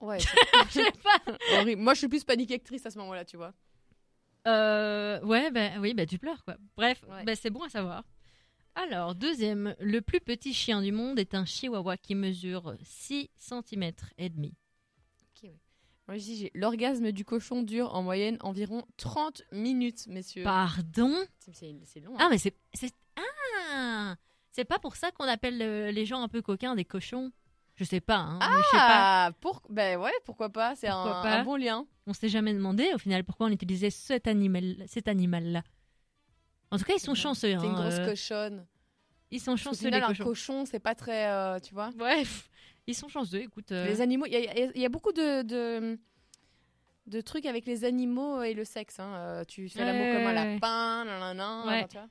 Ouais. 0.02 0.20
Je 0.68 0.82
sais 0.82 0.92
pas. 0.92 1.38
horrible. 1.62 1.82
Moi, 1.82 1.94
je 1.94 2.00
suis 2.00 2.08
plus 2.10 2.26
paniquée 2.26 2.60
que 2.60 2.66
triste 2.66 2.88
à 2.88 2.92
ce 2.92 2.98
moment-là, 3.00 3.24
tu 3.24 3.38
vois. 3.38 3.54
Euh, 4.48 5.22
ouais, 5.22 5.50
bah 5.50 5.80
oui, 5.80 5.94
bah 5.94 6.06
tu 6.06 6.18
pleures 6.18 6.44
quoi. 6.44 6.58
Bref, 6.76 7.06
Ouais. 7.08 7.24
bah, 7.24 7.36
c'est 7.38 7.52
bon 7.52 7.64
à 7.64 7.70
savoir. 7.70 8.04
Alors, 8.76 9.16
deuxième, 9.16 9.76
le 9.80 10.02
plus 10.02 10.20
petit 10.22 10.54
chien 10.54 10.82
du 10.82 10.92
monde 10.92 11.20
est 11.20 11.36
un 11.36 11.46
chihuahua 11.46 11.98
qui 11.98 12.16
mesure 12.16 12.76
6 12.84 13.30
cm 13.36 13.92
et 14.18 14.30
demi. 14.30 14.54
Ok, 15.36 15.50
ouais. 16.08 16.50
L'orgasme 16.56 17.12
du 17.12 17.26
cochon 17.26 17.64
dure 17.64 17.94
en 17.94 18.02
moyenne 18.04 18.38
environ 18.42 18.84
30 18.98 19.44
minutes, 19.52 20.08
messieurs. 20.08 20.44
Pardon 20.44 21.14
C'est- 21.40 22.00
long. 22.00 22.14
hein. 22.14 22.18
Ah 22.20 22.28
mais 22.30 22.38
c'est 22.38 22.56
ah, 23.74 24.16
c'est 24.52 24.66
pas 24.66 24.80
pour 24.80 24.96
ça 24.96 25.12
qu'on 25.12 25.26
appelle 25.28 25.62
euh, 25.62 25.92
les 25.92 26.06
gens 26.06 26.22
un 26.22 26.28
peu 26.28 26.42
coquins 26.42 26.76
des 26.76 26.86
cochons. 26.86 27.32
Je 27.76 27.84
sais 27.86 28.02
pas, 28.02 28.18
hein, 28.18 28.40
je 28.42 28.48
sais 28.70 28.78
pas. 28.78 29.26
Ah, 29.28 29.32
pour... 29.40 29.62
ben 29.70 29.98
ouais, 30.00 30.12
pourquoi 30.26 30.50
pas 30.50 30.76
C'est 30.76 30.88
un, 30.90 30.96
un 30.98 31.44
bon 31.44 31.56
lien. 31.56 31.86
On 32.06 32.14
s'est 32.14 32.30
jamais 32.30 32.54
demandé 32.54 32.92
au 32.94 32.98
final 32.98 33.24
pourquoi 33.24 33.48
on 33.48 33.50
utilisait 33.52 33.90
cet 33.90 34.28
animal, 34.28 34.76
cet 34.88 35.08
animal-là. 35.08 35.64
En 36.72 36.78
tout 36.78 36.84
cas, 36.86 36.94
ils 36.96 37.00
sont 37.02 37.16
chanceux. 37.16 37.48
C'est 37.50 37.54
une 37.54 37.60
hein, 37.66 37.74
grosse 37.74 37.94
euh, 38.00 38.06
cochonne. 38.06 38.66
Ils 39.30 39.40
sont 39.42 39.56
chanceux 39.56 39.86
final, 39.86 40.00
les 40.02 40.06
un 40.06 40.08
cochons. 40.10 40.24
cochon, 40.24 40.66
c'est 40.66 40.80
pas 40.80 40.96
très, 40.96 41.28
euh, 41.30 41.60
tu 41.60 41.74
vois. 41.74 41.90
Bref, 41.96 42.50
ils 42.88 42.96
sont 42.96 43.08
chanceux. 43.08 43.40
Écoute, 43.42 43.72
euh, 43.72 43.86
Les 43.88 44.02
animaux, 44.02 44.26
il 44.26 44.34
y, 44.34 44.36
a- 44.48 44.66
y 44.76 44.82
y 44.82 44.90
beaucoup 44.90 45.12
de, 45.14 45.42
de, 45.44 45.98
de 47.08 47.22
trucs 47.22 47.46
avec 47.46 47.66
les 47.66 47.84
animaux 47.86 48.42
et 48.44 48.54
le 48.54 48.66
sexe. 48.66 49.00
hein. 49.00 49.14
Euh, 49.16 49.44
tu 49.46 49.70
fais 49.70 49.86
l'amour 49.86 50.02
Ouais, 50.06 50.14
comme 50.14 50.22
un 50.28 50.34
ouais, 50.36 50.42
ouais. 50.48 50.54
lapin, 50.56 51.06
nanana, 51.06 51.64
Ouais. 51.66 51.88
tu 51.88 51.98
vois. 51.98 52.08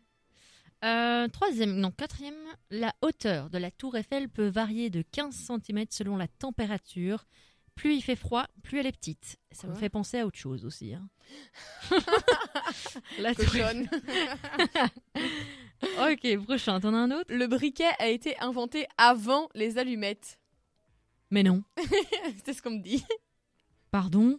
euh, 0.85 1.29
troisième, 1.29 1.77
non 1.77 1.91
quatrième, 1.91 2.35
la 2.71 2.95
hauteur 3.03 3.51
de 3.51 3.59
la 3.59 3.71
tour 3.71 3.97
Eiffel 3.97 4.29
peut 4.29 4.49
varier 4.49 4.89
de 4.91 5.03
15 5.03 5.35
cm 5.35 5.85
selon 5.91 6.17
la 6.17 6.27
température. 6.29 7.27
Plus 7.75 7.95
il 7.95 8.03
fait 8.03 8.17
froid, 8.17 8.47
plus 8.63 8.79
elle 8.81 8.87
est 8.87 8.93
petite. 8.93 9.37
Ça 9.53 9.67
me 9.67 9.75
fait 9.75 9.89
penser 9.89 10.19
à 10.19 10.27
autre 10.27 10.39
chose 10.39 10.65
aussi. 10.67 10.95
hein. 10.95 11.09
la 13.19 13.35
Cochonne. 13.35 13.89
Ok, 15.99 16.45
prochain, 16.45 16.79
t'en 16.79 16.93
as 16.93 16.99
un 16.99 17.11
autre? 17.11 17.33
Le 17.35 17.47
briquet 17.47 17.89
a 17.99 18.09
été 18.09 18.39
inventé 18.41 18.87
avant 18.99 19.49
les 19.55 19.79
allumettes. 19.79 20.39
Mais 21.31 21.43
non. 21.43 21.63
c'est 22.45 22.53
ce 22.53 22.61
qu'on 22.61 22.73
me 22.73 22.83
dit. 22.83 23.03
Pardon? 23.91 24.39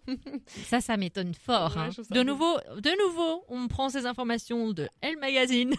Ça, 0.67 0.81
ça 0.81 0.97
m'étonne 0.97 1.33
fort. 1.33 1.75
Ouais, 1.75 1.81
hein. 1.83 1.89
ça 1.91 2.03
De 2.13 2.21
nouveau, 2.21 2.57
de 2.77 3.07
nouveau, 3.07 3.43
on 3.47 3.67
prend 3.67 3.89
ces 3.89 4.05
informations 4.05 4.71
de 4.71 4.87
Elle 5.01 5.17
Magazine. 5.17 5.73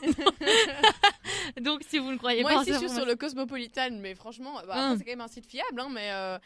Donc, 1.61 1.83
si 1.89 1.99
vous 1.99 2.11
ne 2.11 2.19
croyez 2.19 2.43
Moi 2.43 2.51
pas 2.51 2.59
en 2.59 2.63
ici, 2.63 2.73
je 2.73 2.79
suis 2.79 2.91
sur 2.91 3.07
le 3.07 3.15
Cosmopolitan, 3.15 3.91
mais 4.01 4.15
franchement, 4.17 4.55
bah, 4.67 4.91
Hum. 4.91 4.99
c'est 4.99 5.05
quand 5.05 5.13
même 5.13 5.21
un 5.21 5.29
site 5.29 5.47
fiable, 5.47 5.81
hein, 5.81 5.89
mais 5.93 6.11
euh, 6.11 6.39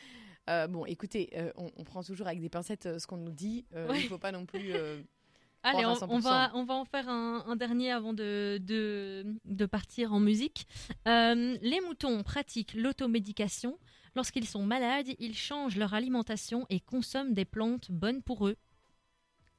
Euh, 0.48 0.66
bon, 0.68 0.84
écoutez, 0.86 1.30
euh, 1.36 1.50
on, 1.56 1.70
on 1.76 1.84
prend 1.84 2.02
toujours 2.02 2.26
avec 2.28 2.40
des 2.40 2.48
pincettes 2.48 2.86
euh, 2.86 2.98
ce 2.98 3.06
qu'on 3.06 3.16
nous 3.16 3.32
dit. 3.32 3.66
Ouais. 3.74 4.00
Il 4.02 4.08
faut 4.08 4.18
pas 4.18 4.32
non 4.32 4.46
plus. 4.46 4.72
Allez, 5.62 5.84
on, 5.84 5.90
on 5.90 6.18
100%. 6.18 6.20
va, 6.20 6.50
on 6.54 6.64
va 6.64 6.74
en 6.74 6.84
faire 6.84 7.08
un, 7.08 7.44
un 7.48 7.56
dernier 7.56 7.90
avant 7.90 8.12
de, 8.12 8.58
de, 8.62 9.24
de 9.44 9.66
partir 9.66 10.12
en 10.12 10.20
musique. 10.20 10.68
Les 11.06 11.80
moutons 11.84 12.22
pratiquent 12.22 12.74
l'automédication. 12.74 13.76
Lorsqu'ils 14.14 14.46
sont 14.46 14.62
malades, 14.62 15.08
ils 15.18 15.34
changent 15.34 15.76
leur 15.76 15.92
alimentation 15.92 16.66
et 16.70 16.78
consomment 16.80 17.34
des 17.34 17.44
plantes 17.44 17.90
bonnes 17.90 18.22
pour 18.22 18.46
eux. 18.46 18.56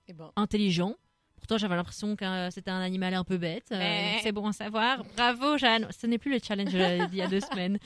eh 0.08 0.14
ben, 0.14 0.32
Intelligent. 0.38 0.96
Pourtant, 1.38 1.58
j'avais 1.58 1.76
l'impression 1.76 2.16
que 2.16 2.50
c'était 2.52 2.72
un 2.72 2.82
animal 2.82 3.14
un 3.14 3.24
peu 3.24 3.38
bête. 3.38 3.68
Euh, 3.72 3.78
Mais- 3.78 4.20
C'est 4.24 4.32
bon 4.32 4.48
à 4.48 4.54
savoir. 4.54 5.04
Bravo, 5.16 5.58
Jeanne. 5.58 5.88
Ce 5.98 6.06
n'est 6.08 6.18
plus 6.18 6.32
le 6.32 6.40
challenge 6.46 6.72
d'il 7.10 7.16
y 7.18 7.22
a 7.22 7.28
deux 7.28 7.40
semaines. 7.52 7.78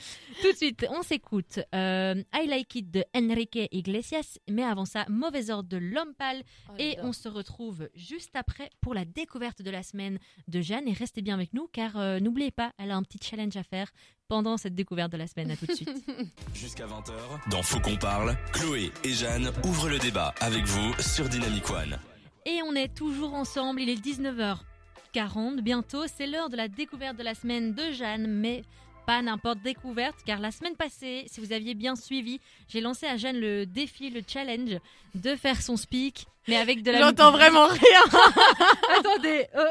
Tout 0.42 0.50
de 0.52 0.56
suite, 0.56 0.86
on 0.90 1.02
s'écoute 1.02 1.60
euh, 1.74 2.14
I 2.34 2.46
Like 2.48 2.74
It 2.74 2.90
de 2.90 3.04
Enrique 3.14 3.58
Iglesias. 3.70 4.38
Mais 4.50 4.64
avant 4.64 4.84
ça, 4.84 5.04
Mauvais 5.08 5.50
ordre 5.50 5.68
de 5.68 5.76
L'Homme 5.76 6.14
Pâle. 6.18 6.42
oh, 6.70 6.72
Et 6.78 6.96
on 7.02 7.12
se 7.12 7.28
retrouve 7.28 7.88
juste 7.94 8.34
après 8.34 8.70
pour 8.80 8.94
la 8.94 9.04
découverte 9.04 9.62
de 9.62 9.70
la 9.70 9.82
semaine 9.82 10.18
de 10.48 10.60
Jeanne. 10.60 10.88
Et 10.88 10.92
restez 10.92 11.22
bien 11.22 11.34
avec 11.34 11.52
nous 11.54 11.68
car 11.72 11.96
euh, 11.98 12.18
n'oubliez 12.20 12.50
pas, 12.50 12.72
elle 12.78 12.90
a 12.90 12.96
un 12.96 13.02
petit 13.02 13.18
challenge 13.22 13.56
à 13.56 13.62
faire 13.62 13.90
pendant 14.28 14.56
cette 14.56 14.74
découverte 14.74 15.12
de 15.12 15.18
la 15.18 15.26
semaine. 15.26 15.50
À 15.50 15.56
tout 15.56 15.66
de 15.66 15.72
suite. 15.74 15.90
Jusqu'à 16.54 16.86
20h, 16.86 17.50
dans 17.50 17.62
Faut 17.62 17.80
qu'on 17.80 17.96
parle, 17.96 18.36
Chloé 18.52 18.90
et 19.04 19.12
Jeanne 19.12 19.52
ouvrent 19.64 19.88
le 19.90 19.98
débat 19.98 20.34
avec 20.40 20.64
vous 20.64 20.94
sur 21.00 21.28
Dynamic 21.28 21.68
One. 21.70 21.98
Et 22.44 22.60
on 22.64 22.74
est 22.74 22.92
toujours 22.92 23.34
ensemble, 23.34 23.80
il 23.80 23.88
est 23.88 24.04
19h40 24.04 25.60
bientôt, 25.60 26.06
c'est 26.08 26.26
l'heure 26.26 26.50
de 26.50 26.56
la 26.56 26.66
découverte 26.66 27.16
de 27.16 27.22
la 27.22 27.34
semaine 27.34 27.72
de 27.72 27.92
Jeanne, 27.92 28.26
mais 28.26 28.62
pas 29.06 29.22
n'importe 29.22 29.62
découverte, 29.62 30.16
car 30.26 30.40
la 30.40 30.50
semaine 30.50 30.74
passée, 30.74 31.24
si 31.28 31.40
vous 31.40 31.52
aviez 31.52 31.74
bien 31.74 31.94
suivi, 31.94 32.40
j'ai 32.68 32.80
lancé 32.80 33.06
à 33.06 33.16
Jeanne 33.16 33.38
le 33.38 33.64
défi, 33.64 34.10
le 34.10 34.22
challenge 34.26 34.78
de 35.14 35.36
faire 35.36 35.62
son 35.62 35.76
speak, 35.76 36.26
mais 36.48 36.56
avec 36.56 36.82
de 36.82 36.90
la 36.90 37.00
J'entends 37.00 37.30
vraiment 37.30 37.66
rien. 37.66 38.02
Attendez, 38.98 39.46
euh, 39.54 39.64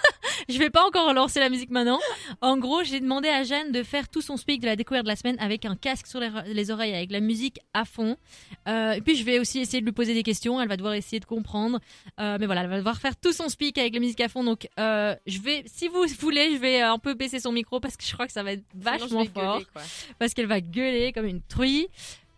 je 0.48 0.58
vais 0.58 0.70
pas 0.70 0.84
encore 0.86 1.08
relancer 1.08 1.40
la 1.40 1.48
musique 1.48 1.70
maintenant. 1.70 2.00
En 2.40 2.58
gros, 2.58 2.82
j'ai 2.84 3.00
demandé 3.00 3.28
à 3.28 3.42
Jeanne 3.44 3.72
de 3.72 3.82
faire 3.82 4.08
tout 4.08 4.20
son 4.20 4.36
speak 4.36 4.60
de 4.60 4.66
la 4.66 4.76
découverte 4.76 5.04
de 5.04 5.08
la 5.08 5.16
semaine 5.16 5.36
avec 5.40 5.64
un 5.64 5.76
casque 5.76 6.06
sur 6.06 6.20
les, 6.20 6.30
les 6.46 6.70
oreilles, 6.70 6.94
avec 6.94 7.10
la 7.10 7.20
musique 7.20 7.58
à 7.74 7.84
fond. 7.84 8.16
Euh, 8.68 8.92
et 8.92 9.00
puis, 9.00 9.16
je 9.16 9.24
vais 9.24 9.38
aussi 9.38 9.60
essayer 9.60 9.80
de 9.80 9.86
lui 9.86 9.92
poser 9.92 10.14
des 10.14 10.22
questions. 10.22 10.60
Elle 10.60 10.68
va 10.68 10.76
devoir 10.76 10.94
essayer 10.94 11.20
de 11.20 11.24
comprendre. 11.24 11.80
Euh, 12.20 12.36
mais 12.40 12.46
voilà, 12.46 12.62
elle 12.62 12.70
va 12.70 12.78
devoir 12.78 12.98
faire 12.98 13.16
tout 13.16 13.32
son 13.32 13.48
speak 13.48 13.78
avec 13.78 13.94
la 13.94 14.00
musique 14.00 14.20
à 14.20 14.28
fond. 14.28 14.44
Donc, 14.44 14.68
euh, 14.78 15.14
je 15.26 15.40
vais, 15.40 15.64
si 15.66 15.88
vous 15.88 16.04
voulez, 16.20 16.54
je 16.54 16.58
vais 16.60 16.80
un 16.80 16.98
peu 16.98 17.14
baisser 17.14 17.40
son 17.40 17.52
micro 17.52 17.80
parce 17.80 17.96
que 17.96 18.04
je 18.04 18.12
crois 18.12 18.26
que 18.26 18.32
ça 18.32 18.42
va 18.42 18.52
être 18.52 18.64
vachement 18.74 19.24
fort. 19.24 19.54
gueuler, 19.54 19.66
quoi. 19.72 19.82
Parce 20.18 20.34
qu'elle 20.34 20.46
va 20.46 20.60
gueuler 20.60 21.12
comme 21.12 21.26
une 21.26 21.42
truie. 21.42 21.88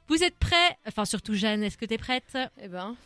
Vous 0.09 0.23
êtes 0.25 0.37
prêts? 0.37 0.77
Enfin, 0.87 1.05
surtout 1.05 1.35
Jeanne, 1.35 1.63
est-ce 1.63 1.79
que 1.79 1.85
t'es 1.85 1.99
prête? 1.99 2.37
Eh 2.61 2.69
ben, 2.69 2.97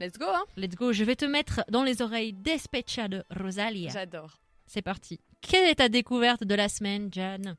let's 0.00 0.18
go, 0.18 0.26
hein. 0.28 0.44
Let's 0.56 0.74
go, 0.74 0.92
je 0.92 1.04
vais 1.04 1.16
te 1.16 1.24
mettre 1.24 1.62
dans 1.68 1.82
les 1.82 2.02
oreilles 2.02 2.32
Despecha 2.32 3.08
de 3.08 3.24
Rosalia. 3.30 3.90
J'adore. 3.90 4.38
C'est 4.66 4.82
parti. 4.82 5.20
Quelle 5.40 5.68
est 5.68 5.76
ta 5.76 5.88
découverte 5.88 6.44
de 6.44 6.54
la 6.54 6.68
semaine, 6.68 7.10
Jeanne? 7.12 7.56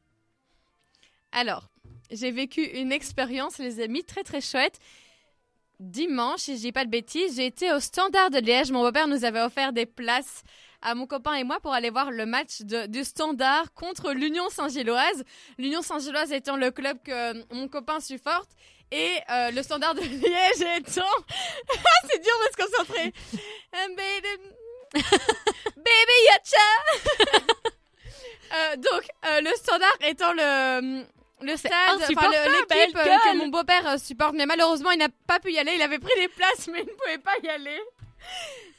Alors, 1.32 1.70
j'ai 2.12 2.32
vécu 2.32 2.64
une 2.64 2.92
expérience, 2.92 3.58
les 3.58 3.80
amis, 3.82 4.04
très 4.04 4.24
très 4.24 4.42
chouette. 4.42 4.80
Dimanche, 5.80 6.40
si 6.42 6.56
je 6.56 6.62
dis 6.62 6.72
pas 6.72 6.86
de 6.86 6.90
bêtises, 6.90 7.36
j'ai 7.36 7.46
été 7.48 7.72
au 7.74 7.80
Standard 7.80 8.30
de 8.30 8.40
Liège. 8.40 8.72
Mon 8.72 8.82
beau-père 8.82 9.08
nous 9.08 9.26
avait 9.26 9.42
offert 9.42 9.74
des 9.74 9.86
places 9.86 10.44
à 10.82 10.96
mon 10.96 11.06
copain 11.06 11.34
et 11.34 11.44
moi 11.44 11.60
pour 11.60 11.74
aller 11.74 11.90
voir 11.90 12.12
le 12.12 12.26
match 12.26 12.62
de- 12.62 12.86
du 12.86 13.04
Standard 13.04 13.74
contre 13.74 14.14
l'Union 14.14 14.50
Saint-Gilloise. 14.50 15.24
L'Union 15.58 15.82
Saint-Gilloise 15.82 16.32
étant 16.32 16.56
le 16.56 16.72
club 16.72 16.98
que 17.04 17.54
mon 17.54 17.68
copain 17.68 18.00
supporte 18.00 18.50
et 18.92 19.20
euh, 19.30 19.52
le 19.52 19.64
Standard 19.64 19.96
de 19.96 20.02
Liège 20.02 20.78
étant... 20.78 21.02
Ah, 21.70 22.08
C'est 22.10 22.20
dur 22.20 22.34
de 22.46 22.52
se 22.52 22.66
concentrer. 22.66 23.14
Um, 23.74 23.96
baby, 23.96 24.52
baby 25.76 26.18
yacha. 26.30 27.72
Euh, 28.54 28.76
donc, 28.78 29.04
euh, 29.26 29.42
le 29.42 29.54
Standard 29.56 29.96
étant 30.02 30.34
le... 30.34 31.04
Le 31.42 31.58
stade, 31.58 31.72
enfin 32.02 32.30
l'équipe 32.30 32.96
euh, 32.96 33.04
que 33.18 33.38
mon 33.38 33.48
beau-père 33.48 33.86
euh, 33.88 33.98
supporte, 33.98 34.34
mais 34.36 34.46
malheureusement 34.46 34.92
il 34.92 35.00
n'a 35.00 35.10
pas 35.28 35.40
pu 35.42 35.52
y 35.52 35.60
aller. 35.60 35.74
Il 35.76 35.82
avait 35.82 36.00
pris 36.00 36.14
des 36.18 36.30
places, 36.30 36.70
mais 36.72 36.80
il 36.80 36.86
ne 36.86 36.92
pouvait 36.94 37.18
pas 37.18 37.34
y 37.44 37.50
aller. 37.50 37.78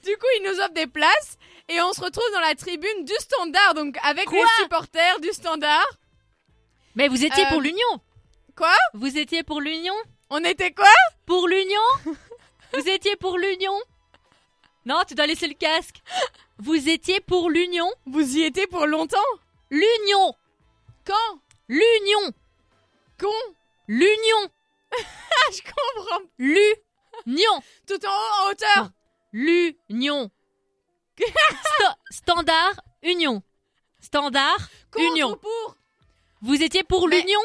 Du 0.03 0.17
coup, 0.17 0.27
il 0.39 0.45
nous 0.45 0.59
offre 0.61 0.73
des 0.73 0.87
places 0.87 1.37
et 1.69 1.81
on 1.83 1.93
se 1.93 2.01
retrouve 2.01 2.25
dans 2.33 2.41
la 2.41 2.55
tribune 2.55 3.05
du 3.05 3.13
Standard, 3.21 3.75
donc 3.75 3.99
avec 4.03 4.25
Quoi 4.25 4.39
les 4.39 4.63
supporters 4.63 5.21
du 5.21 5.29
Standard. 5.33 5.87
Mais 6.95 7.09
vous 7.09 7.25
étiez 7.27 7.45
Euh, 7.45 7.49
pour 7.51 7.61
l'Union 7.61 8.01
quoi 8.57 8.75
Vous 8.95 9.17
étiez 9.19 9.43
pour 9.43 9.61
l'Union 9.61 9.95
On 10.31 10.43
était 10.45 10.73
quoi 10.73 10.87
Pour 11.27 11.47
l'Union 11.49 11.81
Vous 12.73 12.89
étiez 12.89 13.17
pour 13.17 13.39
l'Union 13.39 13.79
Non, 14.85 15.03
tu 15.07 15.15
dois 15.15 15.27
laisser 15.27 15.47
le 15.49 15.55
casque. 15.55 16.03
Vous 16.59 16.89
étiez 16.89 17.21
pour 17.21 17.51
l'Union 17.51 17.91
Vous 18.07 18.37
y 18.37 18.43
étiez 18.45 18.67
pour 18.67 18.87
longtemps 18.87 19.19
L'Union 19.71 20.35
Quand 21.05 21.41
L'Union 21.69 22.33
Con 23.21 23.29
L'Union 23.89 24.51
je 25.53 25.61
comprends. 25.63 26.25
L'Union 26.39 27.63
Tout 27.87 28.05
en 28.07 28.09
haut, 28.11 28.47
en 28.47 28.51
hauteur. 28.51 28.91
L'Union 29.33 30.31
Sta- 31.19 31.97
Standard 32.11 32.81
Union 33.03 33.43
Standard 34.01 34.59
Contre 34.93 35.05
Union. 35.07 35.31
ou 35.33 35.37
pour 35.37 35.77
Vous 36.43 36.63
étiez 36.63 36.83
pour 36.85 37.09
Mais- 37.09 37.21
l'Union 37.21 37.41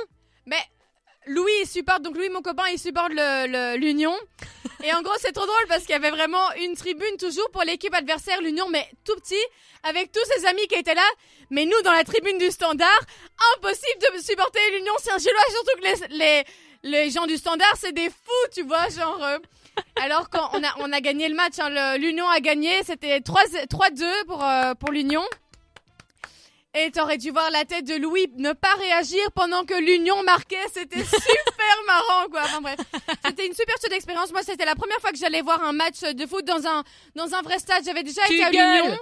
Mais 0.46 0.62
Louis 1.28 1.52
il 1.62 1.68
supporte, 1.68 2.02
donc 2.02 2.16
Louis 2.16 2.30
mon 2.30 2.42
copain 2.42 2.64
il 2.72 2.80
supporte 2.80 3.12
l'Union. 3.78 4.16
Et 4.84 4.92
en 4.94 5.02
gros 5.04 5.14
c'est 5.20 5.32
trop 5.32 5.46
drôle 5.46 5.68
parce 5.68 5.82
qu'il 5.82 5.92
y 5.92 5.96
avait 5.96 6.10
vraiment 6.10 6.52
une 6.60 6.76
tribune 6.76 7.18
toujours 7.20 7.50
pour 7.52 7.62
l'équipe 7.64 7.94
adversaire, 7.94 8.42
l'Union, 8.42 8.68
mais 8.70 8.88
tout 9.06 9.16
petit, 9.16 9.36
avec 9.84 10.12
tous 10.12 10.24
ses 10.36 10.46
amis 10.48 10.66
qui 10.68 10.76
étaient 10.76 10.96
là. 10.96 11.08
Mais 11.52 11.66
nous 11.66 11.80
dans 11.84 11.92
la 11.92 12.04
tribune 12.04 12.38
du 12.40 12.50
Standard, 12.50 13.00
impossible 13.56 14.00
de 14.16 14.22
supporter 14.22 14.60
l'Union 14.72 14.94
Saint-Gillois, 14.98 15.46
surtout 15.50 15.78
que 15.78 15.84
les, 15.84 16.18
les, 16.18 16.44
les 16.84 17.10
gens 17.12 17.28
du 17.28 17.38
Standard 17.38 17.76
c'est 17.78 17.92
des 17.94 18.10
fous, 18.10 18.48
tu 18.54 18.64
vois, 18.64 18.90
genre... 18.90 19.24
euh, 19.24 19.38
alors 20.02 20.30
quand 20.30 20.50
on 20.54 20.64
a, 20.64 20.74
on 20.80 20.92
a 20.92 21.02
gagné 21.02 21.30
le 21.30 21.36
match, 21.36 21.60
hein, 21.60 21.98
l'Union 21.98 22.28
a 22.28 22.40
gagné, 22.40 22.82
c'était 22.84 23.22
3 23.22 23.44
3-2 23.70 24.26
pour, 24.26 24.44
euh, 24.44 24.74
pour 24.76 24.90
l'Union. 24.92 25.24
Et 26.74 26.90
t'aurais 26.92 27.18
dû 27.18 27.32
voir 27.32 27.50
la 27.52 27.66
tête 27.66 27.86
de 27.86 27.96
Louis 27.96 28.28
ne 28.38 28.54
pas 28.54 28.74
réagir 28.76 29.30
pendant 29.34 29.66
que 29.66 29.74
l'Union 29.74 30.24
marquait. 30.24 30.56
C'était 30.74 31.04
super 31.04 31.84
marrant, 31.86 32.30
quoi. 32.30 32.42
Enfin 32.44 32.62
bref, 32.62 32.80
c'était 33.26 33.46
une 33.46 33.54
super 33.54 33.76
chouette 33.82 33.92
expérience. 33.92 34.32
Moi, 34.32 34.42
c'était 34.44 34.64
la 34.64 34.76
première 34.76 35.00
fois 35.00 35.12
que 35.12 35.18
j'allais 35.18 35.42
voir 35.42 35.62
un 35.64 35.74
match 35.74 36.00
de 36.00 36.26
foot 36.26 36.46
dans 36.46 36.66
un 36.66 36.84
dans 37.16 37.34
un 37.34 37.42
vrai 37.42 37.60
stade. 37.60 37.84
J'avais 37.84 38.04
déjà 38.04 38.22
Tu 38.28 38.36
été 38.36 38.44
à 38.46 38.52
l'Union, 38.52 38.98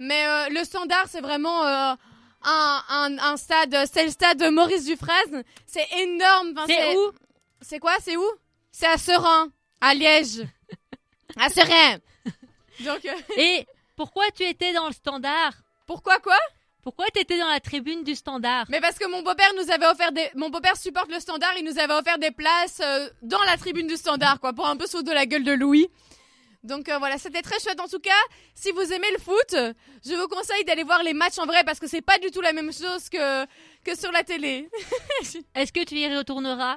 mais 0.00 0.26
euh, 0.26 0.48
le 0.50 0.64
Standard, 0.64 1.06
c'est 1.08 1.20
vraiment 1.20 1.64
euh, 1.64 1.94
un, 2.42 2.82
un 2.88 3.18
un 3.18 3.36
stade. 3.36 3.76
C'est 3.92 4.04
le 4.06 4.10
stade 4.10 4.38
de 4.38 4.48
Maurice 4.48 4.84
Dufresne. 4.84 5.44
C'est 5.66 5.86
énorme. 5.98 6.52
Enfin, 6.56 6.66
C'est 6.66 6.96
où? 6.96 7.12
C'est 7.60 7.78
quoi? 7.78 7.94
C'est 8.02 8.16
où? 8.16 8.26
C'est 8.72 8.86
à 8.88 8.98
Serein, 8.98 9.50
à 9.80 9.94
Liège, 9.94 10.42
à 11.38 11.48
Serein. 11.48 11.98
Donc 12.80 13.04
euh, 13.04 13.12
Et 13.36 13.66
pourquoi 13.94 14.24
tu 14.34 14.42
étais 14.42 14.72
dans 14.72 14.88
le 14.88 14.92
Standard? 14.92 15.52
Pourquoi 15.86 16.18
quoi? 16.18 16.36
Pourquoi 16.84 17.06
tu 17.14 17.20
étais 17.20 17.38
dans 17.38 17.48
la 17.48 17.60
tribune 17.60 18.04
du 18.04 18.14
Standard 18.14 18.66
Mais 18.68 18.80
parce 18.80 18.98
que 18.98 19.06
mon 19.08 19.22
beau-père 19.22 19.50
nous 19.56 19.70
avait 19.72 19.86
offert 19.86 20.12
des. 20.12 20.30
Mon 20.34 20.50
beau-père 20.50 20.76
supporte 20.76 21.10
le 21.10 21.18
standard, 21.18 21.52
il 21.58 21.64
nous 21.64 21.78
avait 21.78 21.94
offert 21.94 22.18
des 22.18 22.30
places 22.30 22.80
euh, 22.84 23.08
dans 23.22 23.42
la 23.44 23.56
tribune 23.56 23.86
du 23.86 23.96
standard, 23.96 24.38
quoi, 24.38 24.52
pour 24.52 24.66
un 24.66 24.76
peu 24.76 24.86
foutre 24.86 25.04
de 25.04 25.12
la 25.12 25.24
gueule 25.24 25.44
de 25.44 25.52
Louis. 25.52 25.88
Donc 26.62 26.88
euh, 26.88 26.98
voilà, 26.98 27.18
c'était 27.18 27.42
très 27.42 27.58
chouette. 27.58 27.80
En 27.80 27.88
tout 27.88 28.00
cas, 28.00 28.10
si 28.54 28.70
vous 28.70 28.92
aimez 28.92 29.10
le 29.12 29.18
foot, 29.18 29.54
je 30.04 30.14
vous 30.14 30.28
conseille 30.28 30.64
d'aller 30.64 30.82
voir 30.82 31.02
les 31.02 31.14
matchs 31.14 31.38
en 31.38 31.46
vrai 31.46 31.64
parce 31.64 31.78
que 31.80 31.86
c'est 31.86 32.02
pas 32.02 32.18
du 32.18 32.30
tout 32.30 32.40
la 32.42 32.52
même 32.52 32.72
chose 32.72 33.08
que, 33.10 33.44
que 33.84 33.98
sur 33.98 34.12
la 34.12 34.22
télé. 34.22 34.68
Est-ce 35.54 35.72
que 35.72 35.84
tu 35.84 35.94
y 35.96 36.16
retourneras 36.16 36.76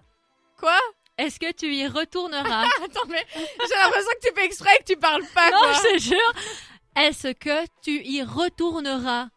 Quoi? 0.60 0.78
Est-ce 1.18 1.40
que 1.40 1.52
tu 1.52 1.74
y 1.74 1.88
retourneras 1.88 2.64
Attends, 2.84 3.08
mais 3.10 3.26
j'ai 3.36 3.76
l'impression 3.82 4.10
que 4.22 4.28
tu 4.28 4.34
fais 4.36 4.46
exprès 4.46 4.72
et 4.76 4.84
que 4.84 4.94
tu 4.94 4.98
parles 5.00 5.26
pas, 5.34 5.50
Non, 5.52 5.58
quoi. 5.58 5.74
je 5.74 5.96
te 5.96 5.98
jure. 6.00 6.34
Est-ce 6.96 7.30
que 7.34 7.66
tu 7.82 8.04
y 8.06 8.24
retourneras 8.24 9.28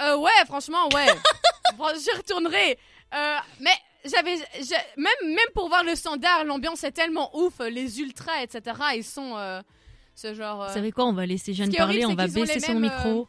Euh, 0.00 0.16
ouais, 0.16 0.30
franchement, 0.46 0.88
ouais. 0.94 1.06
J'y 1.98 2.10
retournerai. 2.16 2.78
Euh, 3.14 3.36
mais 3.60 3.74
j'avais, 4.04 4.36
même, 4.96 5.12
même 5.24 5.48
pour 5.54 5.68
voir 5.68 5.84
le 5.84 5.94
standard, 5.94 6.44
l'ambiance 6.44 6.84
est 6.84 6.92
tellement 6.92 7.36
ouf. 7.36 7.58
Les 7.60 8.00
ultras, 8.00 8.42
etc. 8.42 8.76
Ils 8.96 9.04
sont 9.04 9.36
euh, 9.36 9.60
ce 10.14 10.32
genre. 10.34 10.62
euh, 10.62 10.66
Vous 10.68 10.74
savez 10.74 10.92
quoi 10.92 11.04
On 11.06 11.12
va 11.12 11.26
laisser 11.26 11.52
Jeanne 11.52 11.68
horrible, 11.68 11.78
parler, 11.78 12.06
on 12.06 12.14
va 12.14 12.26
baisser 12.28 12.60
son 12.60 12.74
mêmes, 12.74 12.82
micro. 12.90 13.28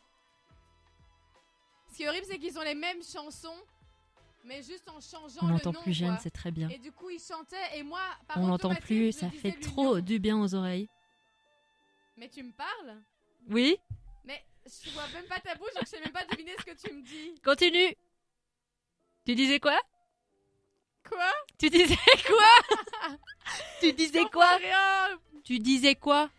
Ce 1.92 1.98
qui 1.98 2.04
est 2.04 2.10
horrible, 2.10 2.26
c'est 2.30 2.38
qu'ils 2.40 2.58
ont 2.58 2.64
les 2.64 2.76
mêmes 2.76 3.02
chansons, 3.04 3.58
mais 4.46 4.62
juste 4.64 4.88
en 4.90 5.00
changeant 5.02 5.42
On 5.42 5.48
le 5.48 5.54
n'entend 5.54 5.74
nom, 5.74 5.82
plus 5.82 5.94
Jeanne, 5.94 6.18
c'est 6.22 6.32
très 6.32 6.52
bien. 6.52 6.70
Et 6.70 6.78
du 6.78 6.92
coup, 6.92 7.10
ils 7.10 7.20
chantaient 7.20 7.78
et 7.78 7.84
moi, 7.84 8.00
par 8.28 8.38
On 8.38 8.48
n'entend 8.48 8.74
plus, 8.76 9.08
je 9.14 9.20
ça 9.20 9.30
fait 9.30 9.60
trop 9.60 10.00
du 10.00 10.20
bien 10.20 10.40
aux 10.40 10.56
oreilles. 10.56 10.88
Mais 12.18 12.30
tu 12.30 12.44
me 12.44 12.52
parles? 12.52 12.98
Oui 13.50 13.78
je 14.66 14.90
vois 14.92 15.08
même 15.14 15.26
pas 15.26 15.40
ta 15.40 15.56
bouche, 15.56 15.74
donc 15.76 15.84
je 15.86 15.90
sais 15.90 16.00
même 16.00 16.12
pas 16.12 16.24
deviner 16.26 16.54
ce 16.60 16.64
que 16.66 16.88
tu 16.88 16.94
me 16.94 17.02
dis. 17.02 17.34
Continue 17.44 17.96
Tu 19.26 19.36
disais 19.36 19.60
quoi? 19.60 19.80
Quoi? 21.08 21.32
Tu 21.58 21.70
disais 21.70 21.98
quoi? 22.28 23.18
Tu 23.80 23.94
disais 23.94 24.26
quoi? 24.32 24.56
Rien 24.58 25.20
Tu 25.44 25.60
disais 25.60 25.96
quoi? 25.96 26.30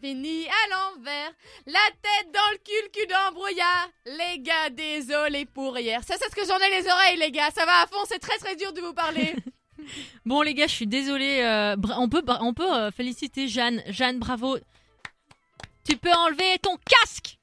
Fini 0.00 0.46
à 0.48 0.68
l'envers, 0.70 1.30
la 1.66 1.86
tête 2.02 2.32
dans 2.32 2.50
le 2.52 2.56
cul, 2.58 2.72
le 2.84 2.88
cul 2.88 3.06
dans 3.06 3.28
le 3.28 3.34
brouillard. 3.34 3.88
Les 4.06 4.38
gars, 4.38 4.70
désolé 4.70 5.44
pour 5.44 5.78
hier. 5.78 6.02
Ça, 6.04 6.14
c'est 6.18 6.30
ce 6.30 6.34
que 6.34 6.46
j'en 6.46 6.58
ai 6.58 6.70
les 6.80 6.88
oreilles, 6.88 7.18
les 7.18 7.30
gars. 7.30 7.50
Ça 7.50 7.66
va 7.66 7.82
à 7.82 7.86
fond, 7.86 8.02
c'est 8.06 8.18
très 8.18 8.38
très 8.38 8.56
dur 8.56 8.72
de 8.72 8.80
vous 8.80 8.94
parler. 8.94 9.34
Bon 10.26 10.42
les 10.42 10.54
gars, 10.54 10.66
je 10.66 10.74
suis 10.74 10.86
désolée. 10.86 11.40
euh, 11.42 11.76
on 11.96 12.08
peut, 12.08 12.22
on 12.40 12.54
peut 12.54 12.72
euh, 12.72 12.90
féliciter 12.90 13.48
Jeanne. 13.48 13.82
Jeanne, 13.88 14.18
bravo. 14.18 14.58
Tu 15.88 15.96
peux 15.96 16.12
enlever 16.12 16.58
ton 16.62 16.76
casque. 16.76 17.38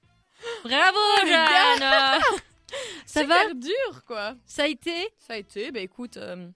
Bravo 0.64 0.98
les 1.24 1.30
Jeanne. 1.32 2.22
Ça 3.06 3.24
va 3.24 3.54
dur, 3.54 4.04
quoi. 4.06 4.36
Ça 4.46 4.64
a 4.64 4.68
été? 4.68 5.10
Ça 5.18 5.34
a 5.34 5.38
été, 5.38 5.72
bah 5.72 5.80
écoute. 5.80 6.18
euh, 6.18 6.48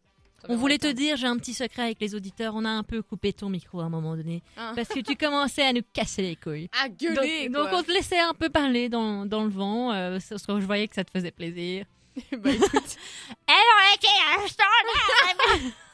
On 0.49 0.55
voulait 0.57 0.77
te 0.77 0.88
dire, 0.91 1.15
j'ai 1.17 1.27
un 1.27 1.38
petit 1.38 1.53
secret 1.53 1.84
avec 1.84 2.01
les 2.01 2.13
auditeurs. 2.15 2.53
On 2.55 2.65
a 2.65 2.69
un 2.69 2.84
peu 2.84 3.01
coupé 3.01 3.32
ton 3.34 3.49
micro 3.49 3.79
à 3.79 3.86
un 3.86 3.89
moment 3.89 4.15
donné 4.15 4.43
Hein. 4.57 4.73
parce 4.75 4.89
que 4.89 4.99
tu 4.99 5.15
commençais 5.15 5.63
à 5.65 5.71
nous 5.73 5.82
casser 5.93 6.21
les 6.21 6.36
couilles. 6.36 6.69
À 6.84 6.89
gueuler, 6.89 7.47
donc, 7.49 7.63
donc 7.69 7.73
on 7.79 7.84
te 7.84 7.91
laissait 7.91 8.19
un 8.19 8.34
peu 8.34 8.49
parler 8.49 8.89
dans, 8.89 9.25
dans 9.25 9.43
le 9.43 9.49
vent, 9.49 9.91
euh, 9.93 10.19
parce 10.29 10.45
que 10.45 10.59
je 10.59 10.65
voyais 10.65 10.88
que 10.88 10.95
ça 10.95 11.03
te 11.03 11.11
faisait 11.11 11.32
plaisir. 11.32 11.86
Bah, 12.34 12.51
écoute, 12.51 12.97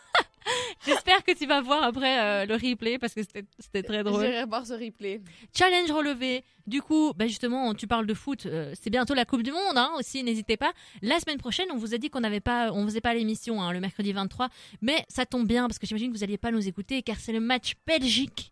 J'espère 0.86 1.24
que 1.24 1.32
tu 1.34 1.46
vas 1.46 1.62
voir 1.62 1.84
après 1.84 2.20
euh, 2.20 2.46
le 2.46 2.54
replay 2.56 2.98
parce 2.98 3.14
que 3.14 3.22
c'était 3.22 3.46
c'était 3.60 3.84
très 3.84 4.04
drôle. 4.04 4.22
J'irai 4.26 4.46
voir 4.46 4.66
ce 4.66 4.74
replay. 4.74 5.22
Challenge 5.54 5.92
relevé. 5.92 6.44
Du 6.66 6.82
coup, 6.82 7.14
bah 7.16 7.28
justement, 7.28 7.74
tu 7.74 7.88
parles 7.88 8.06
de 8.06 8.14
foot. 8.14 8.46
euh, 8.46 8.74
c'est 8.82 8.90
bientôt 8.90 9.14
la 9.14 9.26
Coupe 9.26 9.44
du 9.44 9.52
Monde 9.52 9.78
hein, 9.78 9.92
aussi. 9.98 10.24
N'hésitez 10.24 10.58
pas. 10.58 10.72
La 11.02 11.20
semaine 11.20 11.38
prochaine, 11.38 11.68
on 11.72 11.78
vous 11.78 11.94
a 11.94 11.98
dit 11.98 12.10
qu'on 12.10 12.20
n'avait 12.20 12.40
pas, 12.42 12.72
on 12.74 12.84
faisait 12.86 13.02
pas 13.02 13.14
l'émission 13.14 13.62
hein, 13.62 13.72
le 13.72 13.80
mercredi 13.80 14.12
23, 14.14 14.50
mais 14.82 15.06
ça 15.08 15.26
tombe 15.26 15.48
bien 15.48 15.68
parce 15.68 15.80
que 15.80 15.88
j'imagine 15.88 16.12
que 16.12 16.18
vous 16.18 16.22
n'alliez 16.22 16.38
pas 16.38 16.52
nous 16.52 16.68
écouter 16.68 17.02
car 17.02 17.18
c'est 17.20 17.34
le 17.34 17.40
match 17.40 17.74
Belgique. 17.86 18.52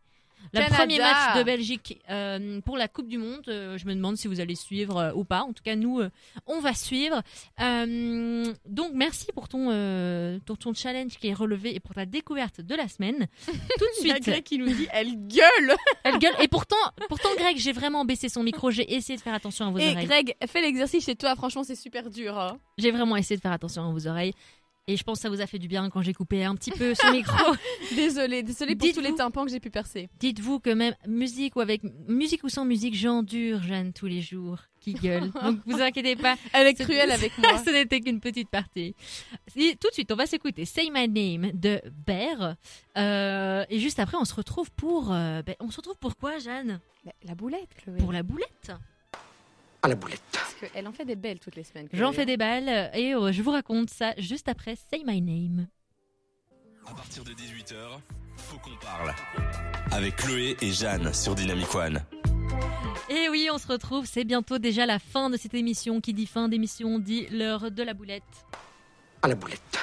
Le 0.54 0.60
Canada. 0.60 0.76
premier 0.78 0.98
match 1.00 1.38
de 1.38 1.44
Belgique 1.44 2.02
euh, 2.10 2.62
pour 2.62 2.78
la 2.78 2.88
Coupe 2.88 3.08
du 3.08 3.18
Monde. 3.18 3.44
Euh, 3.48 3.78
je 3.78 3.86
me 3.86 3.94
demande 3.96 4.18
si 4.18 4.28
vous 4.28 4.40
allez 4.40 4.56
suivre 4.56 4.98
euh, 4.98 5.12
ou 5.14 5.24
pas. 5.24 5.42
En 5.42 5.54
tout 5.54 5.64
cas, 5.64 5.76
nous, 5.76 6.02
on 6.48 6.60
va 6.60 6.74
suivre. 6.74 7.22
Donc, 8.66 8.92
merci 8.94 9.28
pour 9.34 9.48
ton, 9.48 9.66
pour 10.46 10.58
ton 10.58 10.74
challenge 10.74 11.18
qui 11.18 11.28
est 11.28 11.34
relevé 11.34 11.76
et 11.76 11.80
pour 11.80 11.96
ta 11.96 12.06
découverte 12.06 12.62
de 12.62 12.76
la 12.76 12.88
semaine. 12.88 13.28
Tout 13.48 13.54
de 13.54 14.00
suite, 14.00 14.24
Greg 14.26 14.44
qui 14.44 14.58
nous 14.58 14.68
dit 14.68 14.88
elle 14.92 15.16
gueule. 15.28 15.76
elle 16.04 16.20
gueule. 16.20 16.36
Et 16.42 16.48
pourtant, 16.48 16.76
pourtant, 17.10 17.30
Greg, 17.38 17.58
j'ai 17.58 17.72
vraiment 17.74 18.06
baissé 18.06 18.30
son 18.30 18.44
micro. 18.44 18.72
J'ai 18.72 18.94
essayé 18.94 19.18
de 19.18 19.22
faire 19.24 19.34
attention 19.34 19.68
à 19.68 19.72
vos 19.72 19.80
Et 19.80 19.90
oreilles. 19.92 20.06
Greg, 20.06 20.36
fais 20.48 20.62
l'exercice 20.62 21.06
chez 21.06 21.16
toi. 21.16 21.36
Franchement, 21.36 21.64
c'est 21.64 21.76
super 21.76 22.10
dur. 22.10 22.38
hein. 22.38 22.58
J'ai 22.78 22.92
vraiment 22.92 23.16
essayé 23.16 23.38
de 23.38 23.42
faire 23.42 23.52
attention 23.52 23.88
à 23.88 23.92
vos 23.92 24.08
oreilles. 24.08 24.34
Et 24.88 24.98
je 24.98 25.04
pense 25.04 25.18
que 25.18 25.24
ça 25.24 25.30
vous 25.30 25.42
a 25.42 25.48
fait 25.48 25.58
du 25.58 25.68
bien 25.68 25.90
quand 25.90 26.04
j'ai 26.04 26.14
coupé 26.14 26.44
un 26.44 26.54
petit 26.54 26.70
peu 26.70 26.94
son 26.94 27.12
micro. 27.12 27.56
Désolée, 27.96 28.44
désolée 28.44 28.76
pour 28.76 28.92
tous 28.94 29.02
les 29.02 29.16
tympans 29.16 29.44
que 29.44 29.50
j'ai 29.50 29.60
pu 29.60 29.72
percer. 29.72 30.10
Dites-vous 30.20 30.60
que 30.60 30.70
même 30.70 30.94
musique 31.08 31.56
ou 31.56 31.62
avec 31.62 31.82
musique 32.08 32.44
ou 32.44 32.50
sans 32.50 32.66
musique, 32.66 32.94
j'endure 32.94 33.64
Jeanne 33.64 33.94
tous 33.94 34.06
les 34.06 34.22
jours 34.22 34.60
qui 34.80 34.94
gueule. 34.94 35.32
Donc 35.44 35.60
vous 35.66 35.82
inquiétez 35.82 36.16
pas, 36.16 36.36
Elle 36.54 36.68
est 36.68 36.76
cruelle 36.76 37.12
avec 37.12 37.36
moi. 37.40 37.58
ce 37.66 37.72
n'était 37.72 38.00
qu'une 38.00 38.20
petite 38.20 38.50
partie. 38.50 38.94
Et 39.56 39.76
tout 39.80 39.88
de 39.90 39.94
suite, 39.94 40.12
on 40.12 40.16
va 40.16 40.28
s'écouter 40.28 40.66
Say 40.66 40.92
My 40.94 41.08
Name 41.08 41.52
de 41.54 41.82
Bear. 42.06 42.56
Euh, 42.96 43.66
et 43.72 43.80
juste 43.80 43.98
après, 43.98 44.18
on 44.20 44.26
se 44.26 44.36
retrouve 44.36 44.70
pour. 44.72 45.12
euh, 45.12 45.42
ben, 45.42 45.56
on 45.62 45.72
se 45.72 45.78
retrouve 45.78 45.98
pour 45.98 46.16
quoi, 46.16 46.38
Jeanne? 46.38 46.80
Bah, 47.04 47.12
la 47.24 47.34
boulette, 47.34 47.74
Chloé. 47.84 47.98
Pour 47.98 48.12
la 48.14 48.22
boulette. 48.22 48.72
À 49.86 49.88
la 49.88 49.96
boulette. 49.96 50.22
Parce 50.32 50.56
qu'elle 50.72 50.88
en 50.88 50.92
fait 50.92 51.06
des 51.06 51.16
belles 51.16 51.40
toutes 51.40 51.56
les 51.56 51.64
semaines. 51.64 51.88
J'en 51.94 52.08
Chloé. 52.12 52.16
fais 52.16 52.26
des 52.26 52.38
balles 52.38 52.70
euh, 52.70 52.90
et 52.94 53.14
euh, 53.14 53.32
je 53.32 53.42
vous 53.42 53.52
raconte 53.52 53.90
ça 53.90 54.14
juste 54.18 54.50
après 54.50 54.76
Say 54.76 55.04
My 55.06 55.22
Name. 55.22 55.68
À 56.88 56.94
partir 56.94 57.24
de 57.24 57.32
18h, 57.32 57.76
faut 58.38 58.58
qu'on 58.58 58.76
parle. 58.78 59.14
Avec 59.92 60.16
Chloé 60.18 60.58
et 60.62 60.72
Jeanne 60.72 61.14
sur 61.14 61.36
Dynamic 61.36 61.74
One. 61.74 62.04
Et 63.10 63.30
oui, 63.30 63.48
on 63.54 63.58
se 63.60 63.68
retrouve. 63.68 64.06
C'est 64.06 64.24
bientôt 64.24 64.58
déjà 64.58 64.86
la 64.86 64.98
fin 65.00 65.30
de 65.30 65.38
cette 65.38 65.54
émission. 65.54 66.02
Qui 66.02 66.14
dit 66.14 66.26
fin 66.26 66.48
d'émission 66.50 66.98
dit 67.00 67.28
l'heure 67.30 67.70
de 67.72 67.84
la 67.84 67.94
boulette. 67.94 68.24
À 69.22 69.28
la 69.28 69.36
boulette. 69.36 69.80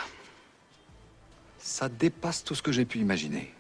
Ça 1.59 1.89
dépasse 1.89 2.43
tout 2.45 2.55
ce 2.57 2.63
que 2.63 2.73
j'ai 2.73 2.85
pu 2.85 2.99
imaginer. 2.99 3.53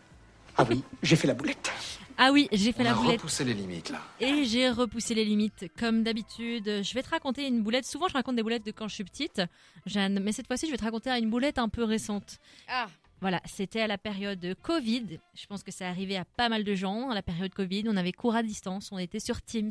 Ah 0.57 0.67
oui, 0.69 0.83
j'ai 1.03 1.17
fait 1.17 1.29
la 1.29 1.35
boulette. 1.35 1.73
Ah 2.19 2.31
oui, 2.33 2.49
j'ai 2.53 2.73
fait 2.73 2.83
On 2.83 2.85
la 2.85 2.91
a 2.93 2.95
boulette 2.95 3.21
repoussé 3.21 3.45
les 3.45 3.55
limites, 3.55 3.91
là. 3.91 4.01
et 4.21 4.45
j'ai 4.45 4.69
repoussé 4.71 5.15
les 5.15 5.25
limites. 5.25 5.67
Comme 5.79 6.03
d'habitude, 6.03 6.83
je 6.83 6.95
vais 6.95 7.03
te 7.03 7.09
raconter 7.11 7.47
une 7.47 7.63
boulette. 7.63 7.85
Souvent, 7.87 8.09
je 8.09 8.15
raconte 8.15 8.37
des 8.37 8.43
boulettes 8.43 8.65
de 8.67 8.71
quand 8.71 8.89
je 8.89 8.95
suis 8.95 9.05
petite, 9.05 9.43
Jeanne. 9.87 10.21
Mais 10.21 10.33
cette 10.33 10.47
fois-ci, 10.47 10.67
je 10.67 10.71
vais 10.73 10.77
te 10.79 10.85
raconter 10.85 11.11
une 11.11 11.31
boulette 11.31 11.59
un 11.59 11.69
peu 11.69 11.85
récente. 11.85 12.39
Ah, 12.69 12.87
Voilà, 13.21 13.41
c'était 13.45 13.81
à 13.81 13.87
la 13.87 13.99
période 13.99 14.55
Covid. 14.63 15.19
Je 15.35 15.47
pense 15.47 15.63
que 15.63 15.71
ça 15.73 15.89
arrivé 15.89 16.17
à 16.17 16.25
pas 16.25 16.49
mal 16.49 16.65
de 16.65 16.75
gens. 16.75 17.11
À 17.11 17.15
la 17.15 17.23
période 17.23 17.53
Covid, 17.55 17.85
on 17.89 17.97
avait 17.97 18.13
cours 18.13 18.35
à 18.35 18.43
distance, 18.43 18.91
on 18.93 18.99
était 18.99 19.21
sur 19.21 19.41
Teams, 19.43 19.71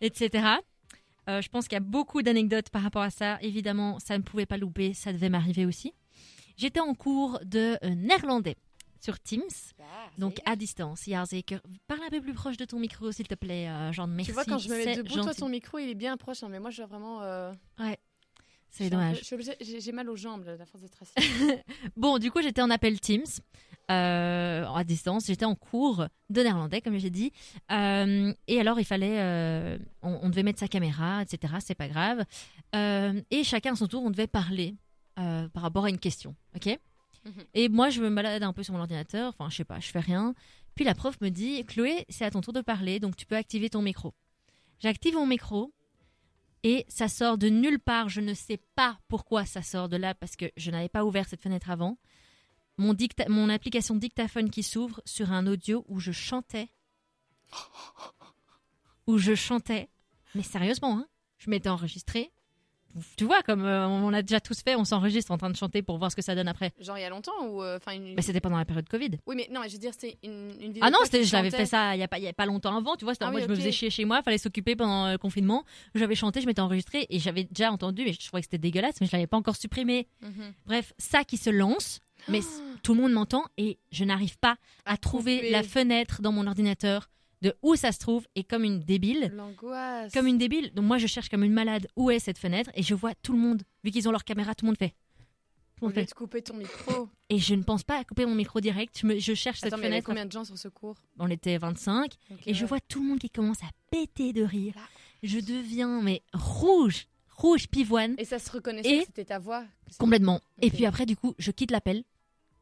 etc. 0.00 0.44
Euh, 1.28 1.40
je 1.42 1.48
pense 1.48 1.64
qu'il 1.68 1.74
y 1.74 1.76
a 1.76 1.80
beaucoup 1.80 2.22
d'anecdotes 2.22 2.70
par 2.70 2.82
rapport 2.82 3.02
à 3.02 3.10
ça. 3.10 3.38
Évidemment, 3.42 3.98
ça 4.00 4.16
ne 4.18 4.22
pouvait 4.22 4.46
pas 4.46 4.56
louper, 4.56 4.94
ça 4.94 5.12
devait 5.12 5.28
m'arriver 5.28 5.66
aussi. 5.66 5.92
J'étais 6.56 6.80
en 6.80 6.94
cours 6.94 7.38
de 7.44 7.76
euh, 7.84 7.94
néerlandais 7.94 8.56
sur 9.00 9.18
Teams, 9.18 9.42
donc 10.18 10.38
à 10.44 10.56
distance. 10.56 11.06
Ja, 11.06 11.24
zeker. 11.24 11.60
Parle 11.86 12.02
un 12.06 12.10
peu 12.10 12.20
plus 12.20 12.34
proche 12.34 12.56
de 12.56 12.64
ton 12.64 12.78
micro, 12.78 13.10
s'il 13.12 13.26
te 13.26 13.34
plaît, 13.34 13.68
euh, 13.68 13.92
Jean. 13.92 14.06
Merci. 14.06 14.30
tu 14.30 14.34
vois, 14.34 14.44
quand 14.44 14.58
je 14.58 14.68
me 14.68 14.76
mets 14.76 14.96
debout, 14.96 15.14
toi, 15.14 15.34
ton 15.34 15.48
micro, 15.48 15.78
il 15.78 15.88
est 15.88 15.94
bien 15.94 16.16
proche. 16.16 16.42
hein, 16.42 16.48
mais 16.50 16.60
moi, 16.60 16.70
je 16.70 16.78
dois 16.78 16.86
vraiment. 16.86 17.22
euh, 17.22 17.52
je 17.78 17.94
C'est 18.68 18.90
dommage. 18.90 19.20
J'ai 19.60 19.92
mal 19.92 20.08
aux 20.10 20.16
jambes, 20.16 20.46
à 20.48 20.64
force 20.66 20.82
d'être 20.82 21.02
assis. 21.02 21.28
Bon, 21.96 22.18
du 22.18 22.30
coup, 22.30 22.40
j'étais 22.42 22.62
en 22.62 22.70
appel 22.70 23.00
Teams 23.00 23.24
euh, 23.90 24.64
à 24.66 24.84
distance. 24.84 25.26
J'étais 25.26 25.44
en 25.44 25.54
cours 25.56 26.06
de 26.28 26.42
néerlandais, 26.42 26.80
comme 26.80 26.96
j'ai 26.98 27.10
dit. 27.10 27.32
Euh, 27.72 28.32
et 28.46 28.60
alors, 28.60 28.78
il 28.78 28.84
fallait, 28.84 29.18
euh, 29.18 29.78
on, 30.02 30.20
on 30.22 30.28
devait 30.28 30.42
mettre 30.44 30.60
sa 30.60 30.68
caméra, 30.68 31.22
etc. 31.22 31.54
C'est 31.60 31.74
pas 31.74 31.88
grave. 31.88 32.24
Euh, 32.76 33.20
et 33.30 33.42
chacun 33.44 33.72
à 33.72 33.76
son 33.76 33.88
tour, 33.88 34.02
on 34.04 34.10
devait 34.10 34.28
parler 34.28 34.76
euh, 35.18 35.48
par 35.48 35.62
rapport 35.64 35.86
à 35.86 35.90
une 35.90 35.98
question. 35.98 36.36
Ok? 36.54 36.78
Et 37.54 37.68
moi, 37.68 37.90
je 37.90 38.00
me 38.00 38.10
balade 38.10 38.42
un 38.42 38.52
peu 38.52 38.62
sur 38.62 38.74
mon 38.74 38.80
ordinateur. 38.80 39.28
Enfin, 39.36 39.50
je 39.50 39.56
sais 39.56 39.64
pas, 39.64 39.80
je 39.80 39.88
fais 39.88 40.00
rien. 40.00 40.34
Puis 40.74 40.84
la 40.84 40.94
prof 40.94 41.20
me 41.20 41.28
dit, 41.30 41.64
Chloé, 41.66 42.06
c'est 42.08 42.24
à 42.24 42.30
ton 42.30 42.40
tour 42.40 42.52
de 42.52 42.60
parler, 42.60 43.00
donc 43.00 43.16
tu 43.16 43.26
peux 43.26 43.36
activer 43.36 43.68
ton 43.70 43.82
micro. 43.82 44.14
J'active 44.78 45.14
mon 45.14 45.26
micro. 45.26 45.72
Et 46.62 46.84
ça 46.88 47.08
sort 47.08 47.38
de 47.38 47.48
nulle 47.48 47.78
part. 47.78 48.10
Je 48.10 48.20
ne 48.20 48.34
sais 48.34 48.58
pas 48.74 48.98
pourquoi 49.08 49.46
ça 49.46 49.62
sort 49.62 49.88
de 49.88 49.96
là 49.96 50.14
parce 50.14 50.36
que 50.36 50.44
je 50.58 50.70
n'avais 50.70 50.90
pas 50.90 51.04
ouvert 51.06 51.26
cette 51.26 51.42
fenêtre 51.42 51.70
avant. 51.70 51.96
Mon, 52.76 52.92
dicta- 52.92 53.28
mon 53.30 53.48
application 53.48 53.94
dictaphone 53.94 54.50
qui 54.50 54.62
s'ouvre 54.62 55.00
sur 55.06 55.32
un 55.32 55.46
audio 55.46 55.84
où 55.88 56.00
je 56.00 56.12
chantais. 56.12 56.68
Où 59.06 59.18
je 59.18 59.34
chantais. 59.34 59.88
Mais 60.34 60.42
sérieusement, 60.42 60.98
hein, 60.98 61.08
je 61.38 61.50
m'étais 61.50 61.68
enregistrée. 61.70 62.30
Tu 63.16 63.24
vois, 63.24 63.42
comme 63.42 63.64
euh, 63.64 63.86
on 63.86 64.10
l'a 64.10 64.22
déjà 64.22 64.40
tous 64.40 64.60
fait, 64.62 64.74
on 64.74 64.84
s'enregistre 64.84 65.30
en 65.30 65.38
train 65.38 65.50
de 65.50 65.56
chanter 65.56 65.80
pour 65.82 65.98
voir 65.98 66.10
ce 66.10 66.16
que 66.16 66.22
ça 66.22 66.34
donne 66.34 66.48
après. 66.48 66.72
Genre, 66.80 66.98
il 66.98 67.02
y 67.02 67.04
a 67.04 67.08
longtemps 67.10 67.46
ou. 67.46 67.62
euh, 67.62 67.76
Enfin, 67.76 67.92
une... 67.92 68.14
Mais 68.14 68.22
c'était 68.22 68.40
pendant 68.40 68.56
la 68.58 68.64
période 68.64 68.88
Covid. 68.88 69.10
Oui, 69.26 69.36
mais 69.36 69.48
non, 69.52 69.62
je 69.66 69.72
veux 69.72 69.78
dire, 69.78 69.92
c'est 69.96 70.18
une, 70.24 70.50
une 70.60 70.72
vidéo. 70.72 70.82
Ah 70.84 70.90
non, 70.90 70.98
je 71.10 71.32
l'avais 71.32 71.50
fait 71.50 71.66
ça 71.66 71.94
il 71.94 72.00
y 72.00 72.02
a 72.02 72.08
pas, 72.08 72.18
il 72.18 72.24
y 72.24 72.28
a 72.28 72.32
pas 72.32 72.46
longtemps 72.46 72.76
avant, 72.76 72.96
tu 72.96 73.04
vois. 73.04 73.14
Ah 73.20 73.30
moi, 73.30 73.40
je 73.40 73.46
me 73.46 73.54
faisais 73.54 73.72
chier 73.72 73.90
chez 73.90 74.04
moi, 74.04 74.22
fallait 74.22 74.38
s'occuper 74.38 74.74
pendant 74.76 75.10
le 75.10 75.18
confinement. 75.18 75.64
J'avais 75.94 76.14
chanté, 76.14 76.40
je 76.40 76.46
m'étais 76.46 76.60
enregistrée 76.60 77.06
et 77.10 77.18
j'avais 77.18 77.44
déjà 77.44 77.70
entendu, 77.70 78.02
mais 78.04 78.12
je 78.12 78.26
trouvais 78.26 78.40
que 78.42 78.46
c'était 78.46 78.58
dégueulasse, 78.58 78.96
mais 79.00 79.06
je 79.06 79.12
l'avais 79.12 79.26
pas 79.26 79.36
encore 79.36 79.56
supprimé. 79.56 80.08
Mhm. 80.22 80.52
Bref, 80.66 80.92
ça 80.98 81.22
qui 81.24 81.36
se 81.36 81.50
lance, 81.50 82.00
mais 82.28 82.40
tout 82.82 82.94
le 82.94 83.00
monde 83.02 83.12
m'entend 83.12 83.44
et 83.56 83.78
je 83.92 84.04
n'arrive 84.04 84.36
pas 84.38 84.56
à, 84.84 84.94
À 84.94 84.96
trouver 84.96 85.50
la 85.50 85.62
fenêtre 85.62 86.22
dans 86.22 86.32
mon 86.32 86.46
ordinateur 86.46 87.08
de 87.42 87.54
où 87.62 87.74
ça 87.76 87.92
se 87.92 87.98
trouve 87.98 88.26
et 88.34 88.44
comme 88.44 88.64
une 88.64 88.80
débile. 88.80 89.32
L'angoisse. 89.34 90.12
Comme 90.12 90.26
une 90.26 90.38
débile. 90.38 90.72
Donc 90.74 90.84
moi 90.84 90.98
je 90.98 91.06
cherche 91.06 91.28
comme 91.28 91.42
une 91.44 91.52
malade 91.52 91.86
où 91.96 92.10
est 92.10 92.18
cette 92.18 92.38
fenêtre 92.38 92.70
et 92.74 92.82
je 92.82 92.94
vois 92.94 93.14
tout 93.22 93.32
le 93.32 93.38
monde, 93.38 93.62
vu 93.84 93.90
qu'ils 93.90 94.08
ont 94.08 94.12
leur 94.12 94.24
caméra, 94.24 94.54
tout 94.54 94.64
le 94.66 94.70
monde 94.70 94.78
fait. 94.78 94.94
Tout 95.76 95.86
le 95.86 95.94
monde 95.94 95.94
fait. 95.94 96.12
couper 96.12 96.42
ton 96.42 96.54
micro. 96.54 97.08
Et 97.30 97.38
je 97.38 97.54
ne 97.54 97.62
pense 97.62 97.82
pas 97.82 97.98
à 97.98 98.04
couper 98.04 98.26
mon 98.26 98.34
micro 98.34 98.60
direct. 98.60 98.98
Je, 99.00 99.06
me- 99.06 99.18
je 99.18 99.32
cherche 99.32 99.60
Attends, 99.64 99.76
cette 99.76 99.80
mais 99.80 99.86
il 99.86 99.90
y 99.90 99.92
avait 99.94 100.02
fenêtre. 100.02 100.06
combien 100.06 100.26
de 100.26 100.32
gens 100.32 100.44
sur 100.44 100.58
ce 100.58 100.68
cours? 100.68 100.96
On 101.18 101.30
était 101.30 101.56
25 101.56 102.12
Ok, 102.30 102.38
et 102.46 102.52
je 102.52 102.66
vois 102.66 102.80
tout 102.80 103.00
le 103.02 103.08
monde 103.08 103.18
qui 103.18 103.30
commence 103.30 103.62
à 103.62 103.68
péter 103.90 104.34
de 104.34 104.42
rire. 104.42 104.74
Là. 104.76 104.82
Je 105.22 105.38
deviens 105.40 106.02
mais 106.02 106.22
rouge, 106.34 107.06
rouge 107.36 107.68
pivoine. 107.68 108.14
Et 108.18 108.26
ça 108.26 108.38
se 108.38 108.50
reconnaissait 108.50 109.04
c'était 109.06 109.24
ta 109.24 109.38
voix. 109.38 109.64
Complètement. 109.98 110.40
Et 110.60 110.70
puis 110.70 110.84
après, 110.84 111.06
du 111.06 111.16
coup, 111.16 111.34
je 111.38 111.50
quitte 111.50 111.70
l'appel 111.70 112.04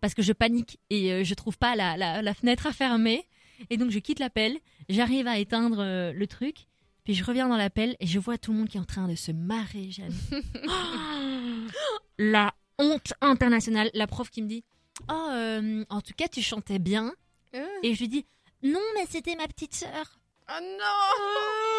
parce 0.01 0.14
que 0.14 0.22
je 0.22 0.33
panique 0.33 0.79
et 0.91 1.12
euh, 1.12 1.24
je 1.24 1.35
trouve 1.35 1.59
pas 1.59 1.74
la, 1.74 1.97
la- 1.97 2.22
la 2.22 2.35
fenêtre 2.35 2.68
à 2.68 2.72
fermer. 2.72 3.26
Et 3.70 3.76
donc, 3.76 3.90
je 3.90 3.98
quitte 3.98 4.18
l'appel, 4.18 4.59
j'arrive 4.88 5.26
à 5.26 5.38
éteindre 5.38 5.80
euh, 5.80 6.12
le 6.12 6.26
truc, 6.26 6.66
puis 7.04 7.14
je 7.14 7.24
reviens 7.24 7.48
dans 7.48 7.56
l'appel 7.56 7.96
et 8.00 8.06
je 8.06 8.18
vois 8.18 8.38
tout 8.38 8.52
le 8.52 8.59
monde 8.59 8.68
qui 8.68 8.76
est 8.76 8.80
en 8.80 8.84
train 8.84 9.09
de 9.09 9.14
se 9.14 9.32
marrer, 9.32 9.90
Jeanne. 9.90 10.14
Oh 10.66 11.70
la 12.18 12.52
honte 12.78 13.12
internationale. 13.20 13.90
La 13.94 14.06
prof 14.06 14.30
qui 14.30 14.42
me 14.42 14.48
dit 14.48 14.64
Oh, 15.09 15.28
euh, 15.30 15.84
en 15.88 16.00
tout 16.00 16.14
cas, 16.16 16.26
tu 16.26 16.42
chantais 16.42 16.78
bien. 16.78 17.12
Euh. 17.54 17.64
Et 17.82 17.94
je 17.94 18.00
lui 18.00 18.09
dis 18.09 18.26
Non, 18.62 18.80
mais 18.94 19.06
c'était 19.09 19.36
ma 19.36 19.46
petite 19.46 19.74
sœur. 19.74 20.18
Oh 20.50 20.61
non 20.61 20.84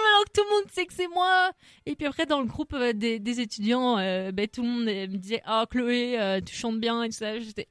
alors 0.10 0.26
que 0.26 0.32
tout 0.34 0.44
le 0.48 0.56
monde 0.56 0.72
sait 0.72 0.86
que 0.86 0.94
c'est 0.94 1.08
moi. 1.08 1.52
Et 1.86 1.96
puis 1.96 2.06
après, 2.06 2.26
dans 2.26 2.40
le 2.40 2.46
groupe 2.46 2.76
des, 2.76 3.20
des 3.20 3.40
étudiants, 3.42 3.96
ben, 4.32 4.48
tout 4.48 4.62
le 4.62 4.68
monde 4.68 4.86
me 4.86 5.18
disait 5.18 5.42
Oh, 5.50 5.64
Chloé, 5.70 6.40
tu 6.46 6.56
chantes 6.56 6.80
bien 6.80 7.04
et 7.04 7.10
tout 7.10 7.18
ça. 7.18 7.40
J'étais 7.40 7.68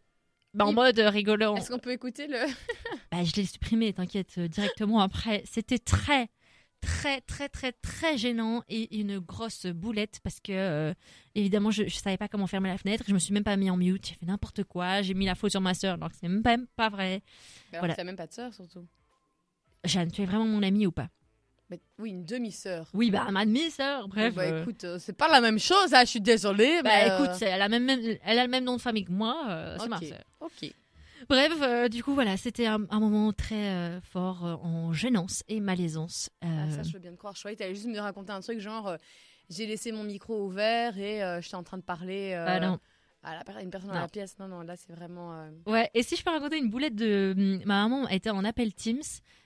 ben, 0.54 0.66
en 0.66 0.72
mode 0.72 0.98
euh, 0.98 1.10
rigolant. 1.10 1.56
Est-ce 1.56 1.70
qu'on 1.70 1.78
peut 1.78 1.92
écouter 1.92 2.26
le. 2.26 2.38
Bah, 3.12 3.24
je 3.24 3.34
l'ai 3.36 3.44
supprimé, 3.46 3.92
t'inquiète, 3.92 4.34
euh, 4.38 4.48
directement 4.48 5.00
après. 5.00 5.42
C'était 5.50 5.78
très, 5.78 6.28
très, 6.80 7.20
très, 7.22 7.48
très, 7.48 7.72
très 7.72 8.18
gênant 8.18 8.62
et 8.68 8.98
une 8.98 9.18
grosse 9.18 9.66
boulette 9.66 10.20
parce 10.22 10.40
que, 10.40 10.52
euh, 10.52 10.94
évidemment, 11.34 11.70
je, 11.70 11.84
je 11.84 11.96
savais 11.96 12.16
pas 12.18 12.28
comment 12.28 12.46
fermer 12.46 12.68
la 12.68 12.78
fenêtre. 12.78 13.04
Je 13.08 13.14
me 13.14 13.18
suis 13.18 13.32
même 13.32 13.44
pas 13.44 13.56
mis 13.56 13.70
en 13.70 13.76
mute. 13.76 14.08
J'ai 14.08 14.14
fait 14.14 14.26
n'importe 14.26 14.64
quoi. 14.64 15.02
J'ai 15.02 15.14
mis 15.14 15.26
la 15.26 15.34
faute 15.34 15.50
sur 15.50 15.60
ma 15.60 15.74
sœur 15.74 15.94
alors 15.94 16.10
que 16.10 16.16
c'est 16.20 16.28
même 16.28 16.42
pas, 16.42 16.56
pas 16.76 16.88
vrai. 16.88 17.22
Bah, 17.72 17.78
Voilà. 17.80 17.94
Tu 17.94 18.04
même 18.04 18.16
pas 18.16 18.26
de 18.26 18.32
sœur, 18.32 18.52
surtout. 18.52 18.86
Jeanne, 19.84 20.10
tu 20.10 20.22
es 20.22 20.26
vraiment 20.26 20.44
mon 20.46 20.62
amie 20.62 20.86
ou 20.86 20.92
pas? 20.92 21.08
Mais, 21.70 21.80
oui, 21.98 22.10
une 22.10 22.24
demi-sœur. 22.24 22.88
Oui, 22.94 23.10
bah, 23.10 23.26
ma 23.30 23.44
demi-sœur, 23.44 24.08
bref. 24.08 24.34
bah 24.34 24.44
euh, 24.44 24.62
écoute, 24.62 24.84
euh, 24.84 24.98
c'est 24.98 25.12
pas 25.12 25.28
la 25.28 25.40
même 25.40 25.58
chose, 25.58 25.92
hein, 25.92 26.00
je 26.00 26.06
suis 26.10 26.20
désolée. 26.20 26.80
Bah 26.82 26.90
mais, 26.94 27.06
écoute, 27.08 27.42
euh, 27.42 27.46
elle 27.46 27.60
a, 27.60 27.68
même, 27.68 27.84
même- 27.84 28.16
elle 28.24 28.38
a 28.38 28.44
le 28.44 28.50
même 28.50 28.64
nom 28.64 28.76
de 28.76 28.80
famille 28.80 29.04
que 29.04 29.12
moi, 29.12 29.36
c'est 29.76 29.84
ok, 29.84 29.88
ma 29.90 30.00
sœur. 30.00 30.24
Ok. 30.40 30.72
Bref, 31.28 31.90
du 31.90 32.02
coup, 32.02 32.14
voilà, 32.14 32.36
c'était 32.36 32.66
un, 32.66 32.86
un 32.90 33.00
moment 33.00 33.32
très 33.32 34.00
fort 34.02 34.44
en 34.44 34.92
gênance 34.92 35.42
et 35.48 35.60
malaisance. 35.60 36.30
Ah, 36.40 36.70
ça, 36.70 36.82
je 36.84 36.92
veux 36.92 37.00
bien 37.00 37.10
te 37.10 37.16
croire. 37.16 37.34
Je 37.34 37.40
croyais 37.40 37.56
que 37.56 37.62
t'allais 37.62 37.74
juste 37.74 37.88
me 37.88 37.98
raconter 37.98 38.32
un 38.32 38.40
truc 38.40 38.60
genre, 38.60 38.96
j'ai 39.50 39.66
laissé 39.66 39.92
mon 39.92 40.04
micro 40.04 40.46
ouvert 40.46 40.96
et 40.96 41.20
j'étais 41.42 41.56
en 41.56 41.64
train 41.64 41.76
de 41.76 41.82
parler 41.82 42.34
ah 42.34 42.60
non. 42.60 42.78
À 43.22 43.34
la, 43.34 43.44
per- 43.44 43.60
une 43.62 43.70
personne 43.70 43.90
dans 43.90 43.96
la 44.00 44.08
pièce. 44.08 44.38
Non, 44.38 44.48
non, 44.48 44.60
là, 44.62 44.76
c'est 44.76 44.92
vraiment. 44.92 45.34
euh, 45.34 45.50
Ouais, 45.66 45.90
et 45.94 46.02
si 46.02 46.16
je 46.16 46.22
peux 46.24 46.30
raconter 46.30 46.58
une 46.58 46.70
boulette 46.70 46.94
de. 46.94 47.34
hum, 47.36 47.60
Ma 47.64 47.82
maman 47.88 48.08
était 48.08 48.30
en 48.30 48.44
appel 48.44 48.72
Teams, 48.74 49.02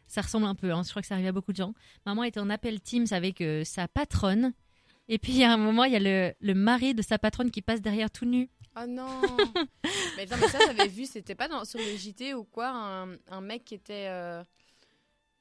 ça 0.06 0.20
ressemble 0.20 0.46
un 0.46 0.54
peu, 0.54 0.72
hein, 0.72 0.82
je 0.84 0.90
crois 0.90 1.00
que 1.02 1.08
ça 1.08 1.14
arrive 1.14 1.28
à 1.28 1.32
beaucoup 1.32 1.52
de 1.52 1.56
gens. 1.56 1.72
Maman 2.06 2.24
était 2.24 2.40
en 2.40 2.50
appel 2.50 2.80
Teams 2.80 3.06
avec 3.12 3.40
euh, 3.40 3.64
sa 3.64 3.88
patronne, 3.88 4.52
et 5.08 5.18
puis 5.18 5.32
il 5.32 5.38
y 5.38 5.44
a 5.44 5.52
un 5.52 5.56
moment, 5.56 5.84
il 5.84 5.92
y 5.92 5.96
a 5.96 6.00
le, 6.00 6.34
le 6.40 6.54
mari 6.54 6.94
de 6.94 7.02
sa 7.02 7.18
patronne 7.18 7.50
qui 7.50 7.62
passe 7.62 7.80
derrière 7.80 8.10
tout 8.10 8.26
nu. 8.26 8.50
Oh 8.76 8.86
non 8.86 9.06
mais, 10.16 10.26
non, 10.26 10.36
mais 10.40 10.48
ça, 10.48 10.58
j'avais 10.66 10.88
vu, 10.88 11.04
c'était 11.06 11.34
pas 11.34 11.48
dans, 11.48 11.64
sur 11.64 11.78
le 11.78 11.96
JT 11.96 12.34
ou 12.34 12.44
quoi, 12.44 12.68
un, 12.70 13.12
un 13.30 13.40
mec 13.40 13.64
qui 13.64 13.74
était. 13.74 14.06
euh, 14.08 14.42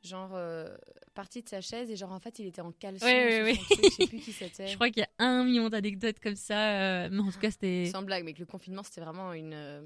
Genre 0.03 0.31
euh, 0.33 0.75
parti 1.13 1.43
de 1.43 1.49
sa 1.49 1.61
chaise 1.61 1.91
et 1.91 1.95
genre 1.95 2.11
en 2.11 2.19
fait 2.19 2.39
il 2.39 2.47
était 2.47 2.61
en 2.61 2.71
caleçon. 2.71 3.05
Ouais, 3.05 3.43
ouais, 3.43 3.53
truc, 3.55 3.77
je 3.83 3.89
sais 3.89 4.07
plus 4.07 4.19
qui 4.19 4.31
c'était. 4.33 4.67
Je 4.67 4.73
crois 4.75 4.89
qu'il 4.89 5.03
y 5.03 5.05
a 5.05 5.09
un 5.25 5.43
million 5.43 5.69
d'anecdotes 5.69 6.19
comme 6.19 6.35
ça, 6.35 6.71
euh, 7.03 7.09
mais 7.11 7.19
en 7.19 7.29
tout 7.31 7.39
cas, 7.39 7.51
c'était. 7.51 7.85
Sans 7.91 8.01
blague, 8.01 8.23
mais 8.25 8.33
que 8.33 8.39
le 8.39 8.47
confinement 8.47 8.81
c'était 8.81 9.01
vraiment 9.01 9.31
une. 9.33 9.53
euh, 9.53 9.81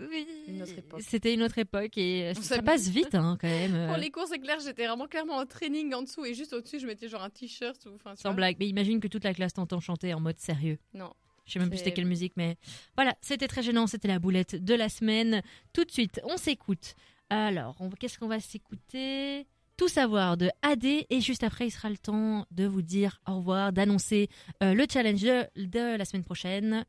Oui, 0.00 0.26
Une 0.48 0.62
autre 0.62 0.78
époque. 0.78 1.02
C'était 1.06 1.34
une 1.34 1.42
autre 1.42 1.58
époque 1.58 1.98
et 1.98 2.28
euh, 2.28 2.32
On 2.38 2.40
ça 2.40 2.62
passe 2.62 2.88
vite 2.88 3.14
hein, 3.14 3.36
quand 3.38 3.46
même. 3.48 3.88
Pour 3.88 3.98
les 3.98 4.10
cours, 4.10 4.26
c'est 4.26 4.38
clair, 4.38 4.58
j'étais 4.60 4.86
vraiment 4.86 5.06
clairement 5.06 5.36
en 5.36 5.44
training 5.44 5.92
en 5.92 6.00
dessous 6.02 6.24
et 6.24 6.32
juste 6.32 6.54
au-dessus, 6.54 6.80
je 6.80 6.86
mettais 6.86 7.08
genre 7.08 7.22
un 7.22 7.28
t-shirt 7.30 7.84
ou. 7.84 7.94
Enfin, 7.96 8.14
tu 8.14 8.22
Sans 8.22 8.32
blague. 8.32 8.56
Mais 8.58 8.68
imagine 8.68 9.00
que 9.00 9.08
toute 9.08 9.24
la 9.24 9.34
classe 9.34 9.52
t'entend 9.52 9.80
chanter 9.80 10.14
en 10.14 10.20
mode 10.20 10.38
sérieux. 10.38 10.78
Non. 10.94 11.12
Je 11.44 11.52
sais 11.52 11.58
même 11.58 11.68
plus 11.68 11.78
c'était 11.78 11.92
quelle 11.92 12.06
musique, 12.06 12.32
mais 12.36 12.56
voilà, 12.96 13.14
c'était 13.20 13.46
très 13.48 13.62
gênant. 13.62 13.86
C'était 13.86 14.08
la 14.08 14.18
boulette 14.18 14.56
de 14.64 14.74
la 14.74 14.88
semaine. 14.88 15.42
Tout 15.74 15.84
de 15.84 15.90
suite, 15.92 16.20
on 16.24 16.38
s'écoute. 16.38 16.96
Alors, 17.30 17.76
qu'est-ce 17.98 18.18
qu'on 18.18 18.28
va 18.28 18.40
s'écouter? 18.40 19.46
Tout 19.76 19.88
savoir 19.88 20.36
de 20.36 20.48
AD 20.62 20.84
et 20.84 21.20
juste 21.20 21.42
après, 21.44 21.66
il 21.66 21.70
sera 21.70 21.90
le 21.90 21.98
temps 21.98 22.46
de 22.50 22.66
vous 22.66 22.82
dire 22.82 23.20
au 23.28 23.36
revoir, 23.36 23.72
d'annoncer 23.72 24.28
euh, 24.62 24.72
le 24.72 24.86
challenge 24.90 25.20
de, 25.20 25.46
de 25.56 25.96
la 25.96 26.04
semaine 26.04 26.24
prochaine. 26.24 26.84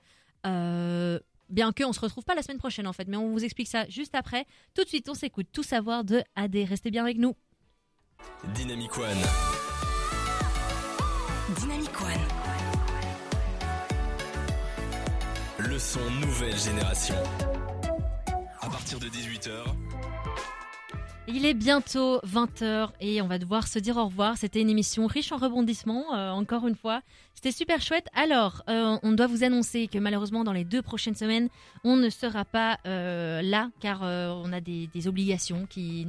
Euh, 0.46 1.20
bien 1.50 1.74
que 1.74 1.84
on 1.84 1.92
se 1.92 2.00
retrouve 2.00 2.24
pas 2.24 2.36
la 2.36 2.44
semaine 2.44 2.60
prochaine 2.60 2.88
en 2.88 2.94
fait, 2.94 3.08
mais 3.08 3.18
on 3.18 3.32
vous 3.32 3.44
explique 3.44 3.68
ça 3.68 3.88
juste 3.90 4.16
après. 4.16 4.46
Tout 4.74 4.84
de 4.84 4.90
suite, 4.90 5.10
on 5.10 5.14
s'écoute 5.16 5.48
Tout 5.52 5.64
savoir 5.64 6.06
de 6.06 6.24
AD. 6.36 6.56
Restez 6.56 6.92
bien 6.92 7.04
avec 7.04 7.18
nous. 7.18 7.36
Dynamic 8.54 8.98
One. 8.98 9.18
Dynamic 11.60 12.02
One. 12.02 12.28
Le 15.70 15.80
son 15.80 16.10
nouvelle 16.22 16.58
génération. 16.58 17.16
À 18.62 18.70
partir 18.70 19.00
de 19.00 19.08
18h, 19.08 19.52
Il 21.30 21.46
est 21.46 21.54
bientôt 21.54 22.20
20h 22.26 22.92
et 23.02 23.22
on 23.22 23.28
va 23.28 23.38
devoir 23.38 23.68
se 23.68 23.80
dire 23.80 23.98
au 23.98 24.06
revoir. 24.06 24.38
C'était 24.38 24.62
une 24.62 24.70
émission 24.70 25.08
riche 25.08 25.34
en 25.34 25.38
rebondissements, 25.38 26.16
euh, 26.16 26.32
encore 26.32 26.68
une 26.68 26.76
fois. 26.76 27.02
C'était 27.34 27.52
super 27.52 27.82
chouette. 27.82 28.08
Alors, 28.16 28.64
euh, 28.70 28.98
on 29.04 29.12
doit 29.12 29.28
vous 29.28 29.44
annoncer 29.44 29.88
que 29.88 29.98
malheureusement, 30.00 30.46
dans 30.46 30.54
les 30.54 30.64
deux 30.64 30.82
prochaines 30.82 31.16
semaines, 31.16 31.50
on 31.84 31.98
ne 31.98 32.10
sera 32.10 32.46
pas 32.46 32.78
euh, 32.88 33.42
là 33.42 33.70
car 33.82 34.04
on 34.04 34.54
a 34.54 34.62
des, 34.62 34.88
des 34.88 35.08
obligations 35.10 35.66
qui, 35.70 36.08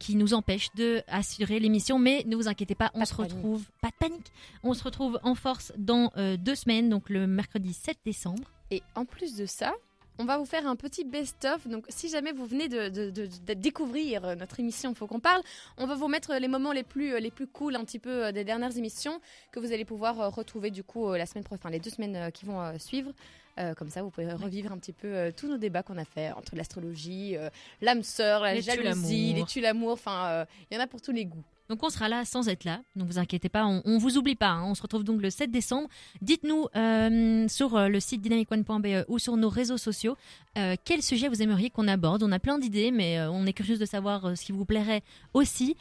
qui 0.00 0.16
nous 0.16 0.34
empêchent 0.34 0.74
de 0.74 1.02
assurer 1.06 1.60
l'émission. 1.60 2.00
Mais 2.00 2.24
ne 2.26 2.34
vous 2.34 2.48
inquiétez 2.48 2.74
pas, 2.74 2.90
on 2.94 2.98
Pas 2.98 3.04
se 3.06 3.14
panique. 3.14 3.32
retrouve. 3.34 3.64
Pas 3.80 3.90
de 3.90 3.94
panique. 4.08 4.32
On 4.64 4.74
se 4.74 4.82
retrouve 4.82 5.20
en 5.22 5.36
force 5.36 5.72
dans 5.78 6.10
euh, 6.16 6.36
deux 6.36 6.56
semaines, 6.56 6.88
donc 6.88 7.10
le 7.10 7.28
mercredi 7.28 7.72
7 7.72 7.96
décembre. 8.04 8.50
Et 8.72 8.82
en 8.96 9.04
plus 9.04 9.36
de 9.36 9.46
ça, 9.46 9.72
on 10.18 10.24
va 10.24 10.36
vous 10.38 10.44
faire 10.44 10.66
un 10.66 10.76
petit 10.76 11.04
best-of. 11.04 11.66
Donc, 11.68 11.86
si 11.88 12.08
jamais 12.08 12.32
vous 12.32 12.44
venez 12.46 12.68
de, 12.68 12.88
de- 12.88 13.10
de- 13.10 13.26
de 13.46 13.54
découvrir 13.54 14.24
euh, 14.24 14.34
notre 14.34 14.58
émission 14.60 14.94
Faut 14.94 15.06
qu'on 15.06 15.20
parle, 15.20 15.42
on 15.76 15.86
va 15.86 15.94
vous 15.94 16.08
mettre 16.08 16.34
les 16.34 16.48
moments 16.48 16.72
les 16.72 16.82
plus, 16.82 17.14
euh, 17.14 17.20
les 17.20 17.30
plus 17.30 17.46
cool 17.46 17.76
un 17.76 17.84
petit 17.84 17.98
peu 17.98 18.26
euh, 18.26 18.32
des 18.32 18.44
dernières 18.44 18.76
émissions 18.76 19.20
que 19.52 19.60
vous 19.60 19.72
allez 19.72 19.84
pouvoir 19.84 20.34
retrouver 20.34 20.70
du 20.70 20.82
coup 20.82 21.12
la 21.12 21.26
semaine 21.26 21.44
prochaine, 21.44 21.60
enfin, 21.62 21.70
les 21.70 21.80
deux 21.80 21.90
semaines 21.90 22.30
qui 22.32 22.44
vont 22.44 22.78
suivre. 22.78 23.12
Euh, 23.58 23.74
comme 23.74 23.90
ça, 23.90 24.02
vous 24.02 24.10
pouvez 24.10 24.32
revivre 24.32 24.70
un 24.70 24.78
petit 24.78 24.92
peu 24.92 25.08
euh, 25.08 25.30
tous 25.36 25.48
nos 25.48 25.58
débats 25.58 25.82
qu'on 25.82 25.98
a 25.98 26.04
fait 26.04 26.30
entre 26.32 26.54
l'astrologie, 26.54 27.36
euh, 27.36 27.50
l'âme 27.80 28.04
sœur, 28.04 28.42
la 28.42 28.54
Les 28.54 28.62
jalousie, 28.62 29.32
les 29.34 29.44
tue 29.44 29.60
l'amour. 29.60 29.92
Enfin, 29.92 30.46
il 30.70 30.76
y 30.76 30.80
en 30.80 30.82
a 30.82 30.86
pour 30.86 31.00
tous 31.02 31.10
les 31.10 31.24
goûts. 31.24 31.42
Donc 31.68 31.82
on 31.82 31.90
sera 31.90 32.08
là 32.08 32.24
sans 32.24 32.48
être 32.48 32.64
là, 32.64 32.80
donc 32.96 33.08
vous 33.08 33.18
inquiétez 33.18 33.50
pas, 33.50 33.66
on, 33.66 33.82
on 33.84 33.98
vous 33.98 34.16
oublie 34.16 34.36
pas. 34.36 34.48
hein. 34.48 34.64
On 34.64 34.74
se 34.74 34.80
retrouve 34.80 35.04
donc 35.04 35.20
le 35.20 35.28
7 35.28 35.50
décembre. 35.50 35.88
Dites-nous 36.22 36.66
euh, 36.74 37.46
sur 37.48 37.76
euh, 37.76 37.88
le 37.88 38.00
site 38.00 38.22
dynamicone.be 38.22 39.04
ou 39.08 39.18
sur 39.18 39.36
nos 39.36 39.50
réseaux 39.50 39.76
sociaux 39.76 40.16
euh, 40.56 40.76
quel 40.84 41.02
sujet 41.02 41.28
vous 41.28 41.42
aimeriez 41.42 41.68
qu'on 41.68 41.86
aborde. 41.86 42.22
On 42.22 42.32
a 42.32 42.38
plein 42.38 42.58
d'idées, 42.58 42.90
mais 42.90 43.20
on 43.20 43.44
est 43.44 43.52
curieux 43.52 43.76
de 43.76 43.84
savoir 43.84 44.36
ce 44.36 44.44
qui 44.44 44.52
vous 44.52 44.64
plairait 44.64 45.02
aussi. 45.34 45.76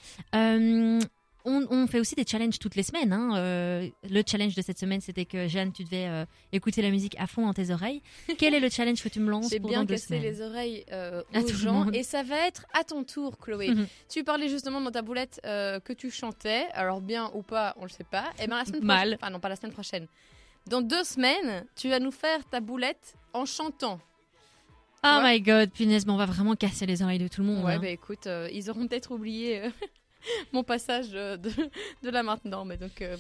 On, 1.50 1.66
on 1.70 1.88
fait 1.88 2.00
aussi 2.02 2.14
des 2.14 2.26
challenges 2.26 2.60
toutes 2.60 2.76
les 2.76 2.84
semaines. 2.84 3.14
hein. 3.14 3.38
Euh, 3.38 3.88
le 4.10 4.22
challenge 4.30 4.54
de 4.54 4.62
cette 4.62 4.78
semaine, 4.78 5.00
c'était 5.00 5.24
que 5.24 5.48
Jeanne, 5.48 5.72
tu 5.72 5.86
devais 5.86 6.06
euh, 6.08 6.26
écouter 6.52 6.82
la 6.82 6.90
musique 6.90 7.16
à 7.18 7.26
fond 7.26 7.46
dans 7.46 7.54
tes 7.54 7.72
oreilles. 7.72 8.02
Quel 8.38 8.54
est 8.54 8.60
le 8.60 8.70
challenge 8.70 9.02
que 9.02 9.08
tu 9.08 9.22
me 9.22 9.30
lances 9.32 9.50
J'ai 9.50 9.60
pour 9.62 9.70
bien 9.70 9.86
cassé 9.86 10.20
les 10.20 10.42
oreilles 10.42 10.84
euh, 10.92 11.24
À 11.34 11.40
aux 11.40 11.44
tout 11.44 11.48
le 11.54 11.54
gens 11.56 11.74
monde. 11.86 11.96
et 11.96 12.04
ça 12.04 12.22
va 12.24 12.46
être 12.48 12.66
à 12.78 12.84
ton 12.84 13.06
tour, 13.06 13.38
Chloé. 13.38 13.70
Mhm. 13.70 13.88
Tu 14.10 14.24
parlais 14.26 14.50
justement 14.50 14.82
dans 14.82 14.92
ta 14.92 15.02
boulette 15.02 15.40
euh, 15.46 15.80
que 15.80 15.94
tu 15.94 16.12
chantais, 16.12 16.66
alors 16.74 17.00
bien 17.00 17.32
ou 17.34 17.44
pas, 17.44 17.76
on 17.80 17.84
le 17.84 17.90
sait 17.90 18.04
pas. 18.04 18.26
Et 18.44 18.48
ben 18.48 18.58
la 18.58 18.66
semaine 18.66 18.84
Mal. 18.84 18.98
prochaine, 18.98 19.18
enfin 19.22 19.30
non 19.32 19.40
pas 19.40 19.50
la 19.50 19.56
semaine 19.56 19.72
prochaine. 19.74 20.08
Dans 20.68 20.82
deux 20.82 21.06
semaines, 21.06 21.66
tu 21.78 21.88
vas 21.88 22.00
nous 22.00 22.12
faire 22.12 22.44
ta 22.50 22.60
boulette 22.60 23.14
en 23.34 23.46
chantant. 23.46 24.02
Oh 25.04 25.08
Ouais. 25.24 25.36
my 25.36 25.42
god, 25.42 25.72
punaise, 25.72 26.06
mais 26.06 26.12
on 26.12 26.18
va 26.18 26.26
vraiment 26.26 26.56
casser 26.56 26.86
les 26.86 27.02
oreilles 27.04 27.20
de 27.20 27.30
tout 27.30 27.40
le 27.42 27.48
monde. 27.48 27.64
Ouais, 27.64 27.76
hein. 27.76 27.80
bah 27.80 27.88
écoute, 27.88 28.28
ils 28.52 28.70
auront 28.70 28.86
peut-être 28.88 29.12
oublié 29.12 29.62
mon 30.52 30.64
passage 30.64 31.08
euh, 31.14 31.38
de, 31.38 31.50
de 32.04 32.10
là 32.10 32.24
maintenant, 32.24 32.66
mais 32.66 32.78
donc 32.78 33.02
euh, 33.02 33.16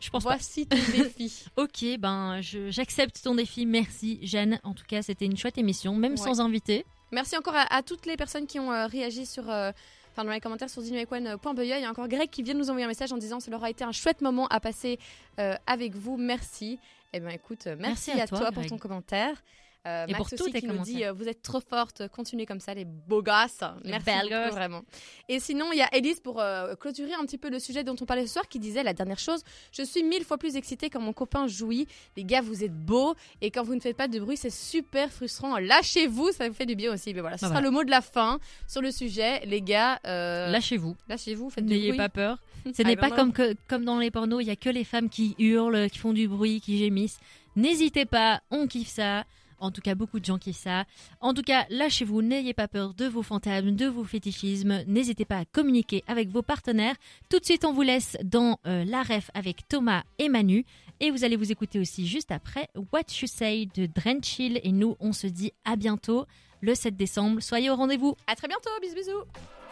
Je 0.00 0.10
pense 0.10 0.24
pas. 0.24 0.30
voici 0.30 0.66
ton 0.66 0.76
défi. 0.92 1.44
Ok, 1.56 1.84
ben 1.98 2.40
j'accepte 2.40 3.22
ton 3.22 3.34
défi. 3.34 3.66
Merci 3.66 4.18
Jeanne. 4.22 4.58
En 4.64 4.74
tout 4.74 4.84
cas, 4.86 5.02
c'était 5.02 5.26
une 5.26 5.36
chouette 5.36 5.58
émission, 5.58 5.94
même 5.94 6.12
Ouais. 6.12 6.16
sans 6.18 6.40
invité. 6.40 6.84
Merci 7.12 7.36
encore 7.36 7.54
à, 7.54 7.72
à 7.74 7.82
toutes 7.82 8.06
les 8.06 8.16
personnes 8.16 8.46
qui 8.46 8.58
ont 8.58 8.72
euh, 8.72 8.86
réagi 8.86 9.26
sur, 9.26 9.48
euh, 9.48 9.70
enfin 10.12 10.24
dans 10.24 10.32
les 10.32 10.40
commentaires 10.40 10.68
sur 10.70 10.82
dynamicone.be. 10.82 11.60
Il 11.60 11.66
y 11.68 11.72
a 11.84 11.88
encore 11.90 12.08
Greg 12.08 12.28
qui 12.30 12.42
vient 12.42 12.54
de 12.54 12.58
nous 12.58 12.68
envoyer 12.68 12.84
un 12.84 12.88
message 12.88 13.12
en 13.12 13.16
disant 13.16 13.38
ça 13.40 13.50
leur 13.50 13.62
a 13.62 13.70
été 13.70 13.84
un 13.84 13.92
chouette 13.92 14.20
moment 14.22 14.46
à 14.48 14.58
passer 14.60 14.98
euh, 15.38 15.54
avec 15.66 15.94
vous. 15.94 16.16
Merci. 16.16 16.78
Eh 17.12 17.20
ben 17.20 17.30
écoute, 17.30 17.66
merci, 17.78 18.10
Merci 18.10 18.10
à 18.12 18.22
à, 18.24 18.26
toi, 18.26 18.38
toi, 18.38 18.46
pour 18.52 18.62
Greg. 18.62 18.68
ton 18.70 18.78
commentaire. 18.78 19.40
Euh, 19.86 20.04
Et 20.08 20.12
Max 20.12 20.30
pour 20.34 20.40
aussi 20.48 20.52
qui 20.52 20.66
nous 20.66 20.78
dit 20.82 21.04
euh, 21.04 21.12
vous 21.12 21.28
êtes 21.28 21.42
trop 21.42 21.60
forte, 21.60 22.08
continuez 22.08 22.44
comme 22.44 22.58
ça 22.60 22.74
les 22.74 22.84
beaux 22.84 23.22
gosses. 23.22 23.60
Les 23.84 23.90
Merci 23.92 24.04
belles 24.06 24.22
beaucoup, 24.22 24.34
gosses. 24.34 24.52
vraiment. 24.54 24.82
Et 25.28 25.38
sinon 25.38 25.66
il 25.72 25.78
y 25.78 25.82
a 25.82 25.94
Elise 25.94 26.18
pour 26.20 26.40
euh, 26.40 26.74
clôturer 26.74 27.14
un 27.14 27.24
petit 27.24 27.38
peu 27.38 27.50
le 27.50 27.58
sujet 27.60 27.84
dont 27.84 27.94
on 28.00 28.04
parlait 28.04 28.26
ce 28.26 28.32
soir 28.32 28.48
qui 28.48 28.58
disait 28.58 28.82
la 28.82 28.92
dernière 28.94 29.18
chose 29.18 29.42
je 29.72 29.82
suis 29.82 30.02
mille 30.02 30.24
fois 30.24 30.38
plus 30.38 30.56
excitée 30.56 30.90
quand 30.90 31.00
mon 31.00 31.12
copain 31.12 31.46
jouit. 31.46 31.86
Les 32.16 32.24
gars 32.24 32.40
vous 32.40 32.64
êtes 32.64 32.74
beaux 32.74 33.14
et 33.40 33.50
quand 33.50 33.62
vous 33.62 33.74
ne 33.74 33.80
faites 33.80 33.96
pas 33.96 34.08
de 34.08 34.18
bruit 34.18 34.36
c'est 34.36 34.50
super 34.50 35.10
frustrant. 35.12 35.58
Lâchez-vous 35.58 36.32
ça 36.32 36.48
vous 36.48 36.54
fait 36.54 36.66
du 36.66 36.74
bien 36.74 36.92
aussi. 36.92 37.14
Mais 37.14 37.20
voilà 37.20 37.38
ce 37.38 37.44
Ah, 37.44 37.48
sera 37.48 37.60
voilà. 37.60 37.68
le 37.68 37.70
mot 37.72 37.84
de 37.84 37.90
la 37.90 38.00
fin 38.00 38.40
sur 38.66 38.82
le 38.82 38.90
sujet 38.90 39.40
les 39.46 39.62
gars. 39.62 40.00
Lâchez-vous. 40.04 40.96
Lâchez-vous 41.08 41.50
faites 41.50 41.64
du 41.64 41.72
N'ayez 41.74 41.88
bruit. 41.90 41.98
pas 41.98 42.08
peur. 42.08 42.38
Ce 42.66 42.82
Ah, 42.82 42.84
n'est 42.84 42.96
ben 42.96 43.02
pas 43.02 43.10
non. 43.10 43.16
comme, 43.16 43.32
que, 43.32 43.54
comme 43.68 43.84
dans 43.84 43.98
les 43.98 44.10
pornos, 44.10 44.42
il 44.42 44.48
y 44.48 44.50
a 44.50 44.56
que 44.56 44.68
les 44.70 44.82
femmes 44.82 45.08
qui 45.08 45.36
hurlent, 45.38 45.88
qui 45.88 45.98
font 45.98 46.12
du 46.12 46.26
bruit, 46.26 46.60
qui 46.60 46.78
gémissent. 46.78 47.20
N'hésitez 47.54 48.04
pas, 48.06 48.40
on 48.50 48.66
kiffe 48.66 48.88
ça. 48.88 49.24
En 49.58 49.70
tout 49.70 49.80
cas, 49.80 49.94
beaucoup 49.94 50.20
de 50.20 50.24
gens 50.24 50.38
kiffent 50.38 50.56
ça. 50.56 50.84
En 51.20 51.34
tout 51.34 51.42
cas, 51.42 51.66
lâchez-vous, 51.70 52.22
n'ayez 52.22 52.54
pas 52.54 52.68
peur 52.68 52.94
de 52.94 53.06
vos 53.06 53.22
fantasmes, 53.22 53.72
de 53.72 53.86
vos 53.86 54.04
fétichismes. 54.04 54.84
N'hésitez 54.86 55.24
pas 55.24 55.38
à 55.38 55.44
communiquer 55.44 56.04
avec 56.06 56.28
vos 56.28 56.42
partenaires. 56.42 56.96
Tout 57.28 57.38
de 57.38 57.44
suite, 57.44 57.64
on 57.64 57.72
vous 57.72 57.82
laisse 57.82 58.16
dans 58.22 58.58
euh, 58.66 58.84
la 58.84 59.02
ref 59.02 59.30
avec 59.34 59.68
Thomas 59.68 60.02
et 60.18 60.28
Manu. 60.28 60.64
Et 61.00 61.10
vous 61.10 61.24
allez 61.24 61.36
vous 61.36 61.52
écouter 61.52 61.78
aussi 61.78 62.06
juste 62.06 62.30
après 62.30 62.68
What 62.92 63.02
You 63.20 63.26
Say 63.26 63.68
de 63.74 63.86
Drenchill. 63.86 64.60
Et 64.62 64.72
nous, 64.72 64.96
on 65.00 65.12
se 65.12 65.26
dit 65.26 65.52
à 65.64 65.76
bientôt 65.76 66.26
le 66.60 66.74
7 66.74 66.96
décembre. 66.96 67.40
Soyez 67.42 67.70
au 67.70 67.76
rendez-vous. 67.76 68.16
À 68.26 68.34
très 68.34 68.48
bientôt 68.48 68.70
bisous 68.80 68.94
bisous. 68.94 69.65